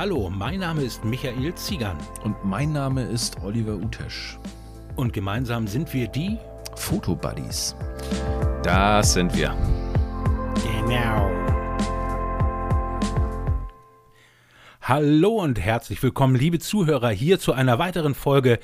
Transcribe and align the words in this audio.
Hallo, 0.00 0.30
mein 0.30 0.60
Name 0.60 0.80
ist 0.80 1.04
Michael 1.04 1.54
Ziegern. 1.56 1.98
Und 2.24 2.42
mein 2.42 2.72
Name 2.72 3.02
ist 3.02 3.36
Oliver 3.42 3.74
Utesch. 3.74 4.38
Und 4.96 5.12
gemeinsam 5.12 5.66
sind 5.66 5.92
wir 5.92 6.08
die 6.08 6.38
Fotobuddies. 6.74 7.76
Das 8.62 9.12
sind 9.12 9.36
wir. 9.36 9.54
Genau. 10.54 11.30
Hallo 14.80 15.42
und 15.42 15.60
herzlich 15.60 16.02
willkommen, 16.02 16.34
liebe 16.34 16.60
Zuhörer, 16.60 17.10
hier 17.10 17.38
zu 17.38 17.52
einer 17.52 17.78
weiteren 17.78 18.14
Folge 18.14 18.58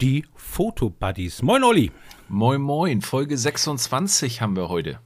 Die 0.00 0.24
Fotobuddies. 0.34 1.42
Moin, 1.42 1.62
Olli. 1.62 1.92
Moin, 2.26 2.62
moin. 2.62 3.02
Folge 3.02 3.36
26 3.36 4.40
haben 4.40 4.56
wir 4.56 4.70
heute. 4.70 4.98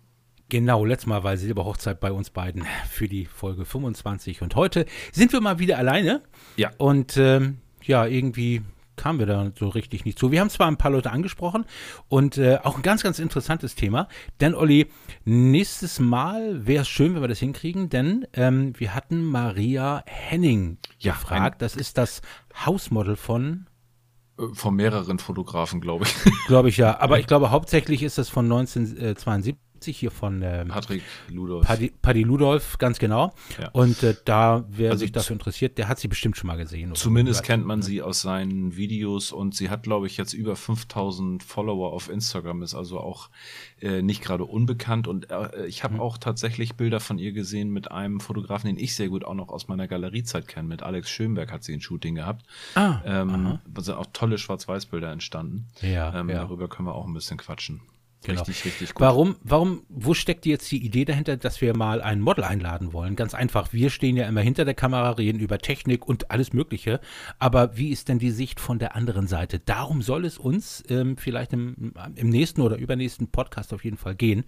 Genau, 0.55 0.84
letztes 0.84 1.09
Mal 1.09 1.25
war 1.25 1.36
Silberhochzeit 1.36 1.98
bei 1.98 2.12
uns 2.12 2.30
beiden 2.30 2.65
für 2.88 3.09
die 3.09 3.24
Folge 3.24 3.65
25 3.65 4.41
und 4.41 4.55
heute 4.55 4.87
sind 5.11 5.33
wir 5.33 5.41
mal 5.41 5.59
wieder 5.59 5.78
alleine. 5.78 6.23
Ja. 6.56 6.70
Und 6.78 7.16
ähm, 7.16 7.59
ja, 7.83 8.06
irgendwie 8.06 8.62
kamen 8.95 9.19
wir 9.19 9.27
da 9.27 9.51
so 9.59 9.66
richtig 9.66 10.05
nicht 10.05 10.16
zu. 10.16 10.30
Wir 10.30 10.38
haben 10.38 10.51
zwar 10.51 10.69
ein 10.69 10.77
paar 10.77 10.92
Leute 10.92 11.11
angesprochen 11.11 11.64
und 12.06 12.38
äh, 12.38 12.59
auch 12.62 12.77
ein 12.77 12.83
ganz, 12.83 13.02
ganz 13.02 13.19
interessantes 13.19 13.75
Thema. 13.75 14.06
Denn, 14.41 14.55
Olli, 14.55 14.87
nächstes 15.25 15.98
Mal 15.98 16.64
wäre 16.64 16.83
es 16.83 16.89
schön, 16.89 17.16
wenn 17.16 17.20
wir 17.20 17.27
das 17.27 17.41
hinkriegen, 17.41 17.89
denn 17.91 18.25
ähm, 18.34 18.75
wir 18.78 18.95
hatten 18.95 19.25
Maria 19.25 20.05
Henning 20.06 20.78
Ja, 21.00 21.14
gefragt. 21.14 21.62
Das 21.62 21.75
ist 21.75 21.98
das 21.98 22.23
Hausmodel 22.64 23.16
von, 23.16 23.66
Äh, 24.39 24.55
Von 24.55 24.77
mehreren 24.77 25.19
Fotografen, 25.19 25.80
glaube 25.80 26.05
ich. 26.05 26.14
glaube 26.47 26.69
ich 26.69 26.77
ja, 26.77 27.00
aber 27.00 27.19
ich 27.19 27.27
glaube 27.27 27.50
hauptsächlich 27.50 28.05
ist 28.05 28.19
das 28.19 28.28
von 28.28 28.45
1972 28.45 29.56
hier 29.93 30.11
von 30.11 30.43
ähm, 30.43 30.69
Patrick 30.69 31.02
Ludolf. 31.29 31.66
Paddy, 31.66 31.92
Paddy 32.02 32.23
Ludolf, 32.23 32.79
ganz 32.79 32.98
genau. 32.98 33.34
Ja. 33.61 33.70
Und 33.73 34.03
äh, 34.03 34.14
da, 34.25 34.64
wer 34.69 34.91
Also 34.91 35.00
sich 35.00 35.12
dafür 35.12 35.34
interessiert, 35.34 35.78
der 35.78 35.89
hat 35.89 35.98
sie 35.98 36.08
bestimmt 36.08 36.36
schon 36.36 36.47
mal 36.48 36.56
gesehen. 36.56 36.91
oder 36.91 36.98
Zumindest 37.00 37.42
gehört. 37.42 37.58
kennt 37.61 37.67
man 37.67 37.83
sie 37.83 38.03
aus 38.03 38.20
seinen 38.23 38.77
Videos 38.77 39.33
und 39.33 39.55
sie 39.55 39.70
hat, 39.70 39.83
glaube 39.84 40.06
ich, 40.06 40.17
jetzt 40.17 40.33
über 40.33 40.56
5000 40.56 41.42
Follower 41.42 41.92
auf 41.92 42.08
Instagram, 42.08 42.62
ist 42.62 42.75
also 42.75 42.98
auch 43.00 43.31
äh, 43.81 44.03
nicht 44.03 44.23
gerade 44.23 44.45
unbekannt. 44.45 45.08
Und 45.08 45.31
äh, 45.31 45.67
ich 45.67 45.81
Mhm. 45.83 45.84
habe 45.84 46.01
auch 46.03 46.19
tatsächlich 46.19 46.75
Bilder 46.77 47.01
von 47.01 47.19
ihr 47.19 47.33
gesehen 47.33 47.70
mit 47.70 47.91
einem 47.91 48.20
Fotografen, 48.20 48.67
den 48.69 48.78
ich 48.78 48.95
sehr 48.95 49.08
gut 49.08 49.25
auch 49.25 49.34
noch 49.34 49.48
aus 49.48 49.69
meiner 49.69 49.86
Galeriezeit 49.89 50.48
kenne. 50.48 50.69
Mit 50.69 50.83
Alex 50.83 51.11
Schönberg 51.11 51.53
hat 51.53 51.62
sie 51.64 51.75
ein 51.75 51.80
Shooting 51.80 52.14
gehabt. 52.14 52.45
Ah, 52.75 53.01
Ähm, 53.05 53.58
da 53.67 53.83
sind 53.83 53.95
auch 53.95 54.06
tolle 54.12 54.39
Schwarz-Weiß-Bilder 54.39 55.11
entstanden. 55.12 55.67
Ja, 55.83 56.19
ähm, 56.19 56.28
ja. 56.30 56.36
Darüber 56.36 56.69
können 56.69 56.89
wir 56.89 56.95
auch 56.95 57.06
ein 57.06 57.14
bisschen 57.14 57.36
quatschen. 57.36 57.80
Genau. 58.25 58.42
Richtig, 58.42 58.64
richtig 58.64 58.94
gut. 58.94 59.00
Warum, 59.00 59.36
warum, 59.42 59.83
wo 59.89 60.14
steckt 60.14 60.47
jetzt 60.47 60.70
die 60.70 60.84
Idee 60.84 61.05
dahinter, 61.05 61.36
dass 61.36 61.61
wir 61.61 61.77
mal 61.77 62.00
ein 62.00 62.20
Model 62.20 62.44
einladen 62.44 62.92
wollen? 62.92 63.17
Ganz 63.17 63.34
einfach, 63.34 63.72
wir 63.72 63.91
stehen 63.91 64.17
ja 64.17 64.27
immer 64.27 64.41
hinter 64.41 64.64
der 64.64 64.75
Kamera, 64.75 65.11
reden 65.11 65.39
über 65.41 65.58
Technik 65.58 66.06
und 66.08 66.30
alles 66.30 66.52
Mögliche. 66.52 67.00
Aber 67.39 67.77
wie 67.77 67.91
ist 67.91 68.08
denn 68.08 68.19
die 68.19 68.30
Sicht 68.30 68.61
von 68.61 68.78
der 68.78 68.97
anderen 68.97 69.27
Seite? 69.27 69.58
Darum 69.58 70.02
soll 70.02 70.25
es 70.25 70.39
uns 70.39 70.83
ähm, 70.89 71.17
vielleicht 71.17 71.52
im, 71.52 71.92
im 72.14 72.28
nächsten 72.30 72.62
oder 72.62 72.77
übernächsten 72.77 73.28
Podcast 73.28 73.72
auf 73.75 73.84
jeden 73.84 73.98
Fall 73.98 74.14
gehen. 74.14 74.45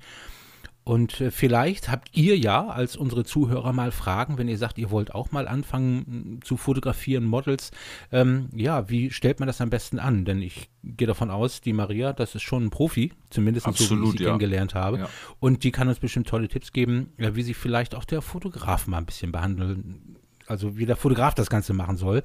Und 0.87 1.21
äh, 1.21 1.33
vielleicht 1.33 1.91
habt 1.91 2.17
ihr 2.17 2.39
ja 2.39 2.69
als 2.69 2.97
unsere 2.97 3.25
Zuhörer 3.25 3.73
mal 3.73 3.91
Fragen, 3.91 4.39
wenn 4.39 4.47
ihr 4.47 4.57
sagt, 4.57 4.79
ihr 4.79 4.93
wollt 4.93 5.17
auch 5.17 5.33
mal 5.33 5.49
anfangen 5.49 6.37
mh, 6.37 6.41
zu 6.45 6.57
fotografieren, 6.57 7.25
Models. 7.25 7.73
Ähm, 8.13 8.51
ja, 8.55 8.89
wie 8.89 9.11
stellt 9.11 9.41
man 9.41 9.49
das 9.49 9.61
am 9.61 9.69
besten 9.69 9.99
an? 9.99 10.25
Denn 10.25 10.41
ich 10.41 10.71
gehe 10.85 11.09
davon 11.09 11.33
aus, 11.33 11.61
die 11.61 11.73
Maria, 11.73 12.13
das 12.13 12.37
ist 12.37 12.43
schon 12.43 12.67
ein 12.67 12.71
Profi, 12.71 13.13
zumindest 13.31 13.67
so 13.67 13.73
wie 13.73 13.75
ich 13.75 13.81
Absolut, 13.81 14.13
sie 14.13 14.23
ja. 14.23 14.29
kennengelernt 14.29 14.77
habe. 14.77 14.99
Ja. 15.01 15.09
Und 15.41 15.65
die 15.65 15.73
kann 15.73 15.89
uns 15.89 15.99
bestimmt 15.99 16.29
tolle 16.29 16.47
Tipps 16.47 16.71
geben, 16.71 17.13
ja, 17.19 17.35
wie 17.35 17.43
sie 17.43 17.55
vielleicht 17.55 17.97
auch 17.97 18.05
der 18.05 18.23
Fotograf 18.23 18.87
mal 18.87 18.99
ein 18.99 19.07
bisschen 19.07 19.33
behandeln. 19.33 20.19
Also 20.47 20.79
wie 20.79 20.87
der 20.87 20.95
Fotograf 20.95 21.35
das 21.35 21.51
Ganze 21.51 21.73
machen 21.73 21.97
soll 21.97 22.23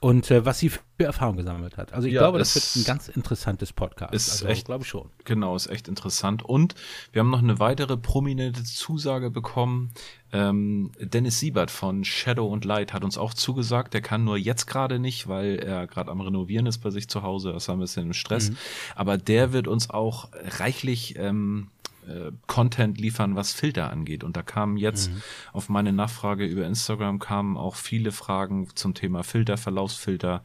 und 0.00 0.30
äh, 0.30 0.44
was 0.46 0.58
sie 0.58 0.70
für 0.70 0.80
Erfahrung 0.98 1.36
gesammelt 1.36 1.76
hat. 1.76 1.92
Also 1.92 2.08
ich 2.08 2.14
Ja, 2.14 2.20
glaube, 2.22 2.38
das 2.38 2.54
wird 2.54 2.76
ein 2.76 2.86
ganz 2.86 3.08
interessantes 3.08 3.72
Podcast. 3.72 4.14
ist 4.14 4.30
also 4.32 4.46
echt- 4.46 4.64
glaube 4.66 4.82
ich 4.84 4.88
schon. 4.88 5.08
Genau, 5.24 5.54
ist 5.54 5.66
echt 5.68 5.88
interessant. 5.88 6.42
Und 6.42 6.74
wir 7.12 7.20
haben 7.20 7.30
noch 7.30 7.42
eine 7.42 7.58
weitere 7.58 7.96
prominente 7.96 8.64
Zusage 8.64 9.30
bekommen. 9.30 9.90
Ähm, 10.32 10.90
Dennis 11.00 11.40
Siebert 11.40 11.70
von 11.70 12.04
Shadow 12.04 12.46
und 12.46 12.64
Light 12.64 12.92
hat 12.92 13.04
uns 13.04 13.18
auch 13.18 13.34
zugesagt. 13.34 13.92
Der 13.94 14.00
kann 14.00 14.24
nur 14.24 14.36
jetzt 14.38 14.66
gerade 14.66 14.98
nicht, 14.98 15.28
weil 15.28 15.56
er 15.58 15.86
gerade 15.86 16.10
am 16.10 16.20
Renovieren 16.20 16.66
ist 16.66 16.78
bei 16.78 16.90
sich 16.90 17.08
zu 17.08 17.22
Hause. 17.22 17.52
Das 17.52 17.64
ist 17.64 17.70
ein 17.70 17.78
bisschen 17.78 18.06
im 18.06 18.12
Stress. 18.12 18.52
Aber 18.94 19.18
der 19.18 19.52
wird 19.52 19.68
uns 19.68 19.90
auch 19.90 20.28
reichlich 20.58 21.16
ähm, 21.18 21.68
äh, 22.10 22.32
Content 22.46 22.98
liefern, 22.98 23.36
was 23.36 23.52
Filter 23.52 23.90
angeht. 23.90 24.24
Und 24.24 24.36
da 24.36 24.42
kamen 24.42 24.76
jetzt 24.76 25.10
auf 25.52 25.68
meine 25.68 25.92
Nachfrage 25.92 26.44
über 26.44 26.66
Instagram 26.66 27.18
kamen 27.18 27.56
auch 27.56 27.76
viele 27.76 28.12
Fragen 28.12 28.68
zum 28.74 28.94
Thema 28.94 29.22
Filter, 29.22 29.56
Verlaufsfilter, 29.56 30.42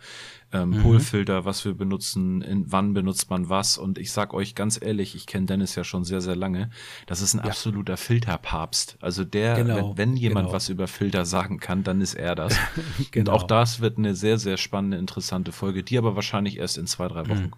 ähm, 0.52 0.82
Polfilter, 0.82 1.46
was 1.46 1.66
wir 1.66 1.74
benutzen, 1.74 2.42
in, 2.42 2.72
wann 2.72 2.94
benutzt 2.94 3.30
man 3.30 3.50
was. 3.50 3.78
Und 3.78 3.98
ich 3.98 4.12
sag 4.12 4.34
euch 4.34 4.56
ganz 4.56 4.80
ehrlich, 4.82 5.16
ich 5.16 5.26
kenne 5.26 5.48
Dennis 5.48 5.76
ja 5.76 5.84
schon 5.84 6.04
sehr, 6.04 6.22
sehr 6.22 6.36
lange. 6.36 6.70
Das 7.08 7.22
ist 7.22 7.34
ein 7.34 7.40
absoluter 7.40 7.98
Filterpapst. 7.98 8.98
Also 9.02 9.24
der, 9.24 9.56
Genau, 9.56 9.98
wenn, 9.98 10.12
wenn 10.12 10.18
jemand 10.18 10.48
genau. 10.48 10.56
was 10.56 10.70
über 10.70 10.88
Filter 10.88 11.26
sagen 11.26 11.60
kann, 11.60 11.84
dann 11.84 12.02
ist 12.02 12.14
er 12.14 12.36
das. 12.36 12.58
Genau. 13.12 13.32
Und 13.34 13.42
auch 13.42 13.44
das 13.44 13.80
wird 13.80 13.98
eine 13.98 14.16
sehr, 14.16 14.38
sehr 14.38 14.58
spannende, 14.58 14.98
interessante 14.98 15.52
Folge, 15.52 15.84
die 15.84 15.98
aber 15.98 16.16
wahrscheinlich 16.16 16.58
erst 16.58 16.78
in 16.78 16.88
zwei, 16.88 17.08
drei 17.08 17.28
Wochen 17.28 17.52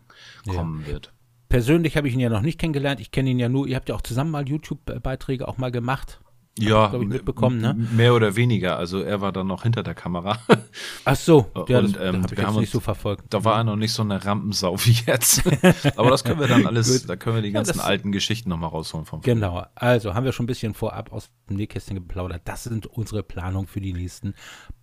kommen 0.47 0.85
wird. 0.85 1.11
Persönlich 1.49 1.95
habe 1.95 2.07
ich 2.07 2.13
ihn 2.13 2.19
ja 2.19 2.29
noch 2.29 2.41
nicht 2.41 2.59
kennengelernt. 2.59 2.99
Ich 2.99 3.11
kenne 3.11 3.29
ihn 3.29 3.39
ja 3.39 3.49
nur, 3.49 3.67
ihr 3.67 3.75
habt 3.75 3.89
ja 3.89 3.95
auch 3.95 4.01
zusammen 4.01 4.31
mal 4.31 4.47
YouTube-Beiträge 4.47 5.47
auch 5.47 5.57
mal 5.57 5.71
gemacht. 5.71 6.19
Ja, 6.63 6.87
glaub 6.87 7.01
ich, 7.01 7.07
mitbekommen, 7.07 7.59
ne? 7.59 7.73
Mehr 7.73 8.13
oder 8.13 8.35
weniger. 8.35 8.77
Also 8.77 9.01
er 9.01 9.21
war 9.21 9.31
dann 9.31 9.47
noch 9.47 9.63
hinter 9.63 9.83
der 9.83 9.93
Kamera. 9.93 10.37
Ach 11.05 11.15
so, 11.15 11.51
ja, 11.67 11.79
Und, 11.79 11.95
das 11.95 12.01
ähm, 12.01 12.23
habe 12.23 12.33
ich 12.33 12.37
wir 12.37 12.45
haben 12.47 12.53
nicht 12.55 12.61
uns- 12.63 12.71
so 12.71 12.79
verfolgt. 12.79 13.25
Da 13.29 13.43
war 13.43 13.57
er 13.57 13.63
noch 13.63 13.75
nicht 13.75 13.93
so 13.93 14.03
eine 14.03 14.23
Rampensau 14.23 14.77
wie 14.85 14.97
jetzt. 15.05 15.43
Aber 15.97 16.09
das 16.09 16.23
können 16.23 16.39
wir 16.39 16.47
dann 16.47 16.65
alles, 16.65 17.05
da 17.05 17.15
können 17.15 17.35
wir 17.37 17.41
die 17.43 17.51
ganzen 17.51 17.77
das- 17.77 17.85
alten 17.85 18.11
Geschichten 18.11 18.49
nochmal 18.49 18.69
rausholen 18.69 19.05
vom 19.05 19.21
Genau, 19.21 19.65
also 19.75 20.13
haben 20.13 20.25
wir 20.25 20.31
schon 20.31 20.43
ein 20.43 20.47
bisschen 20.47 20.73
vorab 20.73 21.11
aus 21.11 21.29
dem 21.49 21.57
Nähkästchen 21.57 21.95
geplaudert. 21.95 22.41
Das 22.45 22.63
sind 22.63 22.85
unsere 22.87 23.23
Planungen 23.23 23.67
für 23.67 23.81
die 23.81 23.93
nächsten 23.93 24.33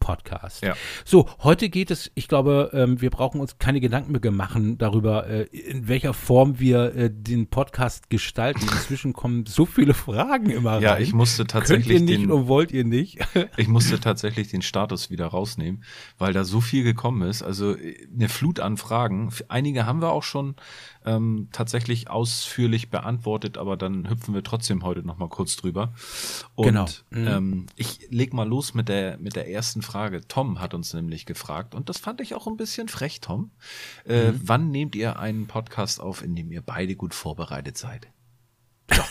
Podcasts. 0.00 0.60
Ja. 0.60 0.74
So, 1.04 1.26
heute 1.42 1.68
geht 1.68 1.90
es, 1.90 2.10
ich 2.14 2.28
glaube, 2.28 2.70
ähm, 2.72 3.00
wir 3.00 3.10
brauchen 3.10 3.40
uns 3.40 3.58
keine 3.58 3.80
Gedanken 3.80 4.12
mehr 4.12 4.20
machen 4.32 4.78
darüber, 4.78 5.26
äh, 5.26 5.42
in 5.44 5.88
welcher 5.88 6.12
Form 6.14 6.58
wir 6.58 6.94
äh, 6.94 7.10
den 7.12 7.48
Podcast 7.48 8.10
gestalten. 8.10 8.60
Inzwischen 8.62 9.12
kommen 9.12 9.46
so 9.46 9.66
viele 9.66 9.94
Fragen 9.94 10.50
immer 10.50 10.80
Ja, 10.80 10.92
rein. 10.92 11.02
ich 11.02 11.12
musste 11.14 11.46
Könnt 11.64 11.86
ihr 11.86 11.94
tatsächlich 11.94 12.02
nicht 12.02 12.22
den, 12.24 12.30
und 12.30 12.48
wollt 12.48 12.72
ihr 12.72 12.84
nicht? 12.84 13.18
ich 13.56 13.68
musste 13.68 13.98
tatsächlich 14.00 14.48
den 14.48 14.62
Status 14.62 15.10
wieder 15.10 15.26
rausnehmen, 15.26 15.84
weil 16.18 16.32
da 16.32 16.44
so 16.44 16.60
viel 16.60 16.84
gekommen 16.84 17.22
ist. 17.28 17.42
Also 17.42 17.74
eine 18.14 18.28
Flut 18.28 18.60
an 18.60 18.76
Fragen. 18.76 19.30
Einige 19.48 19.86
haben 19.86 20.00
wir 20.00 20.10
auch 20.12 20.22
schon 20.22 20.56
ähm, 21.04 21.48
tatsächlich 21.52 22.08
ausführlich 22.10 22.90
beantwortet, 22.90 23.58
aber 23.58 23.76
dann 23.76 24.08
hüpfen 24.08 24.34
wir 24.34 24.42
trotzdem 24.42 24.82
heute 24.84 25.02
nochmal 25.06 25.28
kurz 25.28 25.56
drüber. 25.56 25.92
Und 26.54 26.66
Genau. 26.66 26.86
Mhm. 27.10 27.26
ähm, 27.28 27.66
ich 27.76 28.06
leg 28.10 28.32
mal 28.32 28.48
los 28.48 28.74
mit 28.74 28.88
der, 28.88 29.18
mit 29.18 29.36
der 29.36 29.50
ersten 29.50 29.82
Frage. 29.82 30.26
Tom 30.26 30.60
hat 30.60 30.74
uns 30.74 30.92
nämlich 30.94 31.26
gefragt, 31.26 31.74
und 31.74 31.88
das 31.88 31.98
fand 31.98 32.20
ich 32.20 32.34
auch 32.34 32.46
ein 32.46 32.56
bisschen 32.56 32.88
frech, 32.88 33.20
Tom. 33.20 33.50
Äh, 34.06 34.32
Mhm. 34.32 34.40
Wann 34.44 34.70
nehmt 34.70 34.94
ihr 34.96 35.18
einen 35.18 35.46
Podcast 35.46 36.00
auf, 36.00 36.22
in 36.22 36.34
dem 36.34 36.50
ihr 36.50 36.62
beide 36.62 36.96
gut 36.96 37.14
vorbereitet 37.14 37.76
seid? 37.76 38.08
So, 38.94 39.02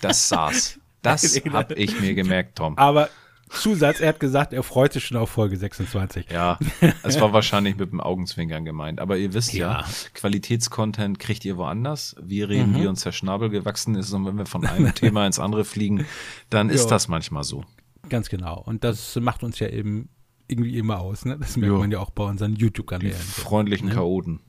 das 0.00 0.28
saß. 0.28 0.78
Das 1.04 1.22
hab 1.44 1.70
ich 1.76 2.00
mir 2.00 2.14
gemerkt, 2.14 2.56
Tom. 2.56 2.76
Aber 2.78 3.08
Zusatz, 3.50 4.00
er 4.00 4.08
hat 4.08 4.20
gesagt, 4.20 4.52
er 4.52 4.62
freut 4.62 4.92
sich 4.94 5.04
schon 5.04 5.16
auf 5.16 5.30
Folge 5.30 5.56
26. 5.56 6.26
Ja, 6.32 6.58
es 7.04 7.20
war 7.20 7.32
wahrscheinlich 7.32 7.76
mit 7.76 7.92
dem 7.92 8.00
Augenzwinkern 8.00 8.64
gemeint. 8.64 9.00
Aber 9.00 9.16
ihr 9.16 9.32
wisst 9.34 9.52
ja, 9.52 9.80
Ja. 9.80 9.84
Qualitätscontent 10.14 11.18
kriegt 11.20 11.44
ihr 11.44 11.56
woanders. 11.56 12.16
Wir 12.20 12.48
reden, 12.48 12.74
wie 12.76 12.86
uns 12.86 13.02
der 13.02 13.12
Schnabel 13.12 13.50
gewachsen 13.50 13.94
ist. 13.94 14.12
Und 14.12 14.26
wenn 14.26 14.36
wir 14.38 14.46
von 14.46 14.66
einem 14.66 14.92
Thema 14.94 15.26
ins 15.26 15.38
andere 15.38 15.64
fliegen, 15.64 16.06
dann 16.50 16.70
ist 16.70 16.84
Ja. 16.84 16.90
das 16.90 17.06
manchmal 17.08 17.44
so. 17.44 17.64
Ganz 18.08 18.28
genau. 18.28 18.60
Und 18.60 18.82
das 18.82 19.14
macht 19.16 19.42
uns 19.44 19.58
ja 19.60 19.68
eben 19.68 20.08
irgendwie 20.48 20.76
immer 20.78 21.00
aus. 21.00 21.24
Ne? 21.24 21.36
Das 21.38 21.56
merkt 21.56 21.72
Ja. 21.74 21.78
man 21.78 21.90
ja 21.92 22.00
auch 22.00 22.10
bei 22.10 22.24
unseren 22.24 22.56
YouTube-Kanälen. 22.56 23.14
freundlichen 23.14 23.90
Chaoten. 23.90 24.40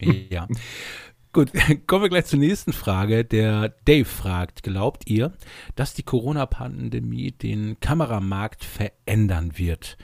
Ja. 0.00 0.46
Gut, 1.32 1.52
kommen 1.86 2.02
wir 2.02 2.08
gleich 2.08 2.26
zur 2.26 2.40
nächsten 2.40 2.72
Frage. 2.72 3.24
Der 3.24 3.68
Dave 3.84 4.04
fragt, 4.04 4.62
glaubt 4.62 5.08
ihr, 5.08 5.32
dass 5.76 5.94
die 5.94 6.02
Corona-Pandemie 6.02 7.30
den 7.30 7.78
Kameramarkt 7.78 8.64
verändern 8.64 9.52
wird? 9.56 9.96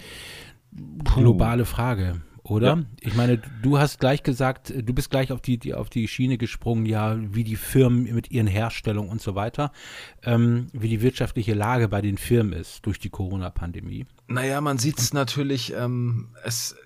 Globale 1.16 1.64
Frage, 1.64 2.20
oder? 2.44 2.76
Ja. 2.76 2.84
Ich 3.00 3.16
meine, 3.16 3.40
du 3.62 3.78
hast 3.78 3.98
gleich 3.98 4.22
gesagt, 4.22 4.72
du 4.76 4.92
bist 4.94 5.10
gleich 5.10 5.32
auf 5.32 5.40
die, 5.40 5.58
die, 5.58 5.74
auf 5.74 5.88
die 5.88 6.06
Schiene 6.06 6.38
gesprungen, 6.38 6.86
ja, 6.86 7.16
wie 7.18 7.42
die 7.42 7.56
Firmen 7.56 8.14
mit 8.14 8.30
ihren 8.30 8.46
Herstellungen 8.46 9.10
und 9.10 9.20
so 9.20 9.34
weiter, 9.34 9.72
ähm, 10.22 10.68
wie 10.72 10.88
die 10.88 11.02
wirtschaftliche 11.02 11.54
Lage 11.54 11.88
bei 11.88 12.02
den 12.02 12.18
Firmen 12.18 12.52
ist 12.52 12.86
durch 12.86 13.00
die 13.00 13.10
Corona-Pandemie. 13.10 14.06
Naja, 14.28 14.60
man 14.60 14.78
sieht 14.78 14.98
es 14.98 15.12
natürlich, 15.12 15.72
ähm, 15.72 16.28
es 16.44 16.76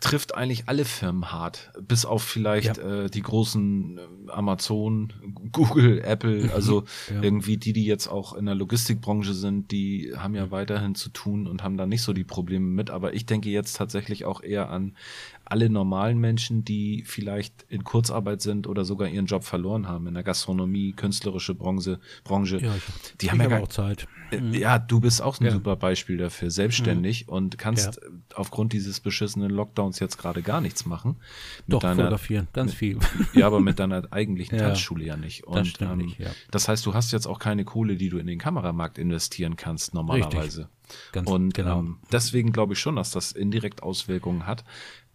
trifft 0.00 0.34
eigentlich 0.34 0.64
alle 0.66 0.84
Firmen 0.84 1.30
hart, 1.30 1.70
bis 1.80 2.04
auf 2.04 2.22
vielleicht 2.22 2.78
ja. 2.78 3.04
äh, 3.04 3.10
die 3.10 3.22
großen 3.22 3.98
äh, 3.98 4.30
Amazon, 4.30 5.12
Google, 5.52 6.00
Apple, 6.00 6.44
mhm. 6.44 6.50
also 6.54 6.84
ja. 7.14 7.22
irgendwie 7.22 7.58
die, 7.58 7.72
die 7.72 7.84
jetzt 7.84 8.08
auch 8.08 8.32
in 8.32 8.46
der 8.46 8.54
Logistikbranche 8.54 9.34
sind, 9.34 9.70
die 9.70 10.12
haben 10.16 10.34
ja 10.34 10.50
weiterhin 10.50 10.94
zu 10.94 11.10
tun 11.10 11.46
und 11.46 11.62
haben 11.62 11.76
da 11.76 11.86
nicht 11.86 12.02
so 12.02 12.12
die 12.12 12.24
Probleme 12.24 12.66
mit. 12.66 12.90
Aber 12.90 13.14
ich 13.14 13.26
denke 13.26 13.50
jetzt 13.50 13.76
tatsächlich 13.76 14.24
auch 14.24 14.42
eher 14.42 14.70
an 14.70 14.96
alle 15.50 15.68
normalen 15.68 16.18
Menschen, 16.18 16.64
die 16.64 17.02
vielleicht 17.04 17.64
in 17.68 17.82
Kurzarbeit 17.82 18.40
sind 18.40 18.68
oder 18.68 18.84
sogar 18.84 19.08
ihren 19.08 19.26
Job 19.26 19.44
verloren 19.44 19.88
haben 19.88 20.06
in 20.06 20.14
der 20.14 20.22
Gastronomie, 20.22 20.92
künstlerische 20.92 21.54
Branche, 21.54 21.98
Branche. 22.22 22.58
Ja, 22.58 22.72
die 23.20 23.30
haben 23.30 23.40
ja 23.40 23.48
gar, 23.48 23.62
auch 23.62 23.68
Zeit. 23.68 24.06
Äh, 24.30 24.40
mhm. 24.40 24.54
Ja, 24.54 24.78
du 24.78 25.00
bist 25.00 25.20
auch 25.20 25.40
ein 25.40 25.46
ja. 25.46 25.50
super 25.50 25.74
Beispiel 25.74 26.18
dafür, 26.18 26.50
selbstständig 26.50 27.26
mhm. 27.26 27.32
und 27.32 27.58
kannst 27.58 28.00
ja. 28.00 28.08
aufgrund 28.34 28.72
dieses 28.72 29.00
beschissenen 29.00 29.50
Lockdowns 29.50 29.98
jetzt 29.98 30.18
gerade 30.18 30.42
gar 30.42 30.60
nichts 30.60 30.86
machen. 30.86 31.16
Mit 31.66 31.74
Doch, 31.74 31.80
deiner, 31.80 31.96
fotografieren, 31.96 32.48
ganz 32.52 32.72
viel. 32.72 32.98
Ja, 33.32 33.46
aber 33.46 33.60
mit 33.60 33.78
deiner 33.78 34.04
eigentlichen. 34.12 34.58
Tanzschule 34.58 35.04
ja 35.04 35.16
nicht. 35.16 35.44
Und 35.44 35.80
das, 35.80 35.90
ähm, 35.90 35.98
nicht, 35.98 36.18
ja. 36.18 36.30
das 36.50 36.68
heißt, 36.68 36.86
du 36.86 36.94
hast 36.94 37.12
jetzt 37.12 37.26
auch 37.26 37.38
keine 37.38 37.64
Kohle, 37.64 37.96
die 37.96 38.08
du 38.08 38.18
in 38.18 38.26
den 38.26 38.38
Kameramarkt 38.38 38.98
investieren 38.98 39.56
kannst 39.56 39.94
normalerweise. 39.94 40.60
Richtig. 40.60 40.80
Ganz 41.12 41.30
und 41.30 41.54
genau. 41.54 41.80
ähm, 41.80 41.98
deswegen 42.12 42.52
glaube 42.52 42.74
ich 42.74 42.78
schon, 42.78 42.96
dass 42.96 43.10
das 43.10 43.32
indirekt 43.32 43.82
Auswirkungen 43.82 44.46
hat. 44.46 44.64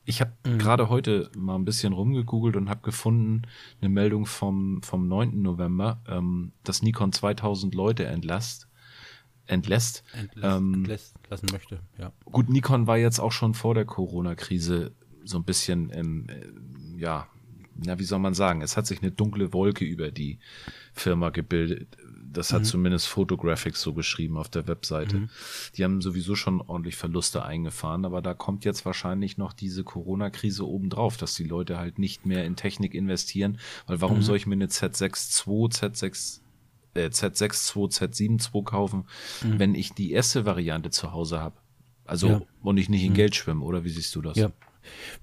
Ich 0.05 0.21
habe 0.21 0.31
mhm. 0.45 0.59
gerade 0.59 0.89
heute 0.89 1.31
mal 1.35 1.55
ein 1.55 1.65
bisschen 1.65 1.93
rumgegoogelt 1.93 2.55
und 2.55 2.69
habe 2.69 2.81
gefunden 2.81 3.43
eine 3.81 3.89
Meldung 3.89 4.25
vom, 4.25 4.81
vom 4.83 5.07
9. 5.07 5.41
November, 5.41 6.01
ähm, 6.07 6.51
dass 6.63 6.81
Nikon 6.81 7.11
2000 7.11 7.73
Leute 7.73 8.05
entlässt. 8.05 8.67
Entlässt. 9.47 10.03
Entlässt, 10.13 10.45
ähm, 10.45 10.73
entlässt 10.73 11.15
lassen 11.29 11.47
möchte, 11.51 11.79
ja. 11.97 12.11
Gut, 12.25 12.49
Nikon 12.49 12.87
war 12.87 12.97
jetzt 12.97 13.19
auch 13.19 13.31
schon 13.31 13.53
vor 13.53 13.75
der 13.75 13.85
Corona-Krise 13.85 14.93
so 15.23 15.37
ein 15.37 15.43
bisschen 15.43 15.89
im, 15.89 16.27
äh, 16.29 17.01
ja, 17.01 17.27
na, 17.75 17.99
wie 17.99 18.03
soll 18.03 18.19
man 18.19 18.33
sagen, 18.33 18.61
es 18.61 18.77
hat 18.77 18.87
sich 18.87 19.01
eine 19.01 19.11
dunkle 19.11 19.53
Wolke 19.53 19.83
über 19.83 20.11
die 20.11 20.39
Firma 20.93 21.29
gebildet. 21.29 21.97
Das 22.31 22.53
hat 22.53 22.61
mhm. 22.61 22.65
zumindest 22.65 23.07
Photographics 23.07 23.81
so 23.81 23.93
beschrieben 23.93 24.37
auf 24.37 24.49
der 24.49 24.67
Webseite. 24.67 25.19
Mhm. 25.19 25.29
Die 25.75 25.83
haben 25.83 26.01
sowieso 26.01 26.35
schon 26.35 26.61
ordentlich 26.61 26.95
Verluste 26.95 27.43
eingefahren, 27.43 28.05
aber 28.05 28.21
da 28.21 28.33
kommt 28.33 28.65
jetzt 28.65 28.85
wahrscheinlich 28.85 29.37
noch 29.37 29.53
diese 29.53 29.83
Corona-Krise 29.83 30.67
obendrauf, 30.67 31.17
dass 31.17 31.35
die 31.35 31.43
Leute 31.43 31.77
halt 31.77 31.99
nicht 31.99 32.25
mehr 32.25 32.45
in 32.45 32.55
Technik 32.55 32.93
investieren, 32.93 33.59
weil 33.87 34.01
warum 34.01 34.17
mhm. 34.17 34.21
soll 34.23 34.37
ich 34.37 34.47
mir 34.47 34.55
eine 34.55 34.67
Z6 34.67 35.47
II, 35.47 35.67
Z6 35.67 36.39
äh, 36.95 37.07
Z6 37.07 37.77
II, 37.77 37.85
Z7 37.87 38.55
II 38.55 38.63
kaufen, 38.63 39.05
mhm. 39.43 39.59
wenn 39.59 39.75
ich 39.75 39.93
die 39.93 40.11
erste 40.11 40.45
Variante 40.45 40.89
zu 40.89 41.11
Hause 41.11 41.39
habe? 41.39 41.57
Also 42.05 42.27
ja. 42.27 42.41
und 42.61 42.77
ich 42.77 42.89
nicht 42.89 43.03
in 43.03 43.11
mhm. 43.11 43.15
Geld 43.15 43.35
schwimme, 43.35 43.63
oder 43.63 43.83
wie 43.83 43.89
siehst 43.89 44.15
du 44.15 44.21
das? 44.21 44.37
Ja. 44.37 44.51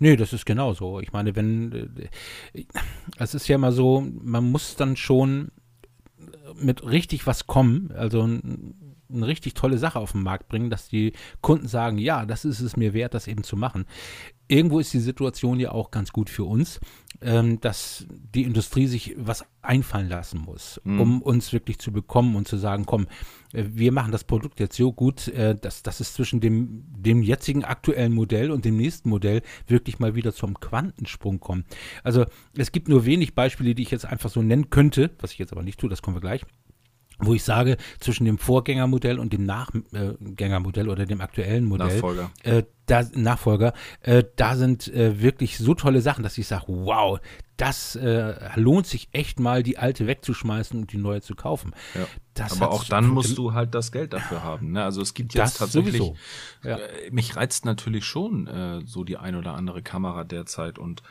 Nee, 0.01 0.17
das 0.17 0.33
ist 0.33 0.45
genau 0.45 0.75
so. 0.75 0.99
Ich 0.99 1.13
meine, 1.13 1.37
wenn, 1.37 2.01
äh, 2.53 2.65
es 3.17 3.35
ist 3.35 3.47
ja 3.49 3.55
immer 3.55 3.73
so, 3.73 4.01
man 4.01 4.51
muss 4.51 4.77
dann 4.77 4.97
schon 4.97 5.53
mit 6.57 6.85
richtig 6.85 7.27
was 7.27 7.47
kommen, 7.47 7.93
also 7.93 8.23
ein, 8.23 8.75
eine 9.15 9.27
richtig 9.27 9.55
tolle 9.55 9.79
Sache 9.79 9.99
auf 9.99 10.13
den 10.13 10.23
Markt 10.23 10.49
bringen, 10.49 10.71
dass 10.71 10.89
die 10.89 11.13
Kunden 11.41 11.69
sagen, 11.69 11.99
ja, 11.99 12.27
das 12.27 12.45
ist 12.45 12.61
es 12.61 12.77
mir 12.77 12.95
wert, 12.95 13.15
das 13.15 13.27
eben 13.27 13.43
zu 13.45 13.57
machen. 13.57 13.87
Irgendwo 14.49 14.81
ist 14.81 14.93
die 14.93 15.01
Situation 15.01 15.61
ja 15.61 15.73
auch 15.73 15.91
ganz 15.91 16.13
gut 16.13 16.29
für 16.29 16.45
uns, 16.45 16.81
ähm, 17.23 17.61
dass 17.61 18.07
die 18.35 18.43
Industrie 18.43 18.87
sich 18.87 19.15
was 19.17 19.47
einfallen 19.63 20.09
lassen 20.09 20.41
muss, 20.41 20.81
mhm. 20.85 21.01
um 21.01 21.23
uns 21.23 21.53
wirklich 21.53 21.79
zu 21.79 21.93
bekommen 21.93 22.37
und 22.37 22.49
zu 22.49 22.57
sagen, 22.57 22.85
komm, 22.85 23.07
äh, 23.53 23.65
wir 23.73 23.93
machen 23.93 24.13
das 24.13 24.25
Produkt 24.25 24.61
jetzt 24.61 24.77
so 24.77 24.93
gut, 24.93 25.29
äh, 25.29 25.55
dass, 25.55 25.83
dass 25.83 26.01
es 26.01 26.15
zwischen 26.15 26.41
dem, 26.41 26.85
dem 26.89 27.23
jetzigen 27.23 27.65
aktuellen 27.65 28.13
Modell 28.13 28.51
und 28.51 28.65
dem 28.65 28.77
nächsten 28.77 29.09
Modell 29.09 29.43
wirklich 29.67 30.01
mal 30.01 30.15
wieder 30.15 30.35
zum 30.35 30.59
Quantensprung 30.61 31.41
kommt. 31.41 31.67
Also 32.03 32.27
es 32.57 32.73
gibt 32.73 32.89
nur 32.89 33.07
wenig 33.07 33.35
Beispiele, 33.35 33.75
die 33.75 33.83
ich 33.83 33.91
jetzt 33.91 34.05
einfach 34.05 34.31
so 34.31 34.43
nennen 34.43 34.71
könnte, 34.71 35.11
was 35.21 35.33
ich 35.33 35.39
jetzt 35.39 35.53
aber 35.53 35.63
nicht 35.63 35.79
tue, 35.81 35.89
das 35.89 36.03
kommen 36.03 36.17
wir 36.17 36.21
gleich 36.21 36.43
wo 37.23 37.35
ich 37.35 37.45
sage, 37.45 37.77
zwischen 38.01 38.25
dem 38.25 38.39
Vorgängermodell 38.39 39.19
und 39.19 39.33
dem 39.33 39.45
Nachgängermodell 39.45 40.89
oder 40.89 41.07
dem 41.07 41.21
aktuellen 41.21 41.65
Modell, 41.65 41.95
Nachfolger, 41.95 42.31
äh, 42.43 42.65
da, 42.87 43.03
Nachfolger, 43.15 43.73
äh, 44.03 44.25
da 44.37 44.57
sind 44.57 44.89
äh, 44.89 45.23
wirklich 45.23 45.59
so 45.59 45.75
tolle 45.75 46.03
Sachen, 46.03 46.23
dass 46.23 46.37
ich 46.37 46.47
sage, 46.47 46.65
wow, 46.69 47.21
das 47.57 47.95
äh, 47.95 48.35
lohnt 48.57 48.87
sich 48.87 49.09
echt 49.13 49.39
mal, 49.39 49.63
die 49.63 49.79
alte 49.79 50.07
wegzuschmeißen 50.07 50.81
und 50.81 50.93
die 50.93 50.97
neue 50.97 51.21
zu 51.21 51.37
kaufen. 51.37 51.73
Ja. 51.95 52.47
Aber 52.51 52.73
auch 52.73 52.85
dann 52.85 53.07
musst 53.07 53.39
du 53.39 53.53
halt 53.53 53.75
das 53.75 53.93
Geld 53.93 54.13
dafür 54.13 54.43
haben. 54.43 54.73
Ne? 54.73 54.83
Also 54.83 55.01
es 55.01 55.15
gibt 55.15 55.35
jetzt 55.35 55.59
tatsächlich, 55.59 56.13
ja. 56.65 56.79
Äh, 56.79 57.11
mich 57.13 57.37
reizt 57.37 57.65
natürlich 57.65 58.05
schon 58.05 58.49
äh, 58.49 58.81
so 58.85 59.05
die 59.05 59.17
ein 59.17 59.37
oder 59.37 59.55
andere 59.55 59.83
Kamera 59.83 60.25
derzeit 60.25 60.79
und 60.79 61.03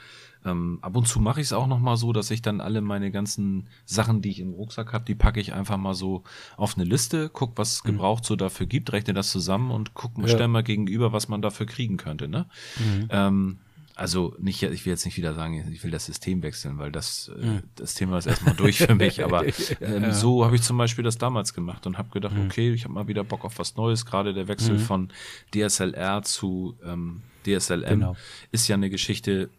ähm, 0.45 0.79
ab 0.81 0.95
und 0.95 1.07
zu 1.07 1.19
mache 1.19 1.41
ich 1.41 1.47
es 1.47 1.53
auch 1.53 1.67
noch 1.67 1.79
mal 1.79 1.97
so, 1.97 2.13
dass 2.13 2.31
ich 2.31 2.41
dann 2.41 2.61
alle 2.61 2.81
meine 2.81 3.11
ganzen 3.11 3.67
Sachen, 3.85 4.21
die 4.21 4.29
ich 4.29 4.39
im 4.39 4.53
Rucksack 4.53 4.93
habe, 4.93 5.05
die 5.05 5.15
packe 5.15 5.39
ich 5.39 5.53
einfach 5.53 5.77
mal 5.77 5.93
so 5.93 6.23
auf 6.57 6.75
eine 6.75 6.85
Liste, 6.85 7.29
guck, 7.31 7.57
was 7.57 7.73
es 7.73 7.83
mhm. 7.83 7.91
gebraucht 7.91 8.25
so 8.25 8.35
dafür 8.35 8.65
gibt, 8.65 8.91
rechne 8.91 9.13
das 9.13 9.29
zusammen 9.31 9.71
und 9.71 9.93
guck, 9.93 10.17
ja. 10.17 10.27
stell 10.27 10.47
mal 10.47 10.63
gegenüber, 10.63 11.13
was 11.13 11.27
man 11.27 11.41
dafür 11.41 11.65
kriegen 11.65 11.97
könnte. 11.97 12.27
Ne? 12.27 12.47
Mhm. 12.79 13.07
Ähm, 13.09 13.57
also 13.95 14.35
nicht, 14.39 14.63
ich 14.63 14.85
will 14.85 14.91
jetzt 14.91 15.05
nicht 15.05 15.17
wieder 15.17 15.35
sagen, 15.35 15.71
ich 15.71 15.83
will 15.83 15.91
das 15.91 16.05
System 16.05 16.41
wechseln, 16.41 16.79
weil 16.79 16.91
das, 16.91 17.31
mhm. 17.39 17.57
äh, 17.57 17.61
das 17.75 17.93
Thema 17.93 18.17
ist 18.17 18.25
erstmal 18.25 18.55
durch 18.55 18.79
für 18.79 18.95
mich. 18.95 19.23
Aber 19.23 19.45
ähm, 19.45 20.03
ja. 20.03 20.11
so 20.11 20.43
habe 20.43 20.55
ich 20.55 20.63
zum 20.63 20.77
Beispiel 20.77 21.03
das 21.03 21.19
damals 21.19 21.53
gemacht 21.53 21.85
und 21.85 21.99
habe 21.99 22.09
gedacht, 22.09 22.35
mhm. 22.35 22.45
okay, 22.45 22.73
ich 22.73 22.85
habe 22.85 22.95
mal 22.95 23.07
wieder 23.07 23.23
Bock 23.23 23.45
auf 23.45 23.59
was 23.59 23.75
Neues. 23.75 24.07
Gerade 24.07 24.33
der 24.33 24.47
Wechsel 24.47 24.77
mhm. 24.77 24.79
von 24.79 25.09
DSLR 25.53 26.23
zu 26.23 26.75
ähm, 26.83 27.21
DSLM 27.45 27.99
genau. 27.99 28.15
ist 28.51 28.67
ja 28.67 28.75
eine 28.75 28.89
Geschichte, 28.89 29.49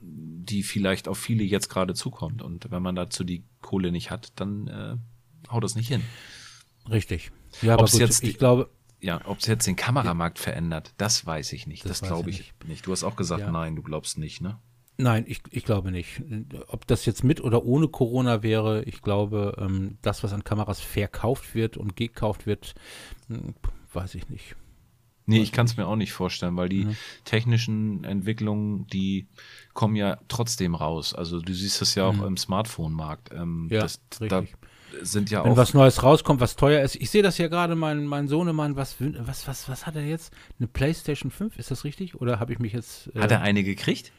die 0.44 0.62
vielleicht 0.62 1.08
auf 1.08 1.18
viele 1.18 1.44
jetzt 1.44 1.68
gerade 1.68 1.94
zukommt. 1.94 2.42
Und 2.42 2.70
wenn 2.70 2.82
man 2.82 2.94
dazu 2.94 3.24
die 3.24 3.44
Kohle 3.60 3.92
nicht 3.92 4.10
hat, 4.10 4.32
dann 4.36 4.68
äh, 4.68 5.50
haut 5.50 5.64
das 5.64 5.74
nicht 5.74 5.88
hin. 5.88 6.02
Richtig. 6.90 7.30
Ja, 7.60 7.74
aber 7.74 7.84
gut, 7.84 8.00
jetzt, 8.00 8.22
ich 8.22 8.38
glaube, 8.38 8.70
ja, 9.00 9.20
ob 9.26 9.38
es 9.38 9.46
jetzt 9.46 9.66
den 9.66 9.76
Kameramarkt 9.76 10.38
verändert, 10.38 10.94
das 10.96 11.26
weiß 11.26 11.52
ich 11.52 11.66
nicht. 11.66 11.84
Das, 11.84 12.00
das 12.00 12.08
glaube 12.08 12.30
ich 12.30 12.38
nicht. 12.38 12.68
nicht. 12.68 12.86
Du 12.86 12.92
hast 12.92 13.04
auch 13.04 13.16
gesagt, 13.16 13.42
ja. 13.42 13.50
nein, 13.50 13.76
du 13.76 13.82
glaubst 13.82 14.18
nicht, 14.18 14.40
ne? 14.40 14.58
Nein, 14.98 15.24
ich, 15.26 15.40
ich 15.50 15.64
glaube 15.64 15.90
nicht. 15.90 16.22
Ob 16.68 16.86
das 16.86 17.06
jetzt 17.06 17.24
mit 17.24 17.40
oder 17.40 17.64
ohne 17.64 17.88
Corona 17.88 18.42
wäre, 18.42 18.84
ich 18.84 19.02
glaube, 19.02 19.56
ähm, 19.58 19.98
das, 20.02 20.22
was 20.22 20.32
an 20.32 20.44
Kameras 20.44 20.80
verkauft 20.80 21.54
wird 21.54 21.76
und 21.76 21.96
gekauft 21.96 22.46
wird, 22.46 22.74
hm, 23.28 23.54
weiß 23.92 24.14
ich 24.14 24.28
nicht. 24.28 24.54
Nee, 25.32 25.42
ich 25.42 25.52
kann 25.52 25.66
es 25.66 25.76
mir 25.76 25.86
auch 25.86 25.96
nicht 25.96 26.12
vorstellen, 26.12 26.56
weil 26.56 26.68
die 26.68 26.84
mhm. 26.84 26.96
technischen 27.24 28.04
Entwicklungen, 28.04 28.86
die 28.88 29.26
kommen 29.74 29.96
ja 29.96 30.18
trotzdem 30.28 30.74
raus. 30.74 31.14
Also 31.14 31.40
du 31.40 31.52
siehst 31.52 31.82
es 31.82 31.94
ja 31.94 32.06
auch 32.06 32.14
mhm. 32.14 32.24
im 32.24 32.36
Smartphone-Markt. 32.36 33.30
Ähm, 33.32 33.68
ja, 33.70 33.80
das, 33.80 34.00
richtig. 34.20 34.28
Da 34.28 34.42
sind 35.02 35.30
ja 35.30 35.44
Wenn 35.44 35.52
auch. 35.52 35.56
was 35.56 35.74
Neues 35.74 36.02
rauskommt, 36.02 36.40
was 36.40 36.56
teuer 36.56 36.82
ist. 36.82 36.96
Ich 36.96 37.10
sehe 37.10 37.22
das 37.22 37.38
ja 37.38 37.48
gerade, 37.48 37.74
mein, 37.74 38.06
mein 38.06 38.28
Sohnemann, 38.28 38.76
was, 38.76 38.96
was, 38.98 39.48
was, 39.48 39.68
was 39.68 39.86
hat 39.86 39.96
er 39.96 40.04
jetzt? 40.04 40.32
Eine 40.58 40.68
PlayStation 40.68 41.30
5, 41.30 41.58
ist 41.58 41.70
das 41.70 41.84
richtig? 41.84 42.20
Oder 42.20 42.40
habe 42.40 42.52
ich 42.52 42.58
mich 42.58 42.72
jetzt. 42.72 43.10
Äh, 43.14 43.20
hat 43.20 43.30
er 43.30 43.40
eine 43.40 43.64
gekriegt? 43.64 44.12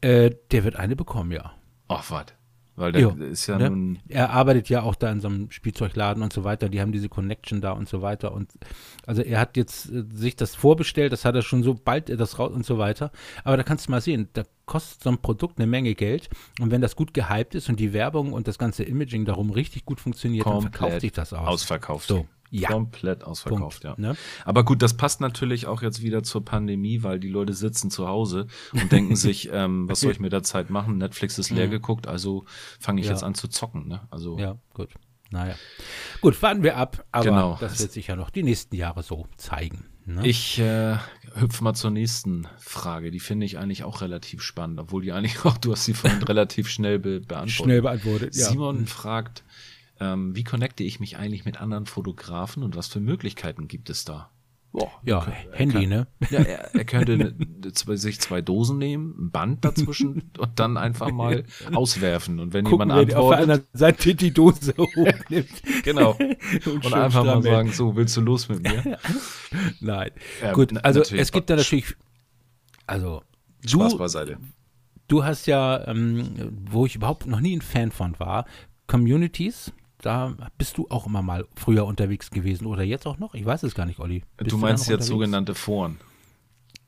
Äh, 0.00 0.30
der 0.50 0.64
wird 0.64 0.76
eine 0.76 0.96
bekommen, 0.96 1.30
ja. 1.30 1.52
Ach, 1.88 2.10
was? 2.10 2.26
Weil 2.74 2.92
der 2.92 3.02
jo, 3.02 3.10
ist 3.10 3.46
ja 3.48 3.58
ne? 3.58 3.68
nun. 3.68 3.98
Er 4.08 4.30
arbeitet 4.30 4.70
ja 4.70 4.82
auch 4.82 4.94
da 4.94 5.12
in 5.12 5.20
so 5.20 5.28
einem 5.28 5.50
Spielzeugladen 5.50 6.22
und 6.22 6.32
so 6.32 6.42
weiter. 6.42 6.70
Die 6.70 6.80
haben 6.80 6.92
diese 6.92 7.10
Connection 7.10 7.60
da 7.60 7.72
und 7.72 7.86
so 7.88 8.00
weiter. 8.00 8.32
Und 8.32 8.50
also 9.06 9.20
er 9.20 9.40
hat 9.40 9.58
jetzt 9.58 9.90
äh, 9.90 10.04
sich 10.10 10.36
das 10.36 10.54
vorbestellt, 10.54 11.12
das 11.12 11.26
hat 11.26 11.34
er 11.34 11.42
schon 11.42 11.62
so 11.62 11.74
bald 11.74 12.08
er 12.08 12.16
das 12.16 12.38
raus 12.38 12.52
und 12.52 12.64
so 12.64 12.78
weiter. 12.78 13.10
Aber 13.44 13.58
da 13.58 13.62
kannst 13.62 13.86
du 13.86 13.90
mal 13.90 14.00
sehen, 14.00 14.28
da 14.32 14.44
kostet 14.64 15.02
so 15.02 15.10
ein 15.10 15.18
Produkt 15.18 15.58
eine 15.58 15.66
Menge 15.66 15.94
Geld. 15.94 16.30
Und 16.60 16.70
wenn 16.70 16.80
das 16.80 16.96
gut 16.96 17.12
gehypt 17.12 17.54
ist 17.54 17.68
und 17.68 17.78
die 17.78 17.92
Werbung 17.92 18.32
und 18.32 18.48
das 18.48 18.58
ganze 18.58 18.84
Imaging 18.84 19.26
darum 19.26 19.50
richtig 19.50 19.84
gut 19.84 20.00
funktioniert, 20.00 20.44
Komplett 20.44 20.64
dann 20.64 20.72
verkauft 20.72 21.00
sich 21.02 21.12
das 21.12 21.32
aus. 21.34 21.48
Ausverkauft. 21.48 22.08
So. 22.08 22.26
Ja. 22.54 22.68
Komplett 22.68 23.24
ausverkauft, 23.24 23.82
Punkt, 23.82 23.98
ja. 23.98 24.08
Ne? 24.10 24.14
Aber 24.44 24.62
gut, 24.62 24.82
das 24.82 24.94
passt 24.94 25.22
natürlich 25.22 25.66
auch 25.66 25.80
jetzt 25.80 26.02
wieder 26.02 26.22
zur 26.22 26.44
Pandemie, 26.44 27.02
weil 27.02 27.18
die 27.18 27.30
Leute 27.30 27.54
sitzen 27.54 27.90
zu 27.90 28.06
Hause 28.06 28.46
und 28.74 28.92
denken 28.92 29.16
sich, 29.16 29.48
ähm, 29.52 29.88
was 29.88 30.00
soll 30.00 30.12
ich 30.12 30.20
mit 30.20 30.34
der 30.34 30.42
Zeit 30.42 30.68
machen? 30.68 30.98
Netflix 30.98 31.38
ist 31.38 31.48
leer 31.48 31.68
mhm. 31.68 31.70
geguckt, 31.70 32.06
also 32.06 32.44
fange 32.78 33.00
ich 33.00 33.06
ja. 33.06 33.12
jetzt 33.12 33.22
an 33.22 33.34
zu 33.34 33.48
zocken. 33.48 33.88
Ne? 33.88 34.02
Also 34.10 34.38
ja, 34.38 34.58
gut. 34.74 34.90
Naja. 35.30 35.54
Gut, 36.20 36.42
warten 36.42 36.62
wir 36.62 36.76
ab, 36.76 37.06
aber 37.10 37.24
genau. 37.24 37.56
das 37.58 37.80
wird 37.80 37.92
sich 37.92 38.08
ja 38.08 38.16
noch 38.16 38.28
die 38.28 38.42
nächsten 38.42 38.76
Jahre 38.76 39.02
so 39.02 39.26
zeigen. 39.38 39.86
Ne? 40.04 40.26
Ich 40.26 40.58
äh, 40.58 40.96
hüpfe 41.34 41.64
mal 41.64 41.74
zur 41.74 41.90
nächsten 41.90 42.46
Frage. 42.58 43.10
Die 43.10 43.20
finde 43.20 43.46
ich 43.46 43.58
eigentlich 43.58 43.84
auch 43.84 44.00
relativ 44.00 44.42
spannend, 44.42 44.78
obwohl 44.80 45.02
die 45.02 45.12
eigentlich 45.12 45.44
auch, 45.44 45.56
du 45.56 45.72
hast 45.72 45.84
sie 45.84 45.94
vorhin 45.94 46.22
relativ 46.24 46.68
schnell 46.68 46.98
be 46.98 47.20
beantwortet. 47.20 47.52
Schnell 47.52 47.82
beantwortet, 47.82 48.36
ja. 48.36 48.48
Simon 48.48 48.80
mhm. 48.80 48.86
fragt, 48.86 49.44
ähm, 50.02 50.34
wie 50.34 50.44
connecte 50.44 50.82
ich 50.82 50.98
mich 50.98 51.16
eigentlich 51.16 51.44
mit 51.44 51.60
anderen 51.60 51.86
Fotografen 51.86 52.62
und 52.62 52.76
was 52.76 52.88
für 52.88 53.00
Möglichkeiten 53.00 53.68
gibt 53.68 53.88
es 53.88 54.04
da? 54.04 54.30
Boah, 54.72 54.90
ja, 55.04 55.26
Handy, 55.52 55.80
kann, 55.80 55.88
ne? 55.88 56.06
Ja, 56.30 56.40
er, 56.40 56.74
er 56.74 56.84
könnte 56.86 57.18
ne, 57.18 57.34
sich 57.98 58.20
zwei 58.20 58.40
Dosen 58.40 58.78
nehmen, 58.78 59.14
ein 59.18 59.30
Band 59.30 59.64
dazwischen 59.66 60.30
und 60.38 60.58
dann 60.58 60.78
einfach 60.78 61.10
mal 61.10 61.44
auswerfen. 61.74 62.40
Und 62.40 62.54
wenn 62.54 62.64
Gucken, 62.64 62.88
jemand 62.88 63.10
antwortet. 63.10 63.16
Auf 63.16 63.32
einer 63.32 63.60
Seite 63.74 64.14
die 64.14 64.32
Dose 64.32 64.72
hochnimmt. 64.78 65.62
genau. 65.84 66.16
Und, 66.18 66.86
und 66.86 66.94
einfach 66.94 67.22
mal 67.22 67.42
sagen, 67.42 67.70
so, 67.70 67.94
willst 67.96 68.16
du 68.16 68.22
los 68.22 68.48
mit 68.48 68.62
mir? 68.62 68.98
Nein. 69.80 70.10
Ja, 70.40 70.52
Gut, 70.54 70.72
also 70.82 71.02
es 71.02 71.32
gibt 71.32 71.50
da 71.50 71.56
natürlich, 71.56 71.94
also 72.86 73.22
Spaß 73.66 73.98
beiseite. 73.98 74.38
Du 75.06 75.22
hast 75.22 75.46
ja, 75.46 75.86
ähm, 75.86 76.54
wo 76.70 76.86
ich 76.86 76.96
überhaupt 76.96 77.26
noch 77.26 77.40
nie 77.40 77.54
ein 77.54 77.60
Fan 77.60 77.92
von 77.92 78.18
war, 78.18 78.46
Communities. 78.86 79.70
Da 80.02 80.34
bist 80.58 80.78
du 80.78 80.86
auch 80.90 81.06
immer 81.06 81.22
mal 81.22 81.46
früher 81.54 81.86
unterwegs 81.86 82.30
gewesen 82.30 82.66
oder 82.66 82.82
jetzt 82.82 83.06
auch 83.06 83.18
noch? 83.18 83.34
Ich 83.34 83.46
weiß 83.46 83.62
es 83.62 83.74
gar 83.74 83.86
nicht, 83.86 84.00
Olli. 84.00 84.24
Bist 84.36 84.50
du 84.50 84.58
meinst 84.58 84.82
jetzt 84.88 84.90
unterwegs? 84.94 85.06
sogenannte 85.06 85.54
Foren. 85.54 85.98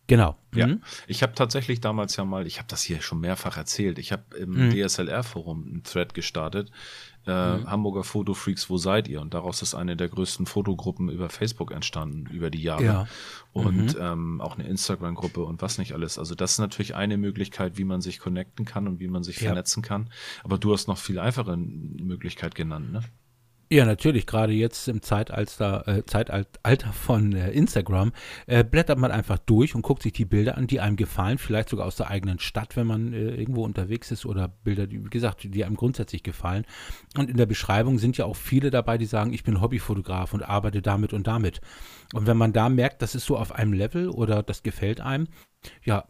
Genau. 0.06 0.37
Ja, 0.54 0.66
mhm. 0.66 0.82
ich 1.06 1.23
habe 1.23 1.34
tatsächlich 1.34 1.80
damals 1.80 2.16
ja 2.16 2.25
mal, 2.25 2.46
ich 2.46 2.58
habe 2.58 2.68
das 2.68 2.82
hier 2.82 3.00
schon 3.00 3.20
mehrfach 3.20 3.56
erzählt, 3.56 3.99
ich 3.99 4.12
habe 4.12 4.37
im 4.37 4.68
mhm. 4.68 4.70
DSLR-Forum 4.70 5.64
einen 5.66 5.82
Thread 5.82 6.12
gestartet, 6.12 6.70
äh, 7.26 7.56
mhm. 7.56 7.70
Hamburger 7.70 8.04
Fotofreaks, 8.04 8.68
wo 8.68 8.76
seid 8.76 9.08
ihr? 9.08 9.23
Und 9.23 9.32
daraus 9.32 9.62
ist 9.62 9.75
eine 9.75 9.96
der 9.96 10.08
größten 10.08 10.44
Fotogruppen 10.44 11.08
über 11.08 11.30
Facebook 11.30 11.73
entstanden 11.73 12.26
über 12.26 12.50
die 12.50 12.62
Jahre. 12.62 12.84
Ja. 12.84 13.08
Und 13.52 13.94
mhm. 13.94 14.00
ähm, 14.00 14.40
auch 14.42 14.58
eine 14.58 14.68
Instagram-Gruppe 14.68 15.42
und 15.42 15.62
was 15.62 15.78
nicht 15.78 15.94
alles. 15.94 16.18
Also 16.18 16.34
das 16.34 16.52
ist 16.52 16.58
natürlich 16.58 16.94
eine 16.94 17.16
Möglichkeit, 17.16 17.78
wie 17.78 17.84
man 17.84 18.02
sich 18.02 18.18
connecten 18.18 18.66
kann 18.66 18.87
und 18.87 19.00
wie 19.00 19.08
man 19.08 19.23
sich 19.23 19.40
ja. 19.40 19.46
vernetzen 19.46 19.82
kann. 19.82 20.11
Aber 20.42 20.58
du 20.58 20.73
hast 20.73 20.87
noch 20.87 20.99
viel 20.99 21.18
einfache 21.18 21.56
Möglichkeit 21.56 22.54
genannt, 22.54 22.92
ne? 22.92 23.00
Ja, 23.75 23.85
natürlich. 23.85 24.25
Gerade 24.28 24.52
jetzt 24.52 24.87
im 24.87 25.02
Zeitalter, 25.02 25.88
äh, 25.88 26.07
Zeitalter 26.07 26.93
von 26.93 27.33
äh, 27.33 27.50
Instagram 27.50 28.12
äh, 28.47 28.62
blättert 28.62 29.00
man 29.00 29.11
einfach 29.11 29.37
durch 29.38 29.75
und 29.75 29.83
guckt 29.83 30.04
sich 30.04 30.12
die 30.12 30.25
Bilder 30.25 30.57
an, 30.57 30.69
die 30.69 30.78
einem 30.78 30.95
gefallen. 30.95 31.38
Vielleicht 31.38 31.71
sogar 31.71 31.85
aus 31.85 31.97
der 31.97 32.09
eigenen 32.09 32.38
Stadt, 32.38 32.76
wenn 32.76 32.87
man 32.87 33.12
äh, 33.12 33.35
irgendwo 33.35 33.64
unterwegs 33.64 34.12
ist 34.12 34.26
oder 34.26 34.47
Bilder, 34.47 34.87
die, 34.87 35.04
wie 35.04 35.11
gesagt, 35.11 35.43
die 35.43 35.64
einem 35.64 35.75
grundsätzlich 35.75 36.23
gefallen. 36.23 36.66
Und 37.19 37.28
in 37.28 37.37
der 37.37 37.47
Beschreibung 37.47 37.99
sind 37.99 38.16
ja 38.16 38.26
auch 38.26 38.37
viele 38.37 38.71
dabei, 38.71 38.97
die 38.97 39.07
sagen, 39.07 39.33
ich 39.33 39.43
bin 39.43 39.61
Hobbyfotograf 39.61 40.35
und 40.35 40.45
arbeite 40.45 40.81
damit 40.81 41.12
und 41.12 41.26
damit. 41.26 41.61
Und 42.12 42.28
wenn 42.28 42.37
man 42.37 42.52
da 42.52 42.69
merkt, 42.69 43.02
das 43.02 43.16
ist 43.16 43.26
so 43.26 43.37
auf 43.37 43.50
einem 43.50 43.73
Level 43.73 44.09
oder 44.09 44.45
das 44.45 44.62
gefällt 44.62 45.00
einem, 45.00 45.26
ja, 45.85 46.04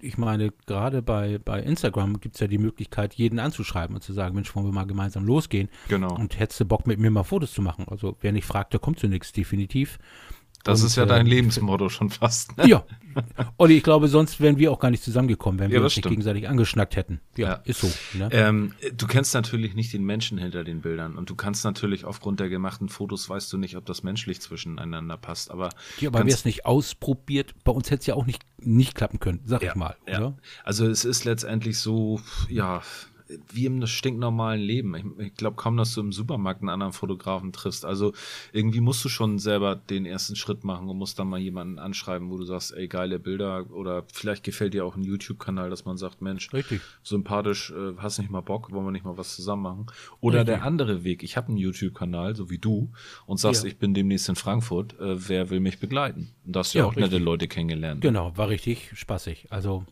ich 0.00 0.18
meine, 0.18 0.52
gerade 0.66 1.00
bei, 1.00 1.38
bei 1.38 1.60
Instagram 1.62 2.20
gibt 2.20 2.34
es 2.34 2.40
ja 2.40 2.48
die 2.48 2.58
Möglichkeit, 2.58 3.14
jeden 3.14 3.38
anzuschreiben 3.38 3.94
und 3.94 4.02
zu 4.02 4.12
sagen, 4.12 4.34
Mensch, 4.34 4.54
wollen 4.54 4.66
wir 4.66 4.72
mal 4.72 4.86
gemeinsam 4.86 5.24
losgehen? 5.24 5.68
Genau. 5.88 6.14
Und 6.14 6.38
hättest 6.38 6.60
du 6.60 6.64
Bock, 6.64 6.86
mit 6.86 6.98
mir 6.98 7.10
mal 7.10 7.22
Fotos 7.22 7.52
zu 7.52 7.62
machen? 7.62 7.86
Also 7.88 8.16
wer 8.20 8.32
nicht 8.32 8.44
fragt, 8.44 8.72
der 8.72 8.80
kommt 8.80 8.98
zu 8.98 9.06
nichts, 9.06 9.32
definitiv. 9.32 9.98
Das 10.64 10.80
und, 10.80 10.86
ist 10.86 10.96
ja 10.96 11.06
dein 11.06 11.26
äh, 11.26 11.30
Lebensmotto 11.30 11.88
schon 11.88 12.10
fast. 12.10 12.56
Ne? 12.56 12.68
Ja. 12.68 12.84
Olli, 13.58 13.76
ich 13.76 13.82
glaube, 13.82 14.08
sonst 14.08 14.40
wären 14.40 14.58
wir 14.58 14.72
auch 14.72 14.78
gar 14.78 14.90
nicht 14.90 15.02
zusammengekommen, 15.02 15.60
wenn 15.60 15.70
ja, 15.70 15.78
wir 15.78 15.84
uns 15.84 15.96
nicht 15.96 16.08
gegenseitig 16.08 16.48
angeschnackt 16.48 16.96
hätten. 16.96 17.20
Ja, 17.36 17.48
ja. 17.48 17.54
ist 17.64 17.80
so. 17.80 18.18
Ne? 18.18 18.28
Ähm, 18.32 18.72
du 18.96 19.06
kennst 19.06 19.34
natürlich 19.34 19.74
nicht 19.74 19.92
den 19.92 20.04
Menschen 20.04 20.38
hinter 20.38 20.64
den 20.64 20.80
Bildern 20.80 21.16
und 21.16 21.28
du 21.28 21.34
kannst 21.34 21.64
natürlich 21.64 22.04
aufgrund 22.04 22.40
der 22.40 22.48
gemachten 22.48 22.88
Fotos 22.88 23.28
weißt 23.28 23.52
du 23.52 23.58
nicht, 23.58 23.76
ob 23.76 23.86
das 23.86 24.02
menschlich 24.02 24.40
zwischeneinander 24.40 25.16
passt. 25.16 25.50
Aber, 25.50 25.70
ja, 26.00 26.08
aber 26.08 26.24
wer 26.24 26.32
es 26.32 26.44
nicht 26.44 26.64
ausprobiert, 26.64 27.54
bei 27.64 27.72
uns 27.72 27.90
hätte 27.90 28.00
es 28.00 28.06
ja 28.06 28.14
auch 28.14 28.26
nicht, 28.26 28.44
nicht 28.58 28.94
klappen 28.94 29.20
können, 29.20 29.40
sag 29.44 29.62
ja, 29.62 29.70
ich 29.70 29.74
mal. 29.74 29.96
Ja. 30.06 30.34
Also 30.64 30.86
es 30.86 31.04
ist 31.04 31.24
letztendlich 31.24 31.78
so, 31.78 32.20
ja, 32.48 32.82
wie 33.52 33.66
im 33.66 33.86
stinknormalen 33.86 34.60
Leben. 34.60 34.94
Ich, 34.94 35.26
ich 35.26 35.34
glaube 35.34 35.56
kaum, 35.56 35.76
dass 35.76 35.94
du 35.94 36.00
im 36.00 36.12
Supermarkt 36.12 36.60
einen 36.60 36.68
anderen 36.68 36.92
Fotografen 36.92 37.52
triffst. 37.52 37.84
Also 37.84 38.12
irgendwie 38.52 38.80
musst 38.80 39.04
du 39.04 39.08
schon 39.08 39.38
selber 39.38 39.76
den 39.76 40.06
ersten 40.06 40.36
Schritt 40.36 40.64
machen 40.64 40.88
und 40.88 40.98
musst 40.98 41.18
dann 41.18 41.28
mal 41.28 41.40
jemanden 41.40 41.78
anschreiben, 41.78 42.30
wo 42.30 42.38
du 42.38 42.44
sagst, 42.44 42.72
ey, 42.74 42.88
geile 42.88 43.18
Bilder 43.18 43.70
oder 43.70 44.04
vielleicht 44.12 44.44
gefällt 44.44 44.74
dir 44.74 44.84
auch 44.84 44.96
ein 44.96 45.04
YouTube-Kanal, 45.04 45.70
dass 45.70 45.84
man 45.84 45.96
sagt, 45.96 46.22
Mensch, 46.22 46.52
Richtig. 46.52 46.80
sympathisch, 47.02 47.70
äh, 47.70 47.96
hast 47.98 48.18
nicht 48.18 48.30
mal 48.30 48.40
Bock, 48.40 48.72
wollen 48.72 48.86
wir 48.86 48.92
nicht 48.92 49.04
mal 49.04 49.16
was 49.16 49.34
zusammen 49.34 49.62
machen? 49.62 49.86
Oder 50.20 50.40
Richtig. 50.40 50.54
der 50.56 50.64
andere 50.64 51.04
Weg, 51.04 51.22
ich 51.22 51.36
habe 51.36 51.48
einen 51.48 51.56
YouTube-Kanal, 51.56 52.36
so 52.36 52.50
wie 52.50 52.58
du, 52.58 52.90
und 53.26 53.38
sagst, 53.38 53.64
ja. 53.64 53.68
ich 53.68 53.78
bin 53.78 53.94
demnächst 53.94 54.28
in 54.28 54.36
Frankfurt, 54.36 54.98
äh, 55.00 55.28
wer 55.28 55.50
will 55.50 55.60
mich 55.60 55.78
begleiten? 55.78 56.30
Und 56.44 56.56
da 56.56 56.60
hast 56.60 56.74
du 56.74 56.78
ja, 56.78 56.84
auch 56.84 56.90
richtig. 56.90 57.12
nette 57.12 57.18
Leute 57.18 57.48
kennengelernt. 57.48 58.00
Genau, 58.00 58.36
war 58.36 58.48
richtig 58.48 58.90
spaßig. 58.94 59.46
Also 59.50 59.84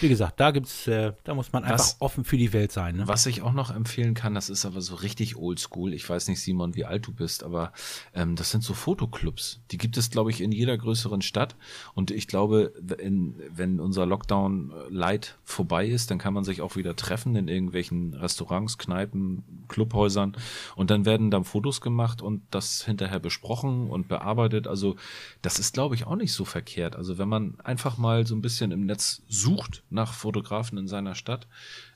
wie 0.00 0.08
gesagt, 0.08 0.40
da 0.40 0.50
gibt's, 0.50 0.86
äh, 0.86 1.12
da 1.24 1.34
muss 1.34 1.52
man 1.52 1.64
einfach 1.64 1.78
was, 1.78 1.96
offen 2.00 2.24
für 2.24 2.36
die 2.36 2.52
Welt 2.52 2.72
sein. 2.72 2.96
Ne? 2.96 3.08
Was 3.08 3.26
ich 3.26 3.42
auch 3.42 3.52
noch 3.52 3.74
empfehlen 3.74 4.14
kann, 4.14 4.34
das 4.34 4.50
ist 4.50 4.64
aber 4.64 4.80
so 4.80 4.94
richtig 4.96 5.36
oldschool. 5.36 5.92
Ich 5.92 6.08
weiß 6.08 6.28
nicht, 6.28 6.40
Simon, 6.40 6.74
wie 6.74 6.84
alt 6.84 7.06
du 7.06 7.12
bist, 7.12 7.44
aber 7.44 7.72
ähm, 8.14 8.36
das 8.36 8.50
sind 8.50 8.62
so 8.62 8.74
Fotoclubs. 8.74 9.60
Die 9.70 9.78
gibt 9.78 9.96
es, 9.96 10.10
glaube 10.10 10.30
ich, 10.30 10.40
in 10.40 10.52
jeder 10.52 10.76
größeren 10.76 11.22
Stadt. 11.22 11.56
Und 11.94 12.10
ich 12.10 12.26
glaube, 12.26 12.72
in, 12.98 13.34
wenn 13.54 13.80
unser 13.80 14.06
Lockdown 14.06 14.70
äh, 14.70 14.92
light 14.92 15.38
vorbei 15.44 15.86
ist, 15.86 16.10
dann 16.10 16.18
kann 16.18 16.34
man 16.34 16.44
sich 16.44 16.60
auch 16.60 16.76
wieder 16.76 16.96
treffen 16.96 17.36
in 17.36 17.48
irgendwelchen 17.48 18.14
Restaurants, 18.14 18.78
Kneipen, 18.78 19.44
Clubhäusern. 19.68 20.36
Und 20.76 20.90
dann 20.90 21.04
werden 21.04 21.30
dann 21.30 21.44
Fotos 21.44 21.80
gemacht 21.80 22.22
und 22.22 22.42
das 22.50 22.84
hinterher 22.84 23.20
besprochen 23.20 23.88
und 23.88 24.08
bearbeitet. 24.08 24.66
Also 24.66 24.96
das 25.42 25.58
ist, 25.58 25.74
glaube 25.74 25.94
ich, 25.94 26.06
auch 26.06 26.16
nicht 26.16 26.32
so 26.32 26.44
verkehrt. 26.44 26.96
Also 26.96 27.18
wenn 27.18 27.28
man 27.28 27.60
einfach 27.60 27.98
mal 27.98 28.26
so 28.26 28.34
ein 28.34 28.42
bisschen 28.42 28.72
im 28.72 28.86
Netz 28.86 29.22
sucht 29.28 29.83
nach 29.90 30.12
Fotografen 30.12 30.78
in 30.78 30.88
seiner 30.88 31.14
Stadt. 31.14 31.46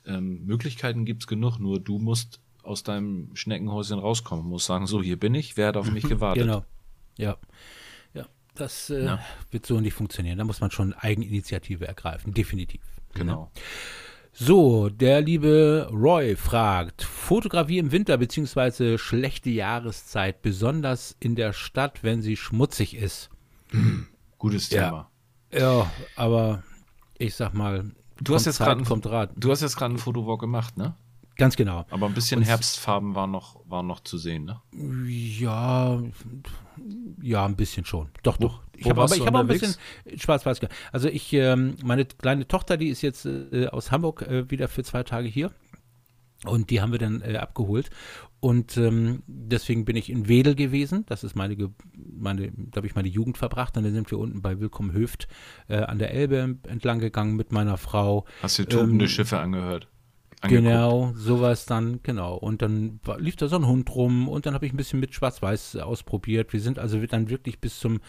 Ähm, 0.05 0.45
Möglichkeiten 0.45 1.05
es 1.07 1.27
genug, 1.27 1.59
nur 1.59 1.79
du 1.79 1.99
musst 1.99 2.39
aus 2.63 2.83
deinem 2.83 3.35
Schneckenhäuschen 3.35 3.99
rauskommen, 3.99 4.45
musst 4.45 4.67
sagen, 4.67 4.87
so, 4.87 5.01
hier 5.01 5.17
bin 5.17 5.33
ich, 5.35 5.57
wer 5.57 5.69
hat 5.69 5.77
auf 5.77 5.91
mich 5.91 6.03
gewartet? 6.09 6.43
Genau, 6.43 6.65
ja. 7.17 7.37
Ja, 8.13 8.27
das 8.55 8.89
äh, 8.89 9.05
ja. 9.05 9.19
wird 9.51 9.65
so 9.65 9.79
nicht 9.79 9.93
funktionieren. 9.93 10.37
Da 10.37 10.43
muss 10.43 10.61
man 10.61 10.71
schon 10.71 10.93
Eigeninitiative 10.93 11.87
ergreifen, 11.87 12.33
definitiv. 12.33 12.81
Genau. 13.13 13.51
Ja. 13.55 13.61
So, 14.31 14.89
der 14.89 15.21
liebe 15.21 15.89
Roy 15.91 16.35
fragt, 16.35 17.01
Fotografie 17.01 17.79
im 17.79 17.91
Winter 17.91 18.17
bzw. 18.17 18.97
schlechte 18.97 19.49
Jahreszeit, 19.49 20.41
besonders 20.41 21.17
in 21.19 21.35
der 21.35 21.51
Stadt, 21.51 22.03
wenn 22.03 22.21
sie 22.21 22.37
schmutzig 22.37 22.95
ist. 22.95 23.29
Gutes 24.37 24.69
Thema. 24.69 25.09
Ja, 25.51 25.59
ja 25.59 25.91
aber 26.15 26.63
ich 27.19 27.35
sag 27.35 27.53
mal, 27.53 27.91
du 28.19 28.33
hast 28.33 28.45
jetzt 28.45 28.57
gerade 28.57 28.83
Du 29.35 29.51
hast 29.51 29.61
jetzt 29.61 29.77
gerade 29.77 29.91
einen 29.91 29.99
Fotowalk 29.99 30.39
gemacht, 30.39 30.77
ne? 30.77 30.95
Ganz 31.35 31.55
genau. 31.55 31.85
Aber 31.89 32.07
ein 32.07 32.13
bisschen 32.13 32.39
Und 32.39 32.45
Herbstfarben 32.45 33.15
waren 33.15 33.31
noch, 33.31 33.61
waren 33.69 33.87
noch 33.87 34.01
zu 34.01 34.17
sehen, 34.17 34.43
ne? 34.43 34.59
Ja, 35.07 36.01
ja, 37.21 37.45
ein 37.45 37.55
bisschen 37.55 37.85
schon. 37.85 38.09
Doch, 38.23 38.37
wo, 38.39 38.47
doch. 38.47 38.61
Ich 38.75 38.89
habe 38.89 39.01
aber 39.01 39.15
ich 39.15 39.25
habe 39.25 39.37
auch 39.37 39.41
ein 39.41 39.47
bisschen 39.47 39.75
schwarz-weiß. 40.17 40.59
Also 40.91 41.07
ich, 41.07 41.31
ähm, 41.33 41.75
meine 41.83 42.05
kleine 42.05 42.47
Tochter, 42.47 42.75
die 42.75 42.89
ist 42.89 43.01
jetzt 43.01 43.25
äh, 43.25 43.67
aus 43.67 43.91
Hamburg 43.91 44.21
äh, 44.23 44.49
wieder 44.51 44.67
für 44.67 44.83
zwei 44.83 45.03
Tage 45.03 45.29
hier. 45.29 45.51
Und 46.45 46.69
die 46.69 46.81
haben 46.81 46.91
wir 46.91 46.99
dann 46.99 47.21
äh, 47.21 47.35
abgeholt. 47.37 47.89
Und 48.39 48.77
ähm, 48.77 49.23
deswegen 49.27 49.83
bin 49.83 49.97
ich 49.97 50.09
in 50.09 50.29
Wedel 50.29 50.55
gewesen. 50.55 51.05
Das 51.07 51.23
ist 51.23 51.35
meine, 51.35 51.57
meine 51.95 52.51
da 52.51 52.77
habe 52.77 52.87
ich 52.87 52.95
meine 52.95 53.09
Jugend 53.09 53.37
verbracht. 53.37 53.75
Und 53.75 53.83
dann 53.83 53.93
sind 53.93 54.09
wir 54.11 54.17
unten 54.17 54.41
bei 54.41 54.59
Willkommen 54.59 54.93
Höft 54.93 55.27
äh, 55.67 55.77
an 55.77 55.99
der 55.99 56.13
Elbe 56.13 56.57
entlang 56.67 56.99
gegangen 56.99 57.35
mit 57.35 57.51
meiner 57.51 57.77
Frau. 57.77 58.25
Hast 58.41 58.59
du 58.59 58.63
tobende 58.65 59.05
ähm, 59.05 59.09
Schiffe 59.09 59.39
angehört? 59.39 59.89
Angeguckt. 60.41 60.67
Genau, 60.67 61.11
sowas 61.15 61.65
dann, 61.65 61.99
genau. 62.01 62.35
Und 62.35 62.61
dann 62.61 63.01
war, 63.03 63.19
lief 63.19 63.35
da 63.35 63.49
so 63.49 63.57
ein 63.57 63.67
Hund 63.67 63.93
rum 63.93 64.29
und 64.29 64.45
dann 64.45 64.53
habe 64.53 64.65
ich 64.65 64.73
ein 64.73 64.77
bisschen 64.77 65.01
mit 65.01 65.13
Schwarz-Weiß 65.13 65.75
ausprobiert. 65.77 66.53
Wir 66.53 66.61
sind 66.61 66.79
also 66.79 66.97
dann 67.05 67.29
wirklich 67.29 67.59
bis 67.59 67.79
zum, 67.79 67.99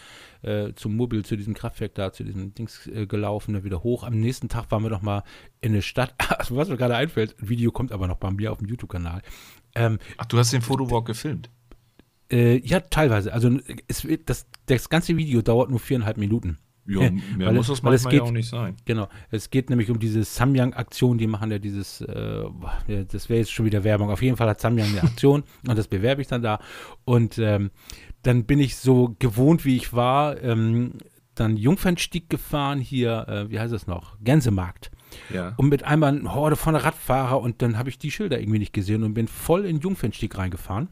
äh, 0.41 0.71
zum 0.73 0.95
Mobil, 0.95 1.25
zu 1.25 1.35
diesem 1.35 1.53
Kraftwerk 1.53 1.93
da, 1.95 2.13
zu 2.13 2.23
diesem 2.23 2.53
Dings 2.53 2.87
äh, 2.87 3.05
gelaufen, 3.05 3.53
dann 3.53 3.65
wieder 3.65 3.83
hoch. 3.83 4.03
Am 4.03 4.17
nächsten 4.17 4.47
Tag 4.47 4.71
waren 4.71 4.83
wir 4.83 4.89
noch 4.89 5.01
mal 5.01 5.23
in 5.59 5.73
der 5.73 5.81
Stadt. 5.81 6.13
Also, 6.41 6.55
was 6.55 6.69
mir 6.69 6.77
gerade 6.77 6.95
einfällt, 6.95 7.35
ein 7.39 7.49
Video 7.49 7.71
kommt 7.71 7.91
aber 7.91 8.07
noch 8.07 8.17
bei 8.17 8.31
mir 8.31 8.51
auf 8.51 8.57
dem 8.57 8.67
YouTube-Kanal. 8.67 9.21
Ähm, 9.75 9.99
Ach, 10.17 10.25
du 10.25 10.39
hast 10.39 10.53
den 10.53 10.61
Fotowalk 10.61 11.05
gefilmt? 11.05 11.51
Äh, 12.31 12.65
ja, 12.65 12.79
teilweise. 12.79 13.33
Also 13.33 13.59
es, 13.87 14.07
das, 14.25 14.47
das 14.65 14.89
ganze 14.89 15.17
Video 15.17 15.41
dauert 15.41 15.69
nur 15.69 15.79
viereinhalb 15.79 16.17
Minuten. 16.17 16.57
Ja, 16.87 17.11
mehr 17.11 17.47
weil, 17.47 17.53
muss 17.53 17.67
das 17.67 17.83
manchmal 17.83 18.11
geht, 18.11 18.21
ja 18.21 18.25
auch 18.25 18.31
nicht 18.31 18.49
sein. 18.49 18.75
Genau. 18.85 19.07
Es 19.29 19.49
geht 19.49 19.69
nämlich 19.69 19.89
um 19.91 19.99
diese 19.99 20.23
Samyang-Aktion, 20.23 21.17
die 21.17 21.27
machen 21.27 21.51
ja 21.51 21.59
dieses, 21.59 22.01
äh, 22.01 22.43
das 22.87 23.29
wäre 23.29 23.39
jetzt 23.39 23.51
schon 23.51 23.65
wieder 23.65 23.83
Werbung. 23.83 24.09
Auf 24.09 24.21
jeden 24.21 24.35
Fall 24.35 24.49
hat 24.49 24.59
Samyang 24.59 24.89
eine 24.89 25.03
Aktion 25.03 25.43
und 25.67 25.77
das 25.77 25.87
bewerbe 25.87 26.21
ich 26.21 26.27
dann 26.27 26.41
da. 26.41 26.59
Und 27.05 27.37
ähm, 27.37 27.71
dann 28.23 28.45
bin 28.45 28.59
ich 28.59 28.77
so 28.77 29.15
gewohnt, 29.19 29.63
wie 29.63 29.75
ich 29.75 29.93
war, 29.93 30.41
ähm, 30.41 30.93
dann 31.35 31.55
Jungfernstieg 31.55 32.29
gefahren, 32.29 32.79
hier, 32.79 33.27
äh, 33.27 33.49
wie 33.49 33.59
heißt 33.59 33.73
es 33.73 33.87
noch? 33.87 34.17
Gänsemarkt. 34.21 34.91
Ja. 35.33 35.53
Und 35.57 35.69
mit 35.69 35.83
einmal 35.83 36.17
eine 36.17 36.33
Horde 36.33 36.55
von 36.55 36.75
Radfahrer 36.75 37.39
und 37.41 37.61
dann 37.61 37.77
habe 37.77 37.89
ich 37.89 37.97
die 37.97 38.11
Schilder 38.11 38.39
irgendwie 38.39 38.59
nicht 38.59 38.73
gesehen 38.73 39.03
und 39.03 39.13
bin 39.13 39.27
voll 39.27 39.65
in 39.65 39.79
Jungfernstieg 39.79 40.37
reingefahren. 40.37 40.89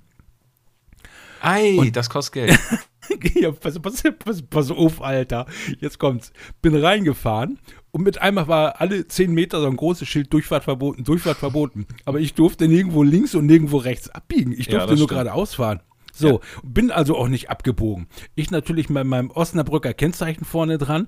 Ei, 1.41 1.77
und 1.77 1.96
das 1.96 2.10
kostet 2.10 2.34
Geld. 2.34 2.60
ja, 3.36 3.51
pass, 3.51 3.79
pass, 3.79 4.03
pass, 4.24 4.41
pass 4.41 4.72
auf, 4.72 5.01
Alter. 5.01 5.46
Jetzt 5.79 6.00
kommt's. 6.00 6.31
Bin 6.62 6.75
reingefahren 6.75 7.60
und 7.91 8.03
mit 8.03 8.22
einmal 8.22 8.48
war 8.48 8.81
alle 8.81 9.08
zehn 9.08 9.34
Meter 9.34 9.62
so 9.62 9.67
ein 9.67 9.75
großes 9.75 10.08
Schild 10.08 10.31
Durchfahrt 10.31 10.63
verboten, 10.63 11.03
Durchfahrt 11.03 11.38
verboten. 11.38 11.88
Aber 12.05 12.19
ich 12.19 12.34
durfte 12.34 12.67
nirgendwo 12.67 13.03
links 13.03 13.36
und 13.36 13.46
nirgendwo 13.46 13.77
rechts 13.77 14.10
abbiegen. 14.10 14.51
Ich 14.51 14.67
durfte 14.67 14.93
ja, 14.93 15.00
nur 15.00 15.08
geradeaus 15.08 15.55
fahren. 15.55 15.81
So, 16.13 16.27
ja. 16.27 16.39
bin 16.63 16.91
also 16.91 17.17
auch 17.17 17.27
nicht 17.27 17.50
abgebogen. 17.50 18.08
Ich 18.36 18.51
natürlich 18.51 18.89
mit 18.89 19.05
meinem 19.05 19.31
Osnabrücker 19.31 19.93
Kennzeichen 19.93 20.43
vorne 20.46 20.77
dran, 20.77 21.08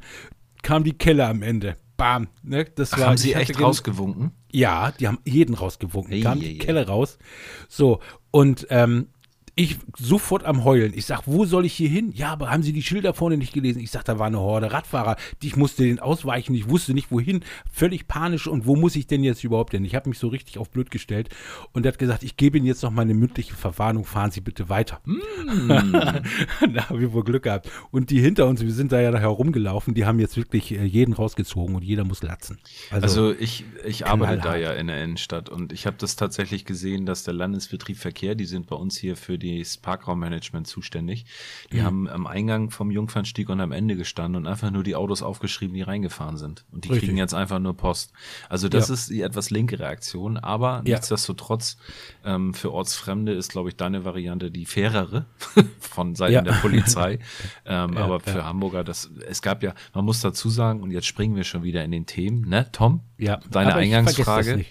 kam 0.64 0.84
die 0.84 0.94
Kelle 0.94 1.28
am 1.28 1.42
Ende. 1.42 1.76
Bam. 1.98 2.30
Ne? 2.42 2.66
Das 2.66 2.94
Ach, 2.94 3.00
war, 3.00 3.08
haben 3.08 3.18
sie 3.18 3.34
echt 3.34 3.60
rausgewunken? 3.60 4.32
Ja, 4.52 4.92
die 4.92 5.08
haben 5.08 5.20
jeden 5.26 5.54
rausgewunken. 5.54 6.14
Ei, 6.14 6.22
kam 6.22 6.40
die 6.40 6.58
Kelle 6.58 6.88
raus. 6.88 7.20
So, 7.68 8.00
und 8.32 8.66
ähm, 8.70 9.10
Ich 9.56 9.78
sofort 9.98 10.46
am 10.46 10.64
Heulen. 10.64 10.94
Ich 10.96 11.06
sag, 11.06 11.24
wo 11.26 11.46
soll 11.46 11.66
ich 11.66 11.74
hier 11.74 11.90
hin? 11.90 12.14
Ja, 12.16 12.32
aber 12.32 12.50
haben 12.50 12.64
Sie 12.64 12.72
die 12.72 12.82
Schilder 12.82 13.14
vorne 13.14 13.36
nicht 13.36 13.54
gelesen? 13.54 13.82
Ich 13.82 13.92
sag, 13.92 14.04
da 14.06 14.18
war 14.18 14.28
eine 14.28 14.40
Horde 14.40 14.72
Radfahrer. 14.72 15.18
Ich 15.44 15.58
musste 15.58 15.84
den 15.84 16.00
ausweichen. 16.00 16.56
Ich 16.56 16.70
wusste 16.70 16.94
nicht, 16.94 17.12
wohin. 17.12 17.42
Völlig 17.70 18.08
panisch. 18.08 18.48
Und 18.48 18.66
wo 18.66 18.78
muss 18.78 18.96
ich 18.96 19.08
denn 19.08 19.24
jetzt 19.24 19.44
überhaupt 19.44 19.72
hin? 19.72 19.84
Ich 19.84 19.94
habe 19.94 20.08
mich 20.08 20.20
so 20.20 20.30
richtig 20.30 20.58
auf 20.58 20.70
blöd 20.70 20.90
gestellt 20.90 21.30
und 21.74 21.86
er 21.86 21.92
hat 21.92 22.00
gesagt, 22.00 22.24
ich 22.24 22.38
gebe 22.38 22.58
Ihnen 22.58 22.66
jetzt 22.66 22.82
noch 22.82 22.92
meine 22.92 23.14
mündliche 23.14 23.54
Verwarnung. 23.54 24.06
Fahren 24.06 24.32
Sie 24.32 24.40
bitte 24.40 24.70
weiter. 24.70 25.02
Mm. 25.06 25.68
da 26.74 26.90
haben 26.90 27.00
wir 27.00 27.12
wohl 27.12 27.26
Glück 27.26 27.44
gehabt. 27.44 27.70
Und 27.92 28.10
die 28.10 28.22
hinter 28.22 28.48
uns, 28.48 28.62
wir 28.62 28.72
sind 28.72 28.94
da 28.94 29.02
ja 29.02 29.12
nachher 29.12 29.28
rumgelaufen, 29.28 29.94
die 29.94 30.06
haben 30.06 30.20
jetzt 30.20 30.38
wirklich 30.38 30.72
äh, 30.72 30.86
jeden 30.86 31.14
rausgezogen 31.14 31.76
und 31.76 31.84
jeder 31.84 32.06
muss 32.06 32.24
latzen. 32.24 32.60
Also, 32.90 33.04
also 33.04 33.36
ich, 33.38 33.66
ich 33.86 34.06
arbeite 34.06 34.42
da 34.42 34.56
ja 34.56 34.72
in 34.72 34.88
der 34.88 35.04
Innenstadt 35.04 35.50
und 35.50 35.74
ich 35.74 35.86
habe 35.86 35.98
das 36.00 36.16
tatsächlich 36.16 36.64
gesehen, 36.64 37.06
dass 37.06 37.24
der 37.24 37.34
Landesbetrieb 37.34 37.98
Verkehr, 37.98 38.36
die 38.36 38.46
sind 38.46 38.68
bei 38.68 38.78
uns 38.78 38.98
hier 38.98 39.18
für 39.18 39.41
das 39.42 39.78
Parkraummanagement 39.78 40.68
zuständig. 40.68 41.26
Die 41.72 41.78
mhm. 41.78 41.84
haben 41.84 42.10
am 42.10 42.28
Eingang 42.28 42.70
vom 42.70 42.92
Jungfernstieg 42.92 43.50
und 43.50 43.60
am 43.60 43.72
Ende 43.72 43.96
gestanden 43.96 44.44
und 44.44 44.48
einfach 44.48 44.72
nur 44.72 44.84
die 44.84 44.96
Autos 44.96 45.22
aufgeschrieben, 45.22 45.76
die 45.76 45.82
reingefahren 45.82 46.38
sind. 46.38 46.66
Und 46.72 46.86
die 46.86 46.90
Richtig. 46.90 47.10
kriegen 47.10 47.18
jetzt 47.18 47.34
einfach 47.34 47.60
nur 47.60 47.76
Post. 47.76 48.14
Also 48.50 48.70
das 48.70 48.88
ja. 48.88 48.94
ist 48.94 49.10
die 49.10 49.22
etwas 49.22 49.50
linke 49.50 49.80
Reaktion, 49.80 50.38
aber 50.38 50.84
ja. 50.86 50.96
nichtsdestotrotz 50.96 51.78
ähm, 52.24 52.54
für 52.54 52.72
Ortsfremde 52.72 53.34
ist, 53.34 53.52
glaube 53.52 53.70
ich, 53.70 53.76
deine 53.76 54.06
Variante 54.06 54.52
die 54.52 54.66
fairere 54.66 55.26
von 55.80 56.16
Seiten 56.16 56.34
ja. 56.34 56.42
der 56.42 56.54
Polizei. 56.54 57.20
ähm, 57.66 57.98
aber 57.98 58.20
für 58.20 58.46
Hamburger, 58.46 58.84
das 58.84 59.10
es 59.28 59.42
gab 59.42 59.64
ja, 59.64 59.74
man 59.94 60.06
muss 60.06 60.22
dazu 60.22 60.50
sagen, 60.50 60.82
und 60.82 60.92
jetzt 60.92 61.08
springen 61.08 61.36
wir 61.36 61.44
schon 61.44 61.64
wieder 61.64 61.84
in 61.84 61.92
den 61.92 62.06
Themen, 62.06 62.48
ne, 62.48 62.68
Tom? 62.72 63.02
Ja. 63.18 63.40
Deine 63.50 63.76
Eingangsfrage. 63.76 64.66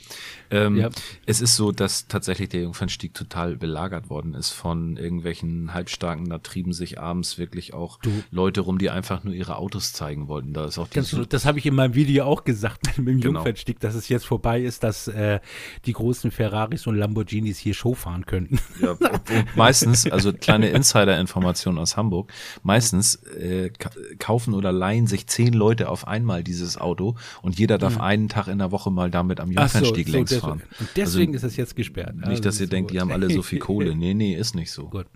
Ähm, 0.50 0.76
ja. 0.76 0.90
Es 1.26 1.40
ist 1.40 1.57
so, 1.57 1.73
dass 1.73 2.09
tatsächlich 2.09 2.49
der 2.49 2.62
Jungfernstieg 2.62 3.14
total 3.14 3.57
belagert 3.57 4.11
worden 4.11 4.35
ist 4.35 4.50
von 4.50 4.97
irgendwelchen 4.97 5.73
Halbstarken. 5.73 6.28
Da 6.28 6.38
trieben 6.38 6.73
sich 6.73 7.00
abends 7.00 7.38
wirklich 7.38 7.73
auch 7.73 7.99
du. 8.00 8.11
Leute 8.30 8.62
rum, 8.62 8.78
die 8.78 8.90
einfach 8.90 9.23
nur 9.25 9.35
ihre 9.35 9.57
Autos 9.57 9.92
zeigen 9.92 10.28
wollten. 10.28 10.52
Da 10.52 10.66
ist 10.66 10.78
auch 10.78 10.88
du, 10.88 11.25
das 11.25 11.45
habe 11.45 11.59
ich 11.59 11.66
in 11.66 11.75
meinem 11.75 11.95
Video 11.95 12.25
auch 12.25 12.45
gesagt 12.45 12.87
mit 12.99 13.09
dem 13.09 13.21
genau. 13.21 13.35
Jungfernstieg, 13.35 13.78
dass 13.80 13.95
es 13.95 14.09
jetzt 14.09 14.26
vorbei 14.26 14.61
ist, 14.61 14.83
dass 14.83 15.09
äh, 15.09 15.40
die 15.87 15.92
großen 15.92 16.30
Ferraris 16.30 16.87
und 16.87 16.97
Lamborghinis 16.97 17.59
hier 17.59 17.75
Show 17.75 17.95
fahren 17.95 18.26
könnten. 18.26 18.59
Ja, 18.80 18.97
meistens, 19.54 20.11
also 20.11 20.33
kleine 20.33 20.71
Insider-Information 20.71 21.78
aus 21.78 21.97
Hamburg, 21.97 22.33
meistens 22.62 23.16
äh, 23.16 23.71
kaufen 24.19 24.54
oder 24.54 24.73
leihen 24.73 25.07
sich 25.07 25.26
zehn 25.26 25.52
Leute 25.52 25.88
auf 25.88 26.09
einmal 26.09 26.42
dieses 26.42 26.76
Auto 26.76 27.16
und 27.42 27.59
jeder 27.59 27.78
darf 27.78 27.97
mhm. 27.97 28.00
einen 28.00 28.28
Tag 28.28 28.49
in 28.49 28.59
der 28.59 28.73
Woche 28.73 28.90
mal 28.90 29.11
damit 29.11 29.40
am 29.40 29.50
Jungfernstieg 29.50 30.09
so, 30.09 30.25
so, 30.26 30.40
fahren. 30.41 30.63
Und 30.79 30.89
deswegen 30.97 31.35
also, 31.35 31.47
ist 31.47 31.53
es 31.53 31.57
jetzt 31.57 31.77
gesperrt. 31.77 32.17
Nicht, 32.17 32.27
also, 32.27 32.43
dass 32.43 32.61
ihr 32.61 32.67
denkt, 32.67 32.91
gut. 32.91 32.97
die 32.97 33.01
haben 33.01 33.13
alle 33.13 33.31
so 33.31 33.43
viel 33.43 33.59
Kohle. 33.61 33.95
Nee, 33.95 34.15
nee, 34.15 34.35
ist 34.35 34.55
nicht 34.55 34.73
so. 34.73 34.89
Gut. 34.89 35.07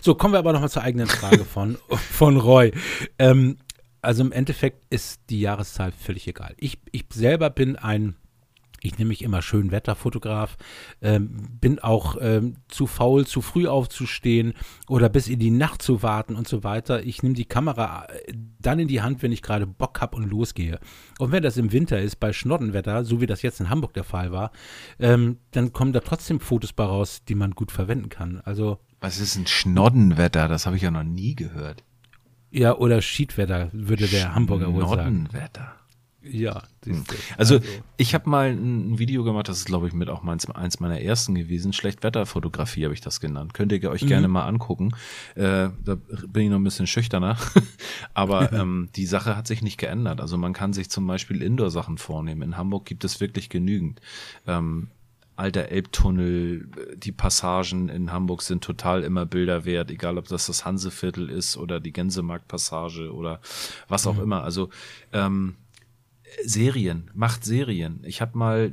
So, 0.00 0.14
kommen 0.14 0.34
wir 0.34 0.38
aber 0.38 0.52
nochmal 0.52 0.70
zur 0.70 0.82
eigenen 0.82 1.06
Frage 1.06 1.44
von, 1.44 1.78
von 1.88 2.36
Roy. 2.36 2.72
Ähm, 3.18 3.56
also 4.02 4.22
im 4.22 4.32
Endeffekt 4.32 4.82
ist 4.90 5.20
die 5.30 5.40
Jahreszahl 5.40 5.92
völlig 5.92 6.28
egal. 6.28 6.54
Ich, 6.58 6.78
ich 6.92 7.06
selber 7.12 7.50
bin 7.50 7.76
ein 7.76 8.16
ich 8.82 8.98
nehme 8.98 9.08
mich 9.08 9.22
immer 9.22 9.42
schön 9.42 9.70
Wetterfotograf, 9.70 10.56
ähm, 11.00 11.48
bin 11.60 11.78
auch 11.78 12.16
ähm, 12.20 12.56
zu 12.68 12.86
faul, 12.86 13.26
zu 13.26 13.40
früh 13.40 13.66
aufzustehen 13.66 14.54
oder 14.88 15.08
bis 15.08 15.28
in 15.28 15.38
die 15.38 15.50
Nacht 15.50 15.82
zu 15.82 16.02
warten 16.02 16.36
und 16.36 16.48
so 16.48 16.64
weiter. 16.64 17.04
Ich 17.04 17.22
nehme 17.22 17.34
die 17.34 17.44
Kamera 17.44 18.06
äh, 18.06 18.32
dann 18.60 18.78
in 18.78 18.88
die 18.88 19.02
Hand, 19.02 19.22
wenn 19.22 19.32
ich 19.32 19.42
gerade 19.42 19.66
Bock 19.66 20.00
habe 20.00 20.16
und 20.16 20.28
losgehe. 20.28 20.78
Und 21.18 21.32
wenn 21.32 21.42
das 21.42 21.56
im 21.56 21.72
Winter 21.72 22.00
ist, 22.00 22.16
bei 22.16 22.32
Schnoddenwetter, 22.32 23.04
so 23.04 23.20
wie 23.20 23.26
das 23.26 23.42
jetzt 23.42 23.60
in 23.60 23.70
Hamburg 23.70 23.94
der 23.94 24.04
Fall 24.04 24.32
war, 24.32 24.50
ähm, 24.98 25.38
dann 25.52 25.72
kommen 25.72 25.92
da 25.92 26.00
trotzdem 26.00 26.40
Fotos 26.40 26.72
bei 26.72 26.84
raus, 26.84 27.22
die 27.28 27.34
man 27.34 27.52
gut 27.52 27.72
verwenden 27.72 28.08
kann. 28.08 28.40
Also 28.44 28.78
Was 29.00 29.20
ist 29.20 29.36
ein 29.36 29.46
Schnoddenwetter? 29.46 30.48
Das 30.48 30.66
habe 30.66 30.76
ich 30.76 30.82
ja 30.82 30.90
noch 30.90 31.04
nie 31.04 31.34
gehört. 31.34 31.84
Ja, 32.50 32.76
oder 32.76 33.02
Schiedwetter, 33.02 33.68
würde 33.72 34.06
der 34.06 34.34
Hamburger 34.34 34.72
wohl 34.72 34.86
sagen. 34.88 35.26
Schnoddenwetter. 35.28 35.74
Ja. 36.30 36.62
Hm. 36.84 37.04
Also, 37.36 37.56
also, 37.56 37.66
ich 37.96 38.14
habe 38.14 38.28
mal 38.28 38.50
ein 38.50 38.98
Video 38.98 39.24
gemacht, 39.24 39.48
das 39.48 39.58
ist 39.58 39.64
glaube 39.66 39.88
ich 39.88 39.92
mit 39.92 40.08
auch 40.08 40.22
meins, 40.22 40.48
eins 40.50 40.80
meiner 40.80 41.00
ersten 41.00 41.34
gewesen. 41.34 41.72
Schlechtwetterfotografie 41.72 42.84
habe 42.84 42.94
ich 42.94 43.00
das 43.00 43.20
genannt. 43.20 43.54
Könnt 43.54 43.72
ihr 43.72 43.90
euch 43.90 44.02
mhm. 44.02 44.08
gerne 44.08 44.28
mal 44.28 44.46
angucken. 44.46 44.92
Äh, 45.34 45.70
da 45.84 45.96
bin 46.28 46.44
ich 46.44 46.50
noch 46.50 46.58
ein 46.58 46.64
bisschen 46.64 46.86
schüchterner. 46.86 47.36
Aber 48.14 48.52
ähm, 48.54 48.88
die 48.96 49.06
Sache 49.06 49.36
hat 49.36 49.46
sich 49.46 49.62
nicht 49.62 49.78
geändert. 49.78 50.20
Also 50.20 50.36
man 50.36 50.52
kann 50.52 50.72
sich 50.72 50.90
zum 50.90 51.06
Beispiel 51.06 51.42
Indoor-Sachen 51.42 51.98
vornehmen. 51.98 52.42
In 52.42 52.56
Hamburg 52.56 52.84
gibt 52.84 53.04
es 53.04 53.20
wirklich 53.20 53.48
genügend. 53.48 54.00
Ähm, 54.46 54.88
alter 55.36 55.68
Elbtunnel, 55.68 56.68
die 56.96 57.12
Passagen 57.12 57.88
in 57.88 58.10
Hamburg 58.10 58.42
sind 58.42 58.64
total 58.64 59.04
immer 59.04 59.26
Bilder 59.26 59.64
wert, 59.64 59.90
egal 59.90 60.16
ob 60.18 60.28
das 60.28 60.46
das 60.46 60.64
Hanseviertel 60.64 61.28
ist 61.28 61.56
oder 61.58 61.78
die 61.78 61.92
Gänsemarktpassage 61.92 63.12
oder 63.12 63.40
was 63.86 64.06
auch 64.06 64.14
mhm. 64.14 64.22
immer. 64.22 64.42
Also 64.42 64.70
ähm, 65.12 65.56
Serien, 66.44 67.10
macht 67.14 67.44
Serien. 67.44 68.02
Ich 68.04 68.20
habe 68.20 68.36
mal 68.36 68.72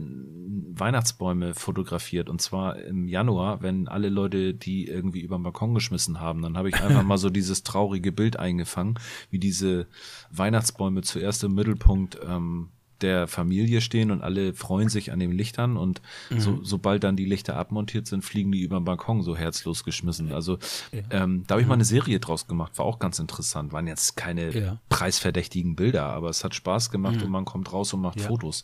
Weihnachtsbäume 0.76 1.54
fotografiert 1.54 2.30
und 2.30 2.42
zwar 2.42 2.78
im 2.80 3.08
Januar, 3.08 3.62
wenn 3.62 3.88
alle 3.88 4.10
Leute 4.10 4.54
die 4.54 4.88
irgendwie 4.88 5.22
über 5.22 5.38
den 5.38 5.44
Balkon 5.44 5.74
geschmissen 5.74 6.20
haben, 6.20 6.42
dann 6.42 6.58
habe 6.58 6.70
ich 6.70 6.82
einfach 6.82 7.04
mal 7.04 7.18
so 7.18 7.30
dieses 7.32 7.64
traurige 7.64 8.12
Bild 8.12 8.38
eingefangen, 8.38 9.00
wie 9.30 9.40
diese 9.40 9.88
Weihnachtsbäume 10.32 11.02
zuerst 11.02 11.44
im 11.44 11.54
Mittelpunkt 11.54 12.20
ähm, 12.28 12.70
der 13.04 13.28
Familie 13.28 13.82
stehen 13.82 14.10
und 14.10 14.22
alle 14.22 14.54
freuen 14.54 14.90
sich 14.90 15.12
an 15.12 15.20
den 15.20 15.32
Lichtern 15.32 15.78
und 15.78 16.02
mhm. 16.30 16.40
so, 16.40 16.60
sobald 16.64 17.04
dann 17.04 17.16
die 17.16 17.26
Lichter 17.26 17.56
abmontiert 17.58 18.08
sind, 18.08 18.24
fliegen 18.24 18.52
die 18.52 18.62
über 18.62 18.80
den 18.80 18.86
Balkon 18.86 19.22
so 19.22 19.36
herzlos 19.36 19.84
geschmissen. 19.84 20.32
Also 20.32 20.58
ja. 20.92 21.02
ähm, 21.12 21.44
da 21.46 21.54
habe 21.54 21.62
ich 21.62 21.68
mal 21.68 21.76
eine 21.76 21.86
Serie 21.86 22.20
draus 22.20 22.48
gemacht, 22.48 22.78
war 22.78 22.86
auch 22.86 23.00
ganz 23.00 23.20
interessant. 23.20 23.74
Waren 23.74 23.88
jetzt 23.88 24.16
keine 24.16 24.58
ja. 24.58 24.80
preisverdächtigen 24.90 25.76
Bilder, 25.76 26.06
aber 26.06 26.30
es 26.30 26.44
hat 26.44 26.56
Spaß 26.56 26.90
gemacht 26.90 27.18
mhm. 27.18 27.24
und 27.24 27.30
man 27.30 27.46
kommt 27.46 27.72
raus 27.72 27.94
und 27.94 28.02
macht 28.02 28.20
ja. 28.20 28.28
Fotos. 28.28 28.64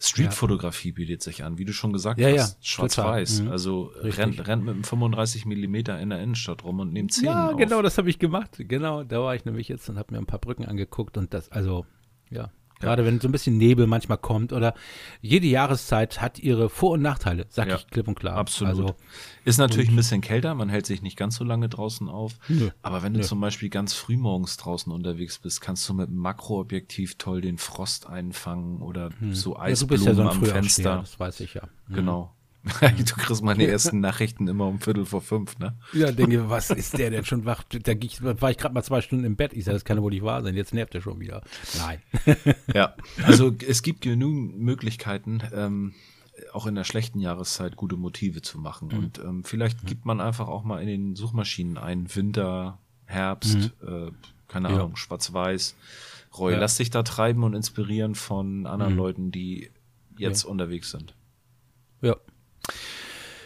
Streetfotografie 0.00 0.92
bietet 0.92 1.22
sich 1.22 1.44
an, 1.44 1.58
wie 1.58 1.64
du 1.64 1.72
schon 1.72 1.92
gesagt 1.92 2.20
hast, 2.20 2.64
schwarz-weiß. 2.66 3.42
Mhm. 3.42 3.50
Also 3.50 3.92
rennt, 4.02 4.46
rennt 4.46 4.64
mit 4.64 4.74
einem 4.74 4.84
35 4.84 5.46
Millimeter 5.46 5.98
in 6.00 6.10
der 6.10 6.20
Innenstadt 6.20 6.64
rum 6.64 6.80
und 6.80 6.92
nimmt 6.92 7.12
Szenen 7.12 7.32
Ja, 7.32 7.52
genau, 7.52 7.82
das 7.82 7.98
habe 7.98 8.10
ich 8.10 8.18
gemacht. 8.18 8.56
Genau, 8.58 9.04
da 9.04 9.20
war 9.20 9.34
ich 9.34 9.44
nämlich 9.44 9.68
jetzt 9.68 9.88
und 9.88 9.98
habe 9.98 10.12
mir 10.12 10.18
ein 10.18 10.26
paar 10.26 10.40
Brücken 10.40 10.64
angeguckt 10.64 11.16
und 11.16 11.32
das, 11.32 11.50
also 11.50 11.86
ja, 12.30 12.50
Gerade 12.80 13.04
wenn 13.04 13.20
so 13.20 13.28
ein 13.28 13.32
bisschen 13.32 13.56
Nebel 13.56 13.86
manchmal 13.86 14.18
kommt 14.18 14.52
oder 14.52 14.74
jede 15.20 15.46
Jahreszeit 15.46 16.20
hat 16.20 16.38
ihre 16.38 16.68
Vor- 16.68 16.92
und 16.92 17.02
Nachteile, 17.02 17.46
sag 17.48 17.68
ja, 17.68 17.76
ich 17.76 17.86
klipp 17.88 18.08
und 18.08 18.18
klar. 18.18 18.36
Absolut. 18.36 18.70
Also, 18.70 18.96
ist 19.44 19.58
natürlich 19.58 19.88
ein 19.88 19.96
bisschen 19.96 20.20
kälter, 20.20 20.54
man 20.54 20.68
hält 20.68 20.86
sich 20.86 21.02
nicht 21.02 21.16
ganz 21.16 21.36
so 21.36 21.44
lange 21.44 21.68
draußen 21.68 22.08
auf. 22.08 22.34
Nö, 22.48 22.70
aber 22.82 23.02
wenn 23.02 23.14
du 23.14 23.20
nö. 23.20 23.24
zum 23.24 23.40
Beispiel 23.40 23.68
ganz 23.68 23.94
früh 23.94 24.16
morgens 24.16 24.56
draußen 24.56 24.92
unterwegs 24.92 25.38
bist, 25.38 25.60
kannst 25.60 25.88
du 25.88 25.94
mit 25.94 26.08
einem 26.08 26.18
Makroobjektiv 26.18 27.16
toll 27.16 27.40
den 27.40 27.58
Frost 27.58 28.06
einfangen 28.06 28.82
oder 28.82 29.10
hm. 29.18 29.34
so 29.34 29.58
Eisblumen 29.58 30.04
ja, 30.04 30.14
so 30.14 30.22
am 30.22 30.44
Fenster. 30.44 30.98
Das 30.98 31.18
weiß 31.18 31.40
ich 31.40 31.54
ja. 31.54 31.62
Hm. 31.86 31.94
Genau. 31.94 32.34
du 32.80 33.14
kriegst 33.16 33.42
meine 33.42 33.66
ersten 33.66 34.00
Nachrichten 34.00 34.48
immer 34.48 34.66
um 34.66 34.80
Viertel 34.80 35.06
vor 35.06 35.22
fünf, 35.22 35.58
ne? 35.58 35.76
Ja, 35.92 36.10
denke, 36.12 36.50
was 36.50 36.70
ist 36.70 36.98
der 36.98 37.10
denn 37.10 37.24
schon 37.24 37.44
wach? 37.44 37.62
Da 37.62 37.92
war 38.40 38.50
ich 38.50 38.58
gerade 38.58 38.74
mal 38.74 38.82
zwei 38.82 39.00
Stunden 39.00 39.24
im 39.24 39.36
Bett. 39.36 39.52
Ich 39.52 39.64
sage, 39.64 39.76
das 39.76 39.84
kann 39.84 39.96
ja 39.96 40.02
wohl 40.02 40.10
nicht 40.10 40.24
wahr 40.24 40.42
sein. 40.42 40.54
Jetzt 40.54 40.74
nervt 40.74 40.94
er 40.94 41.00
schon 41.00 41.20
wieder. 41.20 41.42
Nein. 41.78 42.02
ja, 42.74 42.94
also 43.22 43.54
es 43.66 43.82
gibt 43.82 44.02
genügend 44.02 44.58
Möglichkeiten, 44.58 45.42
ähm, 45.54 45.94
auch 46.52 46.66
in 46.66 46.74
der 46.74 46.84
schlechten 46.84 47.20
Jahreszeit 47.20 47.76
gute 47.76 47.96
Motive 47.96 48.42
zu 48.42 48.58
machen. 48.58 48.88
Mhm. 48.88 48.98
Und 48.98 49.18
ähm, 49.18 49.44
vielleicht 49.44 49.82
mhm. 49.82 49.86
gibt 49.86 50.04
man 50.04 50.20
einfach 50.20 50.48
auch 50.48 50.64
mal 50.64 50.80
in 50.80 50.88
den 50.88 51.16
Suchmaschinen 51.16 51.78
ein 51.78 52.14
Winter, 52.14 52.78
Herbst, 53.06 53.72
mhm. 53.82 54.08
äh, 54.08 54.10
keine 54.48 54.68
Ahnung, 54.68 54.90
ja. 54.90 54.96
Schwarz-Weiß. 54.96 55.74
Roy, 56.36 56.52
ja. 56.52 56.58
lass 56.58 56.76
dich 56.76 56.90
da 56.90 57.02
treiben 57.02 57.42
und 57.42 57.54
inspirieren 57.54 58.14
von 58.14 58.66
anderen 58.66 58.92
mhm. 58.92 58.98
Leuten, 58.98 59.32
die 59.32 59.70
jetzt 60.18 60.44
unterwegs 60.44 60.90
sind. 60.90 61.14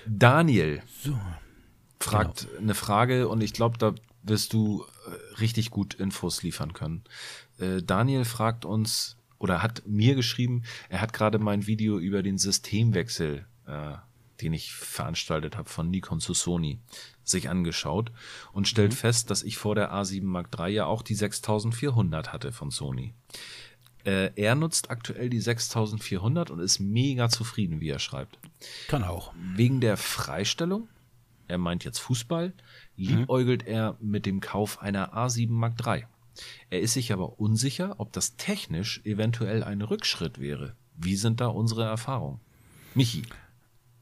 Daniel 0.06 0.82
so. 1.02 1.18
fragt 2.00 2.48
genau. 2.48 2.60
eine 2.60 2.74
Frage 2.74 3.28
und 3.28 3.40
ich 3.42 3.52
glaube, 3.52 3.78
da 3.78 3.94
wirst 4.22 4.52
du 4.52 4.84
äh, 5.06 5.40
richtig 5.40 5.70
gut 5.70 5.94
Infos 5.94 6.42
liefern 6.42 6.72
können. 6.72 7.04
Äh, 7.58 7.82
Daniel 7.82 8.24
fragt 8.24 8.64
uns 8.64 9.16
oder 9.38 9.62
hat 9.62 9.82
mir 9.86 10.14
geschrieben, 10.14 10.62
er 10.88 11.00
hat 11.00 11.12
gerade 11.12 11.38
mein 11.38 11.66
Video 11.66 11.98
über 11.98 12.22
den 12.22 12.38
Systemwechsel, 12.38 13.46
äh, 13.66 13.94
den 14.40 14.52
ich 14.52 14.72
veranstaltet 14.72 15.56
habe 15.56 15.68
von 15.68 15.90
Nikon 15.90 16.20
zu 16.20 16.34
Sony, 16.34 16.80
sich 17.24 17.48
angeschaut 17.48 18.12
und 18.52 18.68
stellt 18.68 18.92
mhm. 18.92 18.96
fest, 18.96 19.30
dass 19.30 19.42
ich 19.42 19.56
vor 19.56 19.74
der 19.74 19.92
A7 19.92 20.24
Mark 20.24 20.48
III 20.56 20.72
ja 20.72 20.86
auch 20.86 21.02
die 21.02 21.14
6400 21.14 22.32
hatte 22.32 22.52
von 22.52 22.70
Sony. 22.70 23.14
Äh, 24.04 24.30
er 24.34 24.54
nutzt 24.54 24.90
aktuell 24.90 25.30
die 25.30 25.40
6400 25.40 26.50
und 26.50 26.60
ist 26.60 26.80
mega 26.80 27.28
zufrieden, 27.28 27.80
wie 27.80 27.90
er 27.90 27.98
schreibt. 27.98 28.38
Kann 28.88 29.04
auch. 29.04 29.32
Wegen 29.54 29.80
der 29.80 29.96
Freistellung, 29.96 30.88
er 31.48 31.58
meint 31.58 31.84
jetzt 31.84 31.98
Fußball, 31.98 32.52
liebäugelt 32.96 33.62
mhm. 33.62 33.72
er 33.72 33.96
mit 34.00 34.26
dem 34.26 34.40
Kauf 34.40 34.80
einer 34.80 35.14
A7 35.14 35.50
Mark 35.50 35.74
III. 35.84 36.06
Er 36.70 36.80
ist 36.80 36.94
sich 36.94 37.12
aber 37.12 37.38
unsicher, 37.38 37.96
ob 37.98 38.12
das 38.12 38.36
technisch 38.36 39.02
eventuell 39.04 39.62
ein 39.62 39.82
Rückschritt 39.82 40.40
wäre. 40.40 40.74
Wie 40.96 41.16
sind 41.16 41.40
da 41.40 41.46
unsere 41.46 41.84
Erfahrungen? 41.84 42.40
Michi, 42.94 43.22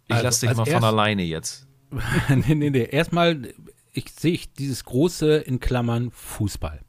ich 0.07 0.15
also, 0.15 0.25
lasse 0.25 0.47
dich 0.47 0.57
mal 0.57 0.67
von 0.67 0.85
alleine 0.85 1.23
jetzt. 1.23 1.67
nee, 2.29 2.55
nee, 2.55 2.71
nee. 2.71 2.89
Erstmal, 2.91 3.53
ich 3.93 4.11
sehe 4.11 4.39
dieses 4.59 4.85
große 4.85 5.37
in 5.39 5.61
Klammern 5.61 6.11
Fußball. 6.11 6.81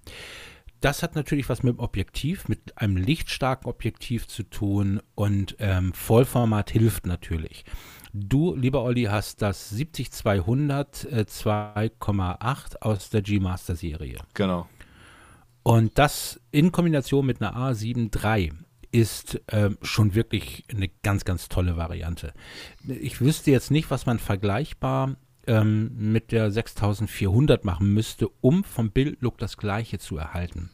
Das 0.82 1.04
hat 1.04 1.16
natürlich 1.16 1.48
was 1.48 1.64
mit 1.64 1.76
dem 1.76 1.80
Objektiv, 1.80 2.48
mit 2.48 2.78
einem 2.78 2.98
lichtstarken 2.98 3.70
Objektiv 3.70 4.28
zu 4.28 4.44
tun 4.44 5.00
und 5.16 5.56
ähm, 5.60 5.94
Vollformat 5.94 6.72
hilft 6.72 7.06
natürlich. 7.06 7.64
Du, 8.14 8.56
lieber 8.56 8.84
Olli, 8.84 9.04
hast 9.04 9.42
das 9.42 9.72
70-200 9.74 11.08
äh, 11.08 11.22
2,8 11.22 12.82
aus 12.82 13.10
der 13.10 13.22
G-Master-Serie. 13.22 14.18
Genau. 14.34 14.68
Und 15.64 15.98
das 15.98 16.42
in 16.50 16.72
Kombination 16.72 17.26
mit 17.26 17.42
einer 17.42 17.56
A7 17.56 18.12
III 18.12 18.52
ist 18.92 19.40
ähm, 19.50 19.78
schon 19.82 20.16
wirklich 20.16 20.66
eine 20.70 20.90
ganz, 21.04 21.24
ganz 21.24 21.48
tolle 21.48 21.78
Variante. 21.78 22.34
Ich 22.88 23.22
wüsste 23.22 23.52
jetzt 23.52 23.72
nicht, 23.72 23.90
was 23.92 24.06
man 24.06 24.20
vergleichbar 24.20 25.16
ähm, 25.48 25.92
mit 25.96 26.32
der 26.32 26.52
6400 26.52 27.66
machen 27.66 27.94
müsste, 27.94 28.30
um 28.42 28.64
vom 28.64 28.92
Bildlook 28.92 29.38
das 29.38 29.58
gleiche 29.58 30.00
zu 30.00 30.18
erhalten. 30.18 30.72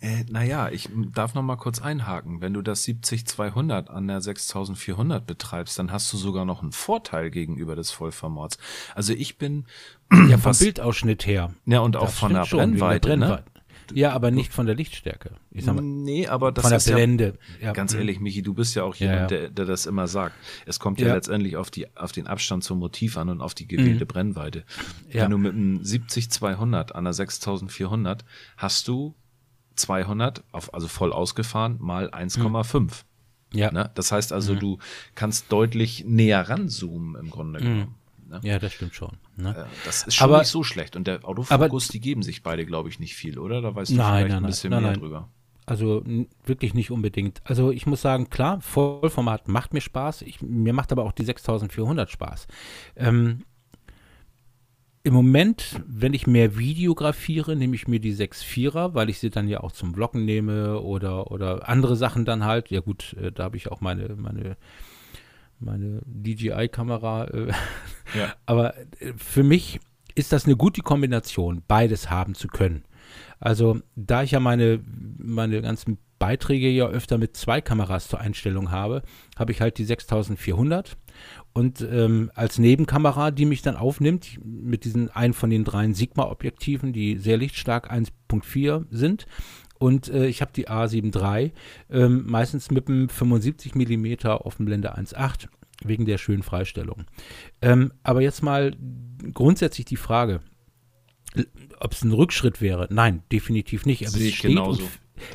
Äh, 0.00 0.24
naja, 0.30 0.70
ich 0.70 0.88
darf 1.14 1.34
noch 1.34 1.42
mal 1.42 1.56
kurz 1.56 1.80
einhaken. 1.80 2.40
Wenn 2.40 2.54
du 2.54 2.62
das 2.62 2.86
70-200 2.86 3.88
an 3.88 4.08
der 4.08 4.20
6400 4.20 5.26
betreibst, 5.26 5.78
dann 5.78 5.92
hast 5.92 6.12
du 6.12 6.16
sogar 6.16 6.44
noch 6.44 6.62
einen 6.62 6.72
Vorteil 6.72 7.30
gegenüber 7.30 7.76
des 7.76 7.90
Vollformats. 7.90 8.58
Also 8.94 9.12
ich 9.12 9.38
bin 9.38 9.66
ja 10.28 10.38
vom 10.38 10.56
Bildausschnitt 10.56 11.26
her. 11.26 11.52
Ja 11.66 11.80
und 11.80 11.96
auch 11.96 12.08
von 12.08 12.32
der 12.32 12.46
Brennweite, 12.46 13.08
der 13.08 13.16
Brennweite. 13.16 13.50
Ne? 13.54 13.57
Ja, 13.94 14.12
aber 14.12 14.30
nicht 14.30 14.52
von 14.52 14.66
der 14.66 14.74
Lichtstärke. 14.74 15.32
Ich 15.50 15.64
sag 15.64 15.74
mal, 15.74 15.82
nee, 15.82 16.26
aber 16.26 16.52
das 16.52 16.62
von 16.62 16.70
der 16.70 16.78
ist 16.78 16.86
Blende. 16.86 17.38
Ja, 17.60 17.72
ganz 17.72 17.92
mhm. 17.92 18.00
ehrlich, 18.00 18.20
Michi, 18.20 18.42
du 18.42 18.54
bist 18.54 18.74
ja 18.74 18.84
auch 18.84 18.94
jemand, 18.94 19.30
ja, 19.30 19.36
ja. 19.36 19.42
Der, 19.42 19.50
der 19.50 19.64
das 19.64 19.86
immer 19.86 20.08
sagt. 20.08 20.34
Es 20.66 20.78
kommt 20.78 21.00
ja, 21.00 21.14
letztendlich 21.14 21.56
auf, 21.56 21.70
die, 21.70 21.94
auf 21.96 22.12
den 22.12 22.26
Abstand 22.26 22.64
zum 22.64 22.78
Motiv 22.78 23.16
an 23.16 23.28
und 23.28 23.40
auf 23.40 23.54
die 23.54 23.66
gewählte 23.66 24.04
mhm. 24.04 24.08
Brennweite. 24.08 24.64
Wenn 25.10 25.30
du 25.30 25.38
mit 25.38 25.52
einem 25.52 25.80
70-200 25.80 26.92
an 26.92 27.04
der 27.04 27.12
6400 27.12 28.24
hast 28.56 28.88
du 28.88 29.14
200, 29.76 30.44
auf, 30.52 30.74
also 30.74 30.88
voll 30.88 31.12
ausgefahren, 31.12 31.76
mal 31.80 32.10
1,5. 32.10 32.80
Mhm. 32.80 32.88
Ja. 33.52 33.72
Ne? 33.72 33.90
Das 33.94 34.12
heißt 34.12 34.32
also, 34.32 34.54
mhm. 34.54 34.60
du 34.60 34.78
kannst 35.14 35.50
deutlich 35.50 36.04
näher 36.04 36.48
ranzoomen 36.48 37.20
im 37.20 37.30
Grunde 37.30 37.60
mhm. 37.60 37.64
genommen. 37.64 37.94
Ne? 38.28 38.40
Ja, 38.42 38.58
das 38.58 38.72
stimmt 38.72 38.94
schon. 38.94 39.16
Ne? 39.38 39.66
Das 39.84 40.02
ist 40.02 40.16
schon 40.16 40.24
aber, 40.24 40.40
nicht 40.40 40.48
so 40.48 40.64
schlecht. 40.64 40.96
Und 40.96 41.06
der 41.06 41.24
Autofokus, 41.24 41.50
aber, 41.50 41.92
die 41.92 42.00
geben 42.00 42.22
sich 42.22 42.42
beide, 42.42 42.66
glaube 42.66 42.88
ich, 42.88 42.98
nicht 42.98 43.14
viel, 43.14 43.38
oder? 43.38 43.62
Da 43.62 43.74
weißt 43.74 43.92
du 43.92 43.96
nein, 43.96 44.06
vielleicht 44.06 44.34
nein, 44.34 44.44
ein 44.44 44.46
bisschen 44.46 44.70
nein, 44.70 44.82
mehr 44.82 44.92
drüber. 44.94 45.28
Also 45.64 46.02
wirklich 46.44 46.74
nicht 46.74 46.90
unbedingt. 46.90 47.40
Also 47.44 47.70
ich 47.70 47.86
muss 47.86 48.00
sagen, 48.00 48.30
klar, 48.30 48.60
Vollformat 48.60 49.48
macht 49.48 49.74
mir 49.74 49.80
Spaß. 49.80 50.22
Ich, 50.22 50.40
mir 50.40 50.72
macht 50.72 50.92
aber 50.92 51.04
auch 51.04 51.12
die 51.12 51.24
6400 51.24 52.10
Spaß. 52.10 52.46
Ähm, 52.96 53.44
Im 55.02 55.12
Moment, 55.12 55.82
wenn 55.86 56.14
ich 56.14 56.26
mehr 56.26 56.56
videografiere, 56.56 57.54
nehme 57.54 57.74
ich 57.74 57.86
mir 57.86 58.00
die 58.00 58.14
6.4er, 58.14 58.94
weil 58.94 59.10
ich 59.10 59.18
sie 59.18 59.30
dann 59.30 59.46
ja 59.46 59.60
auch 59.60 59.72
zum 59.72 59.94
Vloggen 59.94 60.24
nehme 60.24 60.80
oder, 60.80 61.30
oder 61.30 61.68
andere 61.68 61.96
Sachen 61.96 62.24
dann 62.24 62.44
halt. 62.44 62.70
Ja 62.70 62.80
gut, 62.80 63.12
äh, 63.20 63.30
da 63.30 63.44
habe 63.44 63.58
ich 63.58 63.70
auch 63.70 63.82
meine, 63.82 64.16
meine 64.16 64.56
meine 65.58 66.00
DJI-Kamera. 66.06 67.24
Äh, 67.24 67.52
ja. 68.18 68.34
Aber 68.46 68.76
äh, 68.76 69.12
für 69.16 69.42
mich 69.42 69.80
ist 70.14 70.32
das 70.32 70.46
eine 70.46 70.56
gute 70.56 70.82
Kombination, 70.82 71.62
beides 71.66 72.10
haben 72.10 72.34
zu 72.34 72.48
können. 72.48 72.84
Also, 73.40 73.80
da 73.94 74.22
ich 74.22 74.32
ja 74.32 74.40
meine, 74.40 74.80
meine 75.18 75.62
ganzen 75.62 75.98
Beiträge 76.18 76.68
ja 76.68 76.86
öfter 76.86 77.18
mit 77.18 77.36
zwei 77.36 77.60
Kameras 77.60 78.08
zur 78.08 78.20
Einstellung 78.20 78.70
habe, 78.70 79.02
habe 79.38 79.52
ich 79.52 79.60
halt 79.60 79.78
die 79.78 79.84
6400 79.84 80.96
und 81.52 81.80
ähm, 81.80 82.30
als 82.34 82.58
Nebenkamera, 82.58 83.30
die 83.30 83.44
mich 83.44 83.62
dann 83.62 83.76
aufnimmt, 83.76 84.38
mit 84.44 84.84
diesen 84.84 85.10
einen 85.10 85.34
von 85.34 85.50
den 85.50 85.64
dreien 85.64 85.94
Sigma-Objektiven, 85.94 86.92
die 86.92 87.18
sehr 87.18 87.36
lichtstark 87.36 87.90
1.4 87.92 88.86
sind. 88.90 89.26
Und 89.78 90.08
äh, 90.08 90.26
ich 90.26 90.40
habe 90.40 90.52
die 90.54 90.68
A7 90.68 91.14
III, 91.14 91.52
ähm, 91.90 92.24
meistens 92.26 92.70
mit 92.70 92.88
einem 92.88 93.08
75 93.08 93.74
mm 93.74 94.26
auf 94.26 94.56
dem 94.56 94.66
Blende 94.66 94.96
1.8 94.96 95.48
wegen 95.84 96.04
der 96.04 96.18
schönen 96.18 96.42
Freistellung. 96.42 97.04
Ähm, 97.62 97.92
aber 98.02 98.20
jetzt 98.20 98.42
mal 98.42 98.76
grundsätzlich 99.32 99.86
die 99.86 99.96
Frage, 99.96 100.40
ob 101.78 101.92
es 101.92 102.02
ein 102.02 102.12
Rückschritt 102.12 102.60
wäre. 102.60 102.88
Nein, 102.90 103.22
definitiv 103.30 103.86
nicht. 103.86 104.02
Aber 104.02 104.16
Sehe 104.16 104.30
es 104.30 104.34
steht, 104.34 104.58
und, 104.58 104.82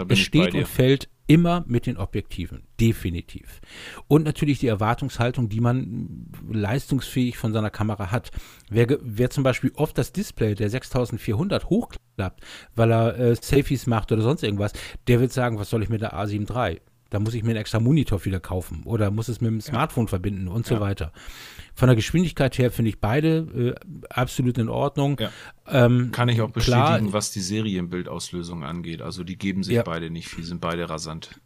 es 0.10 0.20
steht 0.20 0.54
und 0.54 0.68
fällt 0.68 1.10
immer 1.28 1.64
mit 1.68 1.86
den 1.86 1.98
Objektiven. 1.98 2.64
Definitiv. 2.80 3.62
Und 4.08 4.24
natürlich 4.24 4.60
die 4.60 4.68
Erwartungshaltung, 4.68 5.50
die 5.50 5.62
man 5.62 6.28
leistungsfähig 6.52 7.38
von 7.38 7.54
seiner 7.54 7.70
Kamera 7.70 8.12
hat. 8.12 8.32
Wer, 8.70 8.98
wer 9.02 9.30
zum 9.30 9.44
Beispiel 9.44 9.72
oft 9.76 9.98
das 9.98 10.12
Display 10.12 10.56
der 10.56 10.70
6400 10.70 11.70
hochklappt, 12.14 12.42
weil 12.76 12.92
er 12.92 13.20
äh, 13.20 13.36
Selfies 13.36 13.88
macht 13.88 14.12
oder 14.12 14.22
sonst 14.22 14.44
irgendwas, 14.44 14.74
der 15.08 15.20
wird 15.20 15.32
sagen, 15.32 15.60
was 15.60 15.70
soll 15.70 15.84
ich 15.84 15.90
mit 15.90 16.02
der 16.02 16.14
A7 16.14 16.50
III? 16.50 16.82
Da 17.10 17.20
muss 17.20 17.36
ich 17.36 17.44
mir 17.44 17.52
einen 17.52 17.60
extra 17.60 17.80
Monitor 17.80 18.26
wieder 18.26 18.40
kaufen 18.40 18.82
oder 18.86 19.12
muss 19.12 19.28
es 19.28 19.40
mit 19.40 19.52
dem 19.52 19.62
Smartphone 19.62 20.06
ja. 20.06 20.10
verbinden 20.10 20.48
und 20.48 20.68
ja. 20.68 20.76
so 20.76 20.82
weiter. 20.82 21.12
Von 21.76 21.88
der 21.88 21.96
Geschwindigkeit 21.96 22.58
her 22.58 22.72
finde 22.72 22.90
ich 22.90 23.00
beide 23.00 23.76
äh, 23.78 24.06
absolut 24.10 24.58
in 24.58 24.68
Ordnung. 24.68 25.20
Ja. 25.20 25.30
Ähm, 25.68 26.10
Kann 26.12 26.30
ich 26.30 26.42
auch 26.42 26.50
bestätigen, 26.50 26.82
klar, 26.82 27.14
was 27.14 27.32
die 27.32 27.42
Serienbildauslösung 27.42 28.64
angeht. 28.64 29.04
Also 29.04 29.24
die 29.24 29.38
geben 29.38 29.64
sich 29.64 29.80
beide 29.84 30.10
nicht 30.10 30.28
viel, 30.28 30.44
sind 30.44 30.60
beide 30.60 30.90
rasant. 30.90 31.40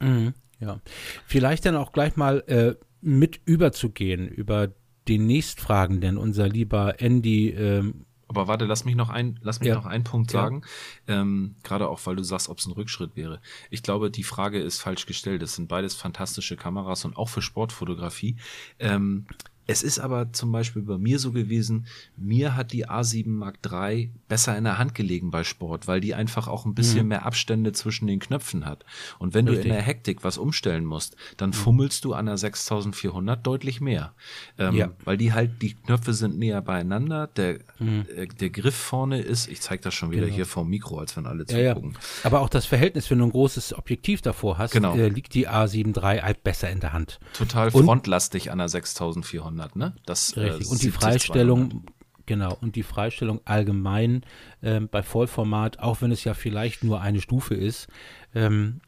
Mhm, 0.00 0.34
ja. 0.60 0.80
Vielleicht 1.26 1.64
dann 1.64 1.76
auch 1.76 1.92
gleich 1.92 2.16
mal 2.16 2.44
äh, 2.46 2.74
mit 3.00 3.40
überzugehen 3.46 4.28
über 4.28 4.68
den 5.08 5.26
nächstfragenden, 5.26 6.18
unser 6.18 6.48
lieber 6.48 7.00
Andy 7.00 7.48
ähm, 7.48 8.04
aber 8.28 8.46
warte, 8.46 8.66
lass 8.66 8.84
mich 8.84 8.94
noch 8.94 9.08
ein, 9.08 9.38
lass 9.42 9.60
mich 9.60 9.68
ja. 9.68 9.74
noch 9.74 9.86
einen 9.86 10.04
Punkt 10.04 10.30
sagen. 10.30 10.62
Ja. 11.06 11.22
Ähm, 11.22 11.56
Gerade 11.62 11.88
auch, 11.88 12.00
weil 12.04 12.16
du 12.16 12.22
sagst, 12.22 12.48
ob 12.48 12.58
es 12.58 12.66
ein 12.66 12.72
Rückschritt 12.72 13.16
wäre. 13.16 13.40
Ich 13.70 13.82
glaube, 13.82 14.10
die 14.10 14.22
Frage 14.22 14.60
ist 14.60 14.80
falsch 14.80 15.06
gestellt. 15.06 15.42
Es 15.42 15.54
sind 15.54 15.68
beides 15.68 15.94
fantastische 15.94 16.56
Kameras 16.56 17.04
und 17.04 17.16
auch 17.16 17.30
für 17.30 17.42
Sportfotografie. 17.42 18.36
Ähm, 18.78 19.26
es 19.70 19.82
ist 19.82 19.98
aber 19.98 20.32
zum 20.32 20.50
Beispiel 20.50 20.80
bei 20.80 20.96
mir 20.96 21.18
so 21.18 21.30
gewesen, 21.30 21.86
mir 22.16 22.56
hat 22.56 22.72
die 22.72 22.88
A7 22.88 23.28
Mark 23.28 23.58
III 23.70 24.10
besser 24.26 24.56
in 24.56 24.64
der 24.64 24.78
Hand 24.78 24.94
gelegen 24.94 25.30
bei 25.30 25.44
Sport, 25.44 25.86
weil 25.86 26.00
die 26.00 26.14
einfach 26.14 26.48
auch 26.48 26.64
ein 26.64 26.74
bisschen 26.74 27.02
mhm. 27.02 27.08
mehr 27.08 27.26
Abstände 27.26 27.72
zwischen 27.72 28.06
den 28.06 28.18
Knöpfen 28.18 28.64
hat. 28.64 28.86
Und 29.18 29.34
wenn 29.34 29.46
Richtig. 29.46 29.64
du 29.64 29.68
in 29.68 29.74
der 29.74 29.82
Hektik 29.82 30.24
was 30.24 30.38
umstellen 30.38 30.86
musst, 30.86 31.16
dann 31.36 31.50
mhm. 31.50 31.54
fummelst 31.54 32.02
du 32.06 32.14
an 32.14 32.24
der 32.24 32.38
6400 32.38 33.46
deutlich 33.46 33.82
mehr. 33.82 34.14
Ähm, 34.56 34.74
ja. 34.74 34.90
Weil 35.04 35.18
die 35.18 35.34
halt, 35.34 35.60
die 35.60 35.74
Knöpfe 35.74 36.14
sind 36.14 36.38
näher 36.38 36.62
beieinander, 36.62 37.26
der, 37.26 37.58
mhm. 37.78 38.06
äh, 38.16 38.26
der 38.26 38.48
Griff 38.48 38.74
vorne 38.74 39.20
ist, 39.20 39.48
ich 39.48 39.60
zeige 39.60 39.82
das 39.82 39.92
schon 39.92 40.10
wieder 40.12 40.22
genau. 40.22 40.34
hier 40.34 40.46
vom 40.46 40.70
Mikro, 40.70 40.98
als 40.98 41.14
wenn 41.14 41.26
alle 41.26 41.44
ja, 41.46 41.74
zugucken. 41.74 41.92
Ja. 41.92 41.98
Aber 42.24 42.40
auch 42.40 42.48
das 42.48 42.64
Verhältnis, 42.64 43.10
wenn 43.10 43.18
du 43.18 43.26
ein 43.26 43.32
großes 43.32 43.76
Objektiv 43.76 44.22
davor 44.22 44.56
hast, 44.56 44.70
genau. 44.70 44.96
äh, 44.96 45.08
liegt 45.08 45.34
die 45.34 45.46
A7 45.46 45.94
III 45.94 46.22
halt 46.22 46.42
besser 46.42 46.70
in 46.70 46.80
der 46.80 46.94
Hand. 46.94 47.20
Total 47.34 47.68
Und 47.68 47.84
frontlastig 47.84 48.50
an 48.50 48.56
der 48.56 48.70
6400. 48.70 49.57
200, 49.58 49.76
ne? 49.76 49.94
Das, 50.06 50.32
äh, 50.32 50.40
Richtig. 50.40 50.66
Äh, 50.66 50.70
und 50.70 50.82
die 50.82 50.90
Freistellung, 50.90 51.70
200. 51.70 51.92
genau, 52.26 52.58
und 52.60 52.76
die 52.76 52.82
Freistellung 52.82 53.40
allgemein 53.44 54.24
äh, 54.60 54.80
bei 54.80 55.02
Vollformat, 55.02 55.80
auch 55.80 56.00
wenn 56.00 56.12
es 56.12 56.24
ja 56.24 56.34
vielleicht 56.34 56.84
nur 56.84 57.00
eine 57.00 57.20
Stufe 57.20 57.54
ist, 57.54 57.88
ähm, 58.34 58.80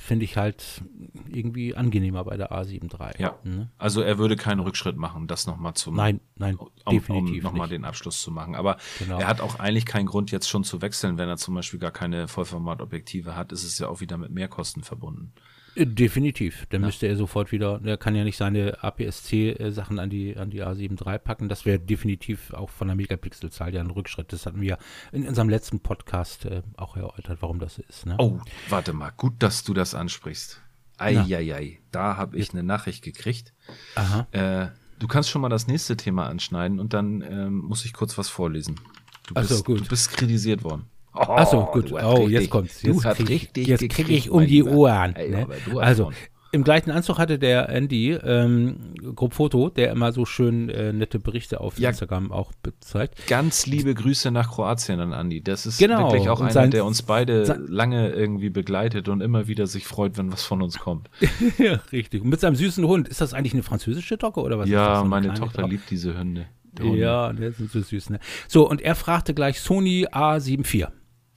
finde 0.00 0.24
ich 0.24 0.36
halt 0.36 0.82
irgendwie 1.28 1.74
angenehmer 1.74 2.22
bei 2.22 2.36
der 2.36 2.52
A7 2.52 2.84
III. 2.84 3.20
Ja. 3.20 3.36
Ne? 3.42 3.68
Also 3.78 4.00
er 4.00 4.16
würde 4.16 4.36
keinen 4.36 4.60
Rückschritt 4.60 4.96
machen, 4.96 5.26
das 5.26 5.48
nochmal 5.48 5.74
zu 5.74 5.90
Nein, 5.90 6.20
nein, 6.36 6.56
um, 6.56 6.70
definitiv 6.88 7.44
um 7.44 7.50
nochmal 7.50 7.68
den 7.68 7.84
Abschluss 7.84 8.22
zu 8.22 8.30
machen. 8.30 8.54
Aber 8.54 8.76
genau. 9.00 9.18
er 9.18 9.26
hat 9.26 9.40
auch 9.40 9.58
eigentlich 9.58 9.86
keinen 9.86 10.06
Grund, 10.06 10.30
jetzt 10.30 10.48
schon 10.48 10.62
zu 10.62 10.82
wechseln, 10.82 11.18
wenn 11.18 11.28
er 11.28 11.36
zum 11.36 11.56
Beispiel 11.56 11.80
gar 11.80 11.90
keine 11.90 12.28
Vollformatobjektive 12.28 13.34
hat, 13.34 13.50
ist 13.50 13.64
es 13.64 13.76
ja 13.80 13.88
auch 13.88 14.00
wieder 14.00 14.18
mit 14.18 14.30
Mehrkosten 14.30 14.84
verbunden. 14.84 15.32
Äh, 15.78 15.86
definitiv. 15.86 16.66
Dann 16.70 16.82
ja. 16.82 16.86
müsste 16.86 17.06
er 17.06 17.16
sofort 17.16 17.52
wieder, 17.52 17.80
er 17.84 17.96
kann 17.96 18.14
ja 18.14 18.24
nicht 18.24 18.36
seine 18.36 18.82
APS-C-Sachen 18.82 19.98
an 19.98 20.10
die, 20.10 20.36
an 20.36 20.50
die 20.50 20.62
A7 20.62 21.06
III 21.06 21.18
packen. 21.18 21.48
Das 21.48 21.64
wäre 21.64 21.78
definitiv 21.78 22.52
auch 22.52 22.70
von 22.70 22.88
der 22.88 22.96
Megapixelzahl 22.96 23.74
ja 23.74 23.80
ein 23.80 23.90
Rückschritt. 23.90 24.32
Das 24.32 24.46
hatten 24.46 24.60
wir 24.60 24.78
in 25.12 25.26
unserem 25.26 25.48
letzten 25.48 25.80
Podcast 25.80 26.44
äh, 26.44 26.62
auch 26.76 26.96
erläutert, 26.96 27.38
warum 27.40 27.58
das 27.58 27.78
ist. 27.78 28.06
Ne? 28.06 28.16
Oh, 28.18 28.40
warte 28.68 28.92
mal, 28.92 29.12
gut, 29.16 29.34
dass 29.38 29.64
du 29.64 29.74
das 29.74 29.94
ansprichst. 29.94 30.60
Eieiei, 30.98 31.78
da 31.92 32.16
habe 32.16 32.36
ich 32.36 32.52
eine 32.52 32.64
Nachricht 32.64 33.04
gekriegt. 33.04 33.54
Aha. 33.94 34.26
Äh, 34.32 34.68
du 34.98 35.06
kannst 35.06 35.30
schon 35.30 35.42
mal 35.42 35.48
das 35.48 35.68
nächste 35.68 35.96
Thema 35.96 36.26
anschneiden 36.26 36.80
und 36.80 36.92
dann 36.92 37.22
ähm, 37.22 37.58
muss 37.58 37.84
ich 37.84 37.92
kurz 37.92 38.18
was 38.18 38.28
vorlesen. 38.28 38.80
Du 39.28 39.34
bist, 39.34 39.48
so, 39.50 39.62
gut. 39.62 39.80
du 39.80 39.84
bist 39.84 40.10
kritisiert 40.10 40.64
worden. 40.64 40.86
Oh, 41.18 41.32
Achso, 41.32 41.66
gut. 41.72 41.92
Oh, 41.92 42.14
richtig, 42.14 42.30
jetzt 42.30 42.50
kommt's. 42.50 42.82
Jetzt 42.82 43.02
kriege 43.18 43.88
krieg 43.88 44.08
ich 44.08 44.30
um 44.30 44.46
die 44.46 44.62
Ohren. 44.62 45.12
Ne? 45.12 45.46
Also, 45.76 46.12
im 46.50 46.64
gleichen 46.64 46.90
Anzug 46.90 47.18
hatte 47.18 47.38
der 47.38 47.68
Andy, 47.68 48.12
ähm, 48.12 48.94
Gruppfoto, 49.14 49.68
der 49.68 49.90
immer 49.90 50.12
so 50.12 50.24
schön 50.24 50.70
äh, 50.70 50.92
nette 50.94 51.18
Berichte 51.18 51.60
auf 51.60 51.78
ja, 51.78 51.90
Instagram 51.90 52.32
auch 52.32 52.52
zeigt. 52.80 53.26
Ganz 53.26 53.66
liebe 53.66 53.92
Grüße 53.94 54.30
nach 54.30 54.50
Kroatien 54.52 55.00
an 55.00 55.12
Andy. 55.12 55.42
Das 55.42 55.66
ist 55.66 55.78
genau. 55.78 56.10
wirklich 56.10 56.30
auch 56.30 56.40
und 56.40 56.46
einer, 56.46 56.52
sein, 56.52 56.70
der 56.70 56.86
uns 56.86 57.02
beide 57.02 57.44
lange 57.68 58.10
irgendwie 58.10 58.48
begleitet 58.48 59.08
und 59.08 59.20
immer 59.20 59.46
wieder 59.46 59.66
sich 59.66 59.86
freut, 59.86 60.16
wenn 60.16 60.32
was 60.32 60.42
von 60.42 60.62
uns 60.62 60.78
kommt. 60.78 61.10
ja, 61.58 61.80
richtig. 61.92 62.22
Und 62.22 62.30
mit 62.30 62.40
seinem 62.40 62.56
süßen 62.56 62.86
Hund. 62.86 63.08
Ist 63.08 63.20
das 63.20 63.34
eigentlich 63.34 63.52
eine 63.52 63.62
französische 63.62 64.16
Dogge 64.16 64.40
oder 64.40 64.58
was? 64.58 64.68
Ja, 64.68 65.04
meine 65.04 65.34
Tochter 65.34 65.62
Dogge? 65.62 65.74
liebt 65.74 65.90
diese 65.90 66.18
Hunde. 66.18 66.46
Ja, 66.82 67.32
der 67.32 67.52
sind 67.52 67.70
so 67.70 67.80
süß, 67.80 68.10
ne? 68.10 68.20
So, 68.46 68.68
und 68.68 68.80
er 68.80 68.94
fragte 68.94 69.34
gleich 69.34 69.60
Sony 69.60 70.06
A74. 70.06 70.88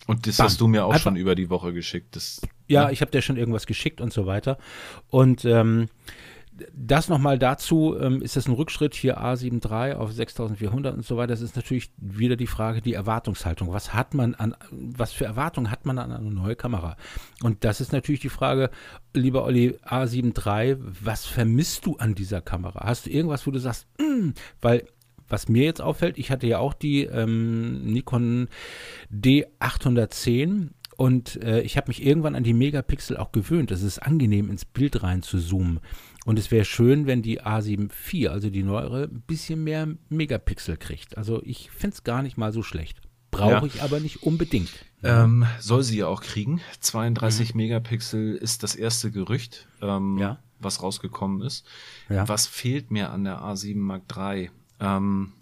Und 0.08 0.28
das 0.28 0.38
Bam. 0.38 0.46
hast 0.46 0.62
du 0.62 0.68
mir 0.68 0.86
auch 0.86 0.92
Einfach, 0.92 1.04
schon 1.04 1.16
über 1.16 1.36
die 1.36 1.50
Woche 1.50 1.74
geschickt. 1.74 2.16
Das, 2.16 2.42
ja, 2.68 2.84
ja, 2.84 2.90
ich 2.90 3.02
habe 3.02 3.12
dir 3.12 3.22
schon 3.22 3.38
irgendwas 3.38 3.66
geschickt 3.66 4.02
und 4.02 4.12
so 4.12 4.26
weiter. 4.26 4.58
Und 5.10 5.46
ähm, 5.46 5.90
das 6.74 7.10
nochmal 7.10 7.40
dazu, 7.40 7.98
ähm, 8.00 8.22
ist 8.22 8.36
das 8.36 8.48
ein 8.48 8.54
Rückschritt 8.54 8.94
hier 8.94 9.20
A73 9.20 9.94
auf 9.94 10.12
6400 10.12 10.96
und 10.96 11.06
so 11.06 11.18
weiter? 11.18 11.28
Das 11.28 11.42
ist 11.42 11.56
natürlich 11.56 11.92
wieder 11.98 12.36
die 12.36 12.48
Frage, 12.48 12.82
die 12.82 12.94
Erwartungshaltung. 12.94 13.72
Was 13.72 13.94
hat 13.94 14.14
man 14.14 14.36
an, 14.36 14.56
was 14.70 15.14
für 15.14 15.26
Erwartungen 15.26 15.72
hat 15.72 15.86
man 15.86 15.98
an 15.98 16.12
eine 16.12 16.32
neue 16.32 16.56
Kamera? 16.56 16.98
Und 17.42 17.64
das 17.64 17.82
ist 17.82 17.92
natürlich 17.92 18.22
die 18.22 18.30
Frage, 18.30 18.70
lieber 19.14 19.44
Olli, 19.44 19.78
A73, 19.86 20.78
was 20.80 21.26
vermisst 21.26 21.86
du 21.86 21.98
an 21.98 22.16
dieser 22.16 22.42
Kamera? 22.42 22.86
Hast 22.86 23.06
du 23.06 23.10
irgendwas, 23.10 23.48
wo 23.48 23.52
du 23.52 23.60
sagst, 23.60 23.88
mm, 24.00 24.32
weil 24.62 24.86
was 25.32 25.48
mir 25.48 25.64
jetzt 25.64 25.82
auffällt, 25.82 26.18
ich 26.18 26.32
hatte 26.32 26.48
ja 26.48 26.60
auch 26.60 26.74
die 26.74 27.04
ähm, 27.04 27.84
Nikon 27.86 28.50
D810 29.14 30.70
und 30.98 31.42
äh, 31.42 31.62
ich 31.62 31.78
habe 31.78 31.88
mich 31.88 32.06
irgendwann 32.06 32.36
an 32.36 32.44
die 32.44 32.54
Megapixel 32.54 33.18
auch 33.18 33.32
gewöhnt. 33.32 33.72
Es 33.72 33.82
ist 33.82 34.00
angenehm, 34.00 34.50
ins 34.50 34.66
Bild 34.66 35.02
rein 35.02 35.24
zu 35.24 35.40
zoomen. 35.40 35.80
Und 36.26 36.38
es 36.38 36.52
wäre 36.52 36.66
schön, 36.66 37.08
wenn 37.08 37.24
die 37.24 37.42
A7 37.42 37.90
IV, 37.90 38.30
also 38.30 38.50
die 38.50 38.62
neuere, 38.62 39.06
ein 39.06 39.22
bisschen 39.22 39.64
mehr 39.64 39.88
Megapixel 40.10 40.78
kriegt. 40.78 41.18
Also 41.18 41.42
ich 41.44 41.72
finde 41.72 41.96
es 41.96 42.04
gar 42.04 42.22
nicht 42.22 42.38
mal 42.38 42.54
so 42.54 42.62
schlecht. 42.62 43.02
Brauche 43.32 43.52
ja. 43.52 43.64
ich 43.66 43.82
aber 43.82 44.00
nicht 44.00 44.22
unbedingt. 44.24 44.70
Ähm, 45.04 45.48
soll 45.60 45.82
sie 45.82 45.98
ja 45.98 46.08
auch 46.08 46.22
kriegen. 46.22 46.62
32 46.82 47.56
mhm. 47.56 47.58
Megapixel 47.62 48.36
ist 48.36 48.62
das 48.62 48.76
erste 48.76 49.10
Gerücht, 49.10 49.68
ähm, 49.82 50.18
ja. 50.20 50.38
was 50.60 50.84
rausgekommen 50.84 51.42
ist. 51.42 51.66
Ja. 52.10 52.28
Was 52.28 52.46
fehlt 52.46 52.92
mir 52.92 53.10
an 53.10 53.24
der 53.24 53.40
A7 53.40 53.78
Mark 53.78 54.04
III? 54.16 54.52
Ähm, 54.82 55.34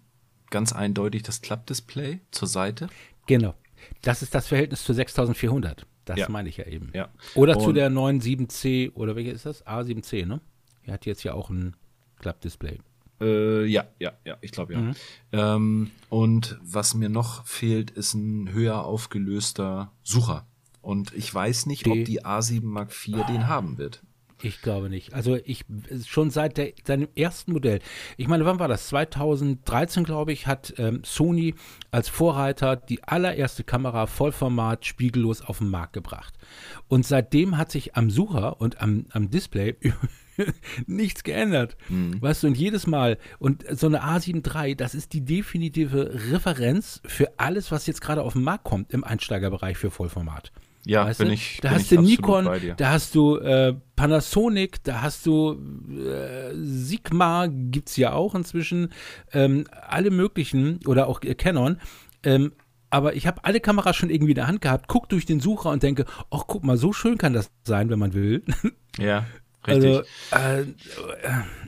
ganz 0.50 0.74
eindeutig 0.74 1.24
das 1.24 1.42
Klappdisplay 1.42 2.20
zur 2.32 2.48
Seite. 2.48 2.90
Genau. 3.26 3.56
Das 4.02 4.22
ist 4.22 4.36
das 4.36 4.48
Verhältnis 4.48 4.84
zu 4.84 4.94
6400. 4.94 5.86
Das 6.06 6.18
ja. 6.18 6.30
meine 6.30 6.50
ich 6.50 6.58
ja 6.58 6.66
eben. 6.66 6.92
Ja. 6.94 7.10
Oder 7.36 7.58
Und 7.58 7.64
zu 7.64 7.72
der 7.72 7.90
neuen 7.90 8.20
7C, 8.20 8.94
oder 8.94 9.16
welche 9.16 9.32
ist 9.32 9.46
das? 9.46 9.66
A7C, 9.66 10.26
ne? 10.26 10.42
Er 10.84 10.94
hat 10.94 11.06
jetzt 11.06 11.24
ja 11.24 11.34
auch 11.34 11.50
ein 11.50 11.76
Klappdisplay. 12.20 12.80
Äh, 13.22 13.66
ja, 13.66 13.86
ja, 14.00 14.14
ja, 14.26 14.38
ich 14.42 14.52
glaube 14.52 14.74
ja. 14.74 14.80
Mhm. 14.80 14.96
Ähm, 15.32 15.92
und 16.10 16.58
was 16.64 16.96
mir 16.96 17.10
noch 17.10 17.46
fehlt, 17.46 17.92
ist 17.92 18.14
ein 18.14 18.52
höher 18.52 18.86
aufgelöster 18.86 19.92
Sucher. 20.04 20.48
Und 20.82 21.14
ich 21.14 21.34
weiß 21.34 21.66
nicht, 21.66 21.86
die, 21.86 21.92
ob 21.92 22.06
die 22.06 22.24
A7 22.24 22.64
Mark 22.64 22.90
IV 22.90 23.26
den 23.28 23.48
haben 23.48 23.78
wird. 23.78 24.02
Ich 24.42 24.62
glaube 24.62 24.90
nicht. 24.90 25.14
Also 25.14 25.36
ich 25.36 25.66
schon 26.06 26.30
seit 26.30 26.58
der, 26.58 26.72
seinem 26.86 27.10
ersten 27.16 27.52
Modell. 27.52 27.80
Ich 28.18 28.28
meine, 28.28 28.46
wann 28.46 28.60
war 28.60 28.68
das? 28.68 28.88
2013, 28.88 30.04
glaube 30.04 30.32
ich, 30.32 30.48
hat 30.48 30.74
ähm, 30.78 31.02
Sony 31.04 31.56
als 31.92 32.08
Vorreiter 32.10 32.76
die 32.76 33.04
allererste 33.04 33.64
Kamera 33.64 34.08
Vollformat 34.08 34.86
spiegellos 34.86 35.42
auf 35.42 35.58
den 35.58 35.70
Markt 35.70 35.94
gebracht. 35.94 36.36
Und 36.88 37.06
seitdem 37.06 37.58
hat 37.58 37.72
sich 37.72 37.96
am 37.96 38.10
Sucher 38.10 38.62
und 38.62 38.82
am, 38.82 39.06
am 39.12 39.30
Display 39.30 39.76
nichts 40.88 41.24
geändert. 41.24 41.76
Mhm. 41.90 42.22
Weißt 42.22 42.44
du, 42.44 42.48
und 42.48 42.58
jedes 42.58 42.88
Mal, 42.88 43.18
und 43.40 43.66
so 43.70 43.88
eine 43.88 44.04
A7 44.04 44.46
III, 44.46 44.76
das 44.76 44.96
ist 44.96 45.14
die 45.14 45.26
definitive 45.26 46.14
Referenz 46.32 47.02
für 47.06 47.38
alles, 47.38 47.72
was 47.72 47.88
jetzt 47.88 48.02
gerade 48.02 48.24
auf 48.24 48.34
den 48.34 48.44
Markt 48.44 48.64
kommt 48.64 48.94
im 48.94 49.04
Einsteigerbereich 49.04 49.78
für 49.78 49.92
Vollformat. 49.92 50.52
Ja, 50.86 51.06
weißt 51.06 51.20
bin 51.20 51.28
du? 51.30 51.34
ich. 51.34 51.60
Da 51.62 51.70
bin 51.70 51.78
hast 51.78 51.92
du 51.92 52.02
Nikon, 52.02 52.50
da 52.78 52.92
hast 52.92 53.16
du 53.16 53.38
äh, 53.38 53.76
Panasonic, 53.96 54.84
da 54.84 55.02
hast 55.02 55.26
du 55.26 55.60
äh, 55.90 56.54
Sigma, 56.54 57.48
gibt 57.48 57.90
es 57.90 57.98
ja 57.98 58.14
auch 58.14 58.36
inzwischen, 58.36 58.92
ähm, 59.34 59.66
alle 59.88 60.12
möglichen 60.12 60.80
oder 60.86 61.08
auch 61.08 61.22
äh, 61.22 61.36
Canon. 61.36 61.80
Ähm, 62.24 62.54
aber 62.90 63.16
ich 63.16 63.28
habe 63.28 63.44
alle 63.44 63.60
Kameras 63.60 63.96
schon 63.96 64.10
irgendwie 64.10 64.32
in 64.32 64.36
der 64.36 64.48
Hand 64.48 64.62
gehabt, 64.62 64.88
guck 64.88 65.10
durch 65.10 65.26
den 65.26 65.40
Sucher 65.40 65.70
und 65.70 65.84
denke, 65.84 66.06
ach 66.32 66.44
guck 66.48 66.64
mal, 66.64 66.78
so 66.78 66.92
schön 66.92 67.18
kann 67.18 67.34
das 67.34 67.52
sein, 67.64 67.90
wenn 67.90 68.00
man 68.00 68.14
will. 68.14 68.44
Ja, 68.98 69.26
richtig. 69.66 70.04
Also, 70.32 70.66
äh, 70.66 70.66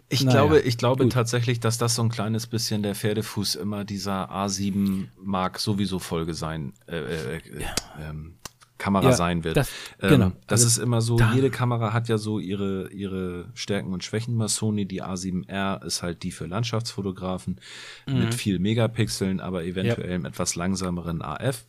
ich 0.10 0.26
naja, 0.26 0.39
glaube, 0.39 0.60
ich 0.60 0.78
glaube 0.78 1.08
tatsächlich, 1.08 1.62
dass 1.62 1.78
das 1.78 1.95
so 1.95 2.02
ein 2.02 2.10
kleines 2.10 2.45
bisschen 2.45 2.84
der 2.84 2.93
Pferdefuß 2.93 3.56
immer 3.56 3.86
dieser 3.86 4.30
A7 4.30 5.08
Mark 5.24 5.58
sowieso 5.58 6.00
Folge 6.00 6.34
sein, 6.34 6.74
äh, 6.88 6.97
äh, 6.97 7.38
äh 7.38 7.62
ja. 7.62 8.10
ähm, 8.10 8.34
Kamera 8.82 9.10
ja, 9.10 9.12
sein 9.12 9.44
wird. 9.44 9.58
Das, 9.58 9.70
ähm, 10.02 10.10
genau. 10.10 10.32
das 10.48 10.63
also, 10.63 10.67
ist 10.67 10.78
immer 10.84 11.02
so, 11.02 11.15
da. 11.15 11.34
jede 11.34 11.52
Kamera 11.52 11.94
hat 11.94 12.10
ja 12.10 12.17
so 12.17 12.39
ihre, 12.39 12.89
ihre 12.89 13.46
Stärken 13.54 13.94
und 13.94 14.04
Schwächen 14.04 14.36
bei 14.39 14.48
Sony. 14.48 14.88
Die 14.88 15.04
A7R 15.04 15.86
ist 15.86 16.02
halt 16.02 16.24
die 16.24 16.32
für 16.32 16.48
Landschaftsfotografen 16.48 17.60
mhm. 18.08 18.20
mit 18.20 18.34
viel 18.34 18.58
Megapixeln, 18.58 19.39
aber 19.39 19.63
eventuell 19.65 20.22
ja. 20.22 20.28
etwas 20.28 20.56
langsameren 20.56 21.22
AF. 21.22 21.65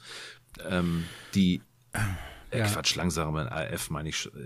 Ähm, 0.66 1.05
die 1.35 1.61
äh, 2.51 2.61
ja. 2.61 2.66
Quatsch, 2.66 2.96
langsameren 2.96 3.48
AF 3.48 3.90
meine 3.90 4.09
ich. 4.09 4.31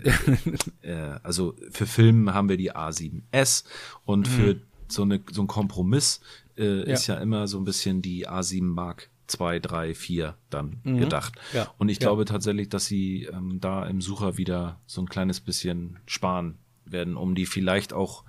Äh, 0.83 0.91
äh, 0.91 1.19
also 1.23 1.55
für 1.71 1.87
Filmen 1.87 2.35
haben 2.35 2.49
wir 2.49 2.57
die 2.57 2.75
A7S 2.75 3.65
und 4.05 4.29
mhm. 4.29 4.33
für 4.33 4.61
so, 4.89 5.03
eine, 5.03 5.21
so 5.31 5.43
ein 5.43 5.47
Kompromiss 5.47 6.21
äh, 6.57 6.91
ist 6.91 7.07
ja 7.07 7.17
immer 7.17 7.47
so 7.47 7.59
ein 7.59 7.65
bisschen 7.65 8.03
die 8.03 8.29
A7 8.29 8.63
Mark 8.63 9.11
zwei, 9.27 9.59
drei, 9.59 9.95
vier 9.95 10.37
dann 10.51 10.81
mhm. 10.85 10.99
gedacht. 10.99 11.35
Ja. 11.53 11.73
Und 11.79 11.89
ich 11.89 11.99
ja. 11.99 12.07
glaube 12.07 12.25
tatsächlich, 12.25 12.69
dass 12.69 12.87
sie 12.87 13.25
ähm, 13.25 13.61
da 13.61 13.87
im 13.87 14.01
Sucher 14.01 14.37
wieder 14.37 14.81
so 14.87 15.01
ein 15.01 15.09
kleines 15.09 15.41
bisschen 15.41 15.99
sparen 16.07 16.59
werden, 16.85 17.17
um 17.17 17.35
die 17.35 17.47
vielleicht 17.47 17.93
auch 17.93 18.25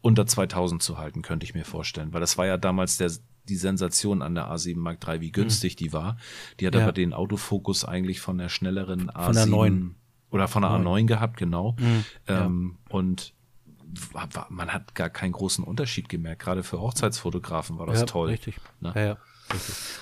unter 0.00 0.26
2000 0.26 0.82
zu 0.82 0.98
halten, 0.98 1.22
könnte 1.22 1.44
ich 1.44 1.54
mir 1.54 1.64
vorstellen. 1.64 2.12
Weil 2.12 2.20
das 2.20 2.38
war 2.38 2.46
ja 2.46 2.56
damals 2.56 2.96
der, 2.96 3.10
die 3.48 3.56
Sensation 3.56 4.22
an 4.22 4.34
der 4.34 4.50
A7 4.50 4.78
Mark 4.78 5.06
III, 5.06 5.20
wie 5.20 5.32
günstig 5.32 5.74
mhm. 5.74 5.76
die 5.78 5.92
war. 5.92 6.16
Die 6.60 6.66
hat 6.66 6.74
ja. 6.74 6.82
aber 6.82 6.92
den 6.92 7.12
Autofokus 7.12 7.84
eigentlich 7.84 8.20
von 8.20 8.38
der 8.38 8.48
schnelleren 8.48 9.10
A7 9.10 9.24
von 9.24 9.34
der 9.34 9.46
9. 9.46 9.94
oder 10.30 10.48
von 10.48 10.62
der 10.62 10.78
9. 10.78 10.86
A9 10.86 11.06
gehabt, 11.06 11.36
genau. 11.36 11.76
Mhm. 11.78 12.04
Ähm, 12.26 12.78
und 12.88 13.34
man 14.50 14.72
hat 14.72 14.94
gar 14.94 15.10
keinen 15.10 15.32
großen 15.32 15.64
Unterschied 15.64 16.08
gemerkt. 16.08 16.42
Gerade 16.42 16.62
für 16.62 16.80
Hochzeitsfotografen 16.80 17.78
war 17.78 17.86
das 17.86 18.04
toll. 18.04 18.28
Richtig. 18.28 18.56
Ne? 18.80 18.92
Ja, 18.94 19.00
ja. 19.02 19.16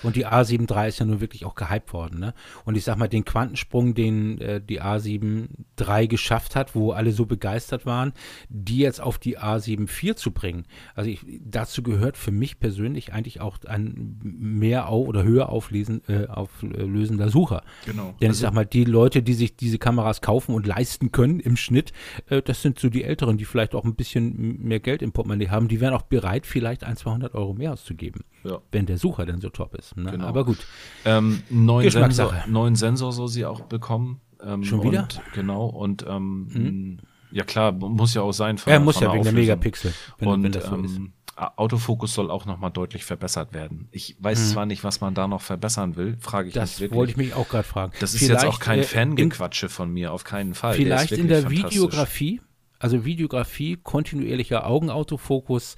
Und 0.03 0.17
die 0.17 0.27
A7 0.27 0.71
III 0.71 0.89
ist 0.89 0.99
ja 0.99 1.07
nun 1.07 1.21
wirklich 1.21 1.45
auch 1.45 1.55
gehypt 1.55 1.93
worden. 1.93 2.19
Ne? 2.19 2.35
Und 2.65 2.77
ich 2.77 2.85
sag 2.85 2.97
mal, 2.97 3.09
den 3.09 3.25
Quantensprung, 3.25 3.95
den 3.95 4.41
äh, 4.41 4.61
die 4.61 4.83
A7 4.83 5.49
III 5.81 6.09
geschafft 6.09 6.57
hat, 6.57 6.75
wo 6.75 6.93
alle 6.93 7.13
so 7.13 7.27
begeistert 7.27 7.87
waren, 7.87 8.13
die 8.49 8.79
jetzt 8.79 9.01
auf 9.01 9.19
die 9.19 9.39
A7 9.39 9.83
IV 9.83 10.17
zu 10.17 10.33
bringen. 10.33 10.67
Also 10.95 11.11
ich, 11.11 11.21
dazu 11.41 11.83
gehört 11.83 12.17
für 12.17 12.33
mich 12.33 12.59
persönlich 12.59 13.13
eigentlich 13.13 13.41
auch 13.41 13.59
ein 13.67 14.19
mehr 14.23 14.89
au 14.89 15.03
oder 15.05 15.23
höher 15.23 15.49
auflesen, 15.49 16.03
äh, 16.09 16.27
auflösender 16.27 17.29
Sucher. 17.29 17.63
Genau. 17.85 18.15
Denn 18.21 18.29
also, 18.29 18.39
ich 18.39 18.43
sag 18.43 18.53
mal, 18.53 18.67
die 18.67 18.85
Leute, 18.85 19.23
die 19.23 19.35
sich 19.35 19.57
diese 19.57 19.79
Kameras 19.79 20.21
kaufen 20.21 20.55
und 20.55 20.67
leisten 20.67 21.13
können 21.13 21.41
im 21.41 21.57
Schnitt, 21.57 21.93
äh, 22.29 22.43
das 22.43 22.63
sind 22.63 22.79
so 22.79 22.89
die 22.89 23.05
Älteren, 23.05 23.39
die 23.39 23.45
vielleicht 23.45 23.75
auch 23.75 23.85
ein 23.85 23.95
bisschen 23.95 24.63
mehr 24.63 24.81
Geld 24.81 25.03
im 25.03 25.13
Portemonnaie 25.13 25.49
haben, 25.49 25.69
die 25.69 25.81
wären 25.81 25.95
auch 25.95 26.03
bereit, 26.03 26.47
vielleicht 26.47 26.85
ein, 26.85 26.97
200 26.97 27.35
Euro 27.35 27.55
mehr 27.55 27.73
auszugeben. 27.73 28.25
Ja. 28.45 28.61
Wenn 28.71 28.87
der 28.87 28.99
Sucher 28.99 29.27
denn 29.27 29.36
so 29.41 29.49
top 29.49 29.75
ist. 29.75 29.97
Ne? 29.97 30.11
Genau. 30.11 30.27
Aber 30.27 30.45
gut. 30.45 30.59
Ähm, 31.05 31.43
neuen, 31.51 31.91
Sensor, 31.91 32.35
neuen 32.47 32.77
Sensor 32.77 33.13
soll 33.13 33.29
sie 33.29 33.45
auch 33.45 33.63
bekommen. 33.63 34.21
Ähm, 34.43 34.65
Schon 34.65 34.83
wieder? 34.83 35.03
Und, 35.03 35.21
genau. 35.33 35.67
Und 35.67 36.05
ähm, 36.09 36.49
mhm. 36.53 36.99
ja 37.31 37.45
klar, 37.45 37.73
muss 37.73 38.15
ja 38.15 38.23
auch 38.23 38.33
sein. 38.33 38.59
Von, 38.59 38.73
ja, 38.73 38.81
muss 38.81 39.01
ja 39.01 39.13
wegen 39.13 39.25
der 39.25 39.33
Megapixel. 39.33 39.93
Wenn, 40.19 40.29
und 40.29 40.43
wenn 40.43 40.53
das 40.53 40.67
so 40.67 40.77
ist. 40.77 40.97
Ähm, 40.97 41.13
Autofokus 41.37 42.15
soll 42.15 42.31
auch 42.31 42.47
nochmal 42.47 42.71
deutlich 42.71 43.05
verbessert 43.05 43.53
werden. 43.53 43.89
Ich 43.91 44.17
weiß 44.21 44.39
mhm. 44.41 44.53
zwar 44.53 44.67
nicht, 44.67 44.85
was 44.85 45.03
man 45.03 45.13
da 45.13 45.29
noch 45.29 45.43
verbessern 45.43 45.97
will, 45.97 46.17
frage 46.19 46.49
ich 46.49 46.55
das 46.55 46.81
mich 46.81 46.89
Das 46.89 46.97
wollte 46.97 47.11
ich 47.11 47.17
mich 47.19 47.35
auch 47.35 47.49
gerade 47.49 47.69
fragen. 47.69 47.93
Das 48.01 48.15
ist 48.15 48.25
vielleicht, 48.25 48.43
jetzt 48.43 48.51
auch 48.51 48.59
kein 48.59 48.79
äh, 48.79 48.85
Fangequatsche 48.85 49.69
von 49.69 49.93
mir, 49.93 50.13
auf 50.13 50.25
keinen 50.25 50.55
Fall. 50.55 50.75
Vielleicht 50.75 51.11
der 51.11 51.19
in 51.19 51.29
der 51.29 51.51
Videografie, 51.51 52.41
also 52.79 53.05
Videografie, 53.05 53.77
kontinuierlicher 53.83 54.67
Augenautofokus, 54.67 55.77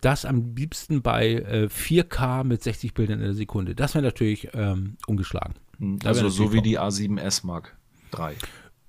das 0.00 0.24
am 0.24 0.54
liebsten 0.54 1.02
bei 1.02 1.34
äh, 1.34 1.68
4K 1.70 2.44
mit 2.44 2.62
60 2.62 2.94
Bildern 2.94 3.18
in 3.18 3.24
der 3.24 3.34
Sekunde. 3.34 3.74
Das 3.74 3.94
wäre 3.94 4.04
natürlich 4.04 4.48
ähm, 4.54 4.96
umgeschlagen. 5.06 5.54
Hm, 5.78 5.98
also 6.04 6.28
so 6.28 6.52
wie 6.52 6.62
die 6.62 6.78
A7S 6.78 7.46
Mark 7.46 7.76
3. 8.12 8.34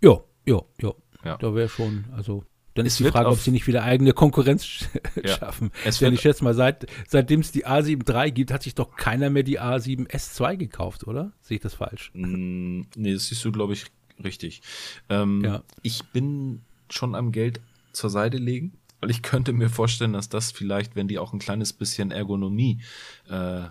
Ja, 0.01 0.19
ja, 0.45 0.61
ja. 0.81 0.93
ja. 1.23 1.37
Da 1.37 1.53
wäre 1.53 1.69
schon, 1.69 2.05
also 2.15 2.45
dann 2.73 2.85
es 2.85 2.93
ist 2.93 3.05
die 3.05 3.11
Frage, 3.11 3.29
ob 3.29 3.37
sie 3.37 3.51
nicht 3.51 3.67
wieder 3.67 3.83
eigene 3.83 4.13
Konkurrenz 4.13 4.87
ja. 5.23 5.37
schaffen. 5.37 5.71
Es 5.83 5.99
Denn 5.99 6.13
ich 6.13 6.21
schätze 6.21 6.43
mal, 6.43 6.53
seit, 6.53 6.85
seitdem 7.07 7.41
es 7.41 7.51
die 7.51 7.65
A7 7.65 8.09
III 8.09 8.31
gibt, 8.31 8.51
hat 8.51 8.63
sich 8.63 8.75
doch 8.75 8.95
keiner 8.95 9.29
mehr 9.29 9.43
die 9.43 9.59
A7 9.59 10.07
S2 10.07 10.55
gekauft, 10.55 11.05
oder? 11.05 11.33
Sehe 11.41 11.55
ich 11.55 11.61
das 11.61 11.73
falsch? 11.73 12.11
Mm, 12.13 12.83
nee, 12.95 13.13
das 13.13 13.27
siehst 13.27 13.43
du, 13.43 13.51
glaube 13.51 13.73
ich, 13.73 13.85
richtig. 14.23 14.61
Ähm, 15.09 15.43
ja. 15.43 15.63
Ich 15.81 16.03
bin 16.13 16.61
schon 16.93 17.15
am 17.15 17.31
Geld 17.31 17.59
zur 17.93 18.09
Seite 18.09 18.37
legen. 18.37 18.73
Weil 18.99 19.09
ich 19.09 19.23
könnte 19.23 19.51
mir 19.51 19.69
vorstellen, 19.69 20.13
dass 20.13 20.29
das 20.29 20.51
vielleicht, 20.51 20.95
wenn 20.95 21.07
die 21.07 21.17
auch 21.17 21.33
ein 21.33 21.39
kleines 21.39 21.73
bisschen 21.73 22.11
Ergonomie 22.11 22.81
äh, 23.27 23.63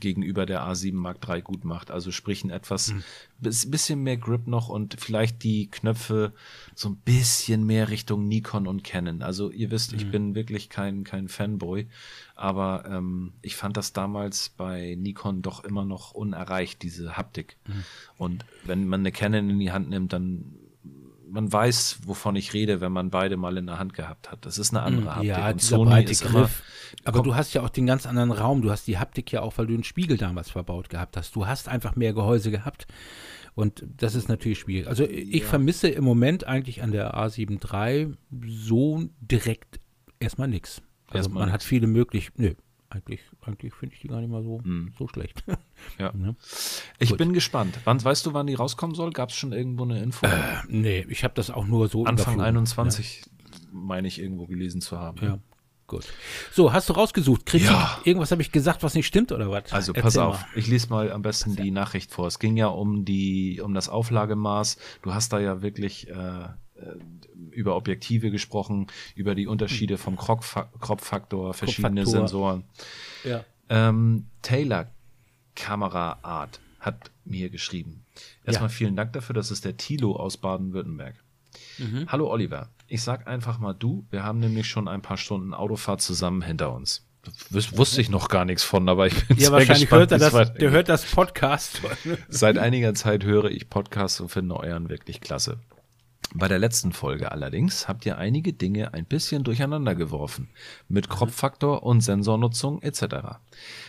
gegenüber 0.00 0.46
der 0.46 0.62
A7 0.62 0.94
Mark 0.94 1.18
III 1.28 1.42
gut 1.42 1.64
macht. 1.64 1.90
Also 1.90 2.10
sprich 2.10 2.42
ein 2.42 2.50
etwas 2.50 2.92
mhm. 2.92 3.02
bisschen 3.38 4.02
mehr 4.02 4.16
Grip 4.16 4.46
noch 4.46 4.68
und 4.68 4.96
vielleicht 4.98 5.44
die 5.44 5.70
Knöpfe 5.70 6.32
so 6.74 6.88
ein 6.88 6.96
bisschen 6.96 7.64
mehr 7.64 7.90
Richtung 7.90 8.26
Nikon 8.26 8.66
und 8.66 8.82
Canon. 8.82 9.22
Also 9.22 9.50
ihr 9.50 9.70
wisst, 9.70 9.92
mhm. 9.92 9.98
ich 9.98 10.10
bin 10.10 10.34
wirklich 10.34 10.68
kein 10.68 11.04
kein 11.04 11.28
Fanboy, 11.28 11.86
aber 12.34 12.84
ähm, 12.86 13.34
ich 13.42 13.56
fand 13.56 13.76
das 13.76 13.92
damals 13.92 14.48
bei 14.50 14.96
Nikon 14.98 15.42
doch 15.42 15.62
immer 15.64 15.84
noch 15.84 16.12
unerreicht 16.12 16.82
diese 16.82 17.16
Haptik. 17.16 17.56
Mhm. 17.66 17.84
Und 18.16 18.44
wenn 18.64 18.88
man 18.88 19.00
eine 19.00 19.12
Canon 19.12 19.50
in 19.50 19.58
die 19.58 19.72
Hand 19.72 19.90
nimmt, 19.90 20.12
dann 20.12 20.56
man 21.30 21.52
weiß, 21.52 22.00
wovon 22.06 22.36
ich 22.36 22.52
rede, 22.52 22.80
wenn 22.80 22.92
man 22.92 23.10
beide 23.10 23.36
mal 23.36 23.56
in 23.56 23.66
der 23.66 23.78
Hand 23.78 23.94
gehabt 23.94 24.30
hat. 24.30 24.44
Das 24.44 24.58
ist 24.58 24.74
eine 24.74 24.82
andere 24.82 25.06
hm, 25.06 25.10
Haptik. 25.10 25.28
Ja, 25.28 25.50
und 25.50 25.62
Sony 25.62 25.90
breite 25.90 26.12
ist 26.12 26.22
Griff. 26.22 26.62
Immer, 26.92 27.08
aber 27.08 27.22
du 27.22 27.34
hast 27.34 27.54
ja 27.54 27.62
auch 27.62 27.70
den 27.70 27.86
ganz 27.86 28.06
anderen 28.06 28.32
Raum. 28.32 28.62
Du 28.62 28.70
hast 28.70 28.86
die 28.86 28.98
Haptik 28.98 29.30
ja 29.32 29.42
auch, 29.42 29.56
weil 29.58 29.66
du 29.66 29.74
einen 29.74 29.84
Spiegel 29.84 30.16
damals 30.16 30.50
verbaut 30.50 30.90
gehabt 30.90 31.16
hast. 31.16 31.34
Du 31.36 31.46
hast 31.46 31.68
einfach 31.68 31.96
mehr 31.96 32.12
Gehäuse 32.12 32.50
gehabt. 32.50 32.86
Und 33.54 33.84
das 33.96 34.14
ist 34.14 34.28
natürlich 34.28 34.60
schwierig. 34.60 34.88
Also 34.88 35.04
ich 35.04 35.42
ja. 35.42 35.46
vermisse 35.46 35.88
im 35.88 36.04
Moment 36.04 36.46
eigentlich 36.46 36.82
an 36.82 36.92
der 36.92 37.14
A7 37.14 37.60
III 37.60 38.14
so 38.46 39.04
direkt 39.20 39.80
erstmal 40.18 40.48
nichts. 40.48 40.82
Also 41.08 41.18
erstmal 41.18 41.40
man 41.40 41.48
nix. 41.48 41.54
hat 41.54 41.62
viele 41.62 41.86
Möglichkeiten. 41.86 42.42
Nö, 42.42 42.54
eigentlich, 42.90 43.20
eigentlich 43.40 43.72
finde 43.72 43.94
ich 43.94 44.00
die 44.00 44.08
gar 44.08 44.20
nicht 44.20 44.30
mal 44.30 44.42
so, 44.42 44.60
hm. 44.62 44.92
so 44.98 45.08
schlecht. 45.08 45.44
Ja. 45.98 46.12
ja. 46.14 46.34
Ich 46.98 47.10
Gut. 47.10 47.18
bin 47.18 47.32
gespannt. 47.32 47.78
Wann 47.84 48.02
weißt 48.04 48.26
du, 48.26 48.34
wann 48.34 48.46
die 48.46 48.54
rauskommen 48.54 48.94
soll? 48.94 49.12
Gab 49.12 49.30
es 49.30 49.36
schon 49.36 49.52
irgendwo 49.52 49.84
eine 49.84 50.02
Info? 50.02 50.26
Äh, 50.26 50.58
nee, 50.68 51.06
ich 51.08 51.24
habe 51.24 51.32
das 51.34 51.50
auch 51.50 51.66
nur 51.66 51.88
so 51.88 52.04
Anfang 52.04 52.40
21 52.40 53.22
ja. 53.24 53.50
meine 53.72 54.06
ich 54.06 54.20
irgendwo 54.20 54.46
gelesen 54.46 54.82
zu 54.82 54.98
haben. 54.98 55.18
Ja. 55.22 55.38
Gut. 55.86 56.06
So, 56.52 56.72
hast 56.72 56.88
du 56.88 56.92
rausgesucht? 56.92 57.46
Kritik? 57.46 57.68
Ja. 57.70 57.98
Irgendwas 58.04 58.30
habe 58.30 58.42
ich 58.42 58.52
gesagt, 58.52 58.82
was 58.82 58.94
nicht 58.94 59.06
stimmt 59.06 59.32
oder 59.32 59.50
was? 59.50 59.72
Also 59.72 59.92
pass 59.92 60.04
Erzähl 60.16 60.22
auf, 60.22 60.40
mal. 60.40 60.48
ich 60.54 60.68
lese 60.68 60.88
mal 60.90 61.10
am 61.10 61.22
besten 61.22 61.56
die 61.56 61.70
Nachricht 61.70 62.12
vor. 62.12 62.26
Es 62.28 62.38
ging 62.38 62.56
ja 62.56 62.68
um 62.68 63.04
die, 63.04 63.60
um 63.60 63.74
das 63.74 63.88
Auflagemaß. 63.88 64.76
Du 65.02 65.14
hast 65.14 65.32
da 65.32 65.40
ja 65.40 65.62
wirklich 65.62 66.08
äh, 66.08 66.48
über 67.50 67.76
Objektive 67.76 68.30
gesprochen, 68.30 68.86
über 69.14 69.34
die 69.34 69.46
Unterschiede 69.46 69.98
vom 69.98 70.16
Crop-Faktor, 70.16 71.54
verschiedene 71.54 72.06
Sensoren. 72.06 72.64
Ja. 73.24 73.44
Ähm, 73.68 74.26
Taylor 74.42 74.90
Kameraart 75.54 76.60
hat 76.80 77.10
mir 77.24 77.50
geschrieben. 77.50 78.04
Erstmal 78.44 78.70
ja. 78.70 78.74
vielen 78.74 78.96
Dank 78.96 79.12
dafür, 79.12 79.34
das 79.34 79.50
ist 79.50 79.64
der 79.64 79.76
Tilo 79.76 80.16
aus 80.16 80.36
Baden-Württemberg. 80.36 81.14
Mhm. 81.78 82.06
Hallo 82.08 82.30
Oliver, 82.30 82.68
ich 82.86 83.02
sag 83.02 83.26
einfach 83.26 83.58
mal 83.58 83.74
du, 83.74 84.06
wir 84.10 84.22
haben 84.22 84.38
nämlich 84.38 84.68
schon 84.68 84.88
ein 84.88 85.02
paar 85.02 85.16
Stunden 85.16 85.54
Autofahrt 85.54 86.00
zusammen 86.00 86.42
hinter 86.42 86.72
uns. 86.72 87.06
Wus 87.50 87.76
wusste 87.76 88.00
ich 88.00 88.08
noch 88.08 88.28
gar 88.28 88.46
nichts 88.46 88.62
von, 88.62 88.88
aber 88.88 89.06
ich 89.06 89.26
bin 89.26 89.36
Ja, 89.36 89.52
wahrscheinlich 89.52 89.82
gespannt, 89.82 90.10
hört 90.10 90.12
er 90.12 90.18
das, 90.18 90.54
der 90.54 90.70
hört 90.70 90.88
das 90.88 91.04
Podcast. 91.04 91.82
Seit 92.28 92.56
einiger 92.56 92.94
Zeit 92.94 93.24
höre 93.24 93.50
ich 93.50 93.68
Podcasts 93.68 94.20
und 94.20 94.30
finde 94.30 94.56
euren 94.56 94.88
wirklich 94.88 95.20
klasse. 95.20 95.58
Bei 96.32 96.46
der 96.46 96.58
letzten 96.60 96.92
Folge 96.92 97.32
allerdings 97.32 97.88
habt 97.88 98.06
ihr 98.06 98.16
einige 98.16 98.52
Dinge 98.52 98.94
ein 98.94 99.04
bisschen 99.04 99.42
durcheinander 99.42 99.96
geworfen. 99.96 100.48
Mit 100.88 101.08
Kropffaktor 101.08 101.82
und 101.82 102.02
Sensornutzung 102.02 102.82
etc. 102.82 103.38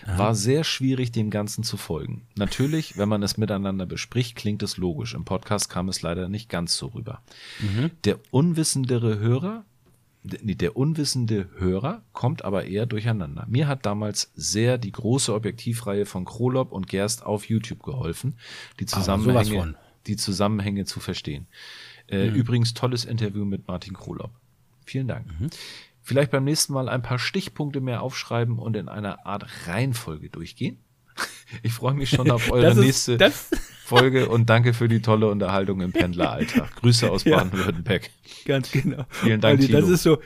War 0.08 0.34
sehr 0.34 0.64
schwierig, 0.64 1.12
dem 1.12 1.30
Ganzen 1.30 1.64
zu 1.64 1.78
folgen. 1.78 2.24
Natürlich, 2.36 2.98
wenn 2.98 3.10
man 3.10 3.22
es 3.22 3.38
miteinander 3.38 3.86
bespricht, 3.86 4.36
klingt 4.36 4.64
es 4.64 4.78
logisch. 4.78 5.14
Im 5.14 5.24
Podcast 5.24 5.70
kam 5.70 5.88
es 5.88 6.02
leider 6.02 6.30
nicht 6.30 6.50
ganz 6.50 6.76
so 6.76 6.88
rüber. 6.88 7.22
Mhm. 7.60 7.92
Der 8.06 8.18
unwissendere 8.32 9.20
Hörer 9.20 9.64
der 10.24 10.78
unwissende 10.78 11.50
Hörer 11.58 12.04
kommt 12.14 12.46
aber 12.46 12.66
eher 12.66 12.86
durcheinander. 12.86 13.46
Mir 13.50 13.68
hat 13.68 13.88
damals 13.88 14.32
sehr 14.36 14.78
die 14.78 14.92
große 14.92 15.34
Objektivreihe 15.34 16.06
von 16.06 16.26
Krolop 16.26 16.72
und 16.72 16.88
Gerst 16.88 17.26
auf 17.26 17.46
YouTube 17.46 17.82
geholfen, 17.82 18.36
die 18.80 18.86
Zusammenhänge, 18.86 19.76
die 20.06 20.18
Zusammenhänge 20.18 20.86
zu 20.86 21.00
verstehen. 21.00 21.48
Äh, 22.12 22.30
mhm. 22.30 22.36
Übrigens 22.36 22.74
tolles 22.74 23.06
Interview 23.06 23.46
mit 23.46 23.68
Martin 23.68 23.94
Krolop. 23.94 24.32
Vielen 24.86 25.08
Dank. 25.08 25.28
Mhm. 25.40 25.50
Vielleicht 26.02 26.32
beim 26.32 26.44
nächsten 26.44 26.74
Mal 26.74 26.90
ein 26.90 27.02
paar 27.02 27.20
Stichpunkte 27.20 27.80
mehr 27.80 28.02
aufschreiben 28.02 28.58
und 28.60 28.76
in 28.76 28.90
einer 28.90 29.26
Art 29.26 29.46
Reihenfolge 29.68 30.30
durchgehen. 30.30 30.78
Ich 31.64 31.74
freue 31.74 31.94
mich 31.94 32.10
schon 32.10 32.32
auf 32.32 32.50
eure 32.50 32.74
nächste 32.74 33.18
Folge 33.84 34.30
und 34.30 34.50
danke 34.50 34.74
für 34.74 34.88
die 34.88 35.02
tolle 35.02 35.28
Unterhaltung 35.28 35.82
im 35.82 35.92
Pendleralltag. 35.92 36.74
Grüße 36.78 37.12
aus 37.12 37.26
Baden-Württemberg. 37.26 38.10
Ganz 38.46 38.72
genau. 38.72 39.04
Vielen 39.10 39.42
Dank, 39.42 39.60
Tilo. 39.60 39.82
Das 39.82 39.90
ist 39.90 40.04
so, 40.04 40.20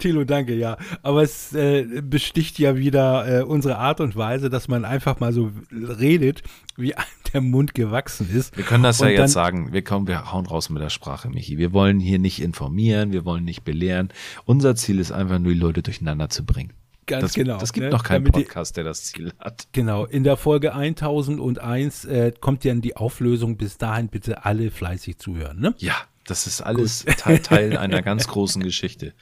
Tilo, 0.00 0.24
danke, 0.24 0.56
ja. 0.56 0.76
Aber 1.02 1.22
es 1.22 1.52
äh, 1.52 2.02
besticht 2.02 2.58
ja 2.58 2.76
wieder 2.76 3.42
äh, 3.42 3.44
unsere 3.44 3.78
Art 3.78 4.00
und 4.00 4.16
Weise, 4.16 4.50
dass 4.50 4.66
man 4.66 4.84
einfach 4.84 5.20
mal 5.20 5.32
so 5.32 5.52
redet, 5.70 6.42
wie 6.76 6.96
der 7.32 7.40
Mund 7.40 7.74
gewachsen 7.74 8.28
ist. 8.34 8.56
Wir 8.56 8.64
können 8.64 8.82
das 8.82 9.00
und 9.00 9.08
ja 9.08 9.14
jetzt 9.14 9.32
sagen. 9.32 9.72
Wir 9.72 9.82
kommen, 9.82 10.06
wir 10.06 10.32
hauen 10.32 10.46
raus 10.46 10.70
mit 10.70 10.82
der 10.82 10.90
Sprache, 10.90 11.28
Michi. 11.28 11.58
Wir 11.58 11.72
wollen 11.72 12.00
hier 12.00 12.18
nicht 12.18 12.40
informieren, 12.40 13.12
wir 13.12 13.24
wollen 13.24 13.44
nicht 13.44 13.64
belehren. 13.64 14.08
Unser 14.44 14.74
Ziel 14.76 14.98
ist 14.98 15.12
einfach 15.12 15.38
nur, 15.38 15.52
die 15.52 15.58
Leute 15.58 15.82
durcheinander 15.82 16.28
zu 16.28 16.44
bringen. 16.44 16.72
Ganz 17.06 17.22
das, 17.22 17.34
genau. 17.34 17.58
Das 17.58 17.72
gibt 17.72 17.86
ne? 17.86 17.90
noch 17.90 18.04
keinen 18.04 18.24
Damit 18.24 18.46
Podcast, 18.46 18.76
der 18.76 18.84
das 18.84 19.04
Ziel 19.04 19.32
hat. 19.38 19.66
Genau. 19.72 20.04
In 20.04 20.22
der 20.22 20.36
Folge 20.36 20.74
1001 20.74 22.04
äh, 22.04 22.32
kommt 22.38 22.64
dann 22.64 22.80
die 22.80 22.96
Auflösung. 22.96 23.56
Bis 23.56 23.76
dahin 23.76 24.08
bitte 24.08 24.44
alle 24.44 24.70
fleißig 24.70 25.18
zuhören. 25.18 25.58
Ne? 25.58 25.74
Ja, 25.78 25.96
das 26.24 26.46
ist 26.46 26.60
alles 26.60 27.04
Teil, 27.18 27.40
Teil 27.40 27.76
einer 27.78 28.02
ganz 28.02 28.28
großen 28.28 28.62
Geschichte. 28.62 29.14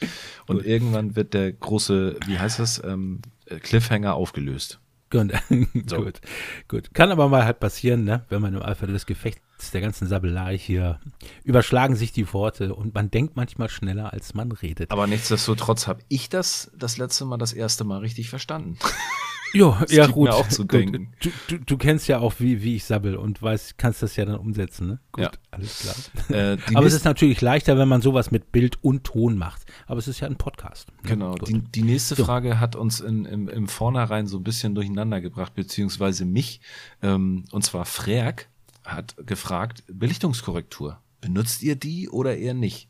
Und 0.47 0.59
Gut. 0.59 0.67
irgendwann 0.67 1.17
wird 1.17 1.33
der 1.33 1.53
große, 1.53 2.17
wie 2.27 2.39
heißt 2.39 2.59
das, 2.59 2.83
ähm, 2.85 3.23
Cliffhanger 3.63 4.15
aufgelöst. 4.15 4.79
Gut. 5.11 5.33
So. 5.87 6.03
gut, 6.03 6.21
gut. 6.69 6.95
Kann 6.95 7.11
aber 7.11 7.29
mal 7.29 7.45
halt 7.45 7.59
passieren, 7.59 8.05
ne? 8.05 8.25
wenn 8.29 8.41
man 8.41 8.55
im 8.55 8.63
Alpha 8.63 8.87
des 8.87 9.07
Gefechts 9.07 9.71
der 9.73 9.81
ganzen 9.81 10.07
Sabelei 10.07 10.57
hier 10.57 11.01
überschlagen 11.45 11.97
sich 11.97 12.13
die 12.13 12.33
Worte 12.33 12.75
und 12.75 12.95
man 12.95 13.11
denkt 13.11 13.37
manchmal 13.37 13.69
schneller, 13.69 14.13
als 14.13 14.35
man 14.35 14.53
redet. 14.53 14.91
Aber 14.91 15.07
nichtsdestotrotz 15.07 15.87
habe 15.87 16.03
ich 16.09 16.29
das 16.29 16.71
das 16.77 16.97
letzte 16.97 17.25
Mal 17.25 17.39
das 17.39 17.53
erste 17.53 17.85
Mal 17.85 17.99
richtig 17.99 18.31
verstanden. 18.31 18.79
Jo, 19.53 19.77
das 19.81 19.93
ja 19.93 20.07
gut. 20.07 20.29
Auch 20.31 20.49
zu 20.49 20.65
denken. 20.65 21.13
Du, 21.21 21.31
du, 21.49 21.59
du, 21.59 21.77
kennst 21.77 22.09
ja 22.09 22.19
auch, 22.19 22.35
wie, 22.39 22.63
wie 22.63 22.77
ich 22.77 22.85
sabbel 22.85 23.17
und 23.17 23.43
weißt, 23.43 23.79
kannst 23.79 24.03
das 24.03 24.17
ja 24.17 24.25
dann 24.25 24.37
umsetzen, 24.37 24.87
ne? 24.87 25.01
Gut, 25.13 25.25
ja. 25.25 25.31
alles 25.51 25.79
klar. 25.81 25.95
Äh, 26.37 26.59
Aber 26.75 26.87
es 26.87 26.95
ist 26.95 27.05
natürlich 27.05 27.41
leichter, 27.41 27.79
wenn 27.79 27.89
man 27.89 28.03
sowas 28.03 28.31
mit 28.31 28.53
Bild 28.53 28.83
und 28.83 29.05
Ton 29.05 29.37
macht. 29.37 29.63
Aber 29.87 29.99
es 29.99 30.09
ist 30.09 30.21
ja 30.21 30.29
ein 30.29 30.37
Podcast. 30.37 30.89
Ne? 31.03 31.11
Genau. 31.11 31.35
Die, 31.35 31.61
die, 31.61 31.83
nächste 31.83 32.15
so. 32.15 32.25
Frage 32.25 32.61
hat 32.61 32.77
uns 32.77 33.01
in, 33.01 33.25
im, 33.25 33.49
im 33.49 33.69
Vornherein 33.69 34.27
so 34.27 34.39
ein 34.39 34.45
bisschen 34.45 34.75
durcheinander 34.75 35.21
gebracht, 35.21 35.55
beziehungsweise 35.55 36.25
mich. 36.25 36.61
Ähm, 37.03 37.45
und 37.51 37.65
zwar 37.65 37.85
Frerk 37.87 38.49
hat 38.85 39.17
gefragt, 39.27 39.85
Belichtungskorrektur. 39.89 41.01
Benutzt 41.21 41.63
ihr 41.63 41.77
die 41.77 42.09
oder 42.09 42.37
eher 42.37 42.55
nicht? 42.55 42.89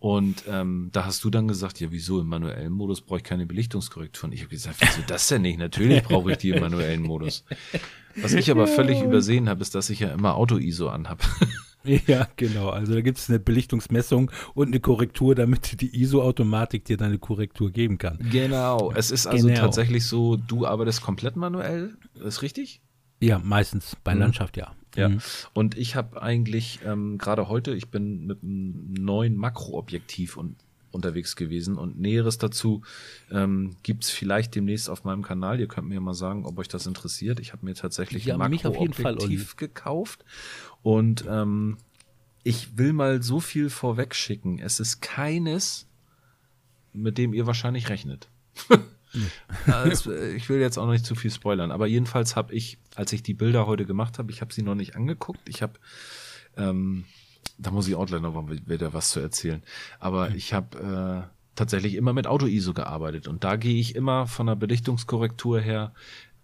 Und 0.00 0.44
ähm, 0.48 0.88
da 0.92 1.04
hast 1.04 1.22
du 1.24 1.30
dann 1.30 1.46
gesagt, 1.46 1.78
ja, 1.78 1.88
wieso 1.90 2.20
im 2.20 2.26
manuellen 2.26 2.72
Modus 2.72 3.02
brauche 3.02 3.18
ich 3.18 3.24
keine 3.24 3.44
Belichtungskorrekturen? 3.44 4.32
Ich 4.32 4.40
habe 4.40 4.50
gesagt, 4.50 4.76
wieso 4.80 5.02
das 5.06 5.28
denn 5.28 5.42
nicht? 5.42 5.58
Natürlich 5.58 6.02
brauche 6.02 6.32
ich 6.32 6.38
die 6.38 6.50
im 6.50 6.60
manuellen 6.60 7.02
Modus. 7.02 7.44
Was 8.16 8.32
ich 8.32 8.50
aber 8.50 8.66
völlig 8.66 9.02
übersehen 9.02 9.48
habe, 9.48 9.60
ist, 9.60 9.74
dass 9.74 9.90
ich 9.90 10.00
ja 10.00 10.08
immer 10.08 10.34
Auto-ISO 10.34 10.88
anhabe. 10.88 11.22
Ja, 11.82 12.28
genau. 12.36 12.68
Also 12.68 12.92
da 12.92 13.00
gibt 13.00 13.16
es 13.16 13.30
eine 13.30 13.38
Belichtungsmessung 13.40 14.30
und 14.52 14.66
eine 14.66 14.80
Korrektur, 14.80 15.34
damit 15.34 15.80
die 15.80 15.98
ISO-Automatik 16.02 16.84
dir 16.84 16.98
deine 16.98 17.18
Korrektur 17.18 17.70
geben 17.70 17.96
kann. 17.96 18.18
Genau. 18.30 18.92
Es 18.94 19.10
ist 19.10 19.26
also 19.26 19.46
genau. 19.46 19.60
tatsächlich 19.60 20.06
so, 20.06 20.36
du 20.36 20.66
arbeitest 20.66 21.00
komplett 21.00 21.36
manuell, 21.36 21.96
ist 22.22 22.42
richtig? 22.42 22.82
Ja, 23.20 23.38
meistens 23.38 23.96
bei 24.04 24.14
mhm. 24.14 24.20
Landschaft 24.20 24.58
ja. 24.58 24.72
Ja, 25.00 25.08
mhm. 25.08 25.20
und 25.54 25.76
ich 25.76 25.96
habe 25.96 26.22
eigentlich 26.22 26.80
ähm, 26.84 27.18
gerade 27.18 27.48
heute, 27.48 27.74
ich 27.74 27.88
bin 27.88 28.26
mit 28.26 28.42
einem 28.42 28.94
neuen 28.94 29.36
Makroobjektiv 29.36 30.36
und 30.36 30.56
unterwegs 30.92 31.36
gewesen 31.36 31.76
und 31.76 32.00
Näheres 32.00 32.38
dazu 32.38 32.82
ähm, 33.30 33.76
gibt 33.82 34.04
es 34.04 34.10
vielleicht 34.10 34.54
demnächst 34.54 34.90
auf 34.90 35.04
meinem 35.04 35.22
Kanal. 35.22 35.60
Ihr 35.60 35.68
könnt 35.68 35.88
mir 35.88 36.00
mal 36.00 36.14
sagen, 36.14 36.44
ob 36.44 36.58
euch 36.58 36.68
das 36.68 36.86
interessiert. 36.86 37.40
Ich 37.40 37.52
habe 37.52 37.64
mir 37.64 37.74
tatsächlich 37.74 38.24
ja, 38.24 38.34
ein 38.34 38.50
Makroobjektiv 38.50 39.56
gekauft 39.56 40.24
und 40.82 41.24
ähm, 41.28 41.76
ich 42.42 42.76
will 42.78 42.92
mal 42.92 43.22
so 43.22 43.40
viel 43.40 43.70
vorwegschicken. 43.70 44.58
Es 44.58 44.80
ist 44.80 45.00
keines, 45.00 45.86
mit 46.92 47.18
dem 47.18 47.34
ihr 47.34 47.46
wahrscheinlich 47.46 47.88
rechnet. 47.88 48.28
also, 49.66 50.14
ich 50.14 50.48
will 50.48 50.60
jetzt 50.60 50.78
auch 50.78 50.86
noch 50.86 50.92
nicht 50.92 51.06
zu 51.06 51.14
viel 51.14 51.30
spoilern, 51.30 51.70
aber 51.70 51.86
jedenfalls 51.86 52.36
habe 52.36 52.54
ich, 52.54 52.78
als 52.94 53.12
ich 53.12 53.22
die 53.22 53.34
Bilder 53.34 53.66
heute 53.66 53.86
gemacht 53.86 54.18
habe, 54.18 54.30
ich 54.30 54.40
habe 54.40 54.52
sie 54.52 54.62
noch 54.62 54.74
nicht 54.74 54.96
angeguckt. 54.96 55.48
Ich 55.48 55.62
habe, 55.62 55.74
ähm, 56.56 57.04
da 57.58 57.70
muss 57.70 57.88
ich 57.88 57.94
auch 57.94 58.08
noch 58.08 58.48
wieder 58.66 58.92
was 58.92 59.10
zu 59.10 59.20
erzählen. 59.20 59.62
Aber 59.98 60.30
ich 60.34 60.52
habe 60.52 61.28
äh, 61.28 61.36
tatsächlich 61.54 61.94
immer 61.94 62.12
mit 62.12 62.26
Auto-ISO 62.26 62.72
gearbeitet 62.72 63.28
und 63.28 63.44
da 63.44 63.56
gehe 63.56 63.78
ich 63.78 63.94
immer 63.94 64.26
von 64.26 64.46
der 64.46 64.54
Belichtungskorrektur 64.56 65.60
her 65.60 65.92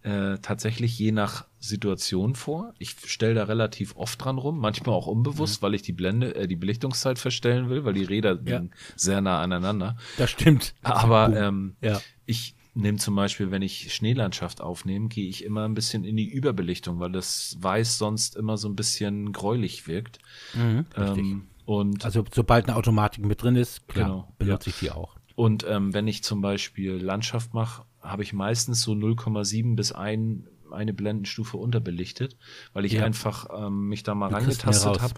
äh, 0.07 0.39
tatsächlich 0.41 0.97
je 0.99 1.11
nach 1.11 1.47
Situation 1.59 2.37
vor. 2.37 2.75
Ich 2.79 2.95
stelle 3.07 3.35
da 3.35 3.45
relativ 3.45 3.97
oft 3.97 4.25
dran 4.25 4.39
rum, 4.39 4.61
manchmal 4.61 4.95
auch 4.95 5.09
unbewusst, 5.09 5.61
mhm. 5.61 5.67
weil 5.67 5.75
ich 5.75 5.83
die 5.83 5.93
Blende, 5.93 6.33
äh, 6.37 6.47
die 6.47 6.55
Belichtungszeit 6.55 7.19
verstellen 7.19 7.69
will, 7.71 7.85
weil 7.85 7.95
die 7.95 8.05
Räder 8.05 8.39
ja. 8.45 8.63
sehr 8.95 9.21
nah 9.21 9.43
aneinander. 9.43 9.97
Das 10.17 10.31
stimmt. 10.31 10.75
Aber 10.83 11.37
ähm, 11.37 11.75
ja. 11.81 12.01
ich 12.25 12.55
nehme 12.77 12.99
zum 12.99 13.17
Beispiel, 13.17 13.51
wenn 13.51 13.63
ich 13.63 13.93
Schneelandschaft 13.95 14.61
aufnehme, 14.61 15.09
gehe 15.09 15.29
ich 15.29 15.45
immer 15.45 15.65
ein 15.65 15.75
bisschen 15.75 16.05
in 16.05 16.17
die 16.17 16.29
Überbelichtung, 16.29 17.01
weil 17.01 17.11
das 17.11 17.57
Weiß 17.61 17.99
sonst 17.99 18.37
immer 18.37 18.57
so 18.57 18.69
ein 18.69 18.77
bisschen 18.77 19.33
gräulich 19.33 19.89
wirkt. 19.89 20.19
Mhm, 20.55 20.87
ähm, 20.97 21.47
und 21.65 22.05
also 22.05 22.25
sobald 22.33 22.67
eine 22.69 22.77
Automatik 22.77 23.25
mit 23.25 23.43
drin 23.43 23.57
ist, 23.57 23.89
klar, 23.89 24.09
genau, 24.09 24.35
benutze 24.39 24.71
ja. 24.71 24.75
ich 24.75 24.81
die 24.81 24.91
auch. 24.91 25.17
Und 25.35 25.67
ähm, 25.69 25.93
wenn 25.93 26.07
ich 26.07 26.23
zum 26.23 26.41
Beispiel 26.41 26.93
Landschaft 26.93 27.55
mache, 27.55 27.85
habe 28.01 28.23
ich 28.23 28.33
meistens 28.33 28.83
so 28.83 28.93
0,7 28.93 29.75
bis 29.75 29.93
1 29.93 30.47
eine 30.71 30.93
Blendenstufe 30.93 31.57
unterbelichtet, 31.57 32.37
weil 32.73 32.85
ich 32.85 32.93
ja. 32.93 33.05
einfach 33.05 33.47
ähm, 33.55 33.89
mich 33.89 34.03
da 34.03 34.15
mal 34.15 34.29
du 34.29 34.37
rangetastet 34.37 35.01
habe, 35.01 35.15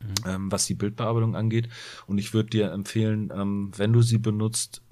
mhm. 0.00 0.14
ähm, 0.26 0.52
was 0.52 0.66
die 0.66 0.74
Bildbearbeitung 0.74 1.36
angeht. 1.36 1.68
Und 2.06 2.18
ich 2.18 2.34
würde 2.34 2.50
dir 2.50 2.72
empfehlen, 2.72 3.32
ähm, 3.34 3.70
wenn 3.76 3.92
du 3.92 4.02
sie 4.02 4.18
benutzt, 4.18 4.82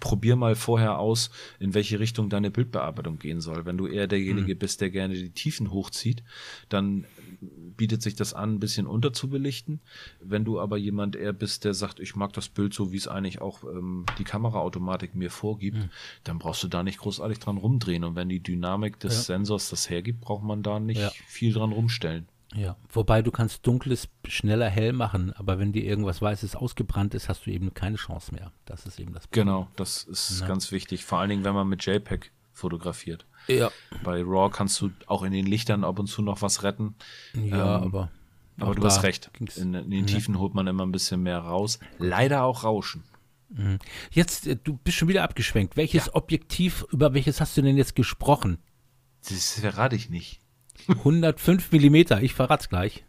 probier 0.00 0.36
mal 0.36 0.54
vorher 0.54 0.98
aus, 0.98 1.30
in 1.58 1.74
welche 1.74 1.98
Richtung 2.00 2.28
deine 2.28 2.50
Bildbearbeitung 2.50 3.18
gehen 3.18 3.40
soll. 3.40 3.66
Wenn 3.66 3.76
du 3.76 3.86
eher 3.86 4.06
derjenige 4.06 4.54
mhm. 4.54 4.58
bist, 4.58 4.80
der 4.80 4.90
gerne 4.90 5.14
die 5.14 5.30
Tiefen 5.30 5.70
hochzieht, 5.70 6.22
dann 6.68 7.04
bietet 7.76 8.02
sich 8.02 8.14
das 8.14 8.34
an, 8.34 8.54
ein 8.54 8.60
bisschen 8.60 8.86
unterzubelichten. 8.86 9.80
Wenn 10.20 10.44
du 10.44 10.60
aber 10.60 10.76
jemand 10.76 11.16
eher 11.16 11.32
bist, 11.32 11.64
der 11.64 11.74
sagt, 11.74 12.00
ich 12.00 12.16
mag 12.16 12.32
das 12.32 12.48
Bild 12.48 12.74
so, 12.74 12.92
wie 12.92 12.96
es 12.96 13.08
eigentlich 13.08 13.40
auch 13.40 13.64
ähm, 13.64 14.06
die 14.18 14.24
Kameraautomatik 14.24 15.14
mir 15.14 15.30
vorgibt, 15.30 15.78
mhm. 15.78 15.90
dann 16.24 16.38
brauchst 16.38 16.62
du 16.62 16.68
da 16.68 16.82
nicht 16.82 16.98
großartig 16.98 17.38
dran 17.38 17.56
rumdrehen. 17.56 18.04
Und 18.04 18.16
wenn 18.16 18.28
die 18.28 18.42
Dynamik 18.42 19.00
des 19.00 19.14
ja. 19.14 19.22
Sensors 19.22 19.70
das 19.70 19.90
hergibt, 19.90 20.20
braucht 20.20 20.44
man 20.44 20.62
da 20.62 20.80
nicht 20.80 21.00
ja. 21.00 21.10
viel 21.26 21.52
dran 21.52 21.72
rumstellen. 21.72 22.26
Ja, 22.54 22.76
wobei 22.88 23.22
du 23.22 23.30
kannst 23.30 23.66
dunkles 23.66 24.08
schneller 24.26 24.68
hell 24.68 24.92
machen, 24.92 25.32
aber 25.32 25.58
wenn 25.58 25.72
dir 25.72 25.82
irgendwas 25.84 26.22
Weißes 26.22 26.54
ausgebrannt 26.54 27.14
ist, 27.14 27.28
hast 27.28 27.46
du 27.46 27.50
eben 27.50 27.74
keine 27.74 27.96
Chance 27.96 28.32
mehr. 28.32 28.52
Das 28.64 28.86
ist 28.86 29.00
eben 29.00 29.12
das 29.12 29.26
Problem. 29.26 29.46
Genau, 29.46 29.68
das 29.76 30.04
ist 30.04 30.40
ja. 30.40 30.46
ganz 30.46 30.70
wichtig, 30.70 31.04
vor 31.04 31.18
allen 31.18 31.30
Dingen, 31.30 31.44
wenn 31.44 31.54
man 31.54 31.68
mit 31.68 31.84
JPEG 31.84 32.30
fotografiert. 32.52 33.26
Ja. 33.48 33.70
Bei 34.04 34.22
RAW 34.22 34.50
kannst 34.50 34.80
du 34.80 34.90
auch 35.06 35.22
in 35.24 35.32
den 35.32 35.46
Lichtern 35.46 35.84
ab 35.84 35.98
und 35.98 36.06
zu 36.06 36.22
noch 36.22 36.42
was 36.42 36.62
retten. 36.62 36.94
Ja, 37.34 37.78
ähm, 37.78 37.82
aber. 37.82 38.10
Aber 38.60 38.76
du 38.76 38.84
hast 38.84 39.02
recht. 39.02 39.32
In, 39.56 39.74
in 39.74 39.90
den 39.90 40.06
Tiefen 40.06 40.38
holt 40.38 40.54
man 40.54 40.68
immer 40.68 40.86
ein 40.86 40.92
bisschen 40.92 41.24
mehr 41.24 41.40
raus. 41.40 41.80
Leider 41.98 42.44
auch 42.44 42.62
Rauschen. 42.62 43.02
Mhm. 43.48 43.80
Jetzt, 44.12 44.46
äh, 44.46 44.56
du 44.62 44.76
bist 44.76 44.96
schon 44.96 45.08
wieder 45.08 45.24
abgeschwenkt. 45.24 45.76
Welches 45.76 46.06
ja. 46.06 46.14
Objektiv, 46.14 46.86
über 46.92 47.14
welches 47.14 47.40
hast 47.40 47.56
du 47.56 47.62
denn 47.62 47.76
jetzt 47.76 47.96
gesprochen? 47.96 48.58
Das 49.28 49.58
verrate 49.58 49.96
ich 49.96 50.08
nicht. 50.08 50.40
105 50.88 51.72
Millimeter, 51.72 52.22
ich 52.22 52.34
verrat's 52.34 52.68
gleich. 52.68 53.04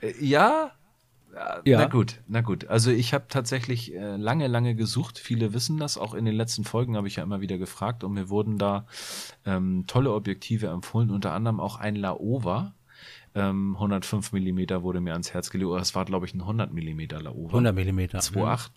Äh, 0.00 0.14
ja, 0.20 0.72
ja. 1.64 1.78
Na 1.78 1.86
gut, 1.86 2.20
na 2.28 2.40
gut. 2.40 2.68
Also 2.68 2.90
ich 2.90 3.12
habe 3.12 3.26
tatsächlich 3.28 3.94
äh, 3.94 4.16
lange, 4.16 4.46
lange 4.46 4.74
gesucht. 4.74 5.18
Viele 5.18 5.52
wissen 5.52 5.78
das. 5.78 5.98
Auch 5.98 6.14
in 6.14 6.24
den 6.24 6.34
letzten 6.34 6.64
Folgen 6.64 6.96
habe 6.96 7.08
ich 7.08 7.16
ja 7.16 7.22
immer 7.22 7.40
wieder 7.40 7.58
gefragt 7.58 8.04
und 8.04 8.12
mir 8.12 8.28
wurden 8.28 8.58
da 8.58 8.86
ähm, 9.44 9.84
tolle 9.86 10.12
Objektive 10.12 10.68
empfohlen. 10.68 11.10
Unter 11.10 11.32
anderem 11.32 11.60
auch 11.60 11.76
ein 11.76 11.96
Laowa. 11.96 12.74
Ähm, 13.34 13.74
105 13.74 14.32
Millimeter 14.32 14.82
wurde 14.82 15.00
mir 15.00 15.12
ans 15.12 15.34
Herz 15.34 15.50
gelegt. 15.50 15.72
Es 15.80 15.94
war, 15.94 16.04
glaube 16.04 16.26
ich, 16.26 16.34
ein 16.34 16.40
100 16.40 16.72
Millimeter 16.72 17.20
Laowa. 17.20 17.48
100 17.48 17.74
Millimeter. 17.74 18.18
2,8. 18.18 18.70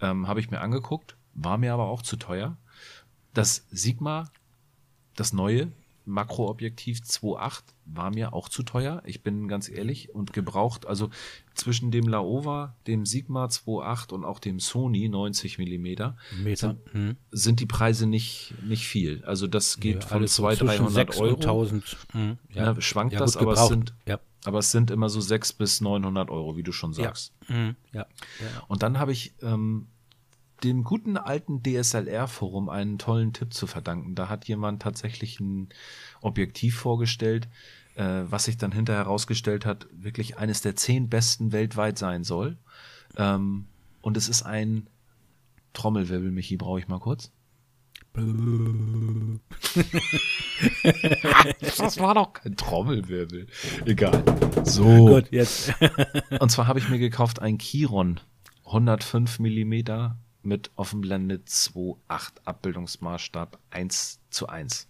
Ähm, 0.00 0.26
habe 0.26 0.40
ich 0.40 0.50
mir 0.50 0.60
angeguckt. 0.60 1.16
War 1.34 1.58
mir 1.58 1.72
aber 1.72 1.86
auch 1.88 2.02
zu 2.02 2.16
teuer. 2.16 2.56
Das 3.34 3.66
Sigma, 3.70 4.24
das 5.14 5.32
neue, 5.32 5.70
Makroobjektiv 6.10 6.98
2.8 6.98 7.62
war 7.84 8.10
mir 8.10 8.32
auch 8.32 8.48
zu 8.48 8.62
teuer. 8.62 9.02
Ich 9.04 9.22
bin 9.22 9.48
ganz 9.48 9.68
ehrlich 9.68 10.14
und 10.14 10.32
gebraucht. 10.32 10.86
Also 10.86 11.10
zwischen 11.54 11.90
dem 11.90 12.08
Laowa, 12.08 12.76
dem 12.86 13.06
Sigma 13.06 13.46
2.8 13.46 14.12
und 14.12 14.24
auch 14.24 14.38
dem 14.38 14.60
Sony 14.60 15.08
90 15.08 15.58
Millimeter 15.58 16.16
sind, 16.54 16.78
hm. 16.92 17.16
sind, 17.30 17.60
die 17.60 17.66
Preise 17.66 18.06
nicht, 18.06 18.54
nicht 18.62 18.86
viel. 18.86 19.24
Also 19.24 19.46
das 19.46 19.80
geht 19.80 20.04
ja, 20.04 20.08
von 20.08 20.26
200, 20.26 20.78
300 20.78 21.18
Euro. 21.18 21.36
1000, 21.36 21.96
hm, 22.12 22.38
ja. 22.50 22.72
ja. 22.72 22.80
schwankt 22.80 23.14
ja, 23.14 23.18
das, 23.18 23.36
aber 23.36 23.52
es, 23.52 23.66
sind, 23.66 23.94
aber 24.44 24.58
es 24.58 24.70
sind 24.70 24.90
immer 24.90 25.08
so 25.08 25.20
600 25.20 25.58
bis 25.58 25.80
900 25.80 26.30
Euro, 26.30 26.56
wie 26.56 26.62
du 26.62 26.72
schon 26.72 26.92
sagst. 26.92 27.32
Hm, 27.46 27.76
ja. 27.92 28.06
Und 28.68 28.82
dann 28.82 28.98
habe 28.98 29.12
ich 29.12 29.34
ähm, 29.42 29.88
dem 30.64 30.84
guten 30.84 31.16
alten 31.16 31.62
DSLR-Forum 31.62 32.68
einen 32.68 32.98
tollen 32.98 33.32
Tipp 33.32 33.54
zu 33.54 33.66
verdanken. 33.66 34.14
Da 34.14 34.28
hat 34.28 34.46
jemand 34.46 34.82
tatsächlich 34.82 35.40
ein 35.40 35.68
Objektiv 36.20 36.76
vorgestellt, 36.76 37.48
äh, 37.94 38.22
was 38.24 38.44
sich 38.44 38.56
dann 38.56 38.72
hinterher 38.72 39.04
herausgestellt 39.04 39.66
hat, 39.66 39.86
wirklich 39.92 40.38
eines 40.38 40.60
der 40.60 40.76
zehn 40.76 41.08
besten 41.08 41.52
weltweit 41.52 41.98
sein 41.98 42.24
soll. 42.24 42.58
Ähm, 43.16 43.66
und 44.00 44.16
es 44.16 44.28
ist 44.28 44.42
ein 44.42 44.88
Trommelwirbel, 45.72 46.30
Michi, 46.30 46.56
brauche 46.56 46.80
ich 46.80 46.88
mal 46.88 46.98
kurz. 46.98 47.32
das 51.60 51.98
war 52.00 52.14
doch 52.14 52.32
kein 52.32 52.56
Trommelwirbel. 52.56 53.46
Egal. 53.84 54.24
So. 54.64 54.84
Gut, 54.84 55.30
jetzt. 55.30 55.72
und 56.40 56.50
zwar 56.50 56.66
habe 56.66 56.80
ich 56.80 56.88
mir 56.88 56.98
gekauft 56.98 57.40
ein 57.40 57.58
Chiron 57.58 58.18
105 58.66 59.38
Millimeter 59.38 60.18
mit 60.42 60.70
Offenblende 60.76 61.36
2.8 61.36 61.96
Abbildungsmaßstab 62.44 63.58
1 63.70 64.20
zu 64.30 64.48
1. 64.48 64.88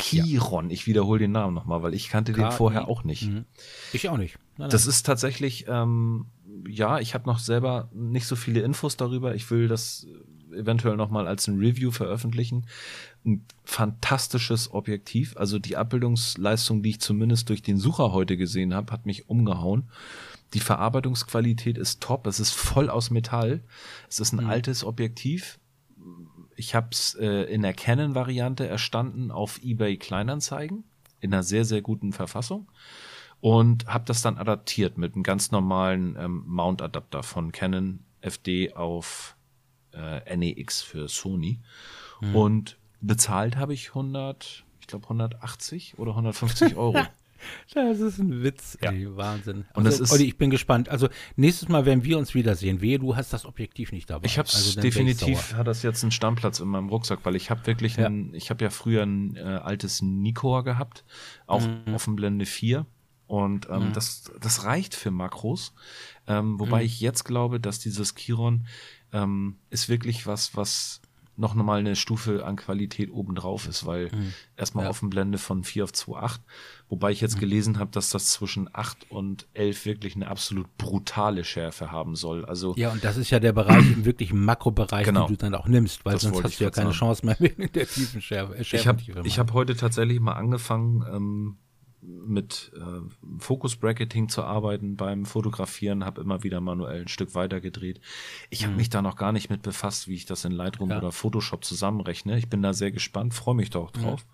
Chiron, 0.00 0.70
ja. 0.70 0.74
ich 0.74 0.86
wiederhole 0.86 1.18
den 1.18 1.32
Namen 1.32 1.54
nochmal, 1.54 1.82
weil 1.82 1.94
ich 1.94 2.08
kannte 2.08 2.32
den 2.32 2.52
vorher 2.52 2.86
auch 2.88 3.02
nicht. 3.02 3.28
Mhm. 3.28 3.44
Ich 3.92 4.08
auch 4.08 4.16
nicht. 4.16 4.36
Nein, 4.36 4.42
nein. 4.58 4.70
Das 4.70 4.86
ist 4.86 5.04
tatsächlich, 5.04 5.66
ähm, 5.68 6.26
ja, 6.68 7.00
ich 7.00 7.14
habe 7.14 7.26
noch 7.26 7.40
selber 7.40 7.90
nicht 7.92 8.26
so 8.26 8.36
viele 8.36 8.60
Infos 8.60 8.96
darüber. 8.96 9.34
Ich 9.34 9.50
will 9.50 9.66
das 9.66 10.06
eventuell 10.52 10.96
nochmal 10.96 11.26
als 11.26 11.48
ein 11.48 11.58
Review 11.58 11.90
veröffentlichen. 11.90 12.66
Ein 13.24 13.44
fantastisches 13.64 14.72
Objektiv. 14.72 15.36
Also 15.36 15.58
die 15.58 15.76
Abbildungsleistung, 15.76 16.82
die 16.82 16.90
ich 16.90 17.00
zumindest 17.00 17.48
durch 17.48 17.62
den 17.62 17.78
Sucher 17.78 18.12
heute 18.12 18.36
gesehen 18.36 18.74
habe, 18.74 18.92
hat 18.92 19.04
mich 19.04 19.28
umgehauen. 19.28 19.90
Die 20.54 20.60
Verarbeitungsqualität 20.60 21.76
ist 21.76 22.00
top. 22.00 22.26
Es 22.26 22.40
ist 22.40 22.52
voll 22.52 22.88
aus 22.90 23.10
Metall. 23.10 23.62
Es 24.08 24.20
ist 24.20 24.32
ein 24.32 24.44
mhm. 24.44 24.50
altes 24.50 24.84
Objektiv. 24.84 25.58
Ich 26.56 26.74
habe 26.74 26.88
es 26.90 27.14
äh, 27.14 27.44
in 27.44 27.62
der 27.62 27.74
Canon-Variante 27.74 28.66
erstanden 28.66 29.30
auf 29.30 29.62
eBay 29.62 29.96
Kleinanzeigen 29.96 30.84
in 31.20 31.32
einer 31.32 31.42
sehr, 31.42 31.64
sehr 31.64 31.82
guten 31.82 32.12
Verfassung 32.12 32.70
und 33.40 33.86
habe 33.86 34.04
das 34.06 34.22
dann 34.22 34.38
adaptiert 34.38 34.98
mit 34.98 35.14
einem 35.14 35.22
ganz 35.22 35.50
normalen 35.50 36.16
ähm, 36.18 36.44
Mount-Adapter 36.46 37.22
von 37.22 37.52
Canon 37.52 38.00
FD 38.20 38.74
auf 38.74 39.36
äh, 39.92 40.36
NEX 40.36 40.82
für 40.82 41.08
Sony. 41.08 41.60
Mhm. 42.20 42.36
Und 42.36 42.78
bezahlt 43.00 43.56
habe 43.56 43.74
ich 43.74 43.90
100, 43.90 44.64
ich 44.80 44.86
glaube 44.86 45.04
180 45.04 45.98
oder 45.98 46.12
150 46.12 46.76
Euro. 46.76 46.98
Das 47.74 48.00
ist 48.00 48.18
ein 48.18 48.42
Witz, 48.42 48.78
ja. 48.82 48.90
ey, 48.90 49.16
Wahnsinn. 49.16 49.64
Und 49.74 49.86
also, 49.86 49.98
das 49.98 50.00
ist, 50.00 50.12
Olli, 50.12 50.24
ich 50.24 50.38
bin 50.38 50.50
gespannt. 50.50 50.88
Also 50.88 51.08
nächstes 51.36 51.68
Mal 51.68 51.86
werden 51.86 52.04
wir 52.04 52.18
uns 52.18 52.34
wiedersehen. 52.34 52.80
Wehe, 52.80 52.98
du 52.98 53.16
hast 53.16 53.32
das 53.32 53.44
Objektiv 53.44 53.92
nicht 53.92 54.10
dabei. 54.10 54.26
Ich 54.26 54.38
habe 54.38 54.48
also, 54.48 54.80
definitiv, 54.80 55.54
hat 55.54 55.66
das 55.66 55.82
jetzt 55.82 56.02
einen 56.02 56.10
Stammplatz 56.10 56.60
in 56.60 56.68
meinem 56.68 56.88
Rucksack, 56.88 57.20
weil 57.24 57.36
ich 57.36 57.50
habe 57.50 57.66
wirklich, 57.66 57.96
ja. 57.96 58.06
ein, 58.06 58.34
ich 58.34 58.50
habe 58.50 58.64
ja 58.64 58.70
früher 58.70 59.02
ein 59.02 59.36
äh, 59.36 59.40
altes 59.40 60.02
Nikkor 60.02 60.64
gehabt, 60.64 61.04
auch 61.46 61.66
mhm. 61.66 61.94
Offenblende 61.94 62.46
4. 62.46 62.86
Und 63.26 63.68
ähm, 63.68 63.88
mhm. 63.88 63.92
das, 63.92 64.32
das 64.40 64.64
reicht 64.64 64.94
für 64.94 65.10
Makros. 65.10 65.74
Ähm, 66.26 66.58
wobei 66.58 66.80
mhm. 66.80 66.86
ich 66.86 67.00
jetzt 67.00 67.24
glaube, 67.24 67.60
dass 67.60 67.78
dieses 67.78 68.14
Chiron 68.14 68.66
ähm, 69.12 69.58
ist 69.70 69.88
wirklich 69.88 70.26
was, 70.26 70.56
was 70.56 71.02
noch 71.38 71.54
mal 71.54 71.78
eine 71.78 71.94
Stufe 71.94 72.44
an 72.44 72.56
Qualität 72.56 73.12
obendrauf 73.12 73.68
ist, 73.68 73.86
weil 73.86 74.06
mhm. 74.06 74.34
erstmal 74.56 74.84
ja. 74.84 74.90
Offenblende 74.90 75.38
von 75.38 75.62
4 75.62 75.84
auf 75.84 75.90
2,8, 75.90 76.40
wobei 76.88 77.10
ich 77.10 77.20
jetzt 77.20 77.36
mhm. 77.36 77.40
gelesen 77.40 77.78
habe, 77.78 77.90
dass 77.90 78.10
das 78.10 78.30
zwischen 78.30 78.68
8 78.72 79.10
und 79.10 79.46
11 79.54 79.86
wirklich 79.86 80.16
eine 80.16 80.28
absolut 80.28 80.76
brutale 80.76 81.44
Schärfe 81.44 81.92
haben 81.92 82.16
soll. 82.16 82.44
Also 82.44 82.74
Ja, 82.76 82.90
und 82.90 83.04
das 83.04 83.16
ist 83.16 83.30
ja 83.30 83.40
der 83.40 83.52
Bereich 83.52 83.90
im 83.92 84.04
wirklichen 84.04 84.44
Makrobereich, 84.44 85.04
genau. 85.04 85.26
den 85.26 85.36
du 85.36 85.38
dann 85.38 85.54
auch 85.54 85.68
nimmst, 85.68 86.04
weil 86.04 86.14
das 86.14 86.22
sonst 86.22 86.42
hast 86.42 86.60
du 86.60 86.64
ja 86.64 86.70
keine 86.70 86.92
sagen. 86.92 86.98
Chance 86.98 87.26
mehr 87.26 87.36
mit 87.56 87.74
der 87.76 87.86
tiefen 87.86 88.20
Schärfe. 88.20 88.64
Schärfe 88.64 89.02
ich 89.04 89.18
habe 89.18 89.28
hab 89.28 89.52
heute 89.52 89.76
tatsächlich 89.76 90.20
mal 90.20 90.32
angefangen, 90.32 91.04
ähm, 91.12 91.56
mit 92.00 92.70
äh, 92.76 93.38
Focus 93.38 93.76
Bracketing 93.76 94.28
zu 94.28 94.44
arbeiten 94.44 94.96
beim 94.96 95.26
Fotografieren, 95.26 96.04
habe 96.04 96.20
immer 96.20 96.42
wieder 96.42 96.60
manuell 96.60 97.02
ein 97.02 97.08
Stück 97.08 97.34
weiter 97.34 97.60
gedreht. 97.60 98.00
Ich 98.50 98.62
habe 98.62 98.72
mhm. 98.72 98.78
mich 98.78 98.90
da 98.90 99.02
noch 99.02 99.16
gar 99.16 99.32
nicht 99.32 99.50
mit 99.50 99.62
befasst, 99.62 100.08
wie 100.08 100.14
ich 100.14 100.24
das 100.24 100.44
in 100.44 100.52
Lightroom 100.52 100.90
ja. 100.90 100.98
oder 100.98 101.12
Photoshop 101.12 101.64
zusammenrechne. 101.64 102.38
Ich 102.38 102.48
bin 102.48 102.62
da 102.62 102.72
sehr 102.72 102.92
gespannt, 102.92 103.34
freue 103.34 103.56
mich 103.56 103.70
doch 103.70 103.90
drauf. 103.90 104.24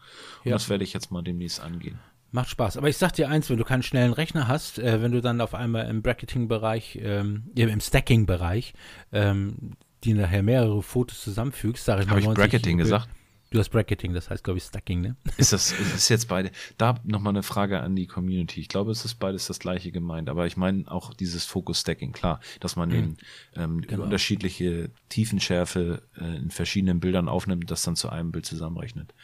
Ja. 0.44 0.44
Und 0.44 0.50
das 0.50 0.68
werde 0.68 0.84
ich 0.84 0.92
jetzt 0.92 1.10
mal 1.10 1.22
demnächst 1.22 1.60
angehen. 1.60 1.98
Macht 2.34 2.50
Spaß. 2.50 2.78
Aber 2.78 2.88
ich 2.88 2.96
sag 2.96 3.12
dir 3.12 3.28
eins, 3.28 3.48
wenn 3.48 3.58
du 3.58 3.64
keinen 3.64 3.84
schnellen 3.84 4.12
Rechner 4.12 4.48
hast, 4.48 4.80
äh, 4.80 5.00
wenn 5.00 5.12
du 5.12 5.20
dann 5.20 5.40
auf 5.40 5.54
einmal 5.54 5.88
im 5.88 6.02
Bracketing-Bereich, 6.02 6.98
ähm, 7.00 7.44
im 7.54 7.80
Stacking-Bereich, 7.80 8.74
ähm, 9.12 9.74
die 10.02 10.14
nachher 10.14 10.42
mehrere 10.42 10.82
Fotos 10.82 11.22
zusammenfügst, 11.22 11.84
sage 11.84 12.02
ich 12.02 12.08
Habe 12.08 12.18
ich 12.18 12.26
Bracketing 12.26 12.78
gesagt? 12.78 13.08
Du 13.54 13.60
hast 13.60 13.68
Bracketing, 13.68 14.14
das 14.14 14.30
heißt, 14.30 14.42
glaube 14.42 14.58
ich, 14.58 14.64
Stacking, 14.64 15.00
ne? 15.00 15.16
Ist 15.36 15.52
das, 15.52 15.70
ist 15.70 15.94
das 15.94 16.08
jetzt 16.08 16.26
beide? 16.26 16.50
Da 16.76 16.96
nochmal 17.04 17.34
eine 17.34 17.44
Frage 17.44 17.78
an 17.78 17.94
die 17.94 18.08
Community. 18.08 18.58
Ich 18.58 18.66
glaube, 18.66 18.90
es 18.90 19.04
ist 19.04 19.14
beides 19.20 19.46
das 19.46 19.60
gleiche 19.60 19.92
gemeint, 19.92 20.28
aber 20.28 20.48
ich 20.48 20.56
meine 20.56 20.90
auch 20.90 21.14
dieses 21.14 21.44
Focus 21.44 21.82
Stacking, 21.82 22.10
klar, 22.10 22.40
dass 22.58 22.74
man 22.74 22.90
den 22.90 23.16
ähm, 23.54 23.82
genau. 23.82 24.02
unterschiedliche 24.02 24.90
Tiefenschärfe 25.08 26.02
äh, 26.20 26.36
in 26.38 26.50
verschiedenen 26.50 26.98
Bildern 26.98 27.28
aufnimmt, 27.28 27.70
das 27.70 27.84
dann 27.84 27.94
zu 27.94 28.08
einem 28.08 28.32
Bild 28.32 28.44
zusammenrechnet. 28.44 29.14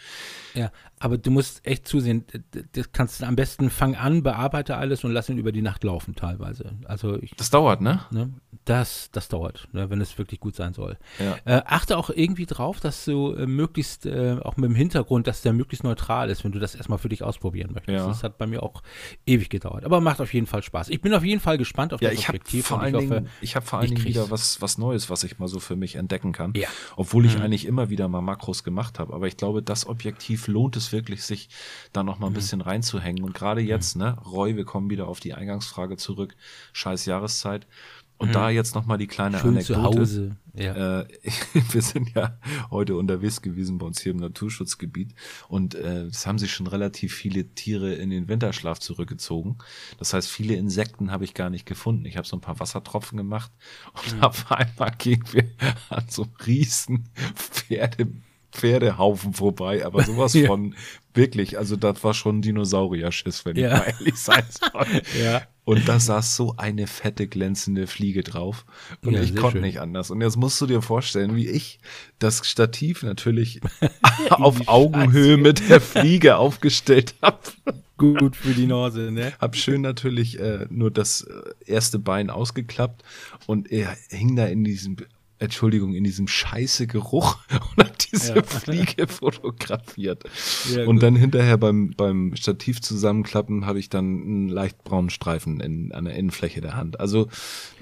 Ja, 0.55 0.70
aber 1.01 1.18
du 1.18 1.31
musst 1.31 1.66
echt 1.66 1.89
zusehen, 1.89 2.24
das 2.72 2.93
kannst 2.93 3.20
du 3.22 3.26
am 3.26 3.35
besten 3.35 3.70
fang 3.70 3.97
an, 3.97 4.22
bearbeite 4.22 4.76
alles 4.76 5.03
und 5.03 5.12
lass 5.12 5.28
ihn 5.28 5.39
über 5.39 5.51
die 5.51 5.62
Nacht 5.62 5.83
laufen 5.83 6.14
teilweise. 6.14 6.76
Also 6.85 7.20
ich, 7.20 7.33
das 7.37 7.51
dauert, 7.51 7.81
ne? 7.81 8.05
ne? 8.11 8.33
Das, 8.66 9.09
das 9.11 9.28
dauert, 9.28 9.68
ne, 9.72 9.89
wenn 9.91 10.01
es 10.01 10.18
wirklich 10.18 10.39
gut 10.39 10.55
sein 10.55 10.74
soll. 10.74 10.99
Ja. 11.18 11.39
Äh, 11.47 11.62
achte 11.64 11.97
auch 11.97 12.11
irgendwie 12.11 12.47
drauf, 12.47 12.78
dass 12.78 13.05
du 13.07 13.33
äh, 13.33 13.47
möglichst, 13.47 14.07
äh, 14.07 14.20
auch 14.43 14.57
mit 14.57 14.64
dem 14.71 14.75
Hintergrund, 14.75 15.27
dass 15.27 15.43
der 15.43 15.53
möglichst 15.53 15.85
neutral 15.85 16.31
ist, 16.31 16.45
wenn 16.45 16.53
du 16.53 16.59
das 16.59 16.75
erstmal 16.75 16.99
für 16.99 17.09
dich 17.09 17.23
ausprobieren 17.23 17.73
möchtest. 17.75 17.99
Ja. 17.99 18.07
Das 18.07 18.23
hat 18.23 18.39
bei 18.39 18.47
mir 18.47 18.62
auch 18.62 18.83
ewig 19.27 19.49
gedauert. 19.51 19.85
Aber 19.85 20.01
macht 20.01 20.21
auf 20.21 20.33
jeden 20.35 20.47
Fall 20.47 20.62
Spaß. 20.62 20.89
Ich 20.91 21.01
bin 21.01 21.12
auf 21.14 21.25
jeden 21.25 21.41
Fall 21.41 21.59
gespannt 21.59 21.93
auf 21.93 22.01
ja, 22.01 22.11
das 22.11 22.18
ich 22.18 22.29
Objektiv. 22.29 22.66
Vor 22.66 22.81
allen 22.81 22.95
ich, 22.95 23.03
hoffe, 23.03 23.14
Dingen, 23.14 23.29
ich 23.41 23.57
habe 23.57 23.66
vor 23.66 23.79
allen 23.79 23.95
Dingen 23.95 24.05
wieder 24.05 24.31
was, 24.31 24.61
was 24.61 24.79
Neues, 24.79 25.11
was 25.11 25.25
ich 25.25 25.39
mal 25.39 25.49
so 25.49 25.61
für 25.61 25.77
mich 25.77 25.97
entdecken 25.97 26.33
kann. 26.33 26.53
Ja. 26.57 26.68
Obwohl 26.97 27.27
ich 27.27 27.37
Mhm. 27.37 27.43
eigentlich 27.43 27.66
immer 27.66 27.91
wieder 27.91 28.09
mal 28.09 28.21
Makros 28.21 28.64
gemacht 28.64 28.99
habe. 28.99 29.12
Aber 29.14 29.27
ich 29.27 29.37
glaube, 29.37 29.62
das 29.62 29.87
Objektiv 29.87 30.47
lohnt 30.49 30.77
es 30.77 30.93
wirklich, 30.93 31.23
sich 31.25 31.49
da 31.93 32.03
noch 32.03 32.18
mal 32.18 32.27
Mhm. 32.29 32.33
ein 32.33 32.35
bisschen 32.35 32.61
reinzuhängen. 32.61 33.25
Und 33.25 33.35
gerade 33.35 33.61
jetzt, 33.61 33.97
ne, 33.97 34.16
Roy, 34.25 34.57
wir 34.57 34.64
kommen 34.64 34.91
wieder 34.91 35.09
auf 35.09 35.21
die 35.21 35.35
Eingangsfrage 35.35 35.97
zurück. 35.97 36.37
Scheiß 36.73 37.07
Jahreszeit. 37.07 37.66
Und 38.21 38.29
Mhm. 38.29 38.33
da 38.33 38.51
jetzt 38.51 38.75
noch 38.75 38.85
mal 38.85 38.99
die 38.99 39.07
kleine 39.07 39.39
schön 39.39 39.53
Anekdote. 39.57 39.73
zu 39.81 39.83
Hause. 39.83 40.37
Ja. 40.55 41.01
Äh, 41.01 41.07
wir 41.73 41.81
sind 41.81 42.14
ja 42.14 42.39
heute 42.71 42.97
unterwegs 42.97 43.41
gewesen 43.41 43.79
bei 43.79 43.87
uns 43.87 44.03
hier 44.03 44.12
im 44.12 44.18
Naturschutzgebiet 44.18 45.14
und 45.49 45.75
äh, 45.75 46.03
es 46.03 46.27
haben 46.27 46.39
sich 46.39 46.53
schon 46.53 46.66
relativ 46.66 47.14
viele 47.14 47.55
Tiere 47.55 47.95
in 47.95 48.11
den 48.11 48.29
Winterschlaf 48.29 48.79
zurückgezogen. 48.79 49.57
Das 49.99 50.12
heißt, 50.12 50.29
viele 50.29 50.55
Insekten 50.57 51.11
habe 51.12 51.25
ich 51.25 51.33
gar 51.33 51.49
nicht 51.49 51.64
gefunden. 51.64 52.05
Ich 52.05 52.18
habe 52.18 52.27
so 52.29 52.37
ein 52.37 52.43
paar 52.43 52.61
Wassertropfen 52.61 53.16
gemacht 53.16 53.51
und 53.95 54.16
Mhm. 54.16 54.23
auf 54.23 54.53
einmal 54.53 54.93
gingen 54.99 55.25
wir 55.33 55.45
an 55.89 56.05
so 56.11 56.25
einem 56.25 56.33
riesen 56.47 57.09
Pferde, 57.35 58.07
Pferdehaufen 58.53 59.33
vorbei, 59.33 59.87
aber 59.87 60.03
sowas 60.05 60.35
Ja. 60.35 60.49
von 60.49 60.75
wirklich, 61.14 61.57
also 61.57 61.77
das 61.77 62.05
war 62.05 62.12
schon 62.12 62.43
Dinosaurier-Schiss, 62.43 63.45
wenn 63.47 63.57
Ja. 63.57 63.68
ich 63.68 63.79
mal 63.79 63.87
ehrlich 63.99 64.16
sein 64.16 64.45
soll. 64.51 65.03
ja. 65.23 65.43
Und 65.65 65.89
da 65.89 66.01
saß 66.01 66.37
so 66.37 66.55
eine 66.57 66.87
fette, 66.87 67.29
glänzende 67.29 67.87
Fliege 67.87 68.23
drauf. 68.23 68.65
Und 69.05 69.13
Ja, 69.13 69.23
ich 69.23 69.37
konnte 69.37 69.59
schön. 69.59 69.63
nicht 69.63 69.81
anders. 69.81 70.11
Und 70.11 70.21
jetzt 70.21 70.37
musst 70.37 70.61
du 70.61 70.67
dir 70.67 70.83
vorstellen, 70.83 71.37
wie 71.37 71.49
ich 71.49 71.79
das 72.19 72.47
Stativ 72.47 73.03
natürlich 73.03 73.61
auf 74.31 74.67
Augenhöhe 74.69 75.37
mit 75.37 75.69
der 75.69 75.81
Fliege 75.81 76.37
aufgestellt 76.37 77.15
habe. 77.23 77.39
Gut 77.99 78.35
für 78.35 78.55
die 78.55 78.67
Nase, 78.67 79.11
ne? 79.13 79.33
Hab 79.39 79.55
schön 79.57 79.83
natürlich 79.83 80.41
äh, 80.41 80.67
nur 80.71 80.91
das 80.91 81.21
äh, 81.23 81.43
erste 81.67 81.99
Bein 81.99 82.31
ausgeklappt 82.31 83.05
und 83.47 83.71
er 83.71 83.95
hing 84.09 84.37
da 84.37 84.47
in 84.47 84.65
diesem, 84.65 84.97
Entschuldigung, 85.39 85.93
in 85.95 86.05
diesem 86.05 86.27
scheiße 86.27 86.87
Geruch 86.87 87.37
und 87.77 87.89
diese 88.13 88.35
Ja. 88.37 88.43
Fliege 88.43 89.07
fotografiert. 89.07 90.25
Ja, 90.75 90.83
und 90.87 90.97
gut. 90.97 91.03
dann 91.03 91.17
hinterher 91.17 91.57
beim, 91.59 91.91
beim 91.97 92.35
Stativ 92.37 92.81
zusammenklappen 92.81 93.67
habe 93.67 93.79
ich 93.79 93.89
dann 93.89 94.05
einen 94.05 94.49
leicht 94.49 94.83
braunen 94.85 95.11
Streifen 95.11 95.61
in, 95.61 95.93
an 95.93 96.05
der 96.05 96.15
Innenfläche 96.15 96.61
der 96.61 96.77
Hand. 96.77 97.01
Also, 97.01 97.29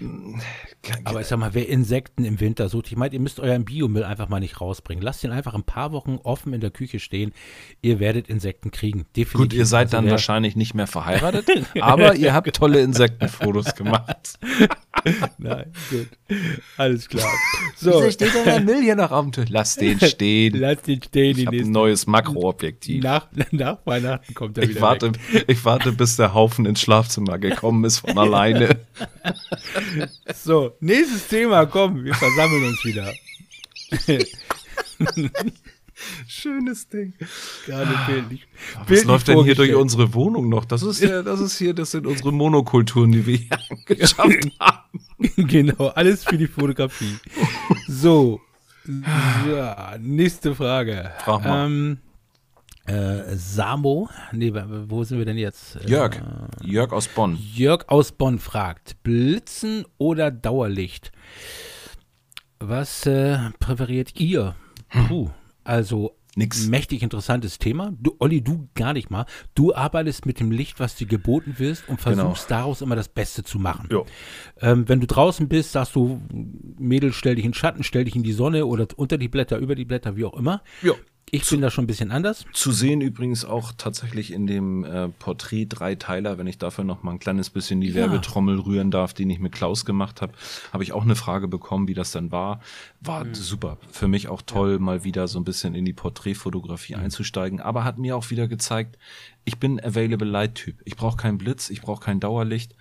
mh, 0.01 0.41
Aber 1.05 1.21
ich 1.21 1.27
sag 1.27 1.39
mal, 1.39 1.55
wer 1.55 1.69
Insekten 1.69 2.25
im 2.25 2.41
Winter 2.41 2.69
sucht, 2.69 2.89
ich 2.89 2.97
meine, 2.97 3.15
ihr 3.15 3.21
müsst 3.21 3.41
euren 3.41 3.65
Biomüll 3.65 4.05
einfach 4.05 4.29
mal 4.29 4.41
nicht 4.41 4.61
rausbringen. 4.61 5.03
Lasst 5.03 5.25
ihn 5.25 5.31
einfach 5.31 5.55
ein 5.55 5.65
paar 5.65 5.93
Wochen 5.93 6.19
offen 6.23 6.53
in 6.53 6.61
der 6.61 6.71
Küche 6.71 6.99
stehen. 7.01 7.33
Ihr 7.83 8.01
werdet 8.01 8.29
Insekten 8.29 8.71
kriegen. 8.71 9.07
Definitiv. 9.17 9.33
gut, 9.35 9.53
ihr 9.53 9.67
seid 9.67 9.89
Also 9.89 9.97
dann 9.99 10.11
wahrscheinlich 10.11 10.57
nicht 10.57 10.75
mehr 10.75 10.87
verheiratet, 10.87 11.47
aber 11.81 12.15
ihr 12.15 12.35
habt 12.35 12.55
tolle 12.57 12.81
Insektenfotos 12.81 13.75
gemacht. 13.75 14.39
Nein, 15.39 15.73
gut. 15.91 16.09
Alles 16.77 17.09
klar. 17.09 17.31
So. 17.77 17.93
So, 17.93 18.11
steht 18.11 18.35
denn 18.35 18.45
der 18.45 18.61
Müll 18.61 18.83
hier 18.83 18.97
noch 18.97 19.11
auf 19.13 19.25
dem 19.25 19.33
Tisch? 19.33 19.49
Lass 19.49 19.77
den 19.77 19.99
stehen. 20.01 20.18
Lasst 20.21 20.89
ihn 20.89 21.03
stehen. 21.03 21.39
Ich 21.39 21.47
habe 21.47 21.57
ein 21.57 21.71
neues 21.71 22.07
Makroobjektiv. 22.07 23.03
nach, 23.03 23.29
nach 23.51 23.79
Weihnachten 23.85 24.35
kommt 24.35 24.59
er 24.59 24.65
Ich 24.65 24.71
wieder 24.71 24.81
warte, 24.81 25.13
weg. 25.33 25.45
ich 25.49 25.65
warte, 25.65 25.93
bis 25.93 26.17
der 26.17 26.35
Haufen 26.35 26.67
ins 26.67 26.81
Schlafzimmer 26.81 27.39
gekommen 27.39 27.85
ist 27.85 27.99
von 27.99 28.19
alleine. 28.19 28.81
So, 30.35 30.73
nächstes 30.81 31.29
Thema, 31.29 31.67
komm, 31.67 32.05
wir 32.05 32.15
versammeln 32.15 32.65
uns 32.65 32.85
wieder. 32.85 33.13
Schönes 36.27 36.89
Ding. 36.89 37.15
Gerade 37.67 37.91
bildlich. 38.07 38.47
Was 38.77 38.87
bildlich 38.87 39.09
läuft 39.09 39.29
denn 39.29 39.45
hier 39.45 39.55
durch 39.55 39.75
unsere 39.75 40.15
Wohnung 40.15 40.49
noch? 40.49 40.65
Das 40.65 40.83
ist 40.83 41.03
ja, 41.03 41.23
das 41.23 41.41
ist 41.41 41.59
hier, 41.59 41.75
das 41.75 41.91
sind 41.91 42.07
unsere 42.07 42.33
Monokulturen, 42.33 43.13
die 43.13 43.27
wir 43.27 43.37
hier 43.37 43.59
angeschafft 43.89 44.51
haben. 44.61 45.01
genau, 45.49 45.89
alles 45.89 46.25
für 46.25 46.39
die 46.39 46.47
Fotografie. 46.47 47.17
So, 47.89 48.41
ja, 49.49 49.97
nächste 49.99 50.55
Frage. 50.55 51.13
Frag 51.19 51.45
mal. 51.45 51.67
Ähm, 51.67 51.99
äh, 52.87 53.37
Samo, 53.37 54.09
nee, 54.33 54.51
wo 54.53 55.05
sind 55.05 55.19
wir 55.19 55.27
denn 55.27 55.37
jetzt? 55.37 55.77
Äh, 55.77 55.91
Jörg, 55.91 56.17
Jörg 56.63 56.93
aus 56.93 57.07
Bonn. 57.07 57.39
Jörg 57.55 57.85
aus 57.89 58.13
Bonn 58.13 58.39
fragt, 58.39 59.03
Blitzen 59.03 59.85
oder 59.99 60.31
Dauerlicht? 60.31 61.13
Was 62.61 63.05
äh, 63.07 63.39
präferiert 63.61 64.19
ihr? 64.19 64.55
Puh, 64.89 65.29
also 65.65 66.18
Nix. 66.39 66.67
mächtig 66.69 67.03
interessantes 67.03 67.59
Thema. 67.59 67.93
Du, 67.99 68.15
Olli, 68.19 68.43
du 68.43 68.69
gar 68.75 68.93
nicht 68.93 69.11
mal. 69.11 69.27
Du 69.55 69.75
arbeitest 69.75 70.25
mit 70.25 70.41
dem 70.41 70.51
Licht, 70.51 70.81
was 70.81 70.95
dir 70.95 71.07
geboten 71.07 71.59
wirst 71.59 71.89
und 71.89 72.01
versuchst 72.01 72.51
daraus 72.51 72.81
immer 72.81 72.97
das 72.97 73.09
Beste 73.09 73.43
zu 73.43 73.59
machen. 73.59 73.89
Jo. 73.91 74.07
Ähm, 74.61 74.89
wenn 74.89 75.01
du 75.01 75.07
draußen 75.07 75.49
bist, 75.49 75.73
sagst 75.73 75.95
du, 75.97 76.21
Mädel, 76.79 77.13
stell 77.13 77.35
dich 77.35 77.45
in 77.45 77.51
den 77.51 77.55
Schatten, 77.55 77.83
stell 77.83 78.05
dich 78.05 78.17
in 78.17 78.23
die 78.23 78.33
Sonne 78.33 78.67
oder 78.67 78.87
unter 78.97 79.19
die 79.19 79.29
Blätter, 79.29 79.59
über 79.59 79.75
die 79.75 79.85
Blätter, 79.85 80.17
wie 80.17 80.25
auch 80.25 80.35
immer. 80.35 80.63
Ja. 80.83 80.95
Ich 81.31 81.49
bin 81.49 81.61
da 81.61 81.71
schon 81.71 81.85
ein 81.85 81.87
bisschen 81.87 82.11
anders. 82.11 82.45
Zu 82.53 82.73
sehen 82.73 83.01
übrigens 83.01 83.45
auch 83.45 83.73
tatsächlich 83.77 84.33
in 84.33 84.47
dem 84.47 84.85
äh, 84.85 85.09
Porträt 85.09 85.67
Dreiteiler, 85.67 86.39
wenn 86.39 86.47
ich 86.47 86.59
dafür 86.59 86.85
noch 86.85 87.03
mal 87.03 87.13
ein 87.13 87.19
kleines 87.19 87.51
bisschen 87.51 87.81
die 87.81 87.89
Ja. 87.89 87.95
Werbetrommel 87.97 88.59
rühren 88.59 88.91
darf, 88.91 89.15
den 89.15 89.29
ich 89.31 89.39
mit 89.39 89.53
Klaus 89.53 89.85
gemacht 89.85 90.23
habe, 90.23 90.33
habe 90.73 90.83
ich 90.83 90.93
auch 90.93 91.03
eine 91.03 91.17
Frage 91.17 91.49
bekommen, 91.49 91.89
wie 91.89 91.95
das 91.95 92.13
dann 92.13 92.33
war. 92.33 92.61
War 93.01 93.27
super. 93.33 93.79
Für 93.91 94.09
mich 94.09 94.29
auch 94.29 94.43
toll, 94.43 94.79
mal 94.79 95.05
wieder 95.05 95.29
so 95.29 95.39
ein 95.39 95.45
bisschen 95.45 95.75
in 95.75 95.85
die 95.85 95.93
Porträtfotografie 95.93 96.95
einzusteigen, 96.97 97.61
aber 97.61 97.85
hat 97.85 97.99
mir 97.99 98.17
auch 98.17 98.31
wieder 98.31 98.49
gezeigt, 98.49 98.99
ich 99.45 99.59
bin 99.59 99.83
Available 99.83 100.29
Light 100.29 100.55
Typ. 100.55 100.77
Ich 100.85 100.97
brauche 100.97 101.17
keinen 101.17 101.39
Blitz, 101.39 101.71
ich 101.71 101.81
brauche 101.83 102.03
kein 102.05 102.21
Dauerlicht. 102.21 102.75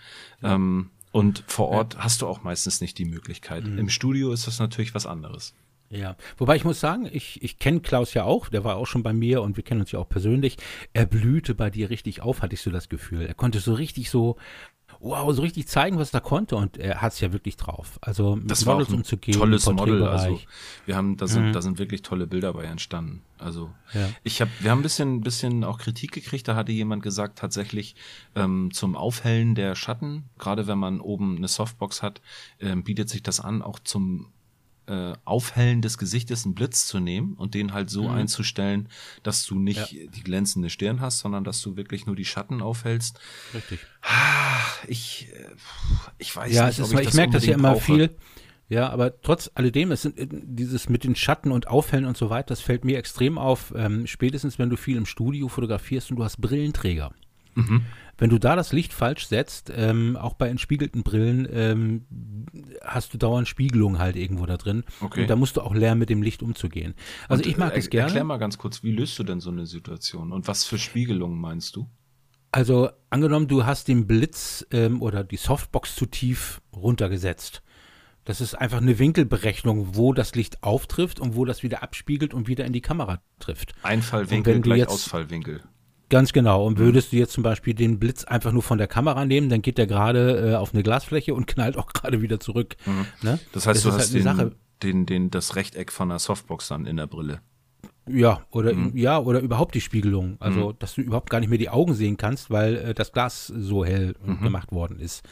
Ähm, 0.44 0.90
und 1.12 1.44
vor 1.48 1.70
Ort 1.70 1.98
hast 1.98 2.22
du 2.22 2.28
auch 2.28 2.44
meistens 2.44 2.82
nicht 2.82 2.98
die 2.98 3.06
Möglichkeit. 3.06 3.66
Im 3.66 3.90
Studio 3.90 4.32
ist 4.32 4.46
das 4.48 4.60
natürlich 4.60 4.94
was 4.94 5.06
anderes. 5.06 5.54
Ja, 5.90 6.18
wobei 6.38 6.56
ich 6.58 6.66
muss 6.66 6.80
sagen, 6.80 7.08
ich, 7.12 7.42
ich 7.44 7.60
kenne 7.60 7.80
Klaus 7.80 8.14
ja 8.14 8.26
auch, 8.26 8.50
der 8.50 8.64
war 8.66 8.76
auch 8.76 8.88
schon 8.88 9.04
bei 9.04 9.14
mir 9.14 9.42
und 9.42 9.56
wir 9.56 9.64
kennen 9.64 9.82
uns 9.82 9.92
ja 9.92 10.00
auch 10.00 10.10
persönlich. 10.10 10.58
Er 10.94 11.06
blühte 11.06 11.56
bei 11.56 11.70
dir 11.70 11.90
richtig 11.90 12.22
auf, 12.22 12.42
hatte 12.42 12.56
ich 12.56 12.62
so 12.62 12.72
das 12.72 12.90
Gefühl. 12.90 13.22
Er 13.26 13.34
konnte 13.34 13.60
so 13.60 13.74
richtig 13.74 14.10
so, 14.10 14.36
wow, 15.00 15.34
so 15.34 15.42
richtig 15.44 15.68
zeigen, 15.68 15.98
was 15.98 16.14
er 16.14 16.20
konnte 16.22 16.56
und 16.58 16.78
er 16.78 17.02
hat 17.02 17.14
es 17.14 17.22
ja 17.22 17.32
wirklich 17.32 17.56
drauf. 17.56 18.00
Also 18.02 18.36
mit 18.36 18.52
Das 18.52 18.66
war 18.66 18.76
auch 18.76 18.88
ein 18.90 18.96
umzugehen, 18.96 19.38
tolles 19.38 19.66
Model. 19.68 20.04
Also 20.04 20.42
wir 20.86 20.96
haben, 20.98 21.16
da 21.16 21.28
sind, 21.28 21.48
Mhm. 21.50 21.54
da 21.54 21.62
sind 21.62 21.80
wirklich 21.80 22.02
tolle 22.02 22.28
Bilder 22.28 22.52
bei 22.54 22.64
entstanden. 22.64 23.22
Also 23.38 23.72
Ja. 23.94 24.10
ich 24.24 24.42
habe, 24.42 24.52
wir 24.60 24.72
haben 24.72 24.80
ein 24.80 24.84
bisschen, 24.84 25.22
bisschen 25.22 25.64
auch 25.64 25.78
Kritik 25.78 26.12
gekriegt. 26.12 26.48
Da 26.50 26.56
hatte 26.56 26.72
jemand 26.74 27.02
gesagt, 27.04 27.38
tatsächlich 27.40 27.96
ähm, 28.36 28.72
zum 28.74 28.98
Aufhellen 28.98 29.56
der 29.56 29.76
Schatten, 29.76 30.26
gerade 30.38 30.68
wenn 30.68 30.80
man 30.80 31.00
oben 31.00 31.38
eine 31.38 31.48
Softbox 31.48 32.02
hat, 32.02 32.22
ähm, 32.60 32.84
bietet 32.84 33.08
sich 33.08 33.24
das 33.24 33.40
an, 33.40 33.62
auch 33.62 33.80
zum 33.80 34.34
äh, 34.88 35.14
Aufhellen 35.26 35.82
des 35.82 35.98
Gesichtes 35.98 36.46
einen 36.46 36.56
Blitz 36.56 36.88
zu 36.88 37.00
nehmen 37.00 37.34
und 37.34 37.54
den 37.54 37.74
halt 37.74 37.90
so 37.90 38.04
Mhm. 38.04 38.10
einzustellen, 38.16 38.90
dass 39.24 39.46
du 39.46 39.60
nicht 39.60 39.92
die 39.92 40.24
glänzende 40.24 40.70
Stirn 40.70 41.02
hast, 41.02 41.20
sondern 41.20 41.44
dass 41.44 41.62
du 41.62 41.76
wirklich 41.76 42.06
nur 42.06 42.16
die 42.16 42.26
Schatten 42.26 42.62
aufhältst. 42.62 43.20
Richtig. 43.54 43.80
Ich, 44.88 45.28
äh, 45.34 45.56
ich 46.18 46.36
weiß 46.36 46.54
Ja, 46.54 46.68
nicht, 46.68 46.80
ob 46.82 46.94
weil 46.94 47.02
ich 47.04 47.10
ich 47.10 47.14
merke 47.16 47.34
das 47.34 47.46
ja 47.46 47.54
immer 47.54 47.74
brauche. 47.74 47.82
viel. 47.82 48.16
Ja, 48.70 48.90
aber 48.90 49.22
trotz 49.22 49.50
alledem, 49.56 49.92
es 49.92 50.02
sind 50.02 50.18
äh, 50.18 50.28
dieses 50.30 50.90
mit 50.90 51.04
den 51.06 51.16
Schatten 51.16 51.52
und 51.52 51.68
Aufhellen 51.68 52.06
und 52.06 52.18
so 52.18 52.30
weiter, 52.30 52.48
das 52.48 52.60
fällt 52.62 52.84
mir 52.84 52.98
extrem 52.98 53.38
auf, 53.38 53.74
ähm, 53.76 54.08
spätestens 54.08 54.60
wenn 54.60 54.70
du 54.70 54.76
viel 54.76 54.98
im 54.98 55.06
Studio 55.06 55.48
fotografierst 55.48 56.12
und 56.12 56.18
du 56.18 56.24
hast 56.24 56.42
Brillenträger. 56.42 57.12
Mhm. 57.58 57.82
Wenn 58.18 58.30
du 58.30 58.40
da 58.40 58.56
das 58.56 58.72
Licht 58.72 58.94
falsch 58.94 59.28
setzt, 59.28 59.72
ähm, 59.76 60.16
auch 60.16 60.34
bei 60.34 60.48
entspiegelten 60.48 61.04
Brillen, 61.04 61.48
ähm, 61.52 62.06
hast 62.84 63.14
du 63.14 63.18
dauernd 63.18 63.48
Spiegelung 63.48 64.00
halt 64.00 64.16
irgendwo 64.16 64.46
da 64.46 64.58
drin. 64.58 64.84
Okay. 65.02 65.22
Und 65.22 65.30
da 65.30 65.36
musst 65.36 65.58
du 65.58 65.62
auch 65.62 65.76
lernen, 65.76 66.00
mit 66.00 66.10
dem 66.10 66.22
Licht 66.22 66.42
umzugehen. 66.42 66.96
Also 67.28 67.44
Und, 67.44 67.50
ich 67.50 67.58
mag 67.58 67.76
äh, 67.76 67.80
es 67.80 67.90
gerne. 67.90 68.08
Erklär 68.08 68.24
mal 68.24 68.38
ganz 68.38 68.58
kurz, 68.58 68.82
wie 68.84 68.92
löst 68.92 69.18
du 69.20 69.24
denn 69.24 69.40
so 69.40 69.52
eine 69.52 69.66
Situation 69.66 70.32
und 70.32 70.48
was 70.48 70.66
für 70.66 70.78
Spiegelungen 70.78 71.40
meinst 71.40 71.76
du? 71.76 71.88
Also 72.52 72.90
angenommen, 73.10 73.48
du 73.48 73.66
hast 73.66 73.88
den 73.88 74.08
Blitz 74.08 74.66
ähm, 74.72 75.02
oder 75.02 75.24
die 75.24 75.38
Softbox 75.38 75.96
zu 75.96 76.06
tief 76.06 76.62
runtergesetzt. 76.74 77.62
Das 78.24 78.42
ist 78.42 78.56
einfach 78.56 78.82
eine 78.82 79.00
Winkelberechnung, 79.00 79.96
wo 79.96 80.12
das 80.12 80.36
Licht 80.36 80.64
auftrifft 80.64 81.20
und 81.20 81.36
wo 81.36 81.46
das 81.46 81.64
wieder 81.64 81.84
abspiegelt 81.84 82.34
und 82.34 82.48
wieder 82.48 82.66
in 82.66 82.74
die 82.74 82.82
Kamera 82.82 83.22
trifft. 83.40 83.74
Einfallwinkel 83.84 84.60
gleich 84.60 84.80
jetzt, 84.80 84.92
Ausfallwinkel. 84.92 85.62
Ganz 86.10 86.32
genau. 86.32 86.66
Und 86.66 86.80
mhm. 86.80 86.84
würdest 86.84 87.12
du 87.12 87.18
jetzt 87.18 87.34
zum 87.34 87.44
Beispiel 87.44 87.74
den 87.74 88.00
Blitz 88.00 88.24
einfach 88.24 88.52
nur 88.52 88.64
von 88.64 88.78
der 88.78 88.88
Kamera 88.88 89.26
nehmen, 89.26 89.50
dann 89.50 89.62
geht 89.62 89.78
der 89.78 89.88
gerade 89.88 90.52
äh, 90.52 90.56
auf 90.56 90.74
eine 90.74 90.84
Glasfläche 90.84 91.34
und 91.34 91.48
knallt 91.48 91.78
auch 91.78 91.88
gerade 91.88 92.22
wieder 92.22 92.40
zurück. 92.40 92.76
Mhm. 92.86 93.06
Ne? 93.22 93.40
Das 93.52 93.68
heißt, 93.68 93.86
das 93.86 93.92
du 93.94 93.98
hast 93.98 94.14
halt 94.14 94.40
den, 94.40 94.56
den, 94.84 95.06
den, 95.06 95.32
das 95.32 95.56
Rechteck 95.56 95.92
von 95.92 96.10
der 96.10 96.20
Softbox 96.20 96.70
dann 96.70 96.86
in 96.86 96.98
der 96.98 97.08
Brille. 97.08 97.42
Ja, 98.08 98.42
oder 98.52 98.74
mhm. 98.74 98.96
ja, 98.96 99.20
oder 99.20 99.40
überhaupt 99.40 99.76
die 99.76 99.82
Spiegelung. 99.82 100.38
Also, 100.40 100.70
mhm. 100.70 100.76
dass 100.80 100.96
du 100.96 101.02
überhaupt 101.02 101.30
gar 101.30 101.40
nicht 101.40 101.50
mehr 101.50 101.58
die 101.58 101.70
Augen 101.70 101.94
sehen 101.94 102.18
kannst, 102.18 102.50
weil 102.50 102.76
äh, 102.78 102.94
das 102.94 103.12
Glas 103.12 103.48
so 103.48 103.86
hell 103.86 104.16
mhm. 104.24 104.42
gemacht 104.42 104.72
worden 104.72 105.00
ist. 105.00 105.24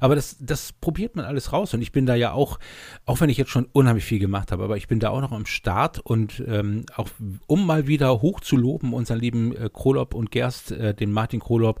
Aber 0.00 0.14
das, 0.14 0.36
das 0.40 0.72
probiert 0.72 1.16
man 1.16 1.24
alles 1.24 1.52
raus. 1.52 1.74
Und 1.74 1.82
ich 1.82 1.92
bin 1.92 2.06
da 2.06 2.14
ja 2.14 2.32
auch, 2.32 2.58
auch 3.06 3.20
wenn 3.20 3.30
ich 3.30 3.36
jetzt 3.36 3.50
schon 3.50 3.66
unheimlich 3.72 4.04
viel 4.04 4.18
gemacht 4.18 4.52
habe, 4.52 4.64
aber 4.64 4.76
ich 4.76 4.88
bin 4.88 5.00
da 5.00 5.10
auch 5.10 5.20
noch 5.20 5.32
am 5.32 5.46
Start 5.46 6.00
und 6.00 6.42
ähm, 6.46 6.84
auch 6.96 7.08
um 7.46 7.66
mal 7.66 7.86
wieder 7.86 8.20
hoch 8.20 8.40
zu 8.40 8.56
loben, 8.56 8.92
unseren 8.92 9.20
lieben 9.20 9.56
äh, 9.56 9.70
Krolop 9.72 10.14
und 10.14 10.30
Gerst, 10.30 10.72
äh, 10.72 10.94
den 10.94 11.12
Martin 11.12 11.40
Krolop, 11.40 11.80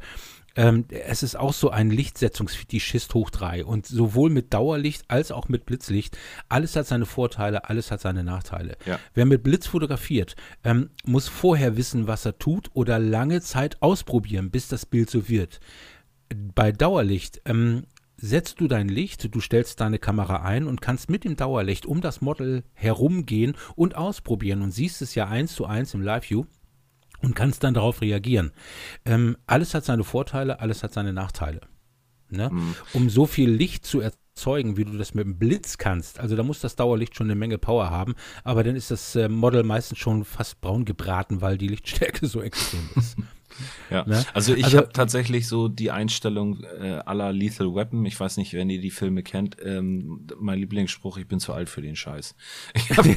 ähm, 0.56 0.84
es 0.88 1.22
ist 1.22 1.36
auch 1.36 1.52
so 1.52 1.70
ein 1.70 1.90
Lichtsetzungsfetischist 1.90 3.12
hoch 3.14 3.30
drei 3.30 3.64
und 3.64 3.86
sowohl 3.86 4.30
mit 4.30 4.54
Dauerlicht 4.54 5.04
als 5.08 5.32
auch 5.32 5.48
mit 5.48 5.66
Blitzlicht. 5.66 6.16
Alles 6.48 6.76
hat 6.76 6.86
seine 6.86 7.06
Vorteile, 7.06 7.68
alles 7.68 7.90
hat 7.90 8.00
seine 8.00 8.22
Nachteile. 8.22 8.76
Ja. 8.86 8.98
Wer 9.14 9.26
mit 9.26 9.42
Blitz 9.42 9.66
fotografiert, 9.66 10.36
ähm, 10.62 10.90
muss 11.04 11.28
vorher 11.28 11.76
wissen, 11.76 12.06
was 12.06 12.24
er 12.24 12.38
tut 12.38 12.70
oder 12.74 12.98
lange 12.98 13.40
Zeit 13.40 13.82
ausprobieren, 13.82 14.50
bis 14.50 14.68
das 14.68 14.86
Bild 14.86 15.10
so 15.10 15.28
wird. 15.28 15.60
Bei 16.54 16.72
Dauerlicht 16.72 17.42
ähm, 17.44 17.84
setzt 18.16 18.60
du 18.60 18.68
dein 18.68 18.88
Licht, 18.88 19.34
du 19.34 19.40
stellst 19.40 19.80
deine 19.80 19.98
Kamera 19.98 20.42
ein 20.42 20.66
und 20.66 20.80
kannst 20.80 21.10
mit 21.10 21.24
dem 21.24 21.36
Dauerlicht 21.36 21.84
um 21.84 22.00
das 22.00 22.20
Model 22.20 22.62
herumgehen 22.74 23.56
und 23.74 23.96
ausprobieren 23.96 24.62
und 24.62 24.70
siehst 24.70 25.02
es 25.02 25.14
ja 25.14 25.26
eins 25.26 25.54
zu 25.54 25.66
eins 25.66 25.94
im 25.94 26.00
Live-View 26.00 26.44
und 27.24 27.34
kannst 27.34 27.64
dann 27.64 27.74
darauf 27.74 28.00
reagieren. 28.00 28.52
Ähm, 29.04 29.36
alles 29.46 29.74
hat 29.74 29.84
seine 29.84 30.04
Vorteile, 30.04 30.60
alles 30.60 30.82
hat 30.82 30.92
seine 30.92 31.12
Nachteile. 31.12 31.60
Ne? 32.30 32.50
Mhm. 32.50 32.74
Um 32.92 33.10
so 33.10 33.26
viel 33.26 33.50
Licht 33.50 33.86
zu 33.86 34.00
erzeugen, 34.00 34.76
wie 34.76 34.84
du 34.84 34.96
das 34.96 35.14
mit 35.14 35.24
dem 35.24 35.38
Blitz 35.38 35.78
kannst, 35.78 36.20
also 36.20 36.36
da 36.36 36.42
muss 36.42 36.60
das 36.60 36.76
Dauerlicht 36.76 37.14
schon 37.14 37.26
eine 37.26 37.36
Menge 37.36 37.58
Power 37.58 37.90
haben, 37.90 38.14
aber 38.42 38.64
dann 38.64 38.76
ist 38.76 38.90
das 38.90 39.14
äh, 39.14 39.28
Model 39.28 39.62
meistens 39.62 39.98
schon 39.98 40.24
fast 40.24 40.60
braun 40.60 40.84
gebraten, 40.84 41.40
weil 41.40 41.58
die 41.58 41.68
Lichtstärke 41.68 42.26
so 42.26 42.42
extrem 42.42 42.88
ist. 42.96 43.16
Ja, 43.90 44.04
ne? 44.06 44.24
also 44.34 44.54
ich 44.54 44.64
also, 44.64 44.78
habe 44.78 44.92
tatsächlich 44.92 45.46
so 45.46 45.68
die 45.68 45.90
Einstellung 45.90 46.64
äh, 46.80 47.00
aller 47.04 47.32
Lethal 47.32 47.74
Weapon. 47.74 48.04
Ich 48.06 48.18
weiß 48.18 48.36
nicht, 48.36 48.54
wenn 48.54 48.70
ihr 48.70 48.80
die 48.80 48.90
Filme 48.90 49.22
kennt. 49.22 49.56
Ähm, 49.64 50.26
mein 50.38 50.58
Lieblingsspruch: 50.58 51.18
Ich 51.18 51.26
bin 51.26 51.40
zu 51.40 51.52
alt 51.52 51.68
für 51.68 51.82
den 51.82 51.96
Scheiß. 51.96 52.34
Ich 52.74 52.96
habe 52.96 53.08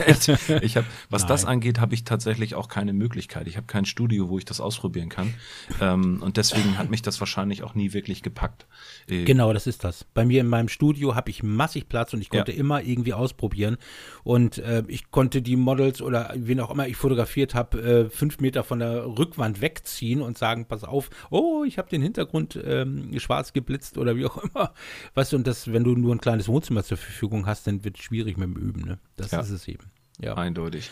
ich 0.62 0.78
habe, 0.78 0.88
was 1.10 1.24
Nein. 1.24 1.30
das 1.30 1.46
angeht, 1.46 1.80
habe 1.80 1.94
ich 1.94 2.04
tatsächlich 2.04 2.56
auch 2.56 2.68
keine 2.68 2.94
Möglichkeit. 2.94 3.48
Ich 3.48 3.58
habe 3.58 3.68
kein 3.68 3.86
Studio, 3.86 4.30
wo 4.30 4.38
ich 4.38 4.46
das 4.46 4.62
ausprobieren 4.62 5.10
kann. 5.10 5.34
Ähm, 5.82 6.22
und 6.22 6.38
deswegen 6.38 6.78
hat 6.78 6.90
mich 6.90 7.02
das 7.02 7.20
wahrscheinlich 7.20 7.64
auch 7.64 7.76
nie 7.76 7.94
wirklich 7.94 8.24
gepackt. 8.24 8.66
Äh, 9.10 9.24
genau, 9.26 9.54
das 9.54 9.68
ist 9.68 9.84
das. 9.84 10.06
Bei 10.14 10.26
mir 10.26 10.42
in 10.42 10.48
meinem 10.48 10.70
Studio 10.70 11.16
habe 11.16 11.30
ich 11.30 11.44
massig 11.44 11.90
Platz 11.90 12.14
und 12.14 12.22
ich 12.22 12.30
konnte 12.30 12.52
ja. 12.52 12.60
immer 12.60 12.82
irgendwie 12.82 13.14
ausprobieren. 13.14 13.78
Und 14.24 14.58
äh, 14.60 14.84
ich 14.88 15.12
konnte 15.12 15.42
die 15.42 15.56
Models 15.56 16.02
oder 16.02 16.34
wen 16.36 16.60
auch 16.60 16.72
immer 16.72 16.88
ich 16.88 16.96
fotografiert 16.96 17.56
habe, 17.56 17.82
äh, 17.82 18.10
fünf 18.10 18.40
Meter 18.40 18.64
von 18.64 18.80
der 18.80 19.06
Rückwand 19.06 19.62
wegziehen 19.62 20.22
und 20.28 20.38
sagen, 20.38 20.66
pass 20.66 20.84
auf, 20.84 21.10
oh, 21.30 21.64
ich 21.66 21.78
habe 21.78 21.90
den 21.90 22.02
Hintergrund 22.02 22.60
ähm, 22.64 23.18
schwarz 23.20 23.54
geblitzt 23.54 23.98
oder 23.98 24.16
wie 24.16 24.26
auch 24.26 24.38
immer. 24.38 24.74
Weißt 25.16 25.34
du, 25.34 25.38
und 25.38 25.48
das, 25.48 25.72
wenn 25.72 25.84
du 25.84 25.96
nur 25.96 26.14
ein 26.14 26.22
kleines 26.22 26.48
Wohnzimmer 26.48 26.84
zur 26.84 26.98
Verfügung 26.98 27.46
hast, 27.46 27.66
dann 27.66 27.84
wird 27.84 27.98
es 27.98 28.04
schwierig 28.04 28.38
mit 28.38 28.50
dem 28.50 28.56
Üben, 28.56 28.82
ne? 28.82 29.00
Das 29.16 29.32
ja. 29.32 29.40
ist 29.40 29.50
es 29.50 29.68
eben. 29.68 29.90
Ja. 30.20 30.36
Eindeutig. 30.36 30.92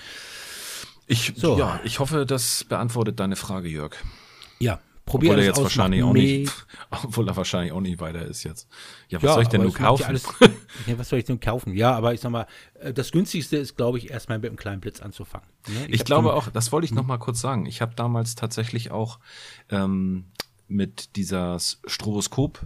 Ich, 1.07 1.33
so. 1.35 1.57
ja, 1.59 1.79
ich 1.83 1.99
hoffe, 1.99 2.25
das 2.25 2.63
beantwortet 2.63 3.19
deine 3.19 3.35
Frage, 3.35 3.67
Jörg. 3.67 3.95
Ja, 4.59 4.79
Probier 5.05 5.31
obwohl 5.31 5.41
er 5.41 5.45
jetzt 5.45 5.61
wahrscheinlich 5.61 6.01
auch 6.01 6.13
nicht, 6.13 6.51
obwohl 6.89 7.27
er 7.27 7.37
wahrscheinlich 7.37 7.71
auch 7.71 7.81
nicht 7.81 7.99
weiter 7.99 8.25
ist 8.25 8.43
jetzt. 8.43 8.67
Ja, 9.07 9.19
was 9.19 9.27
ja, 9.27 9.33
soll 9.33 9.43
ich 9.43 9.49
denn 9.49 9.61
nur 9.61 9.73
kaufen? 9.73 10.01
Ja, 10.01 10.07
alles, 10.07 10.23
ja, 10.87 10.97
was 10.97 11.09
soll 11.09 11.19
ich 11.19 11.25
denn 11.25 11.39
kaufen? 11.39 11.75
Ja, 11.75 11.95
aber 11.95 12.15
ich 12.15 12.21
sag 12.21 12.31
mal, 12.31 12.47
äh, 12.79 12.91
das 12.91 13.11
günstigste 13.11 13.57
ist, 13.57 13.75
glaube 13.75 13.99
ich, 13.99 14.09
erstmal 14.09 14.39
mit 14.39 14.49
einem 14.49 14.57
kleinen 14.57 14.81
Blitz 14.81 15.01
anzufangen. 15.01 15.47
Ne? 15.67 15.85
Ich, 15.87 15.95
ich 15.95 16.05
glaube 16.05 16.33
auch, 16.33 16.49
das 16.49 16.71
wollte 16.71 16.85
ich 16.85 16.91
noch 16.91 17.05
mal 17.05 17.19
kurz 17.19 17.39
sagen. 17.39 17.67
Ich 17.67 17.81
habe 17.81 17.93
damals 17.95 18.33
tatsächlich 18.33 18.89
auch 18.89 19.19
ähm, 19.69 20.25
mit 20.67 21.15
dieser 21.15 21.59
Stroboskop, 21.59 22.65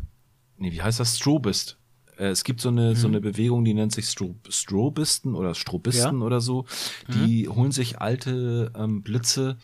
nee, 0.57 0.71
wie 0.71 0.81
heißt 0.81 1.01
das? 1.01 1.17
Strobist. 1.17 1.77
Äh, 2.17 2.27
es 2.27 2.45
gibt 2.45 2.61
so 2.61 2.69
eine, 2.69 2.91
mhm. 2.91 2.95
so 2.95 3.07
eine 3.07 3.19
Bewegung, 3.19 3.65
die 3.65 3.73
nennt 3.73 3.91
sich 3.91 4.09
Stro 4.09 4.35
Strobisten 4.47 5.35
oder 5.35 5.55
Strobisten 5.55 6.19
ja. 6.19 6.25
oder 6.25 6.39
so. 6.41 6.65
Die 7.09 7.47
mhm. 7.47 7.55
holen 7.55 7.71
sich 7.71 7.99
alte 7.99 8.71
ähm, 8.77 9.01
Blitze, 9.01 9.57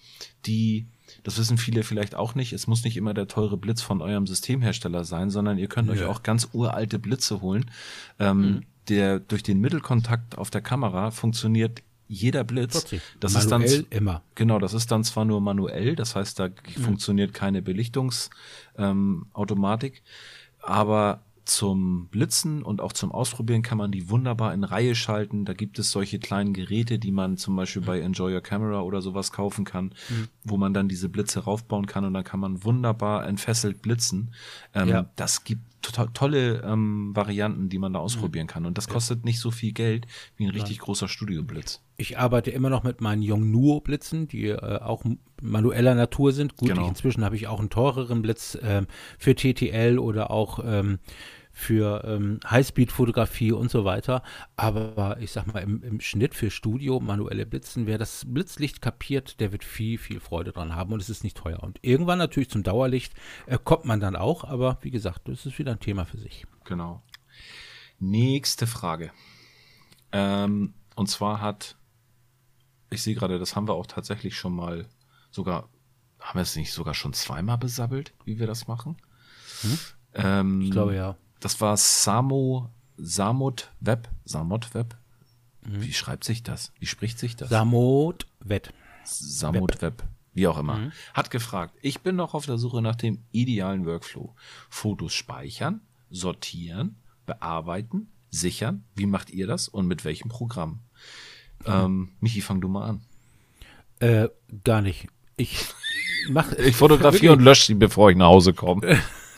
die 0.45 0.87
das 1.25 1.37
wissen 1.39 1.57
viele 1.57 1.81
vielleicht 1.81 2.13
auch 2.13 2.35
nicht. 2.35 2.53
Es 2.53 2.67
muss 2.67 2.83
nicht 2.83 2.97
immer 2.97 3.15
der 3.15 3.27
teure 3.27 3.57
Blitz 3.57 3.81
von 3.81 4.03
eurem 4.03 4.27
Systemhersteller 4.27 5.03
sein, 5.03 5.31
sondern 5.31 5.57
ihr 5.57 5.67
könnt 5.67 5.87
ja. 5.87 5.95
euch 5.95 6.03
auch 6.03 6.21
ganz 6.21 6.49
uralte 6.53 6.99
Blitze 6.99 7.41
holen. 7.41 7.65
Ähm, 8.19 8.37
mhm. 8.37 8.61
Der 8.89 9.19
durch 9.19 9.41
den 9.41 9.59
Mittelkontakt 9.59 10.37
auf 10.37 10.51
der 10.51 10.61
Kamera 10.61 11.09
funktioniert 11.09 11.81
jeder 12.07 12.43
Blitz. 12.43 12.85
Das 13.19 13.33
manuell 13.33 13.63
ist 13.63 13.79
dann 13.79 13.87
immer. 13.89 14.21
Genau, 14.35 14.59
das 14.59 14.75
ist 14.75 14.91
dann 14.91 15.03
zwar 15.03 15.25
nur 15.25 15.41
manuell, 15.41 15.95
das 15.95 16.15
heißt, 16.15 16.37
da 16.37 16.49
mhm. 16.49 16.53
funktioniert 16.79 17.33
keine 17.33 17.63
Belichtungsautomatik, 17.63 19.93
ähm, 19.95 20.01
aber 20.61 21.23
zum 21.45 22.07
Blitzen 22.07 22.63
und 22.63 22.81
auch 22.81 22.91
zum 22.91 23.11
Ausprobieren 23.11 23.61
kann 23.61 23.77
man 23.77 23.91
die 23.91 24.09
wunderbar 24.09 24.53
in 24.53 24.63
Reihe 24.63 24.95
schalten. 24.95 25.45
Da 25.45 25.53
gibt 25.53 25.79
es 25.79 25.91
solche 25.91 26.19
kleinen 26.19 26.53
Geräte, 26.53 26.99
die 26.99 27.11
man 27.11 27.37
zum 27.37 27.55
Beispiel 27.55 27.83
bei 27.83 27.99
Enjoy 28.01 28.33
Your 28.33 28.41
Camera 28.41 28.81
oder 28.81 29.01
sowas 29.01 29.31
kaufen 29.31 29.63
kann, 29.63 29.93
mhm. 30.09 30.27
wo 30.43 30.57
man 30.57 30.73
dann 30.73 30.89
diese 30.89 31.07
Blitze 31.07 31.41
raufbauen 31.41 31.85
kann 31.85 32.03
und 32.03 32.13
dann 32.13 32.23
kann 32.23 32.39
man 32.39 32.63
wunderbar 32.63 33.27
entfesselt 33.27 33.81
blitzen. 33.81 34.33
Ähm, 34.73 34.89
ja. 34.89 35.09
Das 35.15 35.43
gibt 35.43 35.61
total 35.83 36.09
tolle 36.13 36.61
ähm, 36.63 37.15
Varianten, 37.15 37.69
die 37.69 37.77
man 37.77 37.93
da 37.93 37.99
ausprobieren 37.99 38.47
kann. 38.47 38.65
Und 38.65 38.77
das 38.77 38.87
kostet 38.87 39.23
nicht 39.23 39.39
so 39.39 39.51
viel 39.51 39.71
Geld 39.71 40.07
wie 40.37 40.45
ein 40.45 40.51
richtig 40.51 40.77
ja. 40.77 40.83
großer 40.83 41.07
Studioblitz. 41.07 41.81
Ich 41.97 42.17
arbeite 42.17 42.51
immer 42.51 42.69
noch 42.69 42.83
mit 42.83 42.99
meinen 42.99 43.21
Yongnuo-Blitzen, 43.21 44.27
die 44.27 44.47
äh, 44.47 44.79
auch 44.81 45.03
manueller 45.41 45.95
Natur 45.95 46.33
sind. 46.33 46.57
Gut, 46.57 46.69
genau. 46.69 46.81
ich, 46.81 46.87
inzwischen 46.87 47.23
habe 47.23 47.35
ich 47.35 47.47
auch 47.47 47.59
einen 47.59 47.69
teureren 47.69 48.21
Blitz 48.21 48.55
äh, 48.55 48.83
für 49.17 49.35
TTL 49.35 49.97
oder 49.99 50.29
auch 50.29 50.59
ähm, 50.63 50.99
für 51.57 52.03
ähm, 52.05 52.41
Highspeed-Fotografie 52.49 53.53
und 53.53 53.71
so 53.71 53.85
weiter. 53.85 54.23
Aber 54.57 55.17
ich 55.21 55.31
sag 55.31 55.47
mal, 55.47 55.59
im, 55.59 55.81
im, 55.83 56.01
Schnitt 56.01 56.35
für 56.35 56.51
Studio, 56.51 56.99
manuelle 56.99 57.45
Blitzen, 57.45 57.87
wer 57.87 57.97
das 57.97 58.25
Blitzlicht 58.27 58.81
kapiert, 58.81 59.39
der 59.39 59.53
wird 59.53 59.63
viel, 59.63 59.97
viel 59.97 60.19
Freude 60.19 60.51
dran 60.51 60.75
haben 60.75 60.91
und 60.91 61.01
es 61.01 61.09
ist 61.09 61.23
nicht 61.23 61.37
teuer. 61.37 61.63
Und 61.63 61.79
irgendwann 61.81 62.17
natürlich 62.17 62.49
zum 62.49 62.63
Dauerlicht 62.63 63.13
äh, 63.45 63.57
kommt 63.57 63.85
man 63.85 64.01
dann 64.01 64.17
auch, 64.17 64.43
aber 64.43 64.79
wie 64.81 64.91
gesagt, 64.91 65.29
das 65.29 65.45
ist 65.45 65.57
wieder 65.57 65.71
ein 65.71 65.79
Thema 65.79 66.03
für 66.03 66.17
sich. 66.17 66.45
Genau. 66.65 67.01
Nächste 67.99 68.67
Frage. 68.67 69.11
Ähm, 70.11 70.73
und 70.97 71.07
zwar 71.07 71.39
hat, 71.39 71.77
ich 72.89 73.01
sehe 73.01 73.15
gerade, 73.15 73.39
das 73.39 73.55
haben 73.55 73.67
wir 73.67 73.73
auch 73.73 73.87
tatsächlich 73.87 74.37
schon 74.37 74.55
mal 74.55 74.87
sogar, 75.31 75.69
haben 76.19 76.39
wir 76.39 76.43
es 76.43 76.55
nicht 76.55 76.71
sogar 76.71 76.93
schon 76.93 77.13
zweimal 77.13 77.57
besabbelt, 77.57 78.13
wie 78.23 78.39
wir 78.39 78.47
das 78.47 78.67
machen? 78.67 78.97
Hm? 79.61 79.79
Ähm, 80.13 80.61
ich 80.61 80.71
glaube 80.71 80.95
ja. 80.95 81.17
Das 81.39 81.59
war 81.61 81.77
Samo, 81.77 82.69
Samot 82.97 83.71
Web. 83.79 84.09
Samot 84.23 84.73
Web? 84.73 84.97
Mhm. 85.61 85.81
Wie 85.81 85.93
schreibt 85.93 86.23
sich 86.23 86.43
das? 86.43 86.71
Wie 86.79 86.85
spricht 86.85 87.19
sich 87.19 87.35
das? 87.35 87.49
Samot 87.49 88.27
Web. 88.39 88.73
Samot 89.03 89.81
Web. 89.81 89.81
Web. 89.81 90.03
Wie 90.33 90.47
auch 90.47 90.57
immer. 90.57 90.77
Mhm. 90.77 90.91
Hat 91.13 91.31
gefragt, 91.31 91.75
ich 91.81 92.01
bin 92.01 92.15
noch 92.15 92.33
auf 92.33 92.45
der 92.45 92.57
Suche 92.57 92.81
nach 92.81 92.95
dem 92.95 93.23
idealen 93.31 93.85
Workflow. 93.85 94.35
Fotos 94.69 95.13
speichern, 95.13 95.81
sortieren, 96.09 96.97
bearbeiten, 97.25 98.11
sichern. 98.29 98.83
Wie 98.95 99.05
macht 99.05 99.29
ihr 99.29 99.47
das 99.47 99.67
und 99.67 99.87
mit 99.87 100.03
welchem 100.03 100.29
Programm? 100.29 100.81
Ähm, 101.65 102.09
Michi, 102.19 102.41
fang 102.41 102.61
du 102.61 102.67
mal 102.67 102.89
an. 102.89 103.01
Äh, 103.99 104.29
gar 104.63 104.81
nicht. 104.81 105.07
Ich 105.37 105.57
mach. 106.29 106.51
Ich 106.57 106.75
fotografiere 106.75 107.33
und 107.33 107.41
lösche 107.41 107.67
sie, 107.67 107.75
bevor 107.75 108.09
ich 108.09 108.17
nach 108.17 108.27
Hause 108.27 108.53
komme. 108.53 108.81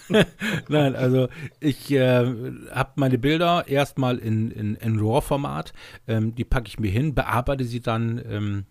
Nein, 0.69 0.95
also 0.95 1.27
ich 1.59 1.91
äh, 1.91 2.25
habe 2.71 2.91
meine 2.95 3.17
Bilder 3.17 3.67
erstmal 3.67 4.17
in, 4.17 4.51
in, 4.51 4.75
in 4.75 4.99
RAW-Format, 4.99 5.73
ähm, 6.07 6.33
die 6.35 6.45
packe 6.45 6.67
ich 6.67 6.79
mir 6.79 6.89
hin, 6.89 7.13
bearbeite 7.13 7.65
sie 7.65 7.81
dann 7.81 8.21
ähm, 8.29 8.65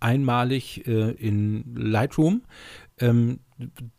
einmalig 0.00 0.86
äh, 0.86 1.12
in 1.12 1.74
Lightroom. 1.76 2.42
Ähm, 2.98 3.40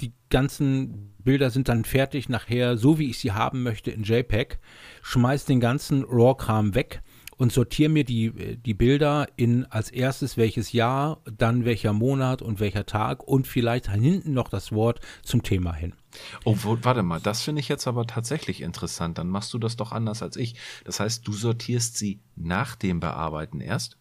die 0.01 0.11
ganzen 0.29 1.13
Bilder 1.19 1.49
sind 1.49 1.69
dann 1.69 1.85
fertig 1.85 2.29
nachher, 2.29 2.77
so 2.77 2.99
wie 2.99 3.09
ich 3.09 3.19
sie 3.19 3.31
haben 3.31 3.63
möchte, 3.63 3.91
in 3.91 4.03
JPEG. 4.03 4.59
Schmeiß 5.01 5.45
den 5.45 5.59
ganzen 5.59 6.03
RAW-Kram 6.03 6.75
weg 6.75 7.01
und 7.41 7.51
sortiere 7.51 7.89
mir 7.89 8.03
die, 8.03 8.55
die 8.55 8.75
Bilder 8.75 9.27
in 9.35 9.65
als 9.65 9.89
erstes 9.89 10.37
welches 10.37 10.73
Jahr, 10.73 11.21
dann 11.25 11.65
welcher 11.65 11.91
Monat 11.91 12.43
und 12.43 12.59
welcher 12.59 12.85
Tag 12.85 13.27
und 13.27 13.47
vielleicht 13.47 13.89
hinten 13.89 14.33
noch 14.33 14.47
das 14.47 14.71
Wort 14.71 14.99
zum 15.23 15.41
Thema 15.41 15.73
hin. 15.73 15.93
Oh, 16.45 16.55
warte 16.61 17.01
mal, 17.01 17.19
das 17.19 17.41
finde 17.41 17.61
ich 17.61 17.67
jetzt 17.67 17.87
aber 17.87 18.05
tatsächlich 18.05 18.61
interessant. 18.61 19.17
Dann 19.17 19.27
machst 19.27 19.51
du 19.55 19.57
das 19.57 19.75
doch 19.75 19.91
anders 19.91 20.21
als 20.21 20.35
ich. 20.35 20.53
Das 20.85 20.99
heißt, 20.99 21.27
du 21.27 21.33
sortierst 21.33 21.97
sie 21.97 22.19
nach 22.35 22.75
dem 22.75 22.99
Bearbeiten 22.99 23.59
erst? 23.59 23.97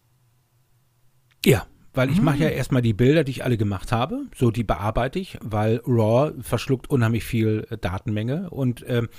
Ja, 1.43 1.65
weil 1.95 2.11
ich 2.11 2.21
mache 2.21 2.37
ja 2.37 2.49
hm. 2.49 2.57
erstmal 2.57 2.83
die 2.83 2.93
Bilder, 2.93 3.23
die 3.23 3.31
ich 3.31 3.43
alle 3.43 3.57
gemacht 3.57 3.91
habe, 3.91 4.27
so 4.35 4.51
die 4.51 4.63
bearbeite 4.63 5.17
ich, 5.17 5.39
weil 5.41 5.81
RAW 5.83 6.33
verschluckt 6.43 6.91
unheimlich 6.91 7.23
viel 7.23 7.65
äh, 7.71 7.77
Datenmenge 7.79 8.51
und 8.51 8.85
ähm, 8.87 9.09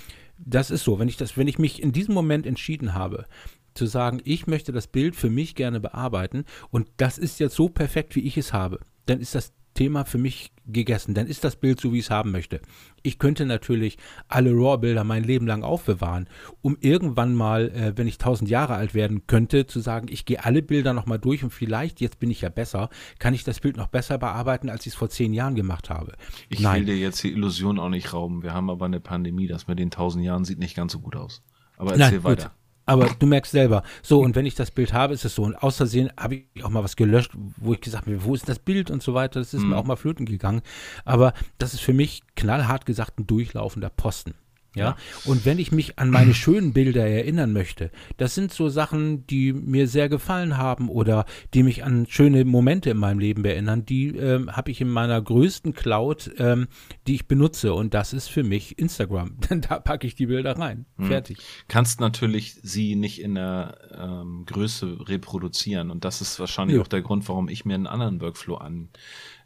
das 0.45 0.71
ist 0.71 0.85
so, 0.85 0.99
wenn 0.99 1.09
ich 1.09 1.17
das, 1.17 1.37
wenn 1.37 1.49
ich 1.49 1.59
mich 1.59 1.83
in 1.83 1.93
diesem 1.93 2.15
Moment 2.15 2.47
entschieden 2.47 2.95
habe, 2.95 3.27
zu 3.75 3.87
sagen, 3.87 4.21
ich 4.25 4.47
möchte 4.47 4.73
das 4.73 4.87
Bild 4.87 5.17
für 5.17 5.31
mich 5.31 5.55
gerne 5.55 5.81
bearbeiten 5.81 6.45
und 6.71 6.89
das 6.97 7.19
ist 7.19 7.41
jetzt 7.41 7.57
so 7.57 7.69
perfekt, 7.69 8.15
wie 8.17 8.27
ich 8.27 8.37
es 8.37 8.53
habe, 8.53 8.81
dann 9.07 9.21
ist 9.21 9.35
das 9.35 9.53
Thema 9.75 10.05
für 10.05 10.19
mich 10.19 10.53
gegessen. 10.67 11.15
Dann 11.15 11.27
ist 11.27 11.45
das 11.45 11.57
Bild 11.57 11.81
so, 11.81 11.93
wie 11.93 11.99
ich 11.99 12.05
es 12.07 12.11
haben 12.11 12.31
möchte. 12.31 12.61
Ich 13.03 13.19
könnte 13.19 13.47
natürlich 13.47 13.99
alle 14.29 14.53
RAW-Bilder 14.53 15.03
mein 15.03 15.25
Leben 15.25 15.47
lang 15.47 15.63
aufbewahren, 15.63 16.29
um 16.61 16.77
irgendwann 16.81 17.35
mal, 17.35 17.71
äh, 17.71 17.93
wenn 17.97 18.07
ich 18.07 18.19
tausend 18.19 18.51
Jahre 18.51 18.75
alt 18.75 18.95
werden 18.95 19.27
könnte, 19.27 19.67
zu 19.67 19.81
sagen, 19.81 20.09
ich 20.11 20.25
gehe 20.25 20.45
alle 20.45 20.63
Bilder 20.63 20.93
nochmal 20.93 21.19
durch 21.19 21.43
und 21.43 21.51
vielleicht, 21.51 22.01
jetzt 22.01 22.21
bin 22.21 22.31
ich 22.31 22.43
ja 22.43 22.49
besser, 22.49 22.91
kann 23.19 23.35
ich 23.35 23.45
das 23.45 23.61
Bild 23.61 23.77
noch 23.77 23.89
besser 23.89 24.19
bearbeiten, 24.19 24.69
als 24.69 24.87
ich 24.87 24.93
es 24.93 24.99
vor 24.99 25.09
zehn 25.09 25.33
Jahren 25.33 25.55
gemacht 25.55 25.91
habe. 25.91 26.15
Ich 26.49 26.61
Nein. 26.61 26.81
will 26.81 26.95
dir 26.95 26.99
jetzt 26.99 27.23
die 27.23 27.33
Illusion 27.33 27.79
auch 27.79 27.89
nicht 27.89 28.13
rauben. 28.13 28.43
Wir 28.43 28.53
haben 28.53 28.71
aber 28.71 28.87
eine 28.87 29.01
Pandemie, 29.01 29.47
das 29.47 29.67
mit 29.67 29.79
den 29.79 29.91
tausend 29.91 30.25
Jahren 30.25 30.45
sieht 30.45 30.59
nicht 30.59 30.77
ganz 30.77 30.93
so 30.93 31.01
gut 31.01 31.17
aus. 31.17 31.43
Aber 31.77 31.93
erzähl 31.93 32.19
Nein, 32.19 32.25
weiter. 32.25 32.49
Gut. 32.49 32.62
Aber 32.93 33.09
du 33.19 33.27
merkst 33.27 33.53
selber, 33.53 33.83
so, 34.03 34.21
und 34.21 34.37
wenn 34.37 34.45
ich 34.45 34.55
das 34.55 34.71
Bild 34.71 34.93
habe, 34.93 35.15
ist 35.15 35.25
es 35.25 35.35
so. 35.35 35.43
Und 35.45 35.57
außersehen 35.57 36.11
habe 36.19 36.37
ich 36.37 36.65
auch 36.65 36.69
mal 36.69 36.85
was 36.85 36.97
gelöscht, 36.97 37.33
wo 37.57 37.73
ich 37.73 37.81
gesagt 37.81 38.07
habe, 38.07 38.23
wo 38.25 38.35
ist 38.35 38.49
das 38.49 38.59
Bild 38.59 38.91
und 38.91 39.03
so 39.03 39.15
weiter. 39.15 39.41
Das 39.41 39.55
ist 39.55 39.63
mhm. 39.63 39.71
mir 39.71 39.79
auch 39.79 39.85
mal 39.85 39.97
flöten 39.97 40.27
gegangen. 40.27 40.61
Aber 41.05 41.33
das 41.57 41.73
ist 41.73 41.81
für 41.81 41.95
mich 41.95 42.23
knallhart 42.37 42.85
gesagt 42.85 43.19
ein 43.19 43.27
durchlaufender 43.27 43.89
Posten. 43.89 44.35
Ja? 44.75 44.97
Und 45.25 45.45
wenn 45.45 45.59
ich 45.59 45.73
mich 45.73 45.99
an 45.99 46.11
meine 46.11 46.35
schönen 46.35 46.73
Bilder 46.73 47.07
erinnern 47.07 47.53
möchte, 47.53 47.91
das 48.17 48.35
sind 48.35 48.53
so 48.53 48.69
Sachen, 48.69 49.27
die 49.27 49.53
mir 49.53 49.87
sehr 49.87 50.09
gefallen 50.09 50.57
haben 50.57 50.89
oder 50.89 51.27
die 51.53 51.63
mich 51.63 51.85
an 51.85 52.07
schöne 52.09 52.45
Momente 52.45 52.91
in 52.91 52.97
meinem 52.97 53.19
Leben 53.19 53.45
erinnern, 53.45 53.85
die 53.85 54.09
ähm, 54.09 54.51
habe 54.57 54.71
ich 54.71 54.81
in 54.81 54.89
meiner 54.89 55.21
größten 55.21 55.75
Cloud, 55.75 56.31
ähm, 56.39 56.69
die 57.07 57.15
ich 57.15 57.29
benutze. 57.29 57.75
Und 57.75 57.95
das 57.95 58.13
ist 58.13 58.29
für 58.29 58.43
mich 58.43 58.79
Instagram. 58.79 59.39
Denn 59.51 59.61
da 59.61 59.79
packe 59.79 60.07
ich 60.07 60.15
die 60.15 60.27
Bilder 60.27 60.59
rein. 60.59 60.87
Mhm. 60.97 61.07
Fertig. 61.07 61.39
Kannst 61.69 62.01
natürlich 62.01 62.55
sie 62.63 62.97
nicht 62.97 63.21
in 63.21 63.35
der 63.35 63.79
ähm, 63.95 64.45
Größe 64.47 65.09
reproduzieren. 65.09 65.91
Und 65.91 66.05
das 66.05 66.21
ist 66.21 66.41
wahrscheinlich 66.41 66.77
ja. 66.77 66.83
auch 66.83 66.89
der 66.89 67.03
Grund, 67.03 67.29
warum 67.29 67.49
ich 67.49 67.65
mir 67.65 67.75
einen 67.75 67.87
anderen 67.87 68.21
Workflow 68.21 68.57
an 68.57 68.89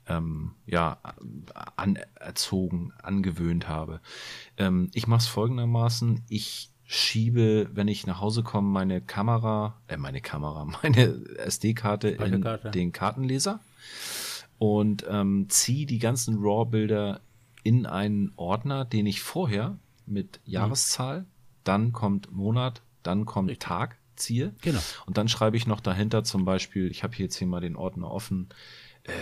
ähm, 0.08 0.52
ja, 0.66 0.98
anerzogen, 1.76 2.92
angewöhnt 3.02 3.68
habe. 3.68 4.00
Ähm, 4.56 4.90
ich 4.94 5.06
mache 5.06 5.20
es 5.20 5.26
folgendermaßen, 5.26 6.22
ich 6.28 6.70
schiebe, 6.84 7.68
wenn 7.72 7.88
ich 7.88 8.06
nach 8.06 8.20
Hause 8.20 8.42
komme, 8.42 8.68
meine 8.68 9.00
Kamera, 9.00 9.80
äh, 9.88 9.96
meine 9.96 10.20
Kamera, 10.20 10.64
meine 10.82 11.24
SD-Karte 11.38 12.08
in 12.08 12.44
den 12.72 12.92
Kartenleser 12.92 13.60
und 14.58 15.04
ähm, 15.08 15.46
ziehe 15.48 15.86
die 15.86 15.98
ganzen 15.98 16.38
RAW-Bilder 16.40 17.20
in 17.62 17.86
einen 17.86 18.32
Ordner, 18.36 18.84
den 18.84 19.06
ich 19.06 19.20
vorher 19.20 19.78
mit 20.06 20.40
mhm. 20.44 20.52
Jahreszahl, 20.52 21.20
mhm. 21.20 21.26
dann 21.64 21.92
kommt 21.92 22.32
Monat, 22.32 22.82
dann 23.02 23.24
kommt 23.24 23.50
Richtig. 23.50 23.68
Tag 23.68 23.98
ziehe. 24.14 24.54
Genau. 24.62 24.80
Und 25.06 25.18
dann 25.18 25.28
schreibe 25.28 25.56
ich 25.56 25.66
noch 25.66 25.80
dahinter 25.80 26.24
zum 26.24 26.44
Beispiel, 26.44 26.90
ich 26.90 27.02
habe 27.02 27.14
hier 27.14 27.26
jetzt 27.26 27.36
hier 27.36 27.46
mal 27.46 27.60
den 27.60 27.76
Ordner 27.76 28.10
offen, 28.10 28.48
äh, 29.02 29.12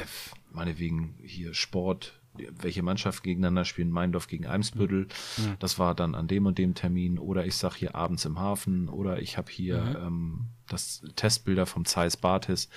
meinetwegen 0.55 1.17
hier 1.23 1.53
Sport, 1.55 2.21
welche 2.59 2.83
Mannschaft 2.83 3.23
gegeneinander 3.23 3.65
spielen, 3.65 3.91
Meindorf 3.91 4.27
gegen 4.27 4.47
Eimsbüttel. 4.47 5.09
Mhm. 5.37 5.57
Das 5.59 5.79
war 5.79 5.95
dann 5.95 6.15
an 6.15 6.27
dem 6.27 6.47
und 6.47 6.59
dem 6.59 6.75
Termin. 6.75 7.19
Oder 7.19 7.47
ich 7.47 7.57
sag 7.57 7.77
hier 7.77 7.95
abends 7.95 8.25
im 8.25 8.39
Hafen. 8.39 8.89
Oder 8.89 9.21
ich 9.21 9.37
habe 9.37 9.51
hier 9.51 9.81
mhm. 9.81 10.07
ähm, 10.07 10.41
das 10.69 11.03
Testbilder 11.17 11.67
vom 11.67 11.85
Zeiss 11.85 12.17
Bartis. 12.17 12.69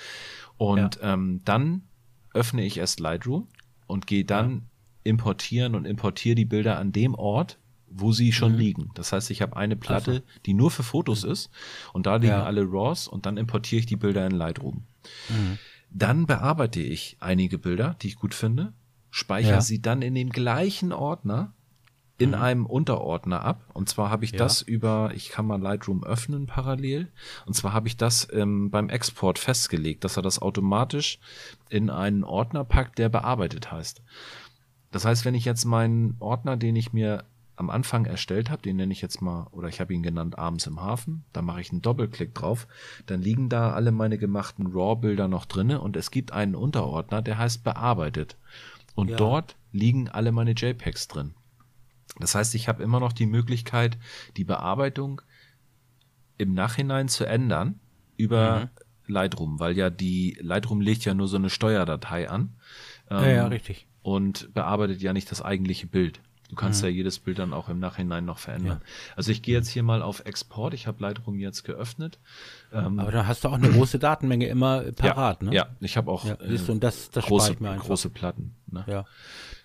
Und 0.56 0.96
ja. 0.96 1.14
ähm, 1.14 1.40
dann 1.44 1.82
öffne 2.34 2.64
ich 2.64 2.78
erst 2.78 3.00
Lightroom 3.00 3.48
und 3.86 4.06
gehe 4.06 4.24
dann 4.24 4.50
ja. 4.50 4.60
importieren 5.04 5.74
und 5.74 5.86
importiere 5.86 6.36
die 6.36 6.44
Bilder 6.44 6.78
an 6.78 6.92
dem 6.92 7.14
Ort, 7.14 7.58
wo 7.90 8.12
sie 8.12 8.32
schon 8.32 8.52
mhm. 8.52 8.58
liegen. 8.58 8.90
Das 8.94 9.12
heißt, 9.12 9.30
ich 9.30 9.42
habe 9.42 9.56
eine 9.56 9.76
Platte, 9.76 10.10
also. 10.10 10.22
die 10.46 10.54
nur 10.54 10.70
für 10.70 10.82
Fotos 10.82 11.24
mhm. 11.24 11.32
ist 11.32 11.50
und 11.92 12.06
da 12.06 12.16
liegen 12.16 12.28
ja. 12.28 12.44
alle 12.44 12.62
RAWs 12.62 13.08
und 13.08 13.26
dann 13.26 13.36
importiere 13.36 13.80
ich 13.80 13.86
die 13.86 13.96
Bilder 13.96 14.26
in 14.26 14.32
Lightroom. 14.32 14.84
Dann 15.90 16.26
bearbeite 16.26 16.80
ich 16.80 17.16
einige 17.20 17.58
Bilder, 17.58 17.96
die 18.02 18.08
ich 18.08 18.16
gut 18.16 18.34
finde, 18.34 18.72
speichere 19.10 19.52
ja. 19.52 19.60
sie 19.60 19.80
dann 19.80 20.02
in 20.02 20.14
dem 20.14 20.30
gleichen 20.30 20.92
Ordner 20.92 21.52
in 22.18 22.30
mhm. 22.30 22.34
einem 22.34 22.66
Unterordner 22.66 23.42
ab. 23.42 23.62
Und 23.72 23.88
zwar 23.88 24.10
habe 24.10 24.24
ich 24.24 24.32
ja. 24.32 24.38
das 24.38 24.60
über, 24.60 25.12
ich 25.14 25.28
kann 25.30 25.46
mal 25.46 25.60
Lightroom 25.60 26.04
öffnen 26.04 26.46
parallel. 26.46 27.08
Und 27.46 27.54
zwar 27.54 27.72
habe 27.72 27.88
ich 27.88 27.96
das 27.96 28.28
ähm, 28.32 28.70
beim 28.70 28.88
Export 28.88 29.38
festgelegt, 29.38 30.04
dass 30.04 30.16
er 30.16 30.22
das 30.22 30.42
automatisch 30.42 31.20
in 31.68 31.90
einen 31.90 32.24
Ordner 32.24 32.64
packt, 32.64 32.98
der 32.98 33.08
bearbeitet 33.08 33.70
heißt. 33.70 34.02
Das 34.90 35.04
heißt, 35.04 35.24
wenn 35.24 35.34
ich 35.34 35.44
jetzt 35.44 35.64
meinen 35.64 36.16
Ordner, 36.18 36.56
den 36.56 36.74
ich 36.74 36.92
mir 36.92 37.24
am 37.58 37.70
Anfang 37.70 38.06
erstellt 38.06 38.50
habe, 38.50 38.62
den 38.62 38.76
nenne 38.76 38.92
ich 38.92 39.02
jetzt 39.02 39.20
mal, 39.20 39.48
oder 39.50 39.68
ich 39.68 39.80
habe 39.80 39.92
ihn 39.92 40.02
genannt 40.02 40.38
abends 40.38 40.66
im 40.68 40.80
Hafen, 40.80 41.24
da 41.32 41.42
mache 41.42 41.60
ich 41.60 41.72
einen 41.72 41.82
Doppelklick 41.82 42.32
drauf, 42.32 42.68
dann 43.06 43.20
liegen 43.20 43.48
da 43.48 43.72
alle 43.72 43.90
meine 43.90 44.16
gemachten 44.16 44.68
RAW-Bilder 44.68 45.26
noch 45.26 45.44
drinne 45.44 45.80
und 45.80 45.96
es 45.96 46.12
gibt 46.12 46.32
einen 46.32 46.54
Unterordner, 46.54 47.20
der 47.20 47.36
heißt 47.36 47.64
bearbeitet. 47.64 48.36
Und 48.94 49.10
ja. 49.10 49.16
dort 49.16 49.56
liegen 49.72 50.08
alle 50.08 50.30
meine 50.30 50.52
JPEGs 50.52 51.08
drin. 51.08 51.34
Das 52.20 52.36
heißt, 52.36 52.54
ich 52.54 52.68
habe 52.68 52.82
immer 52.82 53.00
noch 53.00 53.12
die 53.12 53.26
Möglichkeit, 53.26 53.98
die 54.36 54.44
Bearbeitung 54.44 55.20
im 56.36 56.54
Nachhinein 56.54 57.08
zu 57.08 57.26
ändern 57.26 57.80
über 58.16 58.60
mhm. 58.60 59.12
Lightroom, 59.12 59.58
weil 59.58 59.76
ja 59.76 59.90
die 59.90 60.38
Lightroom 60.40 60.80
legt 60.80 61.04
ja 61.04 61.14
nur 61.14 61.26
so 61.26 61.36
eine 61.36 61.50
Steuerdatei 61.50 62.30
an. 62.30 62.54
Ähm, 63.10 63.22
ja, 63.22 63.28
ja, 63.30 63.46
richtig. 63.48 63.88
Und 64.02 64.54
bearbeitet 64.54 65.02
ja 65.02 65.12
nicht 65.12 65.30
das 65.30 65.42
eigentliche 65.42 65.88
Bild. 65.88 66.20
Du 66.48 66.54
kannst 66.54 66.82
mhm. 66.82 66.88
ja 66.88 66.94
jedes 66.94 67.18
Bild 67.18 67.38
dann 67.38 67.52
auch 67.52 67.68
im 67.68 67.78
Nachhinein 67.78 68.24
noch 68.24 68.38
verändern. 68.38 68.80
Ja. 68.82 69.14
Also 69.16 69.30
ich 69.30 69.42
gehe 69.42 69.54
jetzt 69.54 69.68
hier 69.68 69.82
mal 69.82 70.02
auf 70.02 70.20
Export. 70.24 70.74
Ich 70.74 70.86
habe 70.86 71.02
Lightroom 71.02 71.38
jetzt 71.38 71.64
geöffnet. 71.64 72.18
Ähm, 72.72 72.98
Aber 72.98 73.10
da 73.10 73.26
hast 73.26 73.44
du 73.44 73.48
auch 73.48 73.54
eine 73.54 73.70
große 73.70 73.98
Datenmenge 73.98 74.46
immer 74.46 74.82
parat, 74.92 75.42
ja, 75.42 75.48
ne? 75.48 75.54
Ja, 75.54 75.66
ich 75.80 75.96
habe 75.96 76.10
auch 76.10 76.24
ja, 76.24 76.34
äh, 76.34 76.70
und 76.70 76.84
das, 76.84 77.10
das 77.10 77.24
große, 77.24 77.56
große 77.56 78.10
Platten. 78.10 78.54
Ne? 78.70 78.84
Ja. 78.86 79.04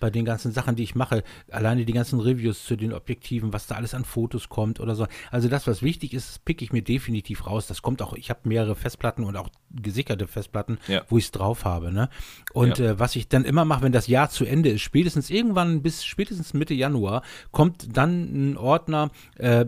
Bei 0.00 0.10
den 0.10 0.24
ganzen 0.24 0.52
Sachen, 0.52 0.76
die 0.76 0.82
ich 0.82 0.94
mache, 0.94 1.22
alleine 1.50 1.84
die 1.84 1.92
ganzen 1.92 2.20
Reviews 2.20 2.64
zu 2.64 2.76
den 2.76 2.92
Objektiven, 2.92 3.52
was 3.52 3.66
da 3.66 3.74
alles 3.74 3.94
an 3.94 4.04
Fotos 4.04 4.48
kommt 4.48 4.80
oder 4.80 4.94
so. 4.94 5.06
Also 5.30 5.48
das, 5.48 5.66
was 5.66 5.82
wichtig 5.82 6.14
ist, 6.14 6.44
pick 6.44 6.62
ich 6.62 6.72
mir 6.72 6.82
definitiv 6.82 7.46
raus. 7.46 7.66
Das 7.66 7.82
kommt 7.82 8.00
auch, 8.00 8.14
ich 8.14 8.30
habe 8.30 8.40
mehrere 8.44 8.74
Festplatten 8.74 9.24
und 9.24 9.36
auch 9.36 9.50
gesicherte 9.70 10.26
Festplatten, 10.26 10.78
ja. 10.88 11.02
wo 11.08 11.18
ich 11.18 11.24
es 11.24 11.30
drauf 11.30 11.64
habe. 11.64 11.92
Ne? 11.92 12.08
Und 12.52 12.78
ja. 12.78 12.92
äh, 12.92 12.98
was 12.98 13.16
ich 13.16 13.28
dann 13.28 13.44
immer 13.44 13.64
mache, 13.64 13.82
wenn 13.82 13.92
das 13.92 14.06
Jahr 14.06 14.30
zu 14.30 14.44
Ende 14.44 14.70
ist, 14.70 14.82
spätestens 14.82 15.28
irgendwann 15.28 15.82
bis 15.82 16.04
spätestens 16.04 16.54
Mitte 16.54 16.74
Januar, 16.74 17.22
kommt 17.50 17.96
dann 17.96 18.52
ein 18.52 18.56
Ordner, 18.56 19.10
äh, 19.36 19.66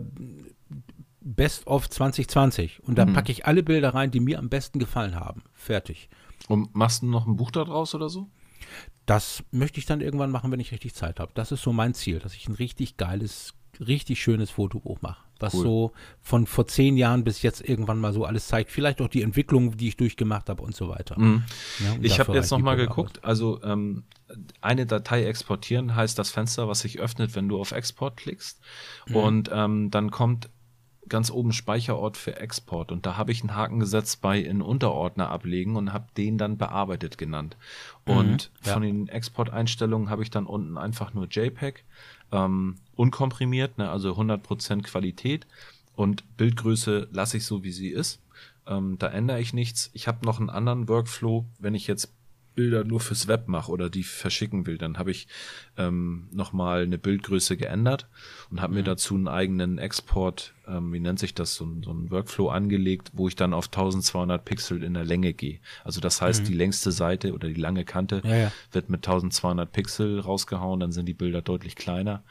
Best 1.27 1.67
of 1.67 1.89
2020. 1.89 2.83
Und 2.83 2.97
da 2.97 3.05
mhm. 3.05 3.13
packe 3.13 3.31
ich 3.31 3.45
alle 3.45 3.63
Bilder 3.63 3.93
rein, 3.93 4.11
die 4.11 4.19
mir 4.19 4.39
am 4.39 4.49
besten 4.49 4.79
gefallen 4.79 5.15
haben. 5.15 5.43
Fertig. 5.53 6.09
Und 6.47 6.73
machst 6.75 7.01
du 7.01 7.07
noch 7.07 7.27
ein 7.27 7.35
Buch 7.35 7.51
daraus 7.51 7.93
oder 7.93 8.09
so? 8.09 8.29
Das 9.05 9.43
möchte 9.51 9.79
ich 9.79 9.85
dann 9.85 10.01
irgendwann 10.01 10.31
machen, 10.31 10.51
wenn 10.51 10.59
ich 10.59 10.71
richtig 10.71 10.93
Zeit 10.93 11.19
habe. 11.19 11.31
Das 11.33 11.51
ist 11.51 11.61
so 11.61 11.73
mein 11.73 11.93
Ziel, 11.93 12.19
dass 12.19 12.33
ich 12.33 12.47
ein 12.47 12.55
richtig 12.55 12.97
geiles, 12.97 13.53
richtig 13.79 14.21
schönes 14.21 14.51
Fotobuch 14.51 15.01
mache. 15.01 15.23
Was 15.39 15.53
cool. 15.53 15.63
so 15.63 15.91
von 16.19 16.47
vor 16.47 16.67
zehn 16.67 16.97
Jahren 16.97 17.23
bis 17.23 17.41
jetzt 17.41 17.61
irgendwann 17.61 17.99
mal 17.99 18.11
so 18.11 18.25
alles 18.25 18.47
zeigt. 18.47 18.71
Vielleicht 18.71 19.01
auch 19.01 19.07
die 19.07 19.21
Entwicklung, 19.21 19.77
die 19.77 19.89
ich 19.89 19.97
durchgemacht 19.97 20.49
habe 20.49 20.63
und 20.63 20.75
so 20.75 20.89
weiter. 20.89 21.19
Mhm. 21.19 21.43
Ja, 21.79 21.95
ich 22.01 22.19
habe 22.19 22.33
jetzt 22.33 22.51
nochmal 22.51 22.75
geguckt. 22.75 23.23
Also 23.23 23.61
ähm, 23.63 24.03
eine 24.61 24.85
Datei 24.85 25.25
exportieren 25.25 25.95
heißt 25.95 26.17
das 26.17 26.31
Fenster, 26.31 26.67
was 26.67 26.79
sich 26.79 26.99
öffnet, 26.99 27.35
wenn 27.35 27.49
du 27.49 27.59
auf 27.59 27.71
Export 27.71 28.17
klickst. 28.17 28.59
Mhm. 29.07 29.15
Und 29.15 29.49
ähm, 29.53 29.91
dann 29.91 30.09
kommt 30.09 30.49
ganz 31.09 31.31
oben 31.31 31.53
Speicherort 31.53 32.17
für 32.17 32.39
Export 32.39 32.91
und 32.91 33.05
da 33.05 33.17
habe 33.17 33.31
ich 33.31 33.41
einen 33.41 33.55
Haken 33.55 33.79
gesetzt 33.79 34.21
bei 34.21 34.39
in 34.39 34.61
Unterordner 34.61 35.29
ablegen 35.29 35.75
und 35.75 35.93
habe 35.93 36.07
den 36.15 36.37
dann 36.37 36.57
bearbeitet 36.57 37.17
genannt. 37.17 37.57
Und 38.05 38.51
mhm, 38.51 38.65
ja. 38.65 38.73
von 38.73 38.81
den 38.81 39.07
Exporteinstellungen 39.07 40.09
habe 40.09 40.23
ich 40.23 40.29
dann 40.29 40.45
unten 40.45 40.77
einfach 40.77 41.13
nur 41.13 41.27
JPEG, 41.27 41.83
ähm, 42.31 42.75
unkomprimiert, 42.95 43.77
ne, 43.77 43.89
also 43.89 44.13
100% 44.13 44.83
Qualität 44.83 45.47
und 45.95 46.37
Bildgröße 46.37 47.07
lasse 47.11 47.37
ich 47.37 47.45
so, 47.45 47.63
wie 47.63 47.71
sie 47.71 47.89
ist. 47.89 48.21
Ähm, 48.67 48.97
da 48.99 49.07
ändere 49.07 49.39
ich 49.39 49.53
nichts. 49.53 49.89
Ich 49.93 50.07
habe 50.07 50.25
noch 50.25 50.39
einen 50.39 50.49
anderen 50.49 50.87
Workflow, 50.87 51.45
wenn 51.59 51.73
ich 51.73 51.87
jetzt 51.87 52.13
Bilder 52.57 52.83
nur 52.83 52.99
fürs 52.99 53.27
Web 53.27 53.47
mache 53.47 53.71
oder 53.71 53.87
die 53.89 54.03
verschicken 54.03 54.65
will, 54.65 54.79
dann 54.79 54.97
habe 54.97 55.11
ich 55.11 55.27
ähm, 55.77 56.27
nochmal 56.31 56.81
eine 56.81 56.97
Bildgröße 56.97 57.55
geändert 57.55 58.07
und 58.49 58.61
habe 58.61 58.71
mhm. 58.71 58.79
mir 58.79 58.83
dazu 58.83 59.13
einen 59.13 59.27
eigenen 59.27 59.77
Export, 59.77 60.55
ähm, 60.67 60.91
wie 60.91 60.99
nennt 60.99 61.19
sich 61.19 61.35
das, 61.35 61.53
so, 61.53 61.67
so 61.85 61.91
ein 61.91 62.09
Workflow 62.09 62.49
angelegt, 62.49 63.11
wo 63.13 63.27
ich 63.27 63.35
dann 63.35 63.53
auf 63.53 63.67
1200 63.67 64.43
Pixel 64.43 64.83
in 64.83 64.95
der 64.95 65.05
Länge 65.05 65.33
gehe. 65.33 65.59
Also 65.83 66.01
das 66.01 66.19
heißt, 66.19 66.41
mhm. 66.41 66.45
die 66.47 66.53
längste 66.55 66.91
Seite 66.91 67.33
oder 67.33 67.47
die 67.47 67.61
lange 67.61 67.85
Kante 67.85 68.21
ja, 68.25 68.35
ja. 68.35 68.51
wird 68.71 68.89
mit 68.89 69.07
1200 69.07 69.71
Pixel 69.71 70.19
rausgehauen, 70.19 70.79
dann 70.79 70.91
sind 70.91 71.05
die 71.05 71.13
Bilder 71.13 71.43
deutlich 71.43 71.75
kleiner 71.75 72.23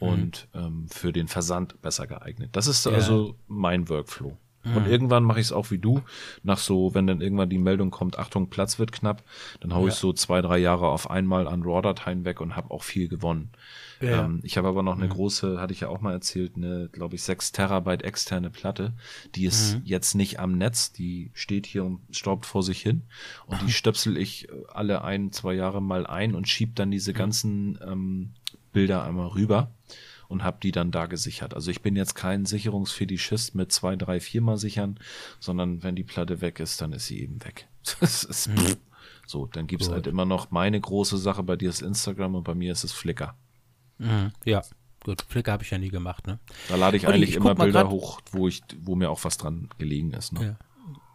mhm. 0.00 0.08
und 0.08 0.48
mhm. 0.54 0.60
ähm, 0.60 0.86
für 0.90 1.12
den 1.12 1.26
Versand 1.26 1.82
besser 1.82 2.06
geeignet. 2.06 2.50
Das 2.52 2.68
ist 2.68 2.86
ja. 2.86 2.92
also 2.92 3.34
mein 3.48 3.88
Workflow. 3.88 4.38
Und 4.64 4.86
mhm. 4.86 4.90
irgendwann 4.90 5.24
mache 5.24 5.40
ich 5.40 5.46
es 5.46 5.52
auch 5.52 5.70
wie 5.70 5.78
du. 5.78 6.02
Nach 6.42 6.58
so, 6.58 6.94
wenn 6.94 7.06
dann 7.06 7.20
irgendwann 7.20 7.50
die 7.50 7.58
Meldung 7.58 7.90
kommt, 7.90 8.18
Achtung, 8.18 8.48
Platz 8.48 8.78
wird 8.78 8.92
knapp, 8.92 9.24
dann 9.60 9.74
hau 9.74 9.82
ja. 9.82 9.88
ich 9.88 9.94
so 9.94 10.12
zwei, 10.12 10.40
drei 10.40 10.58
Jahre 10.58 10.88
auf 10.88 11.10
einmal 11.10 11.48
an 11.48 11.62
RAW-Dateien 11.62 12.24
weg 12.24 12.40
und 12.40 12.54
habe 12.54 12.70
auch 12.70 12.84
viel 12.84 13.08
gewonnen. 13.08 13.50
Ja. 14.00 14.24
Ähm, 14.24 14.40
ich 14.42 14.56
habe 14.56 14.68
aber 14.68 14.82
noch 14.82 14.96
eine 14.96 15.06
mhm. 15.06 15.10
große, 15.10 15.60
hatte 15.60 15.72
ich 15.72 15.80
ja 15.80 15.88
auch 15.88 16.00
mal 16.00 16.12
erzählt, 16.12 16.52
eine, 16.56 16.88
glaube 16.92 17.16
ich, 17.16 17.22
6 17.22 17.52
Terabyte 17.52 18.02
externe 18.02 18.50
Platte. 18.50 18.92
Die 19.34 19.46
ist 19.46 19.76
mhm. 19.76 19.82
jetzt 19.84 20.14
nicht 20.14 20.38
am 20.38 20.56
Netz, 20.56 20.92
die 20.92 21.30
steht 21.34 21.66
hier 21.66 21.84
und 21.84 22.00
staubt 22.10 22.46
vor 22.46 22.62
sich 22.62 22.80
hin. 22.80 23.02
Und 23.46 23.62
die 23.62 23.72
stöpsel 23.72 24.16
ich 24.16 24.48
alle 24.72 25.02
ein, 25.02 25.32
zwei 25.32 25.54
Jahre 25.54 25.82
mal 25.82 26.06
ein 26.06 26.34
und 26.34 26.48
schieb 26.48 26.76
dann 26.76 26.90
diese 26.90 27.12
mhm. 27.12 27.16
ganzen 27.16 27.78
ähm, 27.84 28.30
Bilder 28.72 29.04
einmal 29.04 29.28
rüber 29.28 29.72
und 30.32 30.42
habe 30.42 30.58
die 30.62 30.72
dann 30.72 30.90
da 30.90 31.06
gesichert. 31.06 31.54
Also 31.54 31.70
ich 31.70 31.82
bin 31.82 31.94
jetzt 31.94 32.14
kein 32.14 32.46
Sicherungsfetischist 32.46 33.54
mit 33.54 33.70
zwei, 33.70 33.94
drei, 33.96 34.18
viermal 34.18 34.56
sichern, 34.56 34.98
sondern 35.38 35.82
wenn 35.82 35.94
die 35.94 36.02
Platte 36.02 36.40
weg 36.40 36.58
ist, 36.58 36.80
dann 36.80 36.92
ist 36.92 37.06
sie 37.06 37.20
eben 37.20 37.44
weg. 37.44 37.68
Das 38.00 38.24
ist 38.24 38.48
mhm. 38.48 38.76
so, 39.26 39.46
dann 39.46 39.66
gibt's 39.66 39.86
Gut. 39.86 39.94
halt 39.94 40.06
immer 40.06 40.24
noch 40.24 40.50
meine 40.50 40.80
große 40.80 41.18
Sache, 41.18 41.42
bei 41.42 41.56
dir 41.56 41.68
ist 41.68 41.82
Instagram 41.82 42.36
und 42.36 42.44
bei 42.44 42.54
mir 42.54 42.72
ist 42.72 42.84
es 42.84 42.92
Flickr. 42.92 43.34
Mhm. 43.98 44.32
Ja, 44.44 44.62
gut, 45.04 45.24
Flickr 45.28 45.52
habe 45.52 45.64
ich 45.64 45.70
ja 45.70 45.78
nie 45.78 45.90
gemacht, 45.90 46.26
ne? 46.26 46.38
Da 46.68 46.76
lade 46.76 46.96
ich 46.96 47.06
Olli, 47.06 47.16
eigentlich 47.16 47.30
ich 47.30 47.36
immer 47.36 47.54
Bilder 47.54 47.90
hoch, 47.90 48.20
wo 48.30 48.48
ich, 48.48 48.62
wo 48.80 48.94
mir 48.94 49.10
auch 49.10 49.24
was 49.24 49.36
dran 49.36 49.68
gelegen 49.78 50.12
ist. 50.12 50.32
Ne? 50.32 50.44
Ja. 50.44 50.56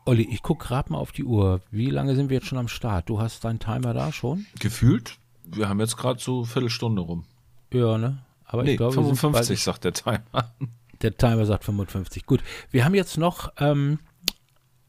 Olli, 0.06 0.28
ich 0.30 0.44
gucke 0.44 0.68
gerade 0.68 0.92
mal 0.92 1.00
auf 1.00 1.14
die 1.14 1.24
Uhr. 1.24 1.62
Wie 1.72 1.90
lange 1.90 2.16
sind 2.16 2.30
wir 2.30 2.36
jetzt 2.36 2.48
schon 2.48 2.58
am 2.58 2.68
Start? 2.68 3.10
Du 3.10 3.20
hast 3.20 3.44
deinen 3.44 3.60
Timer 3.60 3.94
da 3.94 4.12
schon? 4.12 4.46
Gefühlt. 4.60 5.18
Wir 5.44 5.70
haben 5.70 5.80
jetzt 5.80 5.98
gerade 5.98 6.20
so 6.20 6.44
Viertelstunde 6.44 7.02
rum. 7.02 7.26
Ja, 7.74 7.98
ne? 7.98 8.20
Aber 8.48 8.64
nee, 8.64 8.72
ich 8.72 8.78
glaube, 8.78 8.94
55 8.94 9.62
sagt 9.62 9.84
der 9.84 9.94
Timer. 9.94 10.22
Der 11.04 11.16
Timer 11.16 11.46
sagt 11.46 11.64
55. 11.64 12.26
Gut, 12.26 12.42
wir 12.72 12.84
haben 12.84 12.96
jetzt 12.96 13.20
noch 13.20 13.54
ähm, 13.60 14.00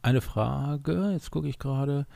eine 0.01 0.23
Frage. 0.23 1.11
Jetzt 1.13 1.31
gucke 1.31 1.49
ich 1.49 1.59
gerade. 1.59 2.07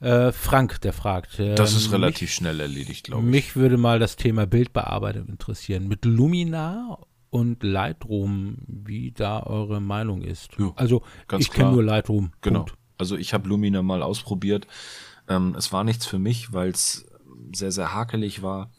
Äh, 0.00 0.32
Frank, 0.32 0.80
der 0.80 0.94
fragt. 0.94 1.38
Äh, 1.38 1.54
das 1.54 1.74
ist 1.74 1.92
relativ 1.92 2.28
mich, 2.28 2.34
schnell 2.34 2.60
erledigt, 2.60 3.04
glaube 3.04 3.22
ich. 3.24 3.30
Mich 3.30 3.56
würde 3.56 3.76
mal 3.76 3.98
das 3.98 4.16
Thema 4.16 4.46
Bildbearbeitung 4.46 5.26
interessieren. 5.26 5.86
Mit 5.86 6.06
Lumina 6.06 6.96
und 7.28 7.62
Lightroom, 7.62 8.56
wie 8.66 9.12
da 9.12 9.42
eure 9.42 9.82
Meinung 9.82 10.22
ist. 10.22 10.52
Jo, 10.56 10.72
also 10.76 11.02
ich 11.38 11.50
kenne 11.50 11.72
nur 11.72 11.84
Lightroom. 11.84 12.32
Genau. 12.40 12.60
Punkt. 12.60 12.78
Also 12.96 13.18
ich 13.18 13.34
habe 13.34 13.46
Lumina 13.50 13.82
mal 13.82 14.02
ausprobiert. 14.02 14.66
Ähm, 15.28 15.54
es 15.58 15.74
war 15.74 15.84
nichts 15.84 16.06
für 16.06 16.18
mich, 16.18 16.54
weil 16.54 16.70
es 16.70 17.04
sehr, 17.54 17.70
sehr 17.70 17.92
hakelig 17.92 18.42
war. 18.42 18.70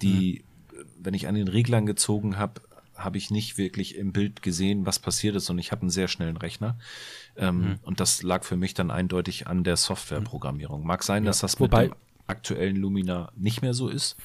Die 0.00 0.38
hm 0.38 0.53
wenn 0.98 1.14
ich 1.14 1.28
an 1.28 1.34
den 1.34 1.48
Reglern 1.48 1.86
gezogen 1.86 2.38
habe, 2.38 2.60
habe 2.96 3.18
ich 3.18 3.30
nicht 3.30 3.58
wirklich 3.58 3.96
im 3.96 4.12
Bild 4.12 4.42
gesehen, 4.42 4.86
was 4.86 4.98
passiert 4.98 5.34
ist 5.36 5.50
und 5.50 5.58
ich 5.58 5.72
habe 5.72 5.82
einen 5.82 5.90
sehr 5.90 6.08
schnellen 6.08 6.36
Rechner. 6.36 6.78
Ähm, 7.36 7.60
mhm. 7.60 7.78
Und 7.82 8.00
das 8.00 8.22
lag 8.22 8.44
für 8.44 8.56
mich 8.56 8.74
dann 8.74 8.90
eindeutig 8.90 9.46
an 9.46 9.64
der 9.64 9.76
Softwareprogrammierung. 9.76 10.86
Mag 10.86 11.02
sein, 11.02 11.24
ja, 11.24 11.28
dass 11.28 11.40
das 11.40 11.58
wobei, 11.58 11.84
mit 11.84 11.92
dem 11.92 11.96
aktuellen 12.26 12.76
Lumina 12.76 13.32
nicht 13.36 13.62
mehr 13.62 13.74
so 13.74 13.88
ist. 13.88 14.16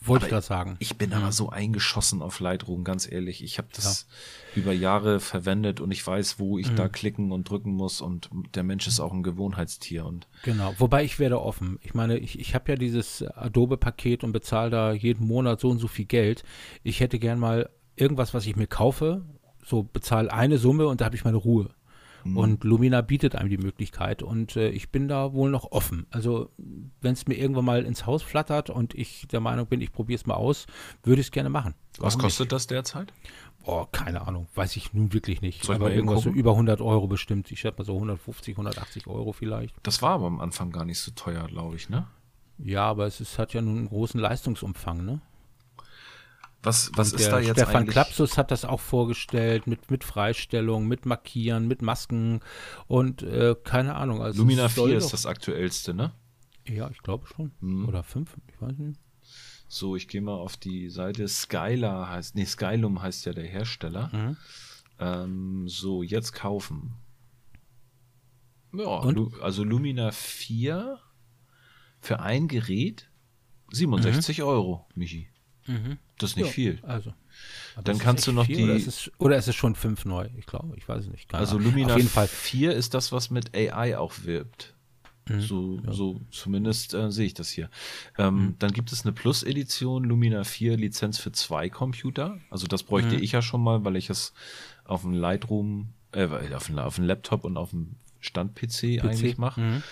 Wollte 0.00 0.26
ich 0.26 0.30
gerade 0.30 0.44
sagen. 0.44 0.76
Ich 0.78 0.96
bin 0.96 1.10
mhm. 1.10 1.16
aber 1.16 1.32
so 1.32 1.50
eingeschossen 1.50 2.22
auf 2.22 2.40
Lightroom, 2.40 2.84
ganz 2.84 3.10
ehrlich. 3.10 3.42
Ich 3.42 3.58
habe 3.58 3.68
das 3.74 4.06
ja. 4.54 4.62
über 4.62 4.72
Jahre 4.72 5.20
verwendet 5.20 5.80
und 5.80 5.90
ich 5.90 6.06
weiß, 6.06 6.38
wo 6.38 6.58
ich 6.58 6.70
mhm. 6.70 6.76
da 6.76 6.88
klicken 6.88 7.32
und 7.32 7.48
drücken 7.48 7.72
muss 7.72 8.00
und 8.00 8.28
der 8.54 8.62
Mensch 8.62 8.86
ist 8.86 9.00
auch 9.00 9.12
ein 9.12 9.22
Gewohnheitstier. 9.22 10.04
Und 10.04 10.26
genau, 10.42 10.74
wobei 10.78 11.04
ich 11.04 11.18
werde 11.18 11.40
offen. 11.40 11.78
Ich 11.82 11.94
meine, 11.94 12.18
ich, 12.18 12.38
ich 12.38 12.54
habe 12.54 12.72
ja 12.72 12.76
dieses 12.76 13.22
Adobe-Paket 13.22 14.24
und 14.24 14.32
bezahle 14.32 14.70
da 14.70 14.92
jeden 14.92 15.26
Monat 15.26 15.60
so 15.60 15.70
und 15.70 15.78
so 15.78 15.88
viel 15.88 16.06
Geld. 16.06 16.44
Ich 16.82 17.00
hätte 17.00 17.18
gern 17.18 17.38
mal 17.38 17.70
irgendwas, 17.96 18.34
was 18.34 18.46
ich 18.46 18.56
mir 18.56 18.66
kaufe, 18.66 19.24
so 19.64 19.82
bezahle 19.82 20.32
eine 20.32 20.58
Summe 20.58 20.86
und 20.86 21.00
da 21.00 21.06
habe 21.06 21.16
ich 21.16 21.24
meine 21.24 21.36
Ruhe. 21.36 21.70
Mhm. 22.24 22.36
Und 22.36 22.64
Lumina 22.64 23.00
bietet 23.02 23.36
einem 23.36 23.50
die 23.50 23.58
Möglichkeit 23.58 24.22
und 24.22 24.56
äh, 24.56 24.70
ich 24.70 24.90
bin 24.90 25.08
da 25.08 25.32
wohl 25.32 25.50
noch 25.50 25.70
offen. 25.72 26.06
Also 26.10 26.50
wenn 27.00 27.12
es 27.12 27.26
mir 27.26 27.34
irgendwann 27.34 27.64
mal 27.64 27.84
ins 27.84 28.06
Haus 28.06 28.22
flattert 28.22 28.70
und 28.70 28.94
ich 28.94 29.26
der 29.28 29.40
Meinung 29.40 29.66
bin, 29.66 29.80
ich 29.80 29.92
probiere 29.92 30.16
es 30.16 30.26
mal 30.26 30.34
aus, 30.34 30.66
würde 31.02 31.20
ich 31.20 31.28
es 31.28 31.30
gerne 31.30 31.50
machen. 31.50 31.74
Warum 31.96 32.06
Was 32.06 32.18
kostet 32.18 32.46
nicht? 32.46 32.52
das 32.52 32.66
derzeit? 32.66 33.12
Boah, 33.64 33.90
keine 33.90 34.26
Ahnung, 34.26 34.46
weiß 34.54 34.76
ich 34.76 34.92
nun 34.92 35.12
wirklich 35.12 35.40
nicht. 35.40 35.64
Soll 35.64 35.76
aber 35.76 35.92
irgendwas 35.92 36.22
so 36.22 36.30
über 36.30 36.50
100 36.52 36.80
Euro 36.80 37.06
bestimmt. 37.06 37.50
Ich 37.50 37.60
schätze 37.60 37.78
mal 37.78 37.84
so 37.84 37.94
150, 37.94 38.54
180 38.54 39.06
Euro 39.06 39.32
vielleicht. 39.32 39.74
Das 39.82 40.02
war 40.02 40.10
aber 40.12 40.26
am 40.26 40.40
Anfang 40.40 40.70
gar 40.70 40.84
nicht 40.84 40.98
so 40.98 41.12
teuer, 41.12 41.46
glaube 41.46 41.76
ich, 41.76 41.88
ne? 41.88 42.06
Ja, 42.58 42.84
aber 42.84 43.06
es 43.06 43.20
ist, 43.20 43.38
hat 43.38 43.52
ja 43.54 43.62
nun 43.62 43.78
einen 43.78 43.88
großen 43.88 44.20
Leistungsumfang, 44.20 45.04
ne? 45.04 45.20
Was, 46.64 46.90
was 46.94 47.12
ist 47.12 47.28
da 47.28 47.38
jetzt 47.38 47.58
Stefan 47.58 47.76
eigentlich? 47.76 47.92
Klapsus 47.92 48.38
hat 48.38 48.50
das 48.50 48.64
auch 48.64 48.80
vorgestellt 48.80 49.66
mit, 49.66 49.90
mit 49.90 50.04
Freistellung, 50.04 50.86
mit 50.88 51.06
Markieren, 51.06 51.68
mit 51.68 51.82
Masken 51.82 52.40
und 52.86 53.22
äh, 53.22 53.54
keine 53.62 53.94
Ahnung. 53.96 54.22
Also 54.22 54.40
Lumina 54.40 54.68
4 54.68 54.96
ist 54.96 55.12
das 55.12 55.26
aktuellste, 55.26 55.94
ne? 55.94 56.12
Ja, 56.66 56.88
ich 56.90 56.98
glaube 57.02 57.26
schon. 57.26 57.52
Hm. 57.60 57.88
Oder 57.88 58.02
5, 58.02 58.36
ich 58.48 58.60
weiß 58.60 58.78
nicht. 58.78 59.00
So, 59.68 59.96
ich 59.96 60.08
gehe 60.08 60.20
mal 60.20 60.34
auf 60.34 60.56
die 60.56 60.88
Seite. 60.88 61.26
Skylar 61.28 62.08
heißt, 62.08 62.34
nee, 62.36 62.44
Skylum 62.44 63.02
heißt 63.02 63.26
ja 63.26 63.32
der 63.32 63.46
Hersteller. 63.46 64.10
Mhm. 64.12 64.36
Ähm, 64.98 65.68
so, 65.68 66.02
jetzt 66.02 66.32
kaufen. 66.32 66.94
Ja, 68.72 69.02
Lu 69.04 69.30
also 69.40 69.64
Lumina 69.64 70.10
4 70.10 70.98
für 72.00 72.20
ein 72.20 72.48
Gerät 72.48 73.10
67 73.72 74.38
mhm. 74.38 74.44
Euro, 74.44 74.86
Michi. 74.94 75.28
Mhm. 75.66 75.98
Das 76.18 76.30
ist 76.30 76.36
nicht 76.36 76.46
ja, 76.46 76.52
viel. 76.52 76.78
Also. 76.82 77.12
Dann 77.82 77.98
kannst 77.98 78.26
du 78.26 78.32
noch 78.32 78.46
viel, 78.46 78.56
die. 78.56 78.64
Oder 78.64 78.74
ist, 78.74 78.86
es, 78.86 79.10
oder 79.18 79.36
ist 79.36 79.48
es 79.48 79.56
schon 79.56 79.74
fünf 79.74 80.04
neu? 80.04 80.28
Ich 80.36 80.46
glaube, 80.46 80.76
ich 80.76 80.88
weiß 80.88 81.04
es 81.04 81.10
nicht. 81.10 81.28
Keine 81.28 81.40
also 81.40 81.58
Lumina 81.58 81.94
Auf 81.94 81.96
jeden 81.96 82.08
Fall. 82.08 82.28
4 82.28 82.72
ist 82.72 82.94
das, 82.94 83.10
was 83.10 83.30
mit 83.30 83.54
AI 83.56 83.98
auch 83.98 84.12
wirbt. 84.22 84.74
Mhm, 85.28 85.40
so, 85.40 85.80
ja. 85.84 85.92
so 85.92 86.20
zumindest 86.30 86.94
äh, 86.94 87.10
sehe 87.10 87.26
ich 87.26 87.34
das 87.34 87.48
hier. 87.48 87.70
Ähm, 88.18 88.34
mhm. 88.34 88.54
Dann 88.58 88.72
gibt 88.72 88.92
es 88.92 89.04
eine 89.04 89.12
Plus-Edition 89.12 90.04
Lumina 90.04 90.44
4 90.44 90.76
Lizenz 90.76 91.18
für 91.18 91.32
zwei 91.32 91.68
Computer. 91.68 92.38
Also 92.50 92.66
das 92.66 92.82
bräuchte 92.82 93.16
mhm. 93.16 93.22
ich 93.22 93.32
ja 93.32 93.42
schon 93.42 93.62
mal, 93.62 93.84
weil 93.84 93.96
ich 93.96 94.10
es 94.10 94.34
auf 94.84 95.02
dem 95.02 95.14
Lightroom, 95.14 95.88
äh, 96.12 96.28
auf 96.54 96.66
dem, 96.66 96.78
auf 96.78 96.96
dem 96.96 97.04
Laptop 97.04 97.44
und 97.44 97.56
auf 97.56 97.70
dem 97.70 97.96
Stand-PC 98.20 99.02
eigentlich 99.02 99.38
mache. 99.38 99.82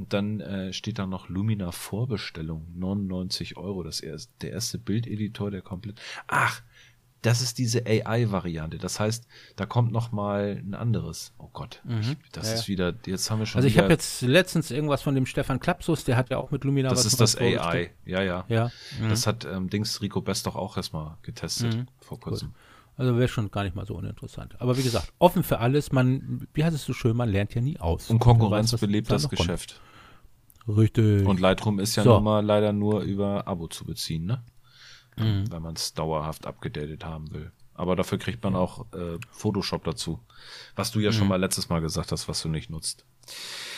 Und 0.00 0.14
dann 0.14 0.40
äh, 0.40 0.72
steht 0.72 0.98
da 0.98 1.06
noch 1.06 1.28
Lumina 1.28 1.72
Vorbestellung, 1.72 2.66
99 2.74 3.58
Euro. 3.58 3.82
Das 3.82 4.00
ist 4.00 4.30
der 4.40 4.52
erste 4.52 4.78
Bildeditor, 4.78 5.50
der 5.50 5.60
komplett. 5.60 6.00
Ach, 6.26 6.62
das 7.20 7.42
ist 7.42 7.58
diese 7.58 7.84
AI-Variante. 7.84 8.78
Das 8.78 8.98
heißt, 8.98 9.26
da 9.56 9.66
kommt 9.66 9.92
noch 9.92 10.10
mal 10.10 10.62
ein 10.64 10.72
anderes. 10.72 11.34
Oh 11.36 11.50
Gott, 11.52 11.82
mhm. 11.84 12.00
ich, 12.00 12.16
das 12.32 12.48
ja, 12.48 12.54
ist 12.54 12.68
wieder. 12.68 12.94
Jetzt 13.04 13.30
haben 13.30 13.40
wir 13.40 13.46
schon. 13.46 13.58
Also 13.58 13.68
ich 13.68 13.76
habe 13.76 13.90
jetzt 13.90 14.22
letztens 14.22 14.70
irgendwas 14.70 15.02
von 15.02 15.14
dem 15.14 15.26
Stefan 15.26 15.60
Klapsus, 15.60 16.04
der 16.04 16.16
hat 16.16 16.30
ja 16.30 16.38
auch 16.38 16.50
mit 16.50 16.64
Lumina. 16.64 16.88
Das 16.88 17.04
ist 17.04 17.20
das 17.20 17.36
AI. 17.36 17.90
Ja, 18.06 18.22
ja. 18.22 18.46
Ja. 18.48 18.70
Mhm. 18.98 19.10
Das 19.10 19.26
hat 19.26 19.44
ähm, 19.44 19.68
Dings 19.68 20.00
Rico 20.00 20.22
Best 20.22 20.46
doch 20.46 20.56
auch 20.56 20.78
erstmal 20.78 21.18
getestet 21.20 21.76
mhm. 21.76 21.86
vor 22.00 22.18
kurzem. 22.18 22.48
Gut. 22.48 22.56
Also 22.96 23.16
wäre 23.18 23.28
schon 23.28 23.50
gar 23.50 23.64
nicht 23.64 23.76
mal 23.76 23.86
so 23.86 23.96
uninteressant. 23.96 24.60
Aber 24.60 24.78
wie 24.78 24.82
gesagt, 24.82 25.12
offen 25.18 25.42
für 25.42 25.58
alles. 25.58 25.92
Man, 25.92 26.46
wie 26.54 26.64
heißt 26.64 26.74
es 26.74 26.84
so 26.84 26.94
schön, 26.94 27.16
man 27.16 27.28
lernt 27.28 27.54
ja 27.54 27.60
nie 27.60 27.78
aus. 27.78 28.08
Und 28.08 28.18
Konkurrenz 28.18 28.72
weiß, 28.72 28.80
belebt 28.80 29.10
das 29.10 29.28
Geschäft. 29.28 29.74
Kommt. 29.74 29.89
Richtig. 30.76 31.26
Und 31.26 31.40
Lightroom 31.40 31.78
ist 31.78 31.96
ja 31.96 32.02
so. 32.02 32.14
nun 32.14 32.24
mal 32.24 32.44
leider 32.44 32.72
nur 32.72 33.02
über 33.02 33.46
Abo 33.46 33.68
zu 33.68 33.84
beziehen, 33.84 34.26
ne? 34.26 34.42
Mhm. 35.16 35.50
Wenn 35.50 35.62
man 35.62 35.74
es 35.74 35.94
dauerhaft 35.94 36.46
abgedatet 36.46 37.04
haben 37.04 37.32
will. 37.32 37.52
Aber 37.74 37.96
dafür 37.96 38.18
kriegt 38.18 38.44
man 38.44 38.54
auch 38.54 38.86
äh, 38.92 39.18
Photoshop 39.30 39.84
dazu. 39.84 40.20
Was 40.76 40.90
du 40.90 41.00
ja 41.00 41.10
mhm. 41.10 41.14
schon 41.14 41.28
mal 41.28 41.40
letztes 41.40 41.68
Mal 41.68 41.80
gesagt 41.80 42.12
hast, 42.12 42.28
was 42.28 42.42
du 42.42 42.48
nicht 42.48 42.68
nutzt. 42.68 43.04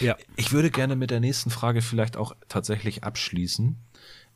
Ja. 0.00 0.16
Ich 0.36 0.52
würde 0.52 0.70
gerne 0.70 0.96
mit 0.96 1.10
der 1.10 1.20
nächsten 1.20 1.50
Frage 1.50 1.82
vielleicht 1.82 2.16
auch 2.16 2.34
tatsächlich 2.48 3.04
abschließen. 3.04 3.76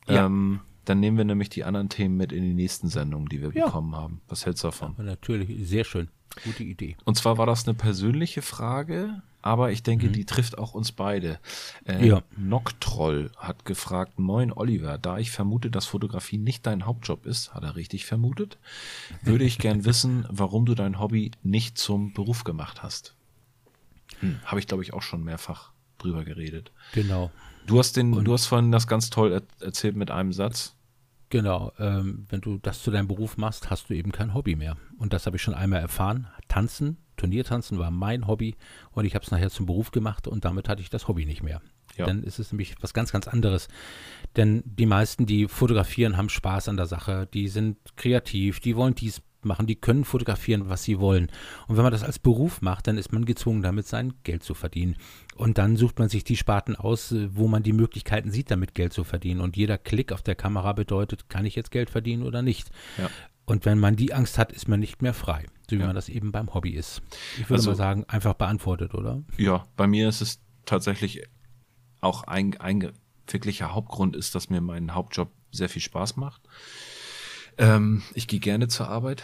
Ja. 0.07 0.25
Ähm, 0.25 0.61
dann 0.85 1.01
nehmen 1.01 1.17
wir 1.17 1.25
nämlich 1.25 1.49
die 1.49 1.65
anderen 1.65 1.89
Themen 1.89 2.15
mit 2.15 2.31
in 2.31 2.43
die 2.43 2.53
nächsten 2.53 2.87
Sendungen, 2.87 3.27
die 3.27 3.41
wir 3.41 3.51
ja. 3.53 3.65
bekommen 3.65 3.95
haben. 3.95 4.21
Was 4.29 4.45
hältst 4.45 4.63
du 4.63 4.69
davon? 4.69 4.95
Ja, 4.97 5.03
natürlich, 5.03 5.67
sehr 5.67 5.83
schön. 5.83 6.07
Gute 6.45 6.63
Idee. 6.63 6.95
Und 7.03 7.17
zwar 7.17 7.37
war 7.37 7.45
das 7.45 7.67
eine 7.67 7.73
persönliche 7.73 8.41
Frage, 8.41 9.21
aber 9.47 9.71
ich 9.71 9.81
denke, 9.81 10.07
mhm. 10.07 10.13
die 10.13 10.25
trifft 10.25 10.57
auch 10.57 10.73
uns 10.73 10.91
beide. 10.91 11.39
Äh, 11.85 12.05
ja. 12.05 12.21
Noctroll 12.35 13.31
hat 13.37 13.63
gefragt, 13.63 14.19
moin 14.19 14.51
Oliver, 14.51 14.97
da 14.97 15.17
ich 15.17 15.31
vermute, 15.31 15.71
dass 15.71 15.85
Fotografie 15.85 16.37
nicht 16.37 16.65
dein 16.65 16.85
Hauptjob 16.85 17.25
ist, 17.25 17.53
hat 17.53 17.63
er 17.63 17.77
richtig 17.77 18.05
vermutet, 18.05 18.57
würde 19.21 19.45
ich 19.45 19.57
gern 19.57 19.85
wissen, 19.85 20.25
warum 20.29 20.65
du 20.65 20.75
dein 20.75 20.99
Hobby 20.99 21.31
nicht 21.43 21.77
zum 21.77 22.13
Beruf 22.13 22.43
gemacht 22.43 22.83
hast. 22.83 23.15
Hm, 24.19 24.39
Habe 24.43 24.59
ich, 24.59 24.67
glaube 24.67 24.83
ich, 24.83 24.93
auch 24.93 25.01
schon 25.01 25.23
mehrfach 25.23 25.71
drüber 25.97 26.25
geredet. 26.25 26.71
Genau. 26.93 27.31
Du 27.65 27.79
hast 27.79 27.95
den, 27.95 28.13
und 28.13 28.25
du 28.25 28.33
hast 28.33 28.47
vorhin 28.47 28.71
das 28.71 28.87
ganz 28.87 29.09
toll 29.09 29.31
er 29.31 29.65
erzählt 29.65 29.95
mit 29.95 30.11
einem 30.11 30.33
Satz. 30.33 30.75
Genau, 31.29 31.71
ähm, 31.79 32.25
wenn 32.29 32.41
du 32.41 32.57
das 32.57 32.83
zu 32.83 32.91
deinem 32.91 33.07
Beruf 33.07 33.37
machst, 33.37 33.69
hast 33.69 33.89
du 33.89 33.93
eben 33.93 34.11
kein 34.11 34.33
Hobby 34.33 34.55
mehr. 34.55 34.77
Und 34.97 35.13
das 35.13 35.25
habe 35.25 35.37
ich 35.37 35.41
schon 35.41 35.53
einmal 35.53 35.81
erfahren. 35.81 36.27
Tanzen, 36.47 36.97
Turniertanzen 37.17 37.79
war 37.79 37.91
mein 37.91 38.27
Hobby 38.27 38.55
und 38.91 39.05
ich 39.05 39.15
habe 39.15 39.25
es 39.25 39.31
nachher 39.31 39.49
zum 39.49 39.65
Beruf 39.65 39.91
gemacht 39.91 40.27
und 40.27 40.45
damit 40.45 40.69
hatte 40.69 40.81
ich 40.81 40.89
das 40.89 41.07
Hobby 41.07 41.25
nicht 41.25 41.43
mehr. 41.43 41.61
Ja. 41.97 42.05
Dann 42.05 42.23
ist 42.23 42.39
es 42.39 42.51
nämlich 42.51 42.75
was 42.81 42.93
ganz, 42.93 43.11
ganz 43.11 43.27
anderes. 43.27 43.67
Denn 44.35 44.63
die 44.65 44.85
meisten, 44.85 45.25
die 45.25 45.47
fotografieren, 45.47 46.17
haben 46.17 46.29
Spaß 46.29 46.69
an 46.69 46.77
der 46.77 46.85
Sache, 46.85 47.27
die 47.33 47.47
sind 47.47 47.77
kreativ, 47.95 48.59
die 48.59 48.75
wollen 48.75 48.95
dies 48.95 49.21
machen, 49.43 49.67
die 49.67 49.75
können 49.75 50.03
fotografieren, 50.03 50.69
was 50.69 50.83
sie 50.83 50.99
wollen. 50.99 51.29
Und 51.67 51.77
wenn 51.77 51.83
man 51.83 51.91
das 51.91 52.03
als 52.03 52.19
Beruf 52.19 52.61
macht, 52.61 52.87
dann 52.87 52.97
ist 52.97 53.13
man 53.13 53.25
gezwungen, 53.25 53.61
damit 53.61 53.87
sein 53.87 54.13
Geld 54.23 54.43
zu 54.43 54.53
verdienen. 54.53 54.95
Und 55.35 55.57
dann 55.57 55.77
sucht 55.77 55.99
man 55.99 56.09
sich 56.09 56.23
die 56.23 56.35
Sparten 56.35 56.75
aus, 56.75 57.13
wo 57.29 57.47
man 57.47 57.63
die 57.63 57.73
Möglichkeiten 57.73 58.31
sieht, 58.31 58.51
damit 58.51 58.75
Geld 58.75 58.93
zu 58.93 59.03
verdienen. 59.03 59.41
Und 59.41 59.57
jeder 59.57 59.77
Klick 59.77 60.11
auf 60.11 60.21
der 60.21 60.35
Kamera 60.35 60.73
bedeutet, 60.73 61.29
kann 61.29 61.45
ich 61.45 61.55
jetzt 61.55 61.71
Geld 61.71 61.89
verdienen 61.89 62.23
oder 62.23 62.41
nicht. 62.41 62.69
Ja. 62.97 63.09
Und 63.47 63.65
wenn 63.65 63.79
man 63.79 63.95
die 63.95 64.13
Angst 64.13 64.37
hat, 64.37 64.51
ist 64.51 64.67
man 64.67 64.81
nicht 64.81 65.01
mehr 65.01 65.13
frei, 65.13 65.45
so 65.69 65.77
wie 65.77 65.79
ja. 65.79 65.87
man 65.87 65.95
das 65.95 66.09
eben 66.09 66.33
beim 66.33 66.53
Hobby 66.53 66.71
ist. 66.71 67.01
Ich 67.37 67.49
würde 67.49 67.55
also, 67.55 67.71
mal 67.71 67.77
sagen, 67.77 68.03
einfach 68.09 68.33
beantwortet, 68.33 68.93
oder? 68.93 69.23
Ja, 69.37 69.65
bei 69.77 69.87
mir 69.87 70.09
ist 70.09 70.19
es 70.19 70.41
tatsächlich 70.65 71.23
auch 72.01 72.23
ein, 72.23 72.59
ein 72.59 72.91
wirklicher 73.25 73.73
Hauptgrund 73.73 74.17
ist, 74.17 74.35
dass 74.35 74.49
mir 74.49 74.59
mein 74.59 74.93
Hauptjob 74.93 75.31
sehr 75.51 75.69
viel 75.69 75.81
Spaß 75.81 76.17
macht. 76.17 76.41
Ähm, 77.57 78.03
ich 78.13 78.27
gehe 78.27 78.41
gerne 78.41 78.67
zur 78.67 78.89
Arbeit. 78.89 79.23